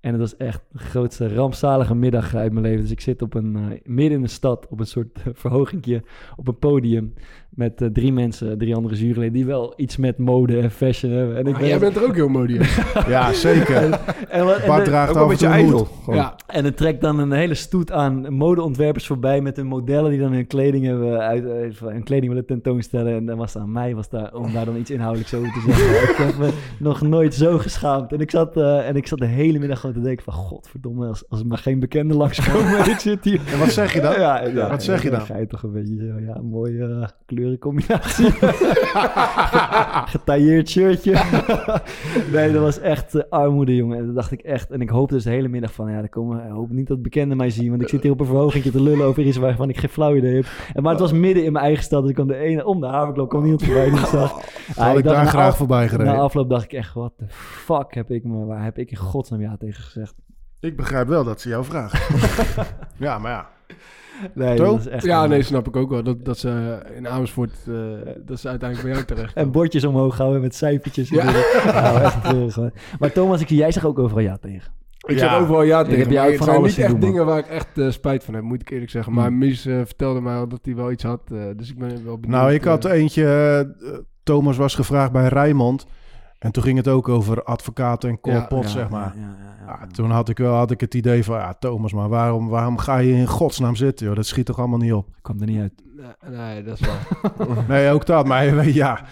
En 0.00 0.10
het 0.10 0.20
was 0.20 0.36
echt 0.36 0.62
de 0.72 0.78
grootste 0.78 1.34
rampzalige 1.34 1.94
middag 1.94 2.34
uit 2.34 2.52
mijn 2.52 2.64
leven. 2.64 2.80
Dus 2.80 2.90
ik 2.90 3.00
zit 3.00 3.22
op 3.22 3.34
een, 3.34 3.56
eh, 3.56 3.80
midden 3.84 4.16
in 4.16 4.22
de 4.22 4.28
stad 4.28 4.68
op 4.68 4.80
een 4.80 4.86
soort 4.86 5.18
uh, 5.18 5.24
verhogingje 5.34 6.02
op 6.36 6.48
een 6.48 6.58
podium. 6.58 7.14
Met 7.60 7.80
eh, 7.82 7.88
drie 7.88 8.12
mensen, 8.12 8.58
drie 8.58 8.74
andere 8.74 8.94
juryleden, 8.94 9.32
die 9.32 9.44
wel 9.46 9.72
iets 9.76 9.96
met 9.96 10.18
mode 10.18 10.58
en 10.60 10.70
fashion 10.70 11.12
hebben. 11.12 11.36
En 11.36 11.46
ik 11.46 11.52
Maar 11.52 11.66
jij 11.66 11.78
bent 11.78 11.96
er 11.96 12.04
ook 12.04 12.14
heel 12.14 12.28
modieus. 12.28 12.78
Ja, 13.08 13.32
zeker. 13.32 13.76
en, 13.76 13.92
en 14.28 14.44
Bart 14.66 14.84
de- 14.84 14.90
draagt 14.90 15.10
Ook 15.10 15.16
een 15.16 15.22
af 15.22 15.22
en 15.22 15.28
beetje 15.28 15.46
ijdel. 15.46 15.88
ja. 16.10 16.34
en 16.46 16.64
het 16.64 16.76
trekt 16.76 17.00
dan 17.00 17.18
een 17.18 17.32
hele 17.32 17.54
stoet 17.54 17.92
aan 17.92 18.32
modeontwerpers 18.34 19.06
voorbij 19.06 19.40
met 19.40 19.56
hun 19.56 19.66
modellen 19.66 20.10
die 20.10 20.20
dan 20.20 20.32
hun 20.32 20.46
kleding 20.46 20.84
hebben 20.84 21.18
uit, 21.18 21.44
eh, 21.44 21.88
hun 21.88 22.02
kleding 22.02 22.28
willen 22.28 22.46
tentoonstellen. 22.46 23.14
En 23.16 23.26
dan 23.26 23.36
was 23.36 23.54
het 23.54 23.62
aan 23.62 23.72
mij 23.72 23.94
was 23.94 24.08
daar, 24.08 24.34
om 24.34 24.52
daar 24.52 24.64
dan 24.64 24.76
iets 24.76 24.90
inhoudelijks 24.90 25.34
over 25.34 25.52
te 25.52 25.60
zeggen. 25.60 26.00
ik 26.10 26.16
heb 26.16 26.38
me 26.38 26.50
nog 26.78 27.00
nooit 27.02 27.34
zo 27.34 27.58
geschaamd. 27.58 28.12
En 28.12 28.20
ik 28.20 28.30
zat, 28.30 28.56
eh, 28.56 28.88
en 28.88 28.96
ik 28.96 29.06
zat 29.06 29.18
de 29.18 29.26
hele 29.26 29.58
middag 29.58 29.80
gewoon 29.80 29.94
te 29.96 30.02
denken 30.02 30.24
van 30.24 30.34
godverdomme, 30.34 31.06
als, 31.06 31.24
als 31.28 31.40
er 31.40 31.46
maar 31.46 31.58
geen 31.58 31.80
bekenden 31.80 32.16
langskomen. 32.16 32.78
en 32.78 32.90
ik 32.94 32.98
zit 32.98 33.24
hier. 33.24 33.40
En 33.52 33.58
wat 33.58 33.68
zeg 33.72 33.92
je 33.92 34.00
dan? 34.00 34.12
Ja, 34.12 34.44
ja, 34.44 34.68
Wat 34.68 34.82
zeg 34.82 35.02
je 35.02 35.10
dan? 35.10 35.20
Ga 35.20 35.36
je 35.38 35.46
toch 35.46 35.62
een 35.62 35.72
beetje 35.72 35.96
zo, 35.96 36.24
ja, 36.26 36.40
mooie 36.42 37.08
kleurencombinatie. 37.58 38.30
Getailleerd 40.14 40.68
shirtje. 40.68 41.12
nee, 42.32 42.52
dat 42.52 42.62
was 42.62 42.78
echt 42.78 43.14
eh, 43.14 43.22
armoede, 43.30 43.76
jongen. 43.76 43.98
En 43.98 44.06
dat 44.06 44.14
dacht 44.14 44.30
ik 44.32 44.40
echt. 44.40 44.70
En 44.70 44.80
ik 44.80 44.88
hoopte 44.88 45.14
dus 45.14 45.24
de 45.24 45.30
hele 45.30 45.48
middag 45.48 45.72
van, 45.72 45.90
ja, 45.90 45.98
er 45.98 46.08
komen, 46.08 46.44
ik 46.46 46.52
hoop 46.52 46.70
niet 46.70 46.86
dat 46.86 47.02
bekenden 47.02 47.36
mij 47.36 47.50
zien. 47.50 47.70
Want 47.70 47.82
ik 47.82 47.88
zit 47.88 48.02
hier 48.02 48.12
op 48.12 48.20
een 48.20 48.26
verhoging 48.26 48.64
te 48.64 48.82
lullen 48.82 49.06
over 49.06 49.22
iets 49.22 49.36
waarvan 49.36 49.68
ik 49.68 49.78
geen 49.78 49.90
flauw 49.90 50.14
idee 50.16 50.34
heb. 50.34 50.44
En, 50.74 50.82
maar 50.82 50.92
het 50.92 51.00
was 51.00 51.12
midden 51.12 51.44
in 51.44 51.52
mijn 51.52 51.64
eigen 51.64 51.84
stad. 51.84 52.00
Dus 52.00 52.08
ik 52.10 52.14
kwam 52.14 52.26
de 52.28 52.36
ene, 52.36 52.64
om 52.64 52.80
de 52.80 52.86
haverklap 52.86 53.28
kwam 53.28 53.40
niemand 53.42 53.64
voorbij 53.66 53.86
ik 53.86 53.96
zag. 53.96 54.32
Had 54.76 54.92
Oh, 54.92 54.98
ik 54.98 55.04
dacht, 55.04 55.16
daar 55.16 55.26
graag 55.26 55.46
af- 55.50 55.56
voorbij 55.56 55.88
gereden. 55.88 56.12
Na 56.12 56.18
afloop 56.18 56.48
dacht 56.50 56.64
ik 56.64 56.72
echt, 56.72 56.94
wat 56.94 57.12
de 57.16 57.24
fuck 57.28 57.94
heb 57.94 58.10
ik 58.10 58.24
me, 58.24 58.44
waar 58.44 58.64
heb 58.64 58.78
ik 58.78 58.90
in 58.90 58.96
godsnaam 58.96 59.40
ja 59.40 59.56
tegen 59.58 59.82
gezegd? 59.82 60.14
Ik 60.60 60.76
begrijp 60.76 61.08
wel 61.08 61.24
dat 61.24 61.40
ze 61.40 61.48
jou 61.48 61.64
vragen. 61.64 61.98
ja, 62.96 63.18
maar 63.18 63.30
ja. 63.32 63.48
Nee, 64.34 64.56
dat 64.56 64.78
is 64.80 64.86
echt... 64.86 65.04
ja, 65.04 65.22
een- 65.24 65.28
nee, 65.30 65.42
snap 65.42 65.68
ik 65.68 65.76
ook 65.76 65.90
wel. 65.90 66.02
Dat, 66.02 66.24
dat 66.24 66.38
ze 66.38 66.78
in 66.96 67.08
Amersfoort, 67.08 67.52
eh, 67.68 67.74
dat 68.24 68.40
ze 68.40 68.48
uiteindelijk 68.48 68.88
bij 68.88 68.96
jou 68.98 69.04
terecht 69.14 69.34
En 69.34 69.50
bordjes 69.50 69.84
omhoog 69.84 70.16
houden 70.16 70.40
met 70.40 70.54
cijfertjes. 70.54 71.08
Ja. 71.08 71.24
Nou, 71.64 72.00
echt 72.00 72.54
hoor. 72.54 72.70
Maar 72.98 73.12
Thomas, 73.12 73.40
ik, 73.40 73.48
jij 73.48 73.72
zegt 73.72 73.86
ook 73.86 73.98
overal 73.98 74.22
ja 74.22 74.36
tegen. 74.36 74.72
Ik 75.06 75.18
Ja. 75.18 75.18
zeg 75.18 75.40
overal 75.40 75.62
ja 75.62 75.78
Ik 75.80 75.84
tegen. 75.84 76.00
heb 76.00 76.10
jou 76.10 76.26
het 76.28 76.36
van 76.36 76.44
zijn 76.46 76.58
alles 76.58 76.76
niet 76.76 76.84
echt 76.84 76.90
doen, 76.92 77.00
dingen 77.00 77.26
waar 77.26 77.38
ik 77.38 77.46
echt 77.46 77.78
eh, 77.78 77.90
spijt 77.90 78.24
van 78.24 78.34
heb, 78.34 78.42
moet 78.42 78.60
ik 78.60 78.70
eerlijk 78.70 78.90
zeggen. 78.90 79.12
Maar 79.12 79.26
Hmm. 79.26 79.38
Mies 79.38 79.66
eh, 79.66 79.76
vertelde 79.84 80.20
mij 80.20 80.34
al 80.36 80.48
dat 80.48 80.60
hij 80.62 80.74
wel 80.74 80.90
iets 80.90 81.02
had. 81.02 81.20
eh, 81.32 81.38
dus 81.56 81.70
ik 81.70 81.78
ben 81.78 81.88
wel 81.88 82.18
benieuwd. 82.18 82.40
Nou, 82.40 82.52
ik 82.52 82.64
had 82.64 82.84
eentje... 82.84 83.74
Thomas 84.22 84.56
was 84.56 84.74
gevraagd 84.74 85.12
bij 85.12 85.28
Rijnmond. 85.28 85.86
En 86.40 86.52
toen 86.52 86.62
ging 86.62 86.76
het 86.76 86.88
ook 86.88 87.08
over 87.08 87.42
advocaten 87.42 88.08
en 88.08 88.20
korpot, 88.20 88.62
Ja, 88.62 88.68
zeg 88.68 88.88
maar. 88.88 89.12
Ja, 89.16 89.22
ja, 89.22 89.36
ja, 89.38 89.66
ja. 89.66 89.78
Ja, 89.80 89.86
toen 89.86 90.10
had 90.10 90.28
ik 90.28 90.38
wel 90.38 90.54
had 90.54 90.70
ik 90.70 90.80
het 90.80 90.94
idee 90.94 91.24
van... 91.24 91.36
Ja, 91.36 91.54
Thomas, 91.54 91.92
maar 91.92 92.08
waarom, 92.08 92.48
waarom 92.48 92.78
ga 92.78 92.98
je 92.98 93.12
in 93.12 93.26
godsnaam 93.26 93.76
zitten? 93.76 94.06
Joh? 94.06 94.16
Dat 94.16 94.26
schiet 94.26 94.46
toch 94.46 94.58
allemaal 94.58 94.78
niet 94.78 94.92
op? 94.92 95.08
Kwam 95.22 95.40
er 95.40 95.46
niet 95.46 95.60
uit. 95.60 95.82
Nee, 95.96 96.36
nee, 96.36 96.62
dat 96.62 96.80
is 96.80 96.86
waar. 96.86 97.64
Nee, 97.68 97.90
ook 97.90 98.06
dat. 98.06 98.26
Maar 98.26 98.68
ja... 98.68 99.04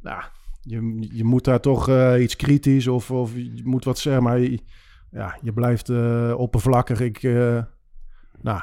Nou, 0.00 0.22
je, 0.60 1.06
je 1.12 1.24
moet 1.24 1.44
daar 1.44 1.60
toch 1.60 1.88
eh, 1.88 2.22
iets 2.22 2.36
kritisch 2.36 2.86
of, 2.86 3.10
of 3.10 3.34
je 3.34 3.60
moet 3.64 3.84
wat 3.84 3.98
zeggen. 3.98 4.22
Maar 4.22 4.38
je, 4.38 4.60
ja, 5.10 5.38
je 5.40 5.52
blijft 5.52 5.88
eh, 5.88 6.34
oppervlakkig. 6.36 7.00
Ik, 7.00 7.22
eh, 7.22 7.62
nou, 8.40 8.60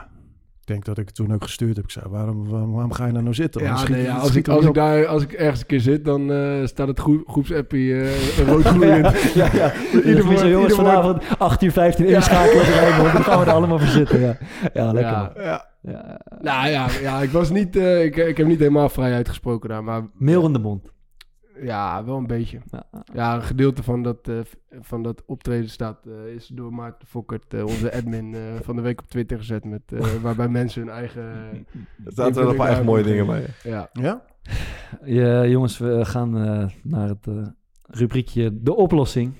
ik 0.65 0.71
denk 0.71 0.85
dat 0.85 0.97
ik 0.97 1.05
het 1.05 1.15
toen 1.15 1.33
ook 1.33 1.43
gestuurd 1.43 1.75
heb. 1.75 1.85
Ik 1.85 1.91
zei, 1.91 2.05
waarom, 2.09 2.49
waarom, 2.49 2.71
waarom 2.73 2.91
ga 2.91 3.05
je 3.05 3.11
daar 3.13 3.21
nou 3.23 3.33
zitten? 3.35 3.63
Ja, 3.63 3.87
nee, 3.89 4.03
ja, 4.03 4.15
als, 4.17 4.35
ik, 4.35 4.47
als, 4.47 4.65
ik 4.65 4.73
daar, 4.73 5.05
als 5.05 5.23
ik 5.23 5.31
ergens 5.33 5.59
een 5.59 5.65
keer 5.65 5.79
zit, 5.79 6.05
dan 6.05 6.31
eh, 6.31 6.65
staat 6.65 6.87
het 6.87 6.99
groep, 6.99 7.27
groepsappie 7.27 8.01
eh 8.01 8.47
rood 8.47 8.63
gloeiend. 8.73 9.21
ja, 9.33 9.49
ja. 9.53 9.73
Ieder 9.93 10.05
Ieder 10.05 10.25
woord- 10.25 10.41
jongens, 10.41 10.73
vanavond 10.75 11.23
8 11.37 11.61
uur 11.63 11.71
15 11.71 12.05
inschakelen. 12.05 12.65
Dan 13.13 13.23
gaan 13.23 13.39
we 13.39 13.45
er 13.45 13.51
allemaal 13.57 13.79
voor 13.79 13.87
zitten. 13.87 14.19
Ja, 14.19 14.37
ja 14.73 14.91
lekker. 14.93 15.11
Ja. 15.11 15.31
Ja, 15.43 15.65
Ja. 15.81 16.19
Nou 16.41 16.69
ja, 16.69 16.87
ja 17.01 17.21
ik 17.21 17.29
was 17.29 17.49
niet, 17.49 17.75
eh, 17.75 18.03
ik, 18.03 18.15
ik 18.15 18.37
heb 18.37 18.47
niet 18.47 18.59
helemaal 18.59 18.89
vrij 18.89 19.13
uitgesproken 19.13 19.69
daar, 19.69 19.83
maar 19.83 20.01
Mail 20.13 20.45
in 20.45 20.53
de 20.53 20.59
mond. 20.59 20.91
Ja, 21.61 22.05
wel 22.05 22.17
een 22.17 22.27
beetje. 22.27 22.59
Ja. 22.71 22.85
Ja, 23.13 23.35
een 23.35 23.41
gedeelte 23.43 23.83
van 23.83 24.03
dat, 24.03 24.27
eh, 24.27 24.39
van 24.79 25.03
dat 25.03 25.23
optreden 25.25 25.69
staat, 25.69 26.05
eh, 26.05 26.33
is 26.33 26.47
door 26.47 26.73
Maarten 26.73 27.07
Fokkert, 27.07 27.53
eh, 27.53 27.65
onze 27.65 27.93
admin, 27.93 28.33
eh, 28.33 28.41
van 28.65 28.75
de 28.75 28.81
week 28.81 29.01
op 29.01 29.09
Twitter 29.09 29.37
gezet, 29.37 29.65
met, 29.65 29.81
eh, 29.91 30.13
waarbij 30.21 30.47
mensen 30.47 30.81
hun 30.81 30.91
eigen... 30.91 31.23
Er 32.05 32.13
zaten 32.13 32.41
wel 32.41 32.49
een 32.49 32.57
paar 32.57 32.69
echt 32.69 32.83
mooie 32.83 33.03
dingen 33.03 33.25
bij. 33.25 33.45
Ja, 33.63 33.89
ja? 33.93 34.23
Ja, 35.03 35.45
jongens, 35.45 35.77
we 35.77 36.05
gaan 36.05 36.37
eh, 36.37 36.69
naar 36.83 37.07
het 37.07 37.27
eh, 37.27 37.47
rubriekje 37.87 38.61
De 38.61 38.75
oplossing 38.75 39.33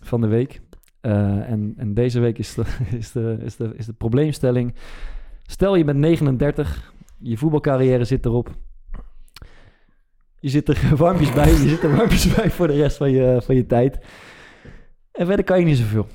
van 0.00 0.20
de 0.20 0.26
week. 0.26 0.60
Eh, 1.00 1.50
en, 1.50 1.74
en 1.76 1.94
deze 1.94 2.20
week 2.20 2.38
is 2.38 2.54
de, 2.54 2.64
is, 2.98 3.12
de, 3.12 3.38
is, 3.40 3.56
de, 3.56 3.72
is 3.76 3.86
de 3.86 3.92
probleemstelling. 3.92 4.74
Stel 5.42 5.74
je 5.74 5.84
bent 5.84 5.98
39, 5.98 6.92
je 7.18 7.36
voetbalcarrière 7.36 8.04
zit 8.04 8.24
erop. 8.24 8.50
Je 10.40 10.48
zit 10.48 10.68
er 10.68 10.92
warmpjes 10.96 11.32
bij. 11.32 11.48
Je 11.48 11.68
zit 11.68 11.82
er 11.82 11.96
warmpjes 11.96 12.34
bij 12.34 12.50
voor 12.50 12.66
de 12.66 12.76
rest 12.76 12.96
van 12.96 13.10
je, 13.10 13.40
van 13.44 13.54
je 13.54 13.66
tijd. 13.66 13.98
En 15.12 15.26
verder 15.26 15.44
kan 15.44 15.58
je 15.58 15.64
niet 15.64 15.76
zoveel. 15.76 16.06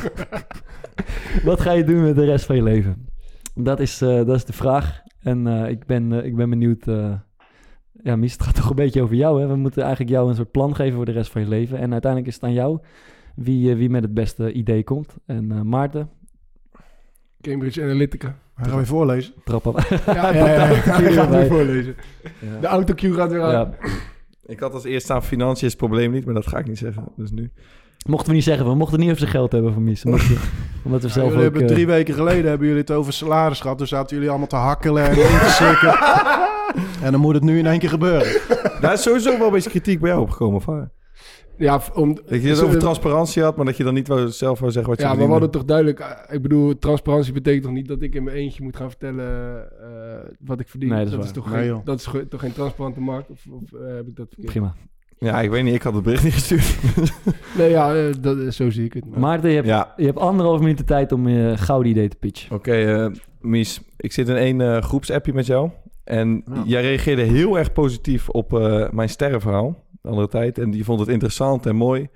Wat 1.44 1.60
ga 1.60 1.72
je 1.72 1.84
doen 1.84 2.02
met 2.02 2.14
de 2.14 2.24
rest 2.24 2.44
van 2.44 2.56
je 2.56 2.62
leven? 2.62 3.08
Dat 3.54 3.80
is, 3.80 4.02
eh, 4.02 4.08
dat 4.08 4.36
is 4.36 4.44
de 4.44 4.52
vraag. 4.52 5.02
En 5.20 5.46
eh, 5.46 5.70
ik, 5.70 5.86
ben, 5.86 6.12
eh, 6.12 6.24
ik 6.24 6.36
ben 6.36 6.50
benieuwd. 6.50 6.84
ja, 8.02 8.16
Mies, 8.16 8.32
het 8.32 8.42
gaat 8.42 8.54
toch 8.54 8.70
een 8.70 8.76
beetje 8.76 9.02
over 9.02 9.16
jou. 9.16 9.40
Hè? 9.40 9.46
We 9.46 9.56
moeten 9.56 9.82
eigenlijk 9.82 10.12
jou 10.12 10.28
een 10.28 10.34
soort 10.34 10.50
plan 10.50 10.74
geven 10.74 10.94
voor 10.94 11.04
de 11.04 11.12
rest 11.12 11.30
van 11.30 11.40
je 11.40 11.48
leven. 11.48 11.78
En 11.78 11.92
uiteindelijk 11.92 12.30
is 12.30 12.34
het 12.34 12.44
aan 12.44 12.52
jou 12.52 12.78
wie, 13.34 13.74
wie 13.74 13.90
met 13.90 14.02
het 14.02 14.14
beste 14.14 14.52
idee 14.52 14.84
komt. 14.84 15.16
En 15.26 15.68
Maarten, 15.68 16.10
Cambridge 17.40 17.82
Analytica. 17.82 18.38
Gaan 18.68 18.78
we 18.78 18.86
voorlezen? 18.86 19.32
trap 19.44 19.66
op. 19.66 19.80
Ja, 20.06 20.14
ja, 20.14 20.30
ja, 20.32 20.46
ja, 20.46 20.64
ik 20.68 20.82
ga 20.82 21.00
het 21.02 21.30
Bij- 21.30 21.42
nu 21.42 21.48
voorlezen. 21.48 21.94
Ja. 22.22 22.60
De 22.60 22.66
autocue 22.66 23.14
gaat 23.14 23.30
weer 23.30 23.42
aan. 23.42 23.50
Ja. 23.52 23.70
Ik 24.46 24.60
had 24.60 24.74
als 24.74 24.84
eerste 24.84 25.12
aan 25.12 25.22
financiën 25.22 25.66
is 25.66 25.72
het 25.72 25.80
probleem 25.82 26.10
niet, 26.10 26.24
maar 26.24 26.34
dat 26.34 26.46
ga 26.46 26.58
ik 26.58 26.66
niet 26.66 26.78
zeggen. 26.78 27.04
Dus 27.16 27.30
nu. 27.30 27.50
Mochten 28.06 28.28
we 28.28 28.34
niet 28.34 28.44
zeggen, 28.44 28.66
we 28.66 28.74
mochten 28.74 28.98
niet 28.98 29.06
over 29.08 29.18
zijn 29.20 29.30
geld 29.30 29.52
hebben 29.52 29.72
van 29.72 29.84
Mies. 29.84 30.04
Omdat, 30.04 30.26
we- 30.26 30.36
omdat 30.84 31.02
we 31.02 31.08
zelf 31.08 31.32
ook... 31.32 31.40
hebben 31.40 31.60
eh, 31.62 31.66
drie 31.68 31.86
weken 31.86 32.14
geleden 32.14 32.48
hebben 32.48 32.66
jullie 32.66 32.82
het 32.82 32.90
over 32.90 33.12
salaris 33.12 33.60
gehad. 33.60 33.78
Toen 33.78 33.86
zaten 33.86 34.14
jullie 34.16 34.30
allemaal 34.30 34.48
te 34.48 34.56
hakkelen 34.56 35.02
en 35.04 35.10
in 35.10 35.16
te 35.16 35.48
sikken. 35.48 35.98
en 37.06 37.12
dan 37.12 37.20
moet 37.20 37.34
het 37.34 37.42
nu 37.42 37.58
in 37.58 37.66
één 37.66 37.78
keer 37.78 37.88
gebeuren. 37.88 38.40
Daar 38.80 38.92
is 38.92 39.02
sowieso 39.02 39.38
wel 39.38 39.46
een 39.46 39.52
beetje 39.52 39.70
kritiek 39.70 40.00
bij 40.00 40.10
jou 40.10 40.22
opgekomen. 40.22 40.56
Of, 40.56 40.64
waar? 40.64 40.90
Ja, 41.60 41.80
om, 41.94 42.14
dat 42.14 42.42
je 42.42 42.48
het 42.48 42.62
over 42.62 42.78
transparantie 42.88 43.42
had, 43.42 43.56
maar 43.56 43.64
dat 43.66 43.76
je 43.76 43.84
dan 43.84 43.94
niet 43.94 44.08
wou, 44.08 44.28
zelf 44.28 44.58
wou 44.60 44.72
zeggen 44.72 44.90
wat 44.90 45.00
je 45.00 45.06
Ja, 45.06 45.14
maar 45.14 45.24
we 45.26 45.30
hadden 45.30 45.50
toch 45.50 45.64
duidelijk... 45.64 45.98
eh, 46.00 46.34
Ik 46.34 46.42
bedoel, 46.42 46.78
transparantie 46.78 47.32
betekent 47.32 47.62
toch 47.62 47.72
niet 47.72 47.88
dat 47.88 48.02
ik 48.02 48.14
in 48.14 48.24
mijn 48.24 48.36
eentje 48.36 48.62
moet 48.62 48.76
gaan 48.76 48.88
vertellen 48.88 49.26
eh, 49.82 50.30
wat 50.40 50.60
ik 50.60 50.68
verdien. 50.68 50.88
Nee, 50.88 51.04
dat 51.06 51.24
is 51.24 51.30
toch, 51.32 51.52
Nee, 51.52 51.68
geen, 51.70 51.80
dat 51.84 51.98
is 51.98 52.08
toch 52.28 52.40
geen 52.40 52.52
transparante 52.52 53.00
markt? 53.00 53.30
Of, 53.30 53.44
of 53.50 53.72
eh, 53.72 53.94
heb 53.94 54.06
ik 54.08 54.16
dat 54.16 54.26
verkeerd? 54.28 54.52
Prima. 54.52 54.74
Ja, 55.18 55.40
ik 55.40 55.50
weet 55.50 55.64
niet, 55.64 55.74
ik 55.74 55.82
had 55.82 55.94
het 55.94 56.02
bericht 56.02 56.24
niet 56.24 56.32
gestuurd. 56.32 56.76
Nee, 57.58 57.70
ja, 57.70 58.10
dat, 58.20 58.54
zo 58.54 58.70
zie 58.70 58.84
ik 58.84 58.92
het. 58.92 59.06
Maar- 59.10 59.20
Maarten, 59.20 59.48
je 59.48 59.54
hebt, 59.54 59.66
ja, 59.68 59.94
je 59.96 60.04
hebt 60.04 60.18
anderhalf 60.18 60.60
minuut 60.60 60.78
de 60.78 60.84
tijd 60.84 61.12
om 61.12 61.28
je 61.28 61.52
gouden 61.56 61.90
idee 61.90 62.08
te 62.08 62.16
pitchen. 62.16 62.54
oké, 62.54 62.72
eh, 62.72 63.06
Mies. 63.40 63.80
Ik 63.96 64.12
zit 64.12 64.28
in 64.28 64.36
één 64.36 64.60
eh, 64.60 64.82
groepsappje 64.82 65.32
met 65.32 65.46
jou. 65.46 65.70
En 66.04 66.42
Ja. 66.54 66.62
jij 66.66 66.82
reageerde 66.82 67.22
heel 67.22 67.58
erg 67.58 67.72
positief 67.72 68.28
op 68.28 68.54
eh, 68.54 68.90
mijn 68.90 69.08
sterrenverhaal 69.08 69.84
andere 70.02 70.28
tijd. 70.28 70.58
En 70.58 70.72
je 70.72 70.84
vond 70.84 71.00
het 71.00 71.08
interessant 71.08 71.66
en 71.66 71.76
mooi. 71.76 72.08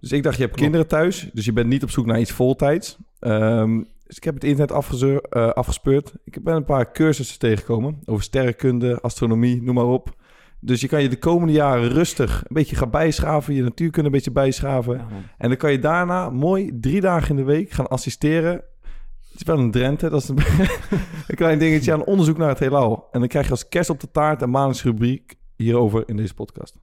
Dus 0.00 0.12
ik 0.12 0.22
dacht, 0.22 0.36
je 0.36 0.42
hebt 0.42 0.56
kinderen 0.56 0.86
thuis. 0.86 1.30
Dus 1.32 1.44
je 1.44 1.52
bent 1.52 1.68
niet 1.68 1.82
op 1.82 1.90
zoek 1.90 2.06
naar 2.06 2.20
iets 2.20 2.32
voltijds. 2.32 2.98
Ehm, 3.18 3.82
dus 4.06 4.16
ik 4.16 4.24
heb 4.24 4.34
het 4.34 4.44
internet 4.44 4.72
afgezeur, 4.72 5.20
eh, 5.20 5.48
afgespeurd. 5.48 6.12
Ik 6.24 6.42
ben 6.44 6.54
een 6.54 6.64
paar 6.64 6.92
cursussen 6.92 7.38
tegengekomen. 7.38 7.98
Over 8.04 8.22
sterrenkunde, 8.22 9.00
astronomie, 9.00 9.62
noem 9.62 9.74
maar 9.74 9.86
op. 9.86 10.16
Dus 10.60 10.80
je 10.80 10.88
kan 10.88 11.02
je 11.02 11.08
de 11.08 11.18
komende 11.18 11.52
jaren 11.52 11.88
rustig 11.88 12.38
een 12.38 12.54
beetje 12.54 12.76
gaan 12.76 12.90
bijschaven. 12.90 13.54
Je 13.54 13.62
natuurkunde 13.62 14.06
een 14.06 14.14
beetje 14.14 14.30
bijschaven. 14.30 15.00
En 15.38 15.48
dan 15.48 15.56
kan 15.56 15.72
je 15.72 15.78
daarna 15.78 16.30
mooi 16.30 16.78
drie 16.80 17.00
dagen 17.00 17.30
in 17.30 17.36
de 17.36 17.42
week 17.42 17.70
gaan 17.70 17.88
assisteren. 17.88 18.52
Het 18.52 19.40
is 19.40 19.42
wel 19.42 19.58
een 19.58 19.70
Drenthe, 19.70 20.08
dat 20.08 20.22
is 20.22 20.28
een, 20.28 20.38
een 21.28 21.36
klein 21.36 21.58
dingetje 21.58 21.92
aan 21.92 22.04
onderzoek 22.04 22.38
naar 22.38 22.48
het 22.48 22.58
heelal. 22.58 23.08
En 23.12 23.20
dan 23.20 23.28
krijg 23.28 23.44
je 23.44 23.50
als 23.50 23.68
kerst 23.68 23.90
op 23.90 24.00
de 24.00 24.10
taart 24.10 24.42
een 24.42 24.50
maandelijks 24.50 24.84
rubriek 24.84 25.34
hierover 25.56 26.02
in 26.06 26.16
deze 26.16 26.34
podcast. 26.34 26.78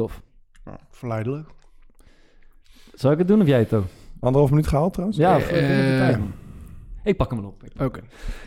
Tof. 0.00 0.22
Ja, 0.64 0.78
verleidelijk. 0.90 1.48
Zal 2.94 3.12
ik 3.12 3.18
het 3.18 3.28
doen 3.28 3.40
of 3.40 3.46
jij 3.46 3.58
het 3.58 3.72
ook? 3.72 3.84
Anderhalf 4.20 4.50
minuut 4.50 4.66
gehaald 4.66 4.92
trouwens? 4.92 5.18
Ja, 5.18 5.36
Eh, 5.36 5.42
voor 5.42 5.52
de 5.52 5.58
eh, 5.58 5.98
tijd. 5.98 6.18
Ik 7.04 7.16
pak 7.16 7.30
hem 7.30 7.44
op. 7.44 7.64
Ik 7.64 7.82
Oké. 7.82 8.00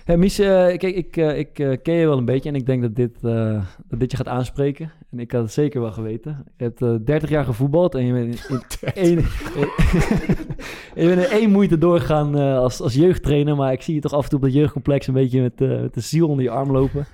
Hey, 0.04 0.18
Mies, 0.18 0.39
eh, 0.39 0.47
kijk, 0.47 0.84
ik, 0.84 1.18
eh, 1.18 1.38
ik 1.38 1.60
eh, 1.60 1.78
ken 1.84 1.93
je 1.93 2.08
wel 2.08 2.18
een 2.18 2.26
beetje 2.26 2.49
en 2.49 2.56
ik 2.56 2.66
denk 2.66 2.82
dat 2.82 2.95
dit, 2.95 3.16
eh, 3.24 3.64
dat 3.88 3.99
dit 3.99 4.12
je 4.12 4.18
gaat 4.18 4.28
aanspreken. 4.28 4.91
En 5.12 5.20
ik 5.20 5.32
had 5.32 5.41
het 5.41 5.51
zeker 5.51 5.82
wel 5.82 5.91
geweten. 5.91 6.43
Je 6.58 6.64
hebt 6.64 6.82
eh 6.82 6.95
30 7.06 7.30
jaar 7.30 7.45
gevoetbald 7.45 7.95
en 7.95 8.06
je 8.06 8.14
bent 8.14 8.47
in, 8.49 8.56
in 8.56 8.93
één, 9.04 9.18
je 10.95 11.16
bent 11.16 11.26
in 11.26 11.30
één 11.39 11.51
moeite 11.51 11.78
doorgegaan 11.78 12.38
eh, 12.38 12.58
als, 12.58 12.82
als 12.82 12.93
jeugdtrainer. 12.93 13.56
Maar 13.56 13.72
ik 13.72 13.82
zie 13.82 13.95
je 13.95 14.01
toch 14.01 14.14
af 14.14 14.24
en 14.24 14.30
toe 14.30 14.39
op 14.39 14.45
dat 14.45 14.54
jeugdcomplex 14.54 15.08
een 15.08 15.14
beetje 15.14 15.41
met, 15.41 15.62
eh, 15.62 15.82
met 15.82 15.93
de 15.93 16.01
ziel 16.01 16.28
onder 16.28 16.43
je 16.43 16.49
arm 16.51 16.72
lopen. 16.72 17.06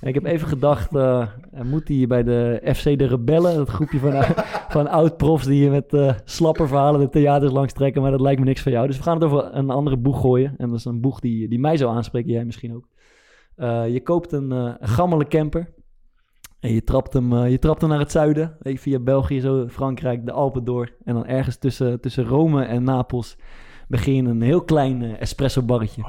En 0.00 0.08
ik 0.08 0.14
heb 0.14 0.24
even 0.24 0.48
gedacht, 0.48 0.96
eh, 0.96 1.28
moet 1.62 1.88
hij 1.88 2.06
bij 2.06 2.22
de 2.22 2.60
FC 2.74 2.98
de 2.98 3.06
Rebellen, 3.06 3.56
dat 3.56 3.68
groepje 3.68 3.98
van, 3.98 4.12
van 4.76 4.88
oud-profs 4.88 5.46
die 5.46 5.62
je 5.62 5.70
met 5.70 5.94
eh 5.94 6.14
slapper 6.24 6.68
verhalen 6.68 7.00
de 7.00 7.08
theaters 7.08 7.52
langs 7.52 7.72
trekken, 7.72 8.02
maar 8.02 8.10
dat 8.10 8.20
lijkt 8.20 8.40
me 8.40 8.46
niks 8.46 8.62
van 8.62 8.72
jou. 8.72 8.86
Dus 8.86 8.96
we 8.96 9.02
gaan 9.02 9.14
het 9.14 9.24
over 9.24 9.54
een 9.54 9.70
andere 9.70 9.96
boeg 9.96 10.20
gooien. 10.20 10.54
En 10.58 10.68
dat 10.68 10.78
is 10.78 10.84
een 10.84 11.00
boeg 11.00 11.20
die, 11.20 11.48
die 11.48 11.58
mij 11.58 11.76
zou 11.76 11.96
aanspreken, 11.96 12.32
jij 12.32 12.44
misschien 12.44 12.74
ook. 12.74 12.88
Eh, 13.54 13.88
je 13.88 14.02
koopt 14.02 14.32
een, 14.32 14.50
een 14.50 14.76
gammele 14.80 15.26
camper 15.26 15.74
en 16.60 16.72
je 16.72 16.84
trapt, 16.84 17.12
hem, 17.12 17.46
je 17.46 17.58
trapt 17.58 17.80
hem 17.80 17.90
naar 17.90 17.98
het 17.98 18.10
zuiden, 18.10 18.56
weet 18.60 18.72
je, 18.72 18.78
via 18.78 18.98
België, 18.98 19.40
zo 19.40 19.68
Frankrijk, 19.68 20.26
de 20.26 20.32
Alpen 20.32 20.64
door. 20.64 20.92
En 21.04 21.14
dan 21.14 21.26
ergens 21.26 21.56
tussen, 21.56 22.00
tussen 22.00 22.24
Rome 22.24 22.64
en 22.64 22.82
Napels 22.82 23.36
begin 23.88 24.14
je 24.14 24.22
een 24.22 24.42
heel 24.42 24.64
klein 24.64 25.02
espresso 25.02 25.62
barretje. 25.62 26.02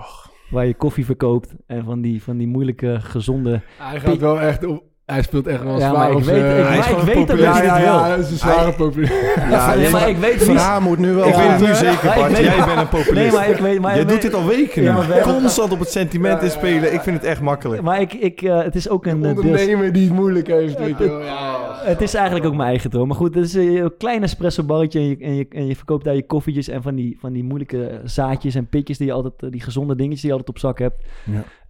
Waar 0.49 0.65
je 0.65 0.73
koffie 0.73 1.05
verkoopt 1.05 1.55
en 1.65 1.83
van 1.83 2.01
die, 2.01 2.23
van 2.23 2.37
die 2.37 2.47
moeilijke, 2.47 2.99
gezonde 3.01 3.61
Hij 3.77 3.99
gaat 3.99 4.17
wel 4.17 4.41
echt 4.41 4.65
op... 4.65 4.83
Hij 5.07 5.21
speelt 5.21 5.47
echt 5.47 5.63
wel 5.63 5.73
Ja, 5.79 5.89
zwaar 5.89 5.93
maar 5.93 6.09
ik 6.11 6.15
op 6.15 6.23
weet- 6.23 6.35
ik- 6.35 6.41
Hij 6.41 6.59
is 6.59 6.67
maar 6.75 6.83
gewoon 6.83 7.07
ik 7.07 7.13
weet 7.15 7.27
dat 7.27 7.39
ja, 7.39 7.63
ja, 7.63 7.75
wil. 7.75 7.85
ja, 7.85 8.07
hij 8.09 8.19
is 8.19 8.31
een 8.31 8.37
zware 8.37 8.73
populair. 8.73 9.11
Ja, 9.49 9.77
jij- 9.77 9.91
maar 9.91 10.09
ik 10.09 10.17
weet 10.17 10.43
Van 10.43 10.53
niet. 10.53 10.63
haar 10.63 10.81
moet 10.81 10.97
nu 10.97 11.13
wel... 11.13 11.27
ik 11.27 11.35
weet 11.35 11.47
het 11.49 11.59
nu 11.59 11.65
eh, 11.65 11.73
zeker, 11.73 12.05
Ja, 12.05 12.13
ik 12.13 12.19
Bart. 12.19 12.31
weet- 12.31 12.45
Jij 12.45 12.65
bent 12.65 12.77
een 12.79 12.87
populist. 12.87 13.13
Nee, 13.13 13.31
maar 13.31 13.49
ik 13.49 13.57
weet... 13.57 13.79
Maar 13.79 13.91
Jij 13.91 14.01
ik 14.01 14.07
doet 14.07 14.21
weet- 14.21 14.31
dit 14.31 14.41
al 14.41 14.45
weken 14.47 14.83
Ja, 14.83 15.01
nu. 15.15 15.21
Constant 15.21 15.71
op 15.71 15.79
het 15.79 15.89
sentiment 15.89 16.33
Ja, 16.33 16.39
ja, 16.39 16.45
inspelen. 16.45 16.81
ja. 16.81 16.87
Ik 16.87 17.01
vind 17.01 17.17
het 17.17 17.25
echt 17.25 17.41
makkelijk. 17.41 17.81
Maar 17.81 18.01
ik, 18.01 18.13
ik, 18.13 18.41
eh, 18.41 18.61
het 18.63 18.75
is 18.75 18.89
ook 18.89 19.05
een... 19.05 19.23
Een 19.23 19.37
eh, 19.37 19.43
ondernemer 19.45 19.93
die 19.93 20.03
het 20.03 20.13
moeilijk 20.13 20.47
heeft, 20.47 20.77
weet 20.79 20.97
je 20.97 21.07
wel. 21.07 21.19
Ja, 21.19 21.25
ja. 21.25 21.75
Het 21.83 22.01
is 22.01 22.13
eigenlijk 22.13 22.45
ook 22.45 22.55
mijn 22.55 22.69
eigen 22.69 22.89
droom. 22.89 23.07
Maar 23.07 23.17
goed, 23.17 23.35
het 23.35 23.45
is 23.45 23.53
een 23.53 23.75
een 23.75 23.93
klein 23.97 24.23
espresso 24.23 24.63
barretje 24.63 24.99
en 24.99 25.05
je, 25.09 25.17
en, 25.19 25.35
je, 25.35 25.45
en 25.49 25.67
je 25.67 25.75
verkoopt 25.75 26.03
daar 26.03 26.15
je 26.15 26.25
koffietjes 26.25 26.67
en 26.67 26.81
van 26.81 26.95
die, 26.95 27.17
van 27.21 27.33
die 27.33 27.43
moeilijke 27.43 28.01
zaadjes 28.03 28.55
en 28.55 28.67
pitjes 28.67 28.97
die 28.97 29.07
je 29.07 29.13
altijd, 29.13 29.33
eh, 29.39 29.51
die 29.51 29.61
gezonde 29.61 29.95
dingetjes 29.95 30.21
die 30.21 30.29
je 30.29 30.37
altijd 30.37 30.55
op 30.55 30.61
zak 30.61 30.79
hebt. 30.79 31.03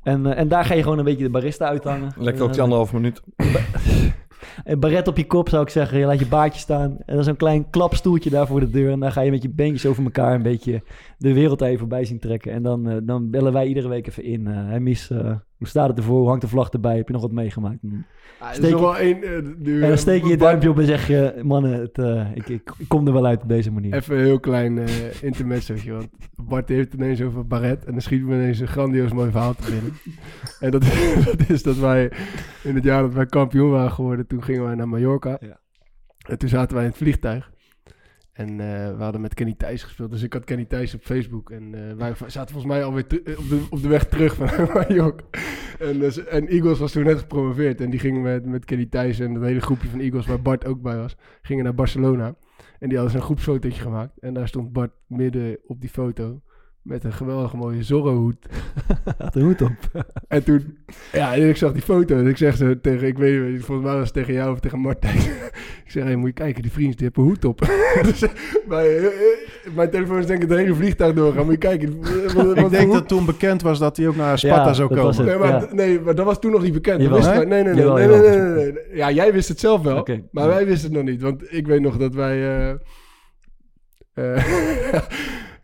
En, 0.08 0.26
eh, 0.26 0.40
en 0.40 0.48
daar 0.48 0.66
ga 0.66 0.74
je 0.74 0.84
gewoon 0.84 0.98
een 0.98 1.04
beetje 1.04 1.24
de 1.24 1.30
barista 1.30 1.68
uithangen. 1.68 2.12
Lekker 2.18 2.44
ook 2.44 2.50
die 2.50 2.58
Eh, 2.58 2.64
anderhalf 2.64 2.94
minuut. 2.94 3.22
Een 4.64 4.80
baret 4.80 5.08
op 5.08 5.18
je 5.18 5.26
kop 5.26 5.50
zou 5.50 5.64
ik 5.64 5.70
zeggen. 5.70 6.00
Je 6.00 6.06
laat 6.06 6.20
je 6.20 6.26
baardje 6.26 6.60
staan. 6.60 6.98
En 7.06 7.16
dan 7.16 7.24
zo'n 7.24 7.36
klein 7.36 7.70
klapstoeltje 7.70 8.30
daar 8.30 8.48
voor 8.48 8.60
de 8.60 8.70
deur. 8.70 8.92
En 8.92 9.00
dan 9.00 9.12
ga 9.12 9.22
je 9.22 9.32
met 9.32 9.42
je 9.42 9.50
beentjes 9.50 9.86
over 9.86 10.04
elkaar 10.04 10.34
een 10.34 10.42
beetje 10.42 10.84
de 11.18 11.34
wereld 11.34 11.60
je 11.60 11.78
voorbij 11.78 12.06
zien 12.06 12.20
trekken. 12.20 12.52
En 12.52 12.64
dan, 12.64 12.90
eh, 12.90 12.98
dan 13.04 13.30
bellen 13.30 13.54
wij 13.54 13.68
iedere 13.68 13.88
week 13.88 14.08
even 14.08 14.24
in. 14.24 14.48
eh 14.48 14.54
hey 14.68 14.80
Mies, 14.80 15.10
eh, 15.10 15.36
hoe 15.58 15.68
staat 15.68 15.88
het 15.90 15.98
ervoor? 15.98 16.18
Hoe 16.20 16.28
hangt 16.28 16.42
de 16.42 16.48
vlag 16.48 16.70
erbij? 16.70 16.96
Heb 16.98 17.08
je 17.08 17.14
nog 17.14 17.22
wat 17.22 17.32
meegemaakt? 17.32 17.78
En 17.84 18.06
Ah, 18.40 18.54
Steek 18.54 18.70
je- 18.70 18.80
wel 18.80 19.80
dan 19.88 19.98
steek 19.98 20.24
je 20.24 20.30
je 20.30 20.38
duimpje 20.48 20.70
op 20.70 20.80
en 20.80 20.86
zeg 20.86 21.08
je... 21.08 21.40
Mannen, 21.44 21.72
het, 21.82 21.98
ik, 22.36 22.50
ik, 22.50 22.72
ik 22.78 22.88
kom 22.88 23.08
er 23.08 23.14
wel 23.14 23.26
uit 23.26 23.42
op 23.42 23.50
deze 23.50 23.72
manier. 23.72 23.94
Even 23.94 24.18
een 24.18 24.24
heel 24.24 24.40
klein 24.40 24.80
intermezzootje, 25.22 25.92
want 25.92 26.08
Bart 26.48 26.70
heeft 26.70 26.94
ineens 26.94 27.22
over 27.22 27.48
Barret 27.48 27.86
en 27.86 27.92
dan 27.92 28.02
schiet 28.02 28.24
me 28.26 28.34
ineens 28.36 28.60
een 28.60 28.68
grandioos 28.68 29.14
mooi 29.14 29.32
verhaal 29.32 29.54
te 29.56 29.72
binnen. 29.72 29.94
en 30.60 30.72
dat, 30.72 30.82
dat 31.38 31.50
is 31.50 31.64
dat 31.64 31.78
wij 31.78 32.12
in 32.64 32.76
het 32.76 32.84
jaar 32.84 33.02
dat 33.02 33.14
wij 33.14 33.26
kampioen 33.26 33.70
waren 33.72 33.92
geworden, 33.92 34.28
toen 34.28 34.44
gingen 34.44 34.64
wij 34.64 34.76
naar 34.76 34.88
Mallorca. 34.88 35.38
Ja. 35.40 35.60
En 36.28 36.38
toen 36.38 36.50
zaten 36.50 36.76
wij 36.76 36.84
in 36.86 36.90
het 36.90 37.00
vliegtuig. 37.00 37.52
En 38.38 38.50
eh, 38.50 38.98
we 38.98 39.04
hadden 39.04 39.22
met 39.22 39.34
Kenny 39.34 39.54
Thijs 39.58 39.84
gespeeld, 39.84 40.12
dus 40.12 40.22
ik 40.22 40.34
had 40.34 40.44
Kenny 40.44 40.66
Thijs 40.66 40.94
op 40.94 41.02
Facebook. 41.04 41.50
En 41.50 41.90
eh, 41.90 41.96
wij 41.96 42.14
zaten 42.28 42.54
volgens 42.54 42.74
mij 42.74 42.84
alweer 42.84 43.04
op, 43.38 43.50
de, 43.50 43.66
op 43.70 43.82
de 43.82 43.88
weg 43.88 44.08
terug 44.08 44.36
van 44.36 44.48
Mallorca. 44.74 45.24
En, 45.80 46.00
dus, 46.00 46.26
en 46.26 46.48
Eagles 46.48 46.80
was 46.80 46.92
toen 46.92 47.04
net 47.04 47.20
gepromoveerd 47.20 47.82
en 47.82 47.90
die 47.90 48.00
gingen 48.00 48.22
met, 48.22 48.46
met 48.46 48.66
Kenny 48.66 48.86
Thijs 48.86 49.20
en 49.20 49.34
het 49.34 49.44
hele 49.44 49.60
groepje 49.60 49.88
van 49.88 50.00
Eagles, 50.00 50.26
waar 50.26 50.42
Bart 50.42 50.66
ook 50.66 50.82
bij 50.82 50.98
was, 50.98 51.16
gingen 51.42 51.64
naar 51.64 51.74
Barcelona. 51.74 52.36
En 52.80 52.90
die 52.90 52.98
hadden 52.98 53.16
zo'n 53.16 53.26
groepsfotootje 53.26 53.82
gemaakt. 53.82 54.18
En 54.20 54.34
daar 54.34 54.48
stond 54.48 54.74
Bart 54.74 54.92
midden 55.08 55.58
op 55.68 55.82
die 55.82 55.90
foto. 55.90 56.42
Met 56.88 57.04
een 57.04 57.14
geweldig 57.14 57.54
mooie 57.54 57.84
Zorro-hoed. 57.84 58.46
Had 59.18 59.36
een 59.36 59.42
hoed 59.42 59.62
op. 59.62 59.72
En 60.28 60.44
toen... 60.44 60.78
Ja, 61.14 61.34
en 61.36 61.50
ik 61.50 61.58
zag 61.58 61.72
die 61.74 61.82
foto. 61.82 62.18
En 62.18 62.28
ik 62.28 62.38
zeg 62.38 62.56
zo 62.56 62.80
tegen... 62.82 63.08
Ik 63.08 63.18
weet 63.18 63.52
niet, 63.52 63.64
volgens 63.64 63.88
mij 63.88 63.96
was 63.96 64.06
het 64.06 64.14
tegen 64.14 64.34
jou 64.34 64.52
of 64.52 64.60
tegen 64.60 64.80
Martijn. 64.80 65.18
ik 65.86 65.92
zeg, 65.92 66.04
hé, 66.04 66.16
moet 66.16 66.28
je 66.28 66.34
kijken. 66.34 66.62
Die 66.62 66.72
vriend 66.72 66.98
die 66.98 67.04
heeft 67.06 67.18
een 67.18 67.24
hoed 67.24 67.46
op. 67.46 67.60
dus, 68.04 68.20
mijn, 68.68 68.86
eh, 68.86 69.06
mijn 69.76 69.90
telefoon 69.90 70.18
is 70.18 70.26
denk 70.26 70.44
ik 70.44 70.50
het 70.50 70.58
hele 70.58 70.74
vliegtuig 70.76 71.14
doorgaan. 71.14 71.44
Moet 71.44 71.52
je 71.54 71.58
kijken. 71.60 71.98
wat- 72.02 72.34
wat- 72.34 72.46
wat 72.46 72.58
Ik 72.58 72.70
denk 72.70 72.92
dat 72.94 73.08
toen 73.08 73.26
bekend 73.26 73.62
was 73.62 73.80
dat 73.80 73.98
hij 73.98 74.08
ook 74.08 74.16
naar 74.16 74.38
Sparta 74.40 74.66
Ja, 74.68 74.74
zou 74.74 74.88
komen. 74.96 75.16
het. 75.16 75.26
Nee 75.26 75.38
maar, 75.38 75.50
Ja. 75.50 75.68
nee, 75.74 76.00
maar 76.02 76.16
dat 76.16 76.26
was 76.26 76.40
toen 76.40 76.52
nog 76.52 76.62
niet 76.62 76.74
bekend. 76.74 77.02
Jawel. 77.02 77.18
wisten 77.18 77.36
wij- 77.36 77.46
nee, 77.46 77.64
nee, 77.64 77.74
nee, 77.74 77.84
Jawel, 77.84 77.96
nee, 77.98 78.08
nee, 78.08 78.16
jawel. 78.18 78.56
nee, 78.56 78.64
nee, 78.66 78.72
nee. 78.74 78.98
Ja, 78.98 79.12
jij 79.12 79.34
wist 79.34 79.50
het 79.50 79.60
zelf 79.60 79.82
wel. 79.82 79.98
Oké. 79.98 80.22
Maar 80.32 80.48
wij 80.48 80.66
wisten 80.66 80.90
het 80.94 80.98
nog 80.98 81.10
niet. 81.10 81.22
Want 81.22 81.54
ik 81.54 81.68
weet 81.68 81.82
nog 81.82 81.98
dat 81.98 82.14
wij... 82.14 82.38
eh, 82.38 82.70
eh, 84.14 84.44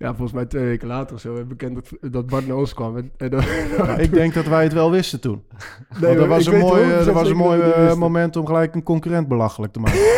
ja, 0.04 0.10
volgens 0.10 0.32
mij 0.32 0.45
twee 0.45 0.64
weken 0.66 0.88
later 0.88 1.16
of 1.16 1.22
zo... 1.22 1.28
hebben 1.36 1.47
bekend 1.58 1.76
dat, 1.76 2.12
dat 2.12 2.28
Bart 2.28 2.47
naar 2.47 2.58
ons 2.58 2.74
kwam. 2.74 2.97
En, 2.97 3.12
en 3.18 3.30
dan- 3.30 3.41
Ja, 3.78 3.97
ik 3.97 4.14
denk 4.14 4.34
dat 4.34 4.45
wij 4.45 4.64
het 4.64 4.74
wel 4.74 4.91
wisten 4.91 5.20
toen. 5.22 5.43
Nee, 6.01 6.18
Want 6.18 6.18
dat 6.18 6.28
was 6.28 6.45
een 6.45 6.60
mooi, 6.60 6.84
100% 7.01 7.06
dat 7.06 7.14
was 7.14 7.30
een 7.30 7.36
mooi 7.38 7.62
eh, 7.62 7.93
moment 7.95 8.36
om 8.36 8.45
gelijk 8.45 8.76
een 8.76 8.84
concurrent 8.84 9.28
belachelijk 9.28 9.74
te 9.74 9.80
maken. 9.80 9.99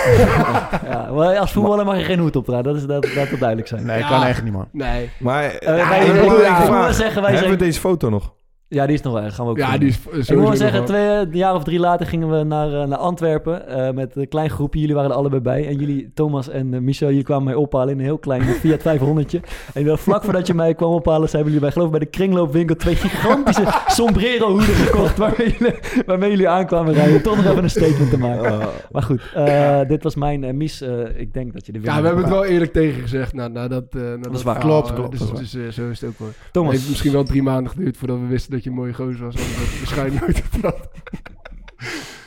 Ja, 0.91 1.11
maar 1.11 1.37
als 1.37 1.51
voetballer 1.51 1.85
mag 1.85 1.97
je 1.97 2.03
geen 2.03 2.19
hoed 2.19 2.35
opdragen. 2.35 2.63
Dat 2.63 2.75
is 2.75 2.85
dat, 2.85 3.07
dat 3.15 3.29
moet 3.29 3.39
duidelijk 3.39 3.67
zijn. 3.67 3.85
Nee, 3.85 3.99
Ja. 3.99 4.07
kan 4.07 4.23
echt 4.23 4.43
niet, 4.43 4.53
man. 4.53 4.67
Nee. 4.71 5.09
Maar 5.19 5.43
Eh, 5.43 5.77
ja, 5.77 5.89
wij, 5.89 6.05
ik, 6.07 6.31
vraag. 6.65 6.93
zeggen, 6.93 7.21
wij 7.21 7.31
Hebben 7.31 7.49
we 7.49 7.55
deze 7.57 7.79
foto 7.79 8.09
nog? 8.09 8.33
Ja, 8.67 8.85
die 8.85 8.95
is 8.95 9.01
nog 9.01 9.13
wel 9.13 9.23
erg. 9.23 9.35
Gaan 9.35 9.45
we 9.45 9.51
ook 9.51 9.57
Ja, 9.57 9.77
die 9.77 9.87
is 9.87 9.99
sowieso 10.01 10.33
Ik 10.33 10.39
moet 10.39 10.47
wel 10.47 10.57
zeggen, 10.57 10.85
twee, 10.85 11.07
een 11.07 11.29
jaar 11.31 11.55
of 11.55 11.63
drie 11.63 11.79
later 11.79 12.05
gingen 12.05 12.29
we 12.29 12.43
naar, 12.43 12.81
eh, 12.81 12.87
naar 12.87 12.97
Antwerpen 12.97 13.67
eh, 13.67 13.93
met 13.93 14.15
een 14.15 14.27
klein 14.27 14.49
groepje. 14.49 14.79
Jullie 14.79 14.95
waren 14.95 15.09
er 15.09 15.15
allebei 15.15 15.41
bij. 15.41 15.67
En 15.67 15.75
jullie, 15.75 16.11
Thomas 16.13 16.49
en 16.49 16.73
eh, 16.73 16.79
Michel, 16.79 17.07
jullie 17.07 17.23
kwamen 17.23 17.43
mij 17.43 17.53
ophalen 17.55 17.89
in 17.89 17.99
een 17.99 18.05
heel 18.05 18.17
klein 18.17 18.41
Fiat 18.41 18.79
500'tje. 18.79 19.39
En 19.73 19.97
vlak 19.97 20.23
voordat 20.23 20.47
je 20.47 20.53
mij 20.53 20.73
kwam 20.73 20.93
ophalen, 20.93 21.29
zijn 21.29 21.43
jullie 21.43 21.59
bij, 21.59 21.71
geloof 21.71 21.85
ik, 21.85 21.91
bij 21.91 21.99
de 21.99 22.05
kringloopwinkel 22.05 22.75
twee 22.75 22.95
gigantische 22.95 23.63
sombrero 23.87 24.49
hoeden 24.49 24.75
gekocht. 24.75 25.17
Waarmee 25.17 25.55
jullie, 25.57 25.75
waarmee 26.05 26.29
jullie 26.29 26.49
aankwamen 26.49 26.93
rijden. 26.93 27.21
Toch 27.21 27.35
nog 27.35 27.45
even 27.45 27.63
een 27.63 27.69
statement 27.69 28.09
te 28.09 28.17
maken. 28.17 28.51
Oh. 28.51 28.67
Maar 28.91 29.03
goed, 29.03 29.21
eh, 29.33 29.79
dit 29.87 30.03
was 30.03 30.15
mijn 30.15 30.43
eh, 30.43 30.81
eh, 30.81 31.19
ik 31.19 31.33
denk 31.33 31.53
dat 31.53 31.65
je 31.65 31.71
de 31.71 31.79
Ja, 31.81 32.01
we 32.01 32.05
hebben 32.05 32.23
het 32.23 32.33
wel 32.33 32.45
eerlijk 32.45 32.73
tegen 32.73 33.01
gezegd. 33.01 33.33
Nou, 33.33 33.51
nou 33.51 33.69
dat, 33.69 33.91
dat 33.91 34.33
is 34.33 34.43
waar. 34.43 34.59
Klopt, 34.59 34.93
klopt, 34.93 35.11
Dus, 35.11 35.19
dat 35.19 35.39
is 35.39 35.51
dus, 35.51 35.75
zo 35.75 35.89
is 35.89 36.01
het 36.01 36.09
ook 36.09 36.17
hoor. 36.17 36.27
Het 36.27 36.35
Thomas, 36.51 36.71
heeft 36.71 36.89
misschien 36.89 37.11
wel 37.11 37.23
drie 37.23 37.43
maanden 37.43 37.71
geduurd 37.71 37.97
voordat 37.97 38.19
we 38.19 38.25
wisten 38.25 38.54
dat 38.55 38.63
je 38.63 38.69
een 38.69 38.75
mooie 38.75 38.93
gozer 38.93 39.25
was. 39.25 39.35
Want 39.35 39.47
dat 39.47 39.77
waarschijnlijk 39.77 40.21
nooit 40.21 40.41
verteld. 40.41 40.89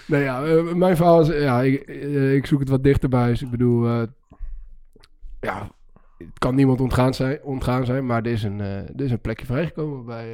nee, 0.07 0.23
ja, 0.23 0.45
eh, 0.45 0.73
mijn 0.73 0.97
verhaal 0.97 1.21
is... 1.21 1.43
Ja, 1.43 1.63
ik, 1.63 1.81
eh, 1.81 2.35
ik 2.35 2.47
zoek 2.47 2.61
het 2.61 2.69
wat 2.69 2.83
dichterbij. 2.83 3.29
Dus 3.29 3.43
ik 3.43 3.51
bedoel... 3.51 3.87
eh, 3.87 4.03
ja, 5.41 5.71
het 6.19 6.39
kan 6.39 6.55
niemand 6.55 6.81
ontgaan 6.81 7.15
zijn, 7.15 7.43
ontgaan 7.43 7.85
zijn 7.85 8.07
maar 8.07 8.23
er 8.23 8.33
is 8.33 8.43
een, 8.43 8.61
er 8.61 9.01
is 9.05 9.11
een 9.11 9.21
plekje 9.21 9.47
vrijgekomen 9.47 10.05
bij, 10.05 10.27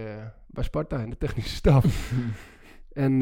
bij 0.46 0.64
Sparta 0.64 0.98
in 0.98 1.10
de 1.10 1.18
technische 1.18 1.54
staf. 1.54 2.12
en 2.92 3.18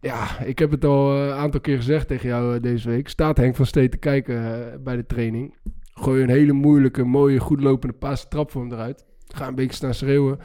ja, 0.00 0.40
ik 0.40 0.58
heb 0.58 0.70
het 0.70 0.84
al 0.84 1.16
een 1.16 1.32
aantal 1.32 1.60
keer 1.60 1.76
gezegd 1.76 2.08
tegen 2.08 2.28
jou 2.28 2.60
deze 2.60 2.88
week. 2.88 3.08
Staat 3.08 3.36
Henk 3.36 3.56
van 3.56 3.66
Steen 3.66 3.90
te 3.90 3.96
kijken 3.96 4.80
bij 4.84 4.96
de 4.96 5.06
training. 5.06 5.54
Gooi 5.94 6.22
een 6.22 6.28
hele 6.28 6.52
moeilijke, 6.52 7.04
mooie, 7.04 7.38
goed 7.38 7.60
lopende 7.60 7.94
paas 7.94 8.28
trap 8.28 8.50
voor 8.50 8.62
hem 8.62 8.72
eruit. 8.72 9.04
Ga 9.34 9.48
een 9.48 9.54
beetje 9.54 9.76
staan 9.76 9.94
schreeuwen. 9.94 10.38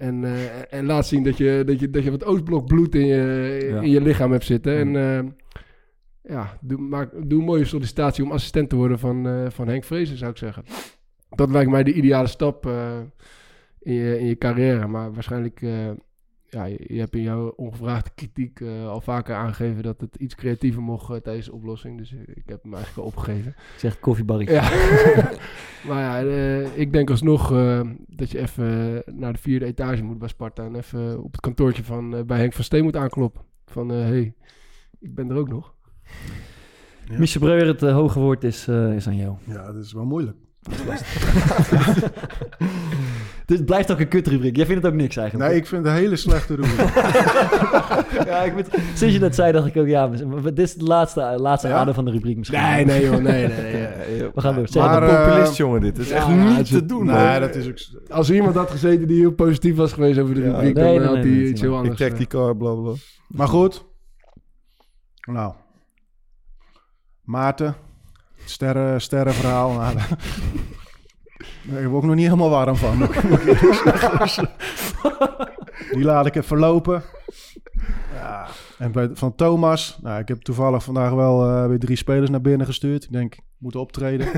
En, 0.00 0.24
eh, 0.24 0.72
en 0.78 0.86
laat 0.86 1.06
zien 1.06 1.22
dat 1.22 1.36
je, 1.36 1.62
dat, 1.66 1.80
je, 1.80 1.90
dat 1.90 2.04
je 2.04 2.10
wat 2.10 2.24
Oostblok 2.24 2.66
bloed 2.66 2.94
in 2.94 3.06
je, 3.06 3.66
Ja. 3.70 3.80
in 3.80 3.90
je 3.90 4.00
lichaam 4.00 4.32
hebt 4.32 4.44
zitten. 4.44 4.76
En 4.76 4.96
eh, 4.96 5.30
ja, 6.22 6.58
doe, 6.60 6.78
maak, 6.78 7.10
doe 7.28 7.38
een 7.38 7.44
mooie 7.44 7.64
sollicitatie 7.64 8.24
om 8.24 8.32
assistent 8.32 8.68
te 8.68 8.76
worden 8.76 8.98
van, 8.98 9.26
eh, 9.26 9.50
van 9.50 9.68
Henk 9.68 9.84
Vrezen, 9.84 10.16
zou 10.16 10.30
ik 10.30 10.36
zeggen. 10.36 10.64
Dat 11.28 11.50
lijkt 11.50 11.70
mij 11.70 11.82
de 11.82 11.92
ideale 11.92 12.26
stap 12.28 12.66
in, 13.80 13.92
je, 13.94 14.18
in 14.20 14.26
je 14.26 14.38
carrière. 14.38 14.86
Maar 14.86 15.12
waarschijnlijk, 15.12 15.60
ja, 16.50 16.64
je, 16.64 16.98
hebt 16.98 17.14
in 17.14 17.22
jouw 17.22 17.48
ongevraagde 17.56 18.10
kritiek 18.14 18.60
eh, 18.60 18.88
al 18.88 19.00
vaker 19.00 19.34
aangegeven 19.34 19.82
dat 19.82 20.00
het 20.00 20.14
iets 20.16 20.34
creatiever 20.34 20.82
mocht 20.82 21.10
eh, 21.10 21.16
tijdens 21.16 21.46
de 21.46 21.52
oplossing. 21.52 21.98
Dus 21.98 22.12
eh, 22.12 22.18
ik 22.20 22.42
heb 22.46 22.62
hem 22.62 22.74
eigenlijk 22.74 23.06
al 23.06 23.12
opgegeven. 23.12 23.54
zegt 23.76 24.00
koffiebarretje. 24.00 24.54
Ja. 24.54 24.70
maar 25.88 26.00
ja, 26.00 26.20
eh, 26.22 26.76
ik 26.76 26.92
denk 26.92 27.10
alsnog 27.10 27.52
eh, 27.52 27.80
dat 28.06 28.30
je 28.30 28.38
even 28.38 29.02
naar 29.06 29.32
de 29.32 29.38
vierde 29.38 29.64
etage 29.66 30.02
moet 30.02 30.18
bij 30.18 30.28
Sparta. 30.28 30.64
En 30.64 30.74
even 30.74 31.22
op 31.22 31.32
het 31.32 31.40
kantoortje 31.40 31.84
van, 31.84 32.16
eh, 32.16 32.22
bij 32.22 32.38
Henk 32.38 32.52
van 32.52 32.64
Steen 32.64 32.82
moet 32.84 32.96
aankloppen. 32.96 33.42
Van, 33.66 33.88
hé, 33.88 34.00
hey, 34.00 34.34
ik 35.00 35.14
ben 35.14 35.30
er 35.30 35.36
ook 35.36 35.48
nog. 35.48 35.74
Ja. 37.08 37.18
Michel 37.18 37.40
Breuer, 37.40 37.66
het 37.66 37.80
hoge 37.80 38.18
woord 38.18 38.44
is, 38.44 38.68
eh, 38.68 38.94
is 38.94 39.06
aan 39.06 39.16
jou. 39.16 39.36
Ja, 39.44 39.72
dat 39.72 39.84
is 39.84 39.92
wel 39.92 40.04
moeilijk. 40.04 40.36
Dit 43.50 43.64
blijft 43.64 43.92
ook 43.92 44.00
een 44.00 44.08
kutrubriek. 44.08 44.56
Jij 44.56 44.66
vindt 44.66 44.82
het 44.82 44.92
ook 44.92 44.98
niks 44.98 45.16
eigenlijk. 45.16 45.50
Nee, 45.50 45.58
ik 45.60 45.66
vind 45.66 45.84
het 45.84 45.92
een 45.92 45.98
hele 45.98 46.16
slechte 46.16 46.54
route. 46.60 46.82
ja, 48.30 48.42
ik 48.42 48.52
weet, 48.52 48.68
sinds 48.94 49.14
je 49.14 49.20
dat 49.20 49.34
zei, 49.34 49.52
dacht 49.52 49.66
ik 49.66 49.76
ook, 49.76 49.86
ja, 49.86 50.06
maar 50.06 50.42
dit 50.42 50.58
is 50.58 50.74
de 50.74 50.84
laatste, 50.84 51.20
laatste 51.20 51.68
Ja? 51.68 51.74
adem 51.74 51.94
van 51.94 52.04
de 52.04 52.10
rubriek 52.10 52.36
misschien. 52.36 52.60
Nee, 52.60 52.84
nee 52.84 53.02
joh, 53.02 53.10
nee, 53.16 53.46
nee. 53.46 53.48
nee. 53.48 54.30
We 54.34 54.40
gaan 54.40 54.54
door. 54.54 54.68
Zeg 54.68 54.82
Maar, 54.82 55.00
Wat 55.00 55.10
eh, 55.10 55.18
een 55.18 55.24
populist, 55.26 55.56
jongen, 55.56 55.80
dit. 55.80 55.96
Het 55.96 56.06
is 56.06 56.12
ja, 56.12 56.16
echt 56.16 56.28
niet 56.28 56.66
te 56.70 56.86
doen, 56.86 57.06
nee, 57.06 57.40
dat 57.40 57.54
is 57.54 57.68
ook... 57.68 57.78
Als 58.10 58.30
iemand 58.30 58.54
had 58.54 58.70
gezeten 58.70 59.06
die 59.06 59.18
heel 59.18 59.32
positief 59.32 59.76
was 59.76 59.92
geweest 59.92 60.18
over 60.18 60.34
de 60.34 60.40
Ja. 60.40 60.46
rubriek, 60.46 60.74
Nee, 60.74 60.84
dan 60.84 60.94
nee, 60.94 61.06
had 61.06 61.16
hij 61.16 61.24
nee, 61.24 61.48
iets 61.48 61.60
heel 61.60 61.72
Ik 61.72 61.78
anders. 61.78 61.98
tag 61.98 62.08
eh. 62.08 62.16
die 62.16 62.26
car, 62.26 62.56
bla 62.56 62.74
bla. 62.74 62.92
Maar 63.28 63.48
goed. 63.48 63.84
Nou. 65.30 65.54
Maarten. 67.24 67.74
Sterren, 68.44 69.00
sterrenverhaal. 69.00 69.70
Daar- 71.62 71.88
word 71.88 72.02
ik 72.02 72.08
nog 72.08 72.16
niet 72.18 72.24
helemaal 72.24 72.50
warm 72.50 72.76
van. 72.76 72.98
Die 75.90 76.04
laat 76.04 76.26
ik 76.26 76.34
even 76.34 76.58
lopen. 76.58 77.02
Ja. 78.14 78.46
En 78.78 78.92
bij, 78.92 79.10
van 79.12 79.34
Thomas. 79.34 79.98
Nou, 80.02 80.20
ik 80.20 80.28
heb 80.28 80.40
toevallig 80.42 80.82
vandaag 80.84 81.12
wel 81.12 81.48
eh, 81.48 81.66
weer 81.66 81.78
drie 81.78 81.96
spelers 81.96 82.30
naar 82.30 82.40
binnen 82.40 82.66
gestuurd. 82.66 83.04
Ik 83.04 83.12
denk, 83.12 83.34
ik 83.34 83.42
moet 83.58 83.76
optreden. 83.76 84.28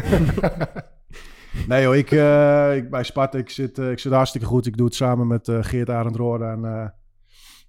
nee 1.68 1.82
joh, 1.82 1.96
ik, 1.96 2.10
eh, 2.10 2.76
ik, 2.76 2.90
bij 2.90 3.02
Sparta, 3.04 3.38
ik 3.38 3.50
zit, 3.50 3.78
eh, 3.78 3.90
ik 3.90 3.98
zit 3.98 4.12
hartstikke 4.12 4.46
goed. 4.46 4.66
Ik 4.66 4.76
doe 4.76 4.86
het 4.86 4.94
samen 4.94 5.26
met 5.26 5.48
eh, 5.48 5.58
Geert 5.60 5.90
Arendroorde 5.90 6.44
en... 6.44 6.64
eh, 6.64 6.86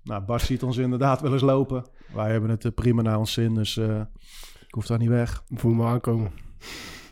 nou, 0.04 0.22
Bas 0.24 0.46
ziet 0.46 0.64
ons 0.64 0.78
inderdaad 0.78 1.22
wel 1.22 1.34
eens 1.34 1.42
lopen. 1.42 1.84
Wij 2.14 2.32
hebben 2.32 2.50
het 2.50 2.76
prima 2.76 3.02
naar 3.02 3.18
ons 3.18 3.34
zin, 3.34 3.54
dus 3.54 3.78
eh, 3.78 4.00
ik 4.68 4.74
hoef 4.74 4.86
daar 4.86 4.98
niet 4.98 5.10
weg. 5.10 5.44
Voel 5.54 5.74
me 5.74 5.86
aankomen. 5.86 6.32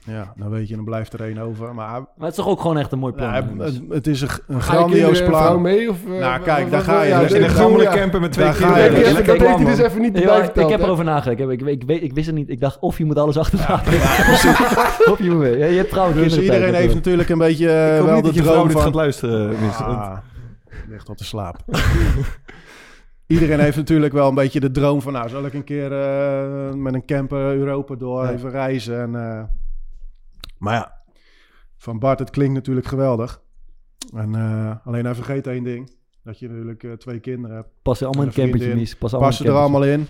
Ja, 0.06 0.34
dan 0.36 0.50
weet 0.50 0.68
je, 0.68 0.76
dan 0.76 0.84
blijft 0.86 1.14
er 1.14 1.22
één 1.22 1.38
over. 1.38 1.76
Maar 1.76 1.92
maar 1.92 2.08
het 2.18 2.30
is 2.30 2.36
toch 2.36 2.48
ook 2.48 2.62
gewoon 2.62 2.78
echt 2.78 2.92
een 2.92 3.00
mooi 3.00 3.14
plan. 3.14 3.58
dus. 3.58 3.66
het, 3.74 3.82
het 3.90 4.08
is 4.08 4.22
een, 4.22 4.30
een 4.48 4.62
Ga 4.62 4.72
je 4.74 4.78
grandioos 4.78 5.24
plan. 5.24 5.62
mee? 5.62 5.90
Of, 5.90 5.98
eh, 6.06 6.20
Nou, 6.20 6.42
kijk, 6.42 6.72
daar 6.72 6.82
ga 6.82 7.02
je. 7.02 7.10
ja, 7.10 7.20
Dus 7.20 7.32
in 7.32 7.44
een 7.44 7.78
ja. 7.82 7.94
camper 7.94 8.20
met 8.22 8.32
twee 8.32 8.46
Daar 8.46 8.54
ga 8.54 8.68
Dat 8.68 8.76
je. 8.76 8.82
Ja, 8.82 9.14
dat 9.14 9.26
heeft 9.26 9.38
plan, 9.38 9.56
hij 9.66 9.76
dus 9.76 9.86
even 9.86 10.02
niet 10.02 10.18
Ja, 10.18 10.52
bij 10.54 10.64
ik, 10.64 10.70
heb 10.70 10.82
erover 10.82 11.04
nagedacht. 11.06 11.40
Ik, 11.40 11.50
ik, 11.50 11.68
ik, 11.68 11.84
weet, 11.84 12.04
ik 12.04 12.14
wist 12.14 12.26
het 12.26 12.36
niet. 12.36 12.50
Ik 12.50 12.60
dacht 12.60 12.80
of 12.80 12.98
je 12.98 13.06
moet 13.06 13.18
alles 13.18 13.38
achterlaten. 13.38 13.94
of 15.12 15.16
je 15.18 15.30
moet 15.30 15.40
mee. 15.40 15.58
Je 15.58 15.64
hebt 15.78 15.90
trouwens 15.90 16.20
Dus 16.24 16.40
iedereen 16.40 16.74
heeft 16.74 16.94
natuurlijk. 16.94 17.30
een 17.30 17.38
beetje 17.38 17.70
eh, 17.70 18.04
wel 18.04 18.16
de 18.16 18.22
dat 18.22 18.34
je 18.34 18.42
vrouw 18.42 18.54
droom 18.54 18.72
van... 18.72 18.82
gaat 18.82 18.94
luisteren. 18.96 19.56
Ah, 19.80 20.18
ligt 20.90 21.10
op 21.10 21.18
de 21.18 21.24
slaap. 21.24 21.58
Iedereen 23.28 23.60
heeft 23.60 23.78
natuurlijk 23.78 24.14
wel 24.14 24.28
een 24.30 24.36
beetje 24.36 24.60
de 24.60 24.72
droom 24.72 25.02
van... 25.02 25.14
Nou, 25.14 25.30
zal 25.30 25.46
ik 25.46 25.54
een 25.54 25.64
keer 25.64 25.92
eh, 25.92 26.74
met 26.74 26.94
een 26.94 27.06
camper 27.06 27.56
Europa 27.56 27.96
door 27.96 28.24
Ja. 28.24 28.32
even 28.32 28.50
reizen? 28.50 29.02
En, 29.02 29.16
eh, 29.16 29.44
maar 30.62 30.74
ja, 30.74 31.02
van 31.78 32.00
Bart, 32.00 32.20
het 32.20 32.30
klinkt 32.30 32.54
natuurlijk 32.54 32.88
geweldig. 32.88 33.42
En, 34.16 34.36
eh, 34.36 34.76
alleen 34.88 35.06
hij 35.06 35.16
vergeet 35.16 35.48
één 35.48 35.64
ding. 35.64 35.96
Dat 36.24 36.40
je 36.40 36.48
natuurlijk 36.50 36.84
eh, 36.84 36.92
twee 36.92 37.20
kinderen 37.20 37.56
hebt. 37.56 37.70
Passen 37.82 38.08
allemaal 38.08 38.24
in 38.26 38.30
Een 38.30 38.36
campertje, 38.36 38.68
vriendin. 38.68 38.84
Mies. 39.00 39.20
Passen 39.20 39.46
in 39.46 39.52
er 39.52 39.58
allemaal 39.58 39.84
in. 39.84 40.08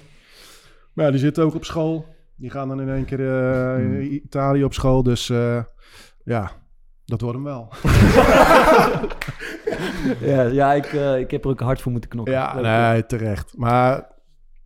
Maar 0.94 1.06
ja, 1.06 1.12
die 1.12 1.20
zitten 1.20 1.44
ook 1.44 1.56
op 1.56 1.66
school. 1.66 2.06
Die 2.36 2.50
gaan 2.50 2.68
dan 2.68 2.82
in 2.82 2.90
één 2.90 3.06
keer 3.06 3.20
eh, 3.20 3.76
Hmm. 3.76 3.94
in 4.00 4.14
Italië 4.14 4.64
op 4.64 4.74
school. 4.74 5.04
Dus 5.04 5.30
eh, 5.30 5.64
ja, 6.24 6.52
dat 7.06 7.22
wordt 7.22 7.36
hem 7.36 7.46
wel. 7.46 7.68
Ja, 10.20 10.42
ja 10.44 10.74
ik, 10.74 10.86
eh, 10.86 11.20
ik 11.20 11.32
heb 11.32 11.44
er 11.44 11.50
ook 11.50 11.60
hard 11.60 11.82
voor 11.82 11.92
moeten 11.92 12.10
knokken. 12.10 12.34
Ja, 12.34 12.60
nee, 12.92 13.06
terecht. 13.06 13.58
Maar 13.58 14.11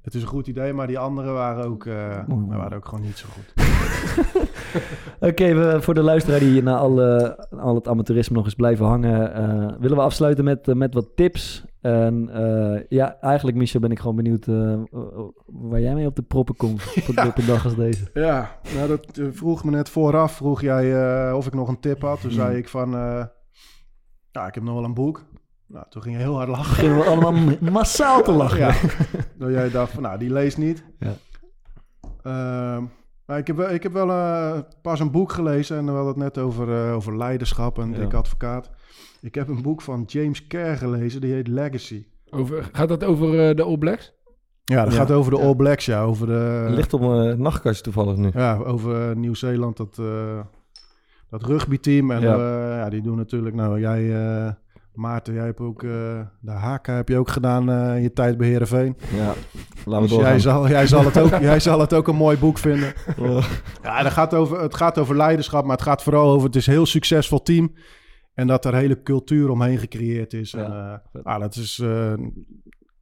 het 0.06 0.14
is 0.14 0.22
een 0.22 0.28
goed 0.28 0.47
idee. 0.47 0.74
Maar 0.74 0.88
die 0.88 0.99
anderen 0.99 1.34
waren 1.34 1.66
ook, 1.66 1.86
mooi. 2.28 2.58
waren 2.58 2.78
ook 2.78 2.86
gewoon 2.86 3.03
niet 3.03 3.18
zo 3.18 3.28
goed. 3.32 3.53
Oké, 5.30 5.53
we- 5.53 5.82
voor 5.82 5.93
de 5.93 6.01
luisteraar 6.01 6.39
die 6.39 6.64
na 6.64 6.78
al, 6.78 7.01
al 7.60 7.76
het 7.76 7.88
amateurisme 7.88 8.36
nog 8.36 8.45
eens 8.45 8.53
blijven 8.56 8.86
hangen, 8.86 9.34
eh, 9.34 9.76
willen 9.80 9.97
we 9.97 10.03
afsluiten 10.03 10.43
met, 10.43 10.68
eh, 10.68 10.76
met 10.76 10.93
wat 10.93 11.08
tips. 11.16 11.66
En 11.82 12.30
ja, 12.89 13.18
eigenlijk, 13.22 13.58
Michel, 13.58 13.80
ben 13.80 13.91
ik 13.91 13.99
gewoon 13.99 14.16
benieuwd 14.16 14.45
waar 15.45 15.82
jij 15.82 15.93
mee 15.93 16.06
op 16.08 16.16
de 16.16 16.22
proppen 16.22 16.56
komt 16.56 16.84
op, 17.10 17.26
op 17.26 17.38
een 17.38 17.45
dag 17.45 17.64
als 17.64 17.76
deze. 17.76 18.10
Ja, 18.14 18.60
nou 18.76 18.88
dat 18.88 19.20
vroeg 19.32 19.64
me 19.64 19.72
net 19.72 19.89
vooraf. 19.89 20.32
Vroeg 20.32 20.62
jij 20.62 21.32
of 21.34 21.45
ik 21.47 21.53
nog 21.53 21.68
een 21.68 21.80
tip 21.80 22.01
had. 22.01 22.22
Toen 22.22 22.30
Hmm. 22.30 22.39
zei 22.39 22.58
ik 22.58 22.70
van, 22.70 22.91
ja, 24.32 24.47
ik 24.47 24.53
heb 24.53 24.64
nog 24.64 24.74
wel 24.74 24.84
een 24.84 24.93
boek. 24.93 25.24
Nou, 25.68 25.86
toen 25.89 26.01
ging 26.01 26.16
je 26.16 26.22
heel 26.22 26.36
hard 26.36 26.49
lachen. 26.49 26.70
Beginnen 26.70 26.97
we 26.97 27.03
allemaal 27.05 27.34
massaal 27.72 28.24
te 28.24 28.32
lachen. 28.32 28.59
Ja. 28.59 28.74
Dat 29.38 29.49
jij 29.49 29.70
dacht 29.70 29.91
van, 29.91 30.03
nou, 30.03 30.18
die 30.18 30.32
leest 30.32 30.57
niet. 30.57 30.84
Ja. 30.99 31.13
Ehm, 32.24 32.84
maar 33.26 33.38
ik 33.38 33.47
heb 33.47 33.55
wel, 33.55 33.70
ik 33.72 33.84
heb 33.84 33.93
wel 33.93 34.09
eh, 34.09 34.59
pas 34.82 34.99
een 34.99 35.11
boek 35.11 35.32
gelezen. 35.32 35.78
En 35.78 35.86
we 35.86 35.91
hadden 35.91 36.07
het 36.07 36.18
net 36.18 36.38
over, 36.38 36.88
eh, 36.88 36.95
over 36.95 37.18
leiderschap 37.18 37.80
en 37.80 37.91
Ja. 37.91 37.97
dik 37.97 38.13
advocaat. 38.13 38.70
Ik 39.22 39.36
heb 39.36 39.47
een 39.47 39.61
boek 39.61 39.82
van 39.82 40.03
James 40.07 40.47
Kerr 40.47 40.78
gelezen. 40.78 41.22
Die 41.22 41.34
heet 41.34 41.47
Legacy. 41.47 42.05
Over, 42.30 42.70
gaat 42.72 42.88
dat 42.89 43.03
over 43.03 43.49
eh, 43.49 43.55
de 43.55 43.63
All 43.63 43.78
Blacks? 43.78 44.13
Ja, 44.63 44.84
dat 44.84 44.93
Ja. 44.93 44.99
gaat 44.99 45.11
over 45.11 45.32
de 45.32 45.39
All 45.39 45.55
Blacks, 45.55 45.86
ja. 45.86 46.01
Over 46.03 46.28
de... 46.28 46.66
Ligt 46.70 46.93
op 46.93 47.01
mijn 47.01 47.41
nachtkastje 47.41 47.84
toevallig 47.84 48.16
nu. 48.16 48.30
Ja, 48.34 48.55
over 48.55 49.18
Nieuw-Zeeland, 49.18 49.78
dat, 49.78 49.97
eh 49.99 50.39
dat 51.30 51.43
rugbyteam. 51.43 52.11
En 52.11 52.22
Ja. 52.22 52.89
die 52.89 53.01
doen 53.01 53.18
natuurlijk... 53.18 53.55
Nou, 53.55 53.80
jij, 53.80 54.13
eh, 54.45 54.51
Maarten, 54.96 55.34
jij 55.34 55.46
hebt 55.46 55.60
ook... 55.60 55.84
eh, 55.84 55.89
de 56.39 56.52
HK 56.52 56.86
heb 56.86 57.10
je 57.10 57.18
ook 57.18 57.30
gedaan 57.30 57.70
eh, 57.72 57.96
in 57.96 58.02
je 58.02 58.14
tijd 58.14 58.38
bij 58.38 58.48
Heerenveen. 58.48 58.98
Ja, 59.16 59.34
laten 59.86 60.10
we 60.10 60.16
Dus 60.16 60.26
jij 60.26 60.39
zal, 60.39 60.68
jij, 60.70 60.88
zal 60.88 61.06
het 61.06 61.18
ook, 61.18 61.39
jij 61.52 61.60
zal 61.60 61.80
het 61.80 61.93
ook 61.93 62.08
een 62.08 62.16
mooi 62.16 62.38
boek 62.38 62.58
vinden. 62.58 62.93
Ja, 63.84 64.04
dat 64.04 64.12
gaat 64.12 64.34
over, 64.34 64.62
het 64.62 64.76
gaat 64.76 64.98
over 64.98 65.16
leiderschap, 65.16 65.64
maar 65.66 65.76
het 65.76 65.86
gaat 65.86 66.04
vooral 66.04 66.32
over... 66.32 66.46
Het 66.48 66.56
is 66.56 66.68
een 66.68 66.74
heel 66.74 66.86
succesvol 66.86 67.41
team. 67.41 67.74
En 68.34 68.48
dat 68.48 68.66
er 68.66 68.74
een 68.74 68.80
hele 68.80 69.02
cultuur 69.02 69.50
omheen 69.50 69.78
gecreëerd 69.78 70.34
is. 70.34 70.52
Ja, 70.52 70.64
en, 71.14 71.22
eh, 71.24 71.24
ah, 71.34 71.39
dat, 71.39 71.56
is, 71.56 71.80
eh, 71.80 72.14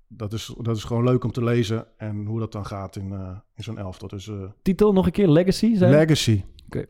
dat, 0.08 0.34
is, 0.34 0.56
dat 0.62 0.78
is 0.78 0.84
gewoon 0.84 1.04
leuk 1.04 1.24
om 1.24 1.32
te 1.32 1.44
lezen. 1.44 1.86
En 1.98 2.26
hoe 2.26 2.39
dat 2.39 2.52
dan 2.52 2.66
gaat 2.66 2.96
in, 2.96 3.12
eh, 3.12 3.38
in 3.56 3.64
zo'n 3.64 3.78
elftal. 3.78 4.08
Dus 4.08 4.28
eh, 4.28 4.36
Titel 4.62 4.94
nog 4.94 5.06
een 5.06 5.12
keer, 5.12 5.28
Legacy, 5.30 5.76
zei 5.76 5.91
je? 5.91 5.98
Legacy. 5.98 6.44
Oké. 6.66 6.86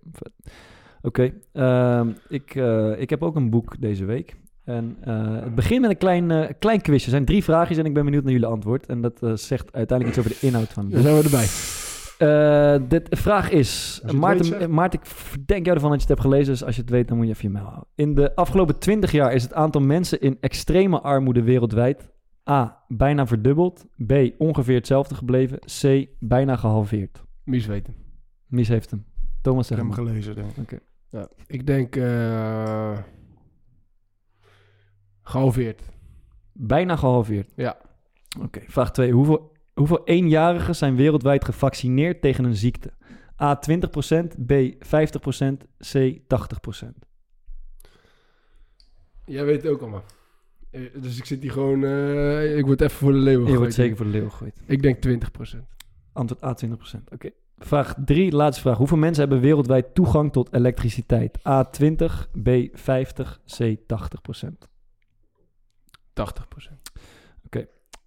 Oké, 1.01 1.33
ehm, 1.51 2.09
ik, 2.29 2.55
eh, 2.55 2.99
ik 2.99 3.09
heb 3.09 3.23
ook 3.23 3.35
een 3.35 3.49
boek 3.49 3.81
deze 3.81 4.05
week. 4.05 4.35
En 4.63 4.97
eh, 5.01 5.41
het 5.43 5.55
begint 5.55 5.81
met 5.81 5.89
een 5.89 5.97
klein, 5.97 6.31
eh, 6.31 6.49
klein 6.59 6.81
quizje. 6.81 7.05
Er 7.05 7.11
zijn 7.11 7.25
drie 7.25 7.43
vraagjes 7.43 7.77
en 7.77 7.85
ik 7.85 7.93
ben 7.93 8.05
benieuwd 8.05 8.23
naar 8.23 8.31
jullie 8.33 8.47
antwoord. 8.47 8.85
En 8.85 9.01
dat 9.01 9.23
eh, 9.23 9.33
zegt 9.35 9.73
uiteindelijk 9.73 10.17
iets 10.17 10.27
over 10.27 10.39
de 10.39 10.47
inhoud 10.47 10.67
van 10.73 10.89
boek. 10.89 10.99
zijn 11.01 11.15
we 11.17 11.23
erbij. 11.23 11.47
Eh, 12.17 12.27
de 12.89 13.03
vraag 13.09 13.49
is, 13.51 14.01
Maarten, 14.15 14.59
eh, 14.59 14.67
Maarten, 14.67 14.99
ik 14.99 15.05
verdenk 15.05 15.63
jou 15.65 15.75
ervan 15.75 15.91
dat 15.91 16.01
je 16.01 16.07
het 16.07 16.17
hebt 16.17 16.27
gelezen. 16.29 16.53
Dus 16.53 16.63
als 16.63 16.75
je 16.75 16.81
het 16.81 16.89
weet, 16.89 17.07
dan 17.07 17.17
moet 17.17 17.25
je 17.25 17.31
even 17.31 17.45
je 17.47 17.53
mail 17.53 17.65
houden. 17.65 17.87
In 17.95 18.13
de 18.15 18.35
afgelopen 18.35 18.79
20 18.79 19.11
jaar 19.11 19.33
is 19.33 19.43
het 19.43 19.53
aantal 19.53 19.81
mensen 19.81 20.19
in 20.21 20.37
extreme 20.39 21.01
armoede 21.01 21.43
wereldwijd... 21.43 22.11
A, 22.49 22.83
bijna 22.87 23.27
verdubbeld. 23.27 23.85
B, 24.07 24.13
ongeveer 24.37 24.75
hetzelfde 24.75 25.15
gebleven. 25.15 25.59
C, 25.81 26.07
bijna 26.19 26.55
gehalveerd. 26.55 27.23
Mies 27.43 27.65
weten. 27.65 27.95
Mies 28.47 28.67
heeft 28.67 28.89
hem. 28.91 29.05
Thomas 29.41 29.69
Ik 29.69 29.75
zegt 29.77 29.87
heb 29.87 29.97
hem 29.97 30.05
hem. 30.05 30.13
gelezen, 30.13 30.35
denk 30.35 30.71
ik. 30.71 30.79
Ja, 31.09 31.27
ik 31.47 31.67
denk 31.67 31.95
eh 31.95 32.97
gehalveerd. 35.23 35.81
Bijna 36.51 36.95
gehalveerd. 36.95 37.51
Ja. 37.55 37.77
Oké, 38.41 38.61
vraag 38.67 38.91
2. 38.91 39.11
Hoeveel, 39.11 39.51
hoeveel 39.73 40.03
eenjarigen 40.05 40.75
zijn 40.75 40.95
wereldwijd 40.95 41.45
gevaccineerd 41.45 42.21
tegen 42.21 42.43
een 42.43 42.55
ziekte? 42.55 42.91
A 43.41 43.59
20%, 43.69 44.45
B 44.45 44.51
50%, 44.79 45.67
C 45.91 46.17
80%. 46.27 46.87
Jij 49.25 49.45
weet 49.45 49.63
het 49.63 49.71
ook 49.71 49.81
allemaal. 49.81 50.03
Eh, 50.71 50.81
Dus 51.01 51.17
ik 51.17 51.25
zit 51.25 51.41
hier 51.41 51.51
gewoon... 51.51 51.83
eh, 51.83 52.57
ik 52.57 52.65
word 52.65 52.81
even 52.81 52.97
voor 52.97 53.11
de 53.11 53.17
leeuw 53.17 53.31
Je 53.31 53.39
gegooid. 53.39 53.57
wordt 53.59 53.73
zeker 53.73 53.95
voor 53.97 54.05
de 54.05 54.11
leeuw 54.11 54.29
gegooid. 54.29 54.61
Ik 54.65 54.81
denk 54.81 54.97
20%. 55.55 55.59
Antwoord 56.13 56.43
A 56.43 56.55
20%. 56.99 57.03
Oké. 57.13 57.29
Vraag 57.57 57.95
3, 58.05 58.31
laatste 58.31 58.61
vraag. 58.61 58.77
Hoeveel 58.77 58.97
mensen 58.97 59.21
hebben 59.23 59.41
wereldwijd 59.41 59.95
toegang 59.95 60.31
tot 60.31 60.53
elektriciteit? 60.53 61.47
A 61.47 61.63
20, 61.63 62.29
B 62.43 62.49
50, 62.73 63.41
C 63.57 63.75
80%. 64.43 64.47
80%. 66.13 66.83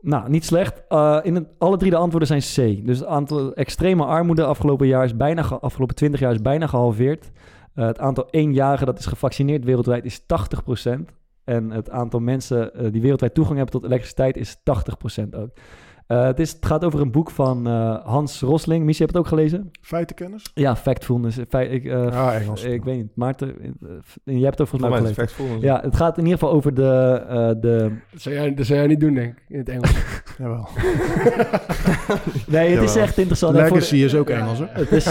Nou, 0.00 0.30
niet 0.30 0.44
slecht. 0.44 0.82
Uh, 0.88 1.18
in 1.22 1.48
alle 1.58 1.76
drie 1.76 1.90
de 1.90 1.96
antwoorden 1.96 2.40
zijn 2.40 2.76
C. 2.80 2.86
Dus 2.86 2.98
het 2.98 3.08
aantal 3.08 3.54
extreme 3.54 4.04
armoede 4.04 4.44
afgelopen, 4.44 4.86
jaar 4.86 5.04
is 5.04 5.16
bijna 5.16 5.42
ge- 5.42 5.58
afgelopen 5.58 5.94
20 5.94 6.20
jaar 6.20 6.32
is 6.32 6.42
bijna 6.42 6.66
gehalveerd. 6.66 7.30
Uh, 7.74 7.86
het 7.86 7.98
aantal 7.98 8.28
eenjarigen 8.30 8.86
dat 8.86 8.98
is 8.98 9.06
gevaccineerd 9.06 9.64
wereldwijd 9.64 10.04
is 10.04 10.20
80%. 10.20 10.24
En 11.44 11.70
het 11.70 11.90
aantal 11.90 12.20
mensen 12.20 12.70
uh, 12.74 12.92
die 12.92 13.00
wereldwijd 13.00 13.34
toegang 13.34 13.56
hebben 13.56 13.74
tot 13.74 13.84
elektriciteit 13.84 14.36
is 14.36 14.56
80% 14.56 15.28
ook. 15.30 15.50
Uh, 16.08 16.24
het, 16.24 16.40
is, 16.40 16.52
het 16.52 16.66
gaat 16.66 16.84
over 16.84 17.00
een 17.00 17.10
boek 17.10 17.30
van 17.30 17.68
uh, 17.68 18.04
Hans 18.04 18.40
Rosling. 18.40 18.84
Missie, 18.84 19.06
heb 19.06 19.14
je 19.14 19.20
het 19.20 19.26
ook 19.26 19.38
gelezen? 19.38 19.70
Feitenkennis? 19.80 20.50
Ja, 20.54 20.76
Factfulness. 20.76 21.38
Ik, 21.38 21.84
uh, 21.84 22.06
ah, 22.06 22.34
Engels. 22.34 22.64
Ik 22.64 22.84
weet 22.84 22.96
niet. 22.96 23.10
Maarten, 23.14 23.54
jij 24.24 24.34
hebt 24.34 24.58
het 24.58 24.60
ook 24.60 24.68
volgens 24.68 24.90
mij 24.90 24.98
gelezen. 24.98 25.14
Factfulness. 25.14 25.62
Ja, 25.62 25.80
het 25.80 25.96
gaat 25.96 26.18
in 26.18 26.24
ieder 26.24 26.38
geval 26.38 26.54
over 26.54 26.74
de... 26.74 27.22
uh, 27.28 27.60
de... 27.60 27.92
Dat, 28.12 28.20
zou 28.20 28.34
jij, 28.34 28.54
dat 28.54 28.66
zou 28.66 28.78
jij 28.78 28.88
niet 28.88 29.00
doen, 29.00 29.14
denk 29.14 29.32
ik, 29.32 29.42
in 29.48 29.58
het 29.58 29.68
Engels. 29.68 29.94
Jawel. 30.38 30.68
nee, 32.46 32.74
het 32.76 32.82
is 32.82 32.96
echt 32.96 33.18
interessant. 33.18 33.54
Legacy 33.54 33.96
is 33.96 34.14
ook 34.14 34.28
Engels, 34.28 34.58
hè? 34.58 34.66
Het, 34.68 34.92
is, 34.92 35.04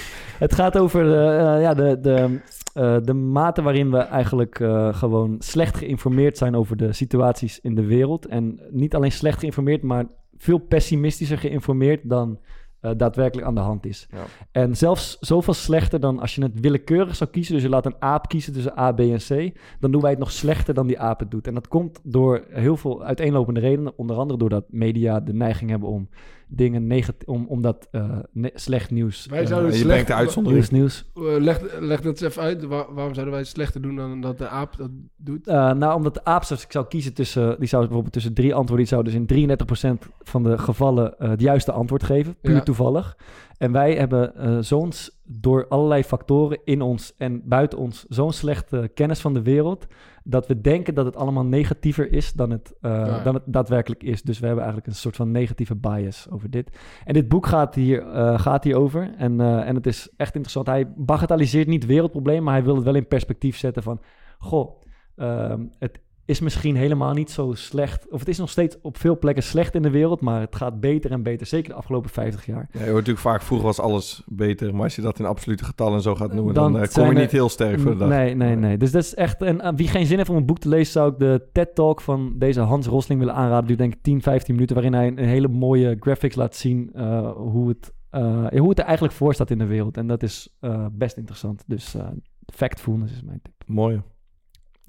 het 0.44 0.54
gaat 0.54 0.78
over 0.78 1.04
de, 1.04 1.54
uh, 1.56 1.62
ja, 1.62 1.74
de, 1.74 2.00
de, 2.00 2.40
uh, 2.76 2.96
de 3.02 3.14
mate 3.14 3.62
waarin 3.62 3.90
we 3.90 3.98
eigenlijk 3.98 4.58
uh, 4.58 4.94
gewoon 4.94 5.36
slecht 5.38 5.76
geïnformeerd 5.76 6.38
zijn 6.38 6.56
over 6.56 6.76
de 6.76 6.92
situaties 6.92 7.60
in 7.60 7.74
de 7.74 7.84
wereld. 7.84 8.26
En 8.26 8.60
niet 8.70 8.94
alleen 8.94 9.12
slecht 9.12 9.38
geïnformeerd, 9.38 9.82
maar 9.82 10.04
veel 10.42 10.58
pessimistischer 10.58 11.38
geïnformeerd 11.38 12.08
dan 12.08 12.38
uh, 12.80 12.90
daadwerkelijk 12.96 13.46
aan 13.46 13.54
de 13.54 13.60
hand 13.60 13.86
is. 13.86 14.08
Ja. 14.10 14.24
En 14.50 14.76
zelfs 14.76 15.16
zoveel 15.20 15.54
slechter 15.54 16.00
dan 16.00 16.18
als 16.18 16.34
je 16.34 16.42
het 16.42 16.60
willekeurig 16.60 17.16
zou 17.16 17.30
kiezen. 17.30 17.54
Dus 17.54 17.62
je 17.62 17.68
laat 17.68 17.86
een 17.86 17.96
aap 17.98 18.28
kiezen 18.28 18.52
tussen 18.52 18.78
A, 18.78 18.92
B 18.92 19.00
en 19.00 19.18
C. 19.18 19.58
Dan 19.80 19.90
doen 19.90 20.00
wij 20.00 20.10
het 20.10 20.18
nog 20.18 20.30
slechter 20.30 20.74
dan 20.74 20.86
die 20.86 20.98
aap 20.98 21.20
het 21.20 21.30
doet. 21.30 21.46
En 21.46 21.54
dat 21.54 21.68
komt 21.68 22.00
door 22.02 22.44
heel 22.48 22.76
veel 22.76 23.04
uiteenlopende 23.04 23.60
redenen. 23.60 23.98
Onder 23.98 24.16
andere 24.16 24.38
doordat 24.38 24.64
media 24.68 25.20
de 25.20 25.34
neiging 25.34 25.70
hebben 25.70 25.88
om 25.88 26.08
dingen 26.54 26.86
negatief... 26.86 27.28
Om, 27.28 27.46
om 27.48 27.62
dat 27.62 27.88
uh, 27.92 28.18
ne 28.32 28.50
slecht 28.54 28.90
nieuws... 28.90 29.26
Wij 29.26 29.42
uh, 29.42 29.46
zouden 29.46 29.70
je 29.70 29.76
slecht, 29.76 29.88
brengt 29.88 30.06
de 30.06 30.14
uitzondering. 30.14 30.70
Nieuws, 30.70 31.04
nieuws. 31.14 31.34
Uh, 31.34 31.42
leg, 31.42 31.80
leg 31.80 32.00
dat 32.00 32.12
eens 32.12 32.20
even 32.20 32.42
uit. 32.42 32.64
Waar, 32.64 32.94
waarom 32.94 33.14
zouden 33.14 33.34
wij 33.34 33.42
het 33.42 33.50
slechter 33.50 33.82
doen 33.82 33.96
dan 33.96 34.20
dat 34.20 34.38
de 34.38 34.48
aap 34.48 34.76
dat 34.76 34.90
doet? 35.16 35.48
Uh, 35.48 35.72
nou, 35.72 35.96
omdat 35.96 36.14
de 36.14 36.24
aap, 36.24 36.44
als 36.48 36.64
ik 36.64 36.72
zou 36.72 36.86
kiezen 36.86 37.14
tussen... 37.14 37.56
Die 37.58 37.68
zou 37.68 37.82
bijvoorbeeld 37.82 38.12
tussen 38.12 38.34
drie 38.34 38.54
antwoorden... 38.54 38.86
Die 38.86 38.94
zou 38.94 39.04
dus 39.04 39.14
in 39.14 39.58
33% 40.06 40.08
van 40.22 40.42
de 40.42 40.58
gevallen 40.58 41.14
uh, 41.18 41.28
het 41.28 41.40
juiste 41.40 41.72
antwoord 41.72 42.02
geven. 42.02 42.36
Puur 42.40 42.54
Ja. 42.54 42.62
toevallig. 42.62 43.16
En 43.58 43.72
wij 43.72 43.94
hebben 43.94 44.32
uh, 44.36 44.58
zo'n... 44.60 44.92
Door 45.24 45.68
allerlei 45.68 46.04
factoren 46.04 46.58
in 46.64 46.82
ons 46.82 47.14
en 47.16 47.42
buiten 47.44 47.78
ons... 47.78 48.04
Zo'n 48.08 48.32
slechte 48.32 48.90
kennis 48.94 49.20
van 49.20 49.34
de 49.34 49.42
wereld... 49.42 49.86
Dat 50.24 50.46
we 50.46 50.60
denken 50.60 50.94
dat 50.94 51.04
het 51.04 51.16
allemaal 51.16 51.44
negatiever 51.44 52.12
is 52.12 52.32
dan 52.32 52.50
het, 52.50 52.74
uh, 52.80 52.90
Ja. 52.90 53.22
dan 53.22 53.34
het 53.34 53.42
daadwerkelijk 53.46 54.02
is. 54.02 54.22
Dus 54.22 54.38
we 54.38 54.46
hebben 54.46 54.64
eigenlijk 54.64 54.94
een 54.94 55.00
soort 55.00 55.16
van 55.16 55.30
negatieve 55.30 55.76
bias 55.76 56.26
over 56.30 56.50
dit. 56.50 56.78
En 57.04 57.14
dit 57.14 57.28
boek 57.28 57.46
gaat 57.46 57.74
hier, 57.74 58.06
uh, 58.06 58.38
gaat 58.38 58.64
hier 58.64 58.76
over. 58.76 59.14
En, 59.16 59.40
uh, 59.40 59.68
en 59.68 59.74
het 59.74 59.86
is 59.86 60.08
echt 60.16 60.34
interessant. 60.34 60.66
Hij 60.66 60.92
bagatelliseert 60.96 61.66
niet 61.66 61.82
het 61.82 61.90
wereldprobleem, 61.92 62.42
maar 62.42 62.54
hij 62.54 62.64
wil 62.64 62.74
het 62.74 62.84
wel 62.84 62.94
in 62.94 63.06
perspectief 63.06 63.56
zetten 63.56 63.82
van... 63.82 64.00
Goh, 64.38 64.80
uh, 65.16 65.54
het 65.78 66.00
is 66.24 66.40
misschien 66.40 66.76
helemaal 66.76 67.12
niet 67.12 67.30
zo 67.30 67.52
slecht. 67.52 68.08
Of 68.10 68.18
het 68.18 68.28
is 68.28 68.38
nog 68.38 68.50
steeds 68.50 68.76
op 68.82 68.96
veel 68.96 69.18
plekken 69.18 69.42
slecht 69.42 69.74
in 69.74 69.82
de 69.82 69.90
wereld, 69.90 70.20
maar 70.20 70.40
het 70.40 70.56
gaat 70.56 70.80
beter 70.80 71.10
en 71.10 71.22
beter. 71.22 71.46
Zeker 71.46 71.68
de 71.70 71.74
afgelopen 71.76 72.10
50 72.10 72.46
jaar. 72.46 72.68
Ja, 72.72 72.78
je 72.78 72.84
hoort 72.84 72.92
natuurlijk 72.94 73.18
vaak, 73.18 73.42
vroeger 73.42 73.66
was 73.66 73.80
alles 73.80 74.22
beter. 74.26 74.74
Maar 74.74 74.82
als 74.82 74.96
je 74.96 75.02
dat 75.02 75.18
in 75.18 75.24
absolute 75.24 75.64
getallen 75.64 75.94
en 75.94 76.02
zo 76.02 76.14
gaat 76.14 76.32
noemen, 76.32 76.54
dan, 76.54 76.76
uh, 76.76 76.82
kom 76.92 77.04
je 77.04 77.10
er- 77.14 77.20
niet 77.20 77.30
heel 77.30 77.48
sterk 77.48 77.80
voor 77.80 77.90
de 77.92 77.96
dag. 77.98 78.08
Nee, 78.08 78.34
nee, 78.34 78.56
nee. 78.56 78.76
Dus 78.78 78.90
dat 78.90 79.02
is 79.02 79.14
echt... 79.14 79.42
En 79.42 79.56
uh, 79.60 79.68
wie 79.76 79.88
geen 79.88 80.06
zin 80.06 80.16
heeft 80.16 80.28
om 80.30 80.36
een 80.36 80.46
boek 80.46 80.58
te 80.58 80.68
lezen, 80.68 80.92
zou 80.92 81.12
ik 81.12 81.18
de 81.18 81.48
TED-talk 81.52 82.00
van 82.00 82.34
deze 82.38 82.60
Hans 82.60 82.86
Rosling 82.86 83.20
willen 83.20 83.34
aanraden. 83.34 83.66
Die 83.66 83.76
denk 83.76 83.94
ik 83.94 84.02
10, 84.02 84.22
15 84.22 84.54
minuten, 84.54 84.74
waarin 84.76 84.94
hij 84.94 85.06
een 85.06 85.18
hele 85.18 85.48
mooie 85.48 85.96
graphics 86.00 86.34
laat 86.34 86.56
zien 86.56 86.90
uh, 86.94 87.30
hoe, 87.32 87.68
het, 87.68 87.92
uh, 88.12 88.46
hoe 88.46 88.68
het 88.68 88.78
er 88.78 88.84
eigenlijk 88.84 89.14
voor 89.14 89.34
staat 89.34 89.50
in 89.50 89.58
de 89.58 89.66
wereld. 89.66 89.96
En 89.96 90.06
dat 90.06 90.22
is 90.22 90.56
uh, 90.60 90.86
best 90.92 91.16
interessant. 91.16 91.64
Dus 91.66 91.94
uh, 91.94 92.08
factfulness 92.54 93.12
is 93.12 93.22
mijn 93.22 93.40
tip. 93.42 93.54
Mooi. 93.66 94.02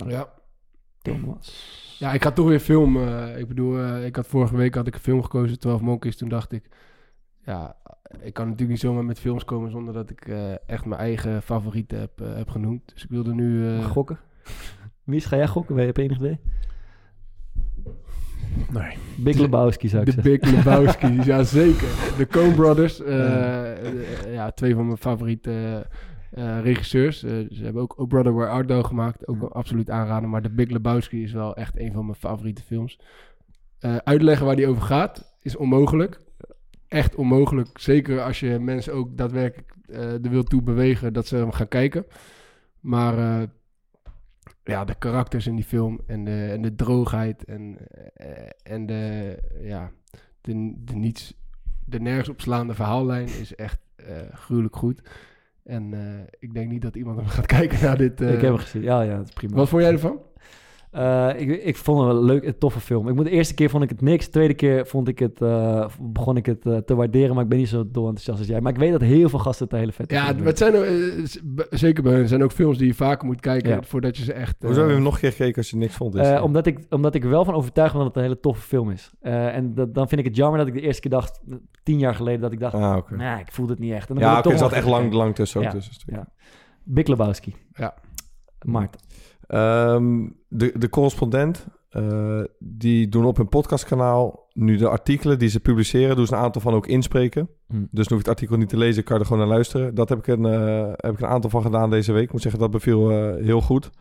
Ja. 0.08 0.28
Thomas. 1.04 1.98
Ja, 2.00 2.14
ik 2.14 2.24
ga 2.24 2.32
toch 2.32 2.48
weer 2.48 2.60
filmen. 2.60 3.40
Ik 3.40 3.48
bedoel, 3.48 3.80
uh, 3.80 4.06
ik 4.06 4.16
had 4.16 4.28
vorige 4.28 4.56
week 4.56 4.76
had 4.76 4.88
ik 4.88 4.94
een 4.94 5.00
film 5.00 5.24
gekozen, 5.24 5.60
12 5.60 5.82
Monkeys. 5.82 6.18
Toen 6.18 6.30
dacht 6.30 6.52
ik, 6.52 6.70
ja, 7.46 7.76
ik 8.22 8.34
kan 8.34 8.44
natuurlijk 8.44 8.72
niet 8.72 8.80
zomaar 8.80 9.06
met 9.06 9.20
films 9.20 9.46
komen 9.46 9.72
zonder 9.72 9.94
dat 9.94 10.10
ik 10.10 10.28
uh, 10.28 10.70
echt 10.70 10.86
mijn 10.86 11.02
eigen 11.02 11.42
favorieten 11.42 12.00
heb, 12.00 12.20
heb 12.20 12.50
genoemd. 12.50 12.92
Dus 12.94 13.04
ik 13.04 13.10
wilde 13.10 13.34
nu... 13.34 13.64
Uh, 13.64 13.86
gokken? 13.86 14.20
Wie 15.04 15.16
is, 15.16 15.26
ga 15.26 15.36
jij 15.36 15.48
gokken? 15.48 15.78
Heb 15.78 15.98
je 15.98 16.04
enig 16.04 16.18
idee? 16.18 16.40
Nee. 18.72 18.98
Big 19.18 19.38
Lebowski 19.38 19.88
zou 19.88 20.02
ik 20.02 20.16
De 20.16 20.22
zeggen. 20.22 20.40
Big 20.40 20.52
Lebowski, 20.66 21.24
ja 21.24 21.44
zeker. 21.44 21.88
De 22.18 22.28
Coen 22.28 22.56
Brothers, 22.56 23.00
uh, 23.00 24.34
ja, 24.34 24.52
twee 24.52 24.76
van 24.76 24.86
mijn 24.86 24.98
favoriete 24.98 25.52
uh, 25.52 25.98
regisseurs. 26.62 27.24
Uh, 27.24 27.32
ze 27.52 27.64
hebben 27.64 27.82
ook 27.82 28.00
Oh 28.00 28.08
Brother 28.08 28.34
Where 28.34 28.50
Art 28.50 28.68
Thou 28.68 28.84
gemaakt, 28.84 29.28
ook 29.28 29.44
absoluut 29.44 29.90
aanraden. 29.90 30.30
Maar 30.30 30.42
de 30.42 30.50
Big 30.50 30.70
Lebowski 30.70 31.24
is 31.24 31.32
wel 31.32 31.56
echt 31.56 31.80
een 31.80 31.92
van 31.92 32.06
mijn 32.06 32.18
favoriete 32.18 32.64
films. 32.64 33.00
Uh, 33.80 33.96
uitleggen 33.96 34.46
waar 34.46 34.56
die 34.56 34.68
over 34.68 34.82
gaat 34.82 35.36
is 35.42 35.56
onmogelijk. 35.56 36.20
Echt 36.88 37.16
onmogelijk. 37.16 37.78
Zeker 37.80 38.22
als 38.22 38.40
je 38.40 38.60
mensen 38.60 38.94
ook 38.94 39.18
daadwerkelijk 39.18 39.76
er 39.88 40.30
wil 40.30 40.44
toe 40.44 40.62
bewegen 40.62 41.14
dat 41.14 41.28
ze 41.28 41.36
hem 41.36 41.52
gaan 41.52 41.68
kijken. 41.68 42.06
Maar 42.80 43.48
ja, 44.64 44.86
de 44.86 44.96
karakters 44.96 45.48
in 45.48 45.56
die 45.56 45.64
film 45.64 46.00
en 46.08 46.24
de, 46.24 46.50
en 46.52 46.62
de 46.62 46.76
droogheid 46.76 47.44
en, 47.44 47.78
en 48.64 48.86
de, 48.86 49.38
ja, 49.62 49.92
de, 50.42 50.74
de, 50.76 50.96
niets, 50.96 51.34
de 51.86 52.00
nergens 52.00 52.30
opslaande 52.30 52.74
verhaallijn 52.74 53.28
is 53.28 53.56
echt 53.56 53.80
uh, 53.98 54.06
gruwelijk 54.34 54.76
goed. 54.76 55.02
En 55.64 55.94
uh, 55.94 56.00
ik 56.40 56.54
denk 56.54 56.70
niet 56.70 56.82
dat 56.82 56.96
iemand 56.96 57.18
hem 57.20 57.28
gaat 57.28 57.46
kijken 57.46 57.82
naar 57.82 57.98
dit. 57.98 58.22
ik 58.22 58.28
heb 58.28 58.42
hem 58.42 58.58
gezien. 58.58 58.82
Ja, 58.82 59.02
ja, 59.02 59.18
dat 59.18 59.28
is 59.28 59.34
prima. 59.34 59.56
Wat 59.56 59.70
vond 59.70 59.82
jij 59.82 59.92
ervan? 59.92 60.20
Uh, 60.96 61.30
ik, 61.36 61.64
ik 61.64 61.78
vond 61.78 62.00
het 62.00 62.08
wel 62.08 62.18
een 62.18 62.24
leuk, 62.24 62.44
een 62.44 62.58
toffe 62.58 62.80
film. 62.80 63.08
Ik 63.08 63.16
moet, 63.16 63.26
de 63.26 63.32
eerste 63.32 63.54
keer 63.54 63.70
vond 63.70 63.84
ik 63.84 63.90
het 63.90 64.02
niks. 64.02 64.26
De 64.26 64.32
tweede 64.32 64.54
keer 64.54 64.88
vond 64.88 65.08
ik 65.08 65.20
het, 65.20 65.42
uh, 65.42 65.86
begon 66.00 66.38
ik 66.38 66.46
het 66.46 66.66
uh, 66.66 66.78
te 66.78 66.96
waarderen. 66.96 67.34
Maar 67.34 67.44
ik 67.44 67.50
ben 67.50 67.58
niet 67.58 67.70
zo 67.70 67.84
dol 67.92 68.08
enthousiast 68.08 68.40
als 68.40 68.48
jij. 68.48 68.62
Maar 68.62 68.72
ik 68.72 68.78
weet 68.78 68.92
dat 68.92 69.02
heel 69.02 69.30
veel 69.30 69.40
gasten 69.40 69.68
het 69.68 69.78
hele 69.78 69.92
vet 69.92 70.12
Ja, 70.12 70.36
het 70.36 70.58
zijn 70.58 70.74
zeker 71.70 72.04
bij 72.04 72.14
hun. 72.14 72.28
zijn 72.28 72.44
ook 72.44 72.52
films 72.52 72.78
die 72.78 72.88
je 72.88 72.94
vaker 72.94 73.28
moet 73.28 73.40
kijken 73.40 73.70
ja. 73.70 73.82
voordat 73.82 74.18
je 74.18 74.24
ze 74.24 74.34
echt... 74.34 74.56
Hoezo 74.60 74.80
heb 74.80 74.88
je 74.88 74.94
hem 74.94 75.04
nog 75.04 75.14
een 75.14 75.20
keer 75.20 75.32
gekeken 75.32 75.56
als 75.56 75.70
je 75.70 75.78
niks 75.78 75.96
vond? 75.96 76.16
Is, 76.16 76.42
omdat, 76.42 76.66
ik, 76.66 76.80
omdat 76.90 77.16
ik 77.16 77.24
wel 77.24 77.46
van 77.46 77.54
overtuigd 77.54 77.94
ben 77.94 78.02
dat 78.02 78.14
het 78.14 78.18
een 78.18 78.30
hele 78.30 78.40
toffe 78.40 78.68
film 78.68 78.90
is. 78.90 79.12
en 79.22 79.74
dat, 79.74 79.94
dan 79.94 80.08
vind 80.08 80.22
ik 80.22 80.28
het 80.28 80.36
jammer 80.36 80.60
dat 80.60 80.68
ik 80.68 80.74
de 80.74 80.82
eerste 80.82 81.02
keer 81.02 81.12
dacht, 81.12 81.42
tien 81.84 82.00
jaar 82.00 82.16
geleden, 82.16 82.42
dat 82.42 82.52
ik 82.52 82.60
dacht, 82.60 82.74
ah, 82.74 82.96
okay. 82.98 83.18
nee, 83.18 83.40
ik 83.40 83.52
voelde 83.52 83.72
het 83.72 83.82
niet 83.82 83.94
echt. 83.94 84.10
En 84.10 84.16
dan 84.16 84.24
ja, 84.24 84.30
oké, 84.30 84.40
okay, 84.40 84.52
er 84.52 84.58
zat 84.58 84.72
echt 84.72 84.88
lang, 84.88 85.14
lang 85.14 85.36
tussen. 85.36 85.60
Ook 85.60 85.66
ja. 85.66 85.72
tussen 85.72 85.94
ja. 86.06 86.28
Big 86.84 87.08
Lebowski. 87.08 87.56
Ja. 87.74 87.94
Maarten. 88.62 89.00
Um, 89.54 90.36
de, 90.48 90.74
de 90.78 90.90
correspondent, 90.90 91.68
uh, 91.92 92.42
die 92.60 93.10
doen 93.10 93.26
op 93.26 93.38
hun 93.38 93.50
podcastkanaal 93.50 94.48
nu 94.54 94.78
de 94.78 94.90
artikelen 94.90 95.40
die 95.40 95.50
ze 95.50 95.60
publiceren, 95.60 96.16
doen 96.16 96.28
ze 96.28 96.34
een 96.34 96.40
aantal 96.40 96.62
van 96.62 96.74
ook 96.74 96.88
inspreken. 96.88 97.50
Hm. 97.68 97.76
Dus 97.76 97.88
dan 97.92 97.94
hoef 97.94 98.10
je 98.10 98.18
het 98.18 98.28
artikel 98.28 98.58
niet 98.58 98.70
te 98.70 98.78
lezen, 98.78 99.04
kan 99.04 99.16
je 99.16 99.22
er 99.22 99.28
gewoon 99.28 99.42
naar 99.42 99.54
luisteren. 99.54 99.96
Dat 99.96 100.10
heb 100.10 100.18
ik 100.18 100.28
een, 100.28 100.46
uh, 100.46 100.92
heb 100.96 101.14
ik 101.14 101.20
een 101.20 101.28
aantal 101.28 101.50
van 101.50 101.62
gedaan 101.62 101.90
deze 101.90 102.12
week. 102.12 102.24
Ik 102.24 102.32
moet 102.32 102.42
zeggen, 102.42 102.62
dat 102.62 102.72
beviel 102.72 103.12
uh, 103.12 103.46
heel 103.46 103.62
goed. 103.62 103.92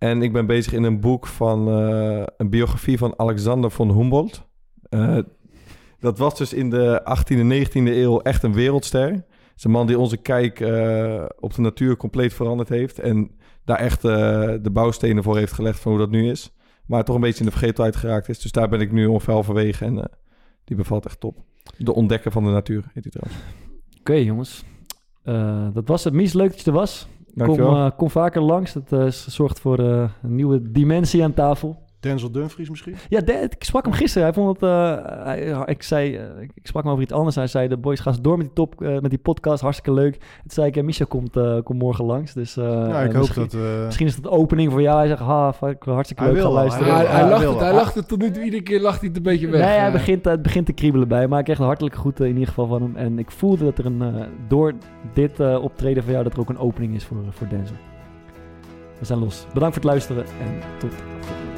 En 0.00 0.22
ik 0.22 0.32
ben 0.32 0.46
bezig 0.46 0.72
in 0.72 0.82
een 0.82 1.00
boek 1.00 1.26
van 1.26 1.68
eh, 1.68 2.22
een 2.36 2.50
biografie 2.50 2.98
van 2.98 3.18
Alexander 3.18 3.70
von 3.70 3.92
Humboldt. 3.92 4.48
Eh, 4.88 5.18
dat 5.98 6.18
was 6.18 6.38
dus 6.38 6.52
in 6.52 6.70
de 6.70 7.00
18e 7.04 7.38
en 7.38 7.66
19e 7.66 7.72
eeuw 7.72 8.20
echt 8.20 8.42
een 8.42 8.52
wereldster. 8.52 9.10
Het 9.10 9.24
is 9.56 9.64
een 9.64 9.70
man 9.70 9.86
die 9.86 9.98
onze 9.98 10.16
kijk 10.16 10.60
eh, 10.60 11.24
op 11.40 11.54
de 11.54 11.60
natuur 11.60 11.96
compleet 11.96 12.34
veranderd 12.34 12.68
heeft. 12.68 12.98
En 12.98 13.30
daar 13.70 13.78
echt 13.78 14.04
eh, 14.04 14.54
de 14.62 14.70
bouwstenen 14.72 15.22
voor 15.22 15.36
heeft 15.36 15.52
gelegd 15.52 15.80
van 15.80 15.92
hoe 15.92 16.00
dat 16.00 16.10
nu 16.10 16.30
is. 16.30 16.52
Maar 16.86 17.04
toch 17.04 17.14
een 17.14 17.20
beetje 17.20 17.38
in 17.38 17.44
de 17.44 17.56
vergetelheid 17.56 17.96
geraakt 17.96 18.28
is. 18.28 18.38
Dus 18.38 18.52
daar 18.52 18.68
ben 18.68 18.80
ik 18.80 18.92
nu 18.92 19.06
ongeveer 19.06 19.32
halverwege. 19.32 19.84
En 19.84 19.98
eh, 19.98 20.04
die 20.64 20.76
bevalt 20.76 21.06
echt 21.06 21.20
top. 21.20 21.38
De 21.78 21.94
ontdekker 21.94 22.32
van 22.32 22.44
de 22.44 22.50
natuur 22.50 22.90
heet 22.94 23.04
hij 23.04 23.12
trouwens. 23.12 23.44
Oké, 23.98 24.12
jongens. 24.12 24.64
Eh, 25.22 25.68
dat 25.72 25.88
was 25.88 26.04
het. 26.04 26.14
Mies, 26.14 26.32
leuk 26.32 26.50
dat 26.50 26.60
je 26.60 26.70
er 26.70 26.76
was. 26.76 27.08
Kom, 27.36 27.92
kom 27.96 28.10
vaker 28.10 28.42
langs. 28.42 28.72
Dat 28.72 29.14
zorgt 29.14 29.60
voor 29.60 29.78
een 29.78 30.10
nieuwe 30.22 30.70
dimensie 30.70 31.22
aan 31.22 31.34
tafel. 31.34 31.82
Denzel 32.00 32.30
Dumfries 32.30 32.70
misschien? 32.70 32.94
Ja, 33.08 33.20
de- 33.20 33.32
ik 33.58 33.64
sprak 33.64 33.84
hem 33.84 33.92
gisteren. 33.92 34.22
Hij 34.24 34.32
vond 34.34 34.60
het. 34.60 34.70
eh, 34.70 35.24
hij- 35.24 35.62
ik, 35.66 35.82
zei, 35.82 36.16
eh, 36.16 36.22
ik 36.40 36.66
sprak 36.66 36.82
hem 36.82 36.92
over 36.92 37.04
iets 37.04 37.12
anders. 37.12 37.36
Hij 37.36 37.46
zei: 37.46 37.68
De 37.68 37.76
boys 37.76 38.00
gaan 38.00 38.14
door 38.20 38.36
met 38.36 38.46
die, 38.46 38.54
top, 38.54 38.82
eh, 38.82 38.98
met 39.00 39.10
die 39.10 39.18
podcast. 39.18 39.62
Hartstikke 39.62 40.00
leuk. 40.00 40.12
Toen 40.18 40.26
zei 40.46 40.66
ik: 40.66 40.74
ja, 40.74 40.82
Misha 40.82 41.04
komt, 41.08 41.36
eh, 41.36 41.58
komt 41.62 41.78
morgen 41.78 42.04
langs. 42.04 42.32
Dus, 42.32 42.56
eh, 42.56 42.64
ja, 42.64 43.00
ik 43.00 43.12
hoop 43.12 43.20
misschien, 43.20 43.42
dat... 43.42 43.54
eh, 43.54 43.84
Misschien 43.84 44.06
is 44.06 44.14
het 44.16 44.24
een 44.24 44.30
opening 44.30 44.70
voor 44.72 44.82
jou. 44.82 44.98
Hij 44.98 45.08
zegt: 45.08 45.20
Ha, 45.20 45.52
fuck, 45.52 45.84
hartstikke 45.84 46.24
leuk. 46.24 46.32
wil 46.32 46.42
Ga 46.42 46.48
wel, 46.48 46.58
luisteren. 46.58 46.94
hij, 46.94 47.02
wil- 47.02 47.10
hij, 47.10 47.20
hij 47.20 47.30
lacht 47.30 47.44
het, 47.48 47.58
hij 47.60 47.72
lacht 47.74 47.94
het 47.94 48.08
tot 48.08 48.18
nu 48.20 48.30
toe. 48.30 48.44
Iedere 48.44 48.62
keer 48.62 48.80
lacht 48.80 48.98
hij 49.00 49.08
het 49.08 49.16
een 49.16 49.22
beetje 49.22 49.48
weg. 49.48 49.60
Nee, 49.66 49.78
hij 49.78 49.92
begint, 49.92 50.24
het 50.24 50.42
begint 50.42 50.66
te 50.66 50.72
kriebelen 50.72 51.08
bij. 51.08 51.28
Maar 51.28 51.38
ik 51.38 51.44
kreeg 51.44 51.58
een 51.58 51.64
hartelijke 51.64 51.98
groet 51.98 52.20
eh, 52.20 52.26
in 52.26 52.32
ieder 52.32 52.48
geval 52.48 52.66
van 52.66 52.82
hem. 52.82 52.96
En 52.96 53.18
ik 53.18 53.30
voelde 53.30 53.64
dat 53.64 53.78
er 53.78 53.86
een, 53.86 54.02
eh, 54.02 54.22
door 54.48 54.72
dit 55.14 55.40
eh, 55.40 55.62
optreden 55.62 56.02
van 56.02 56.12
jou, 56.12 56.24
dat 56.24 56.32
er 56.32 56.40
ook 56.40 56.48
een 56.48 56.58
opening 56.58 56.94
is 56.94 57.04
voor, 57.04 57.16
voor 57.30 57.48
Denzel. 57.48 57.76
We 58.98 59.06
zijn 59.06 59.18
los. 59.18 59.46
Bedankt 59.54 59.74
voor 59.74 59.82
het 59.84 59.92
luisteren 59.92 60.24
en 60.24 60.78
tot 60.78 60.90
de 60.90 60.96
volgende. 61.20 61.49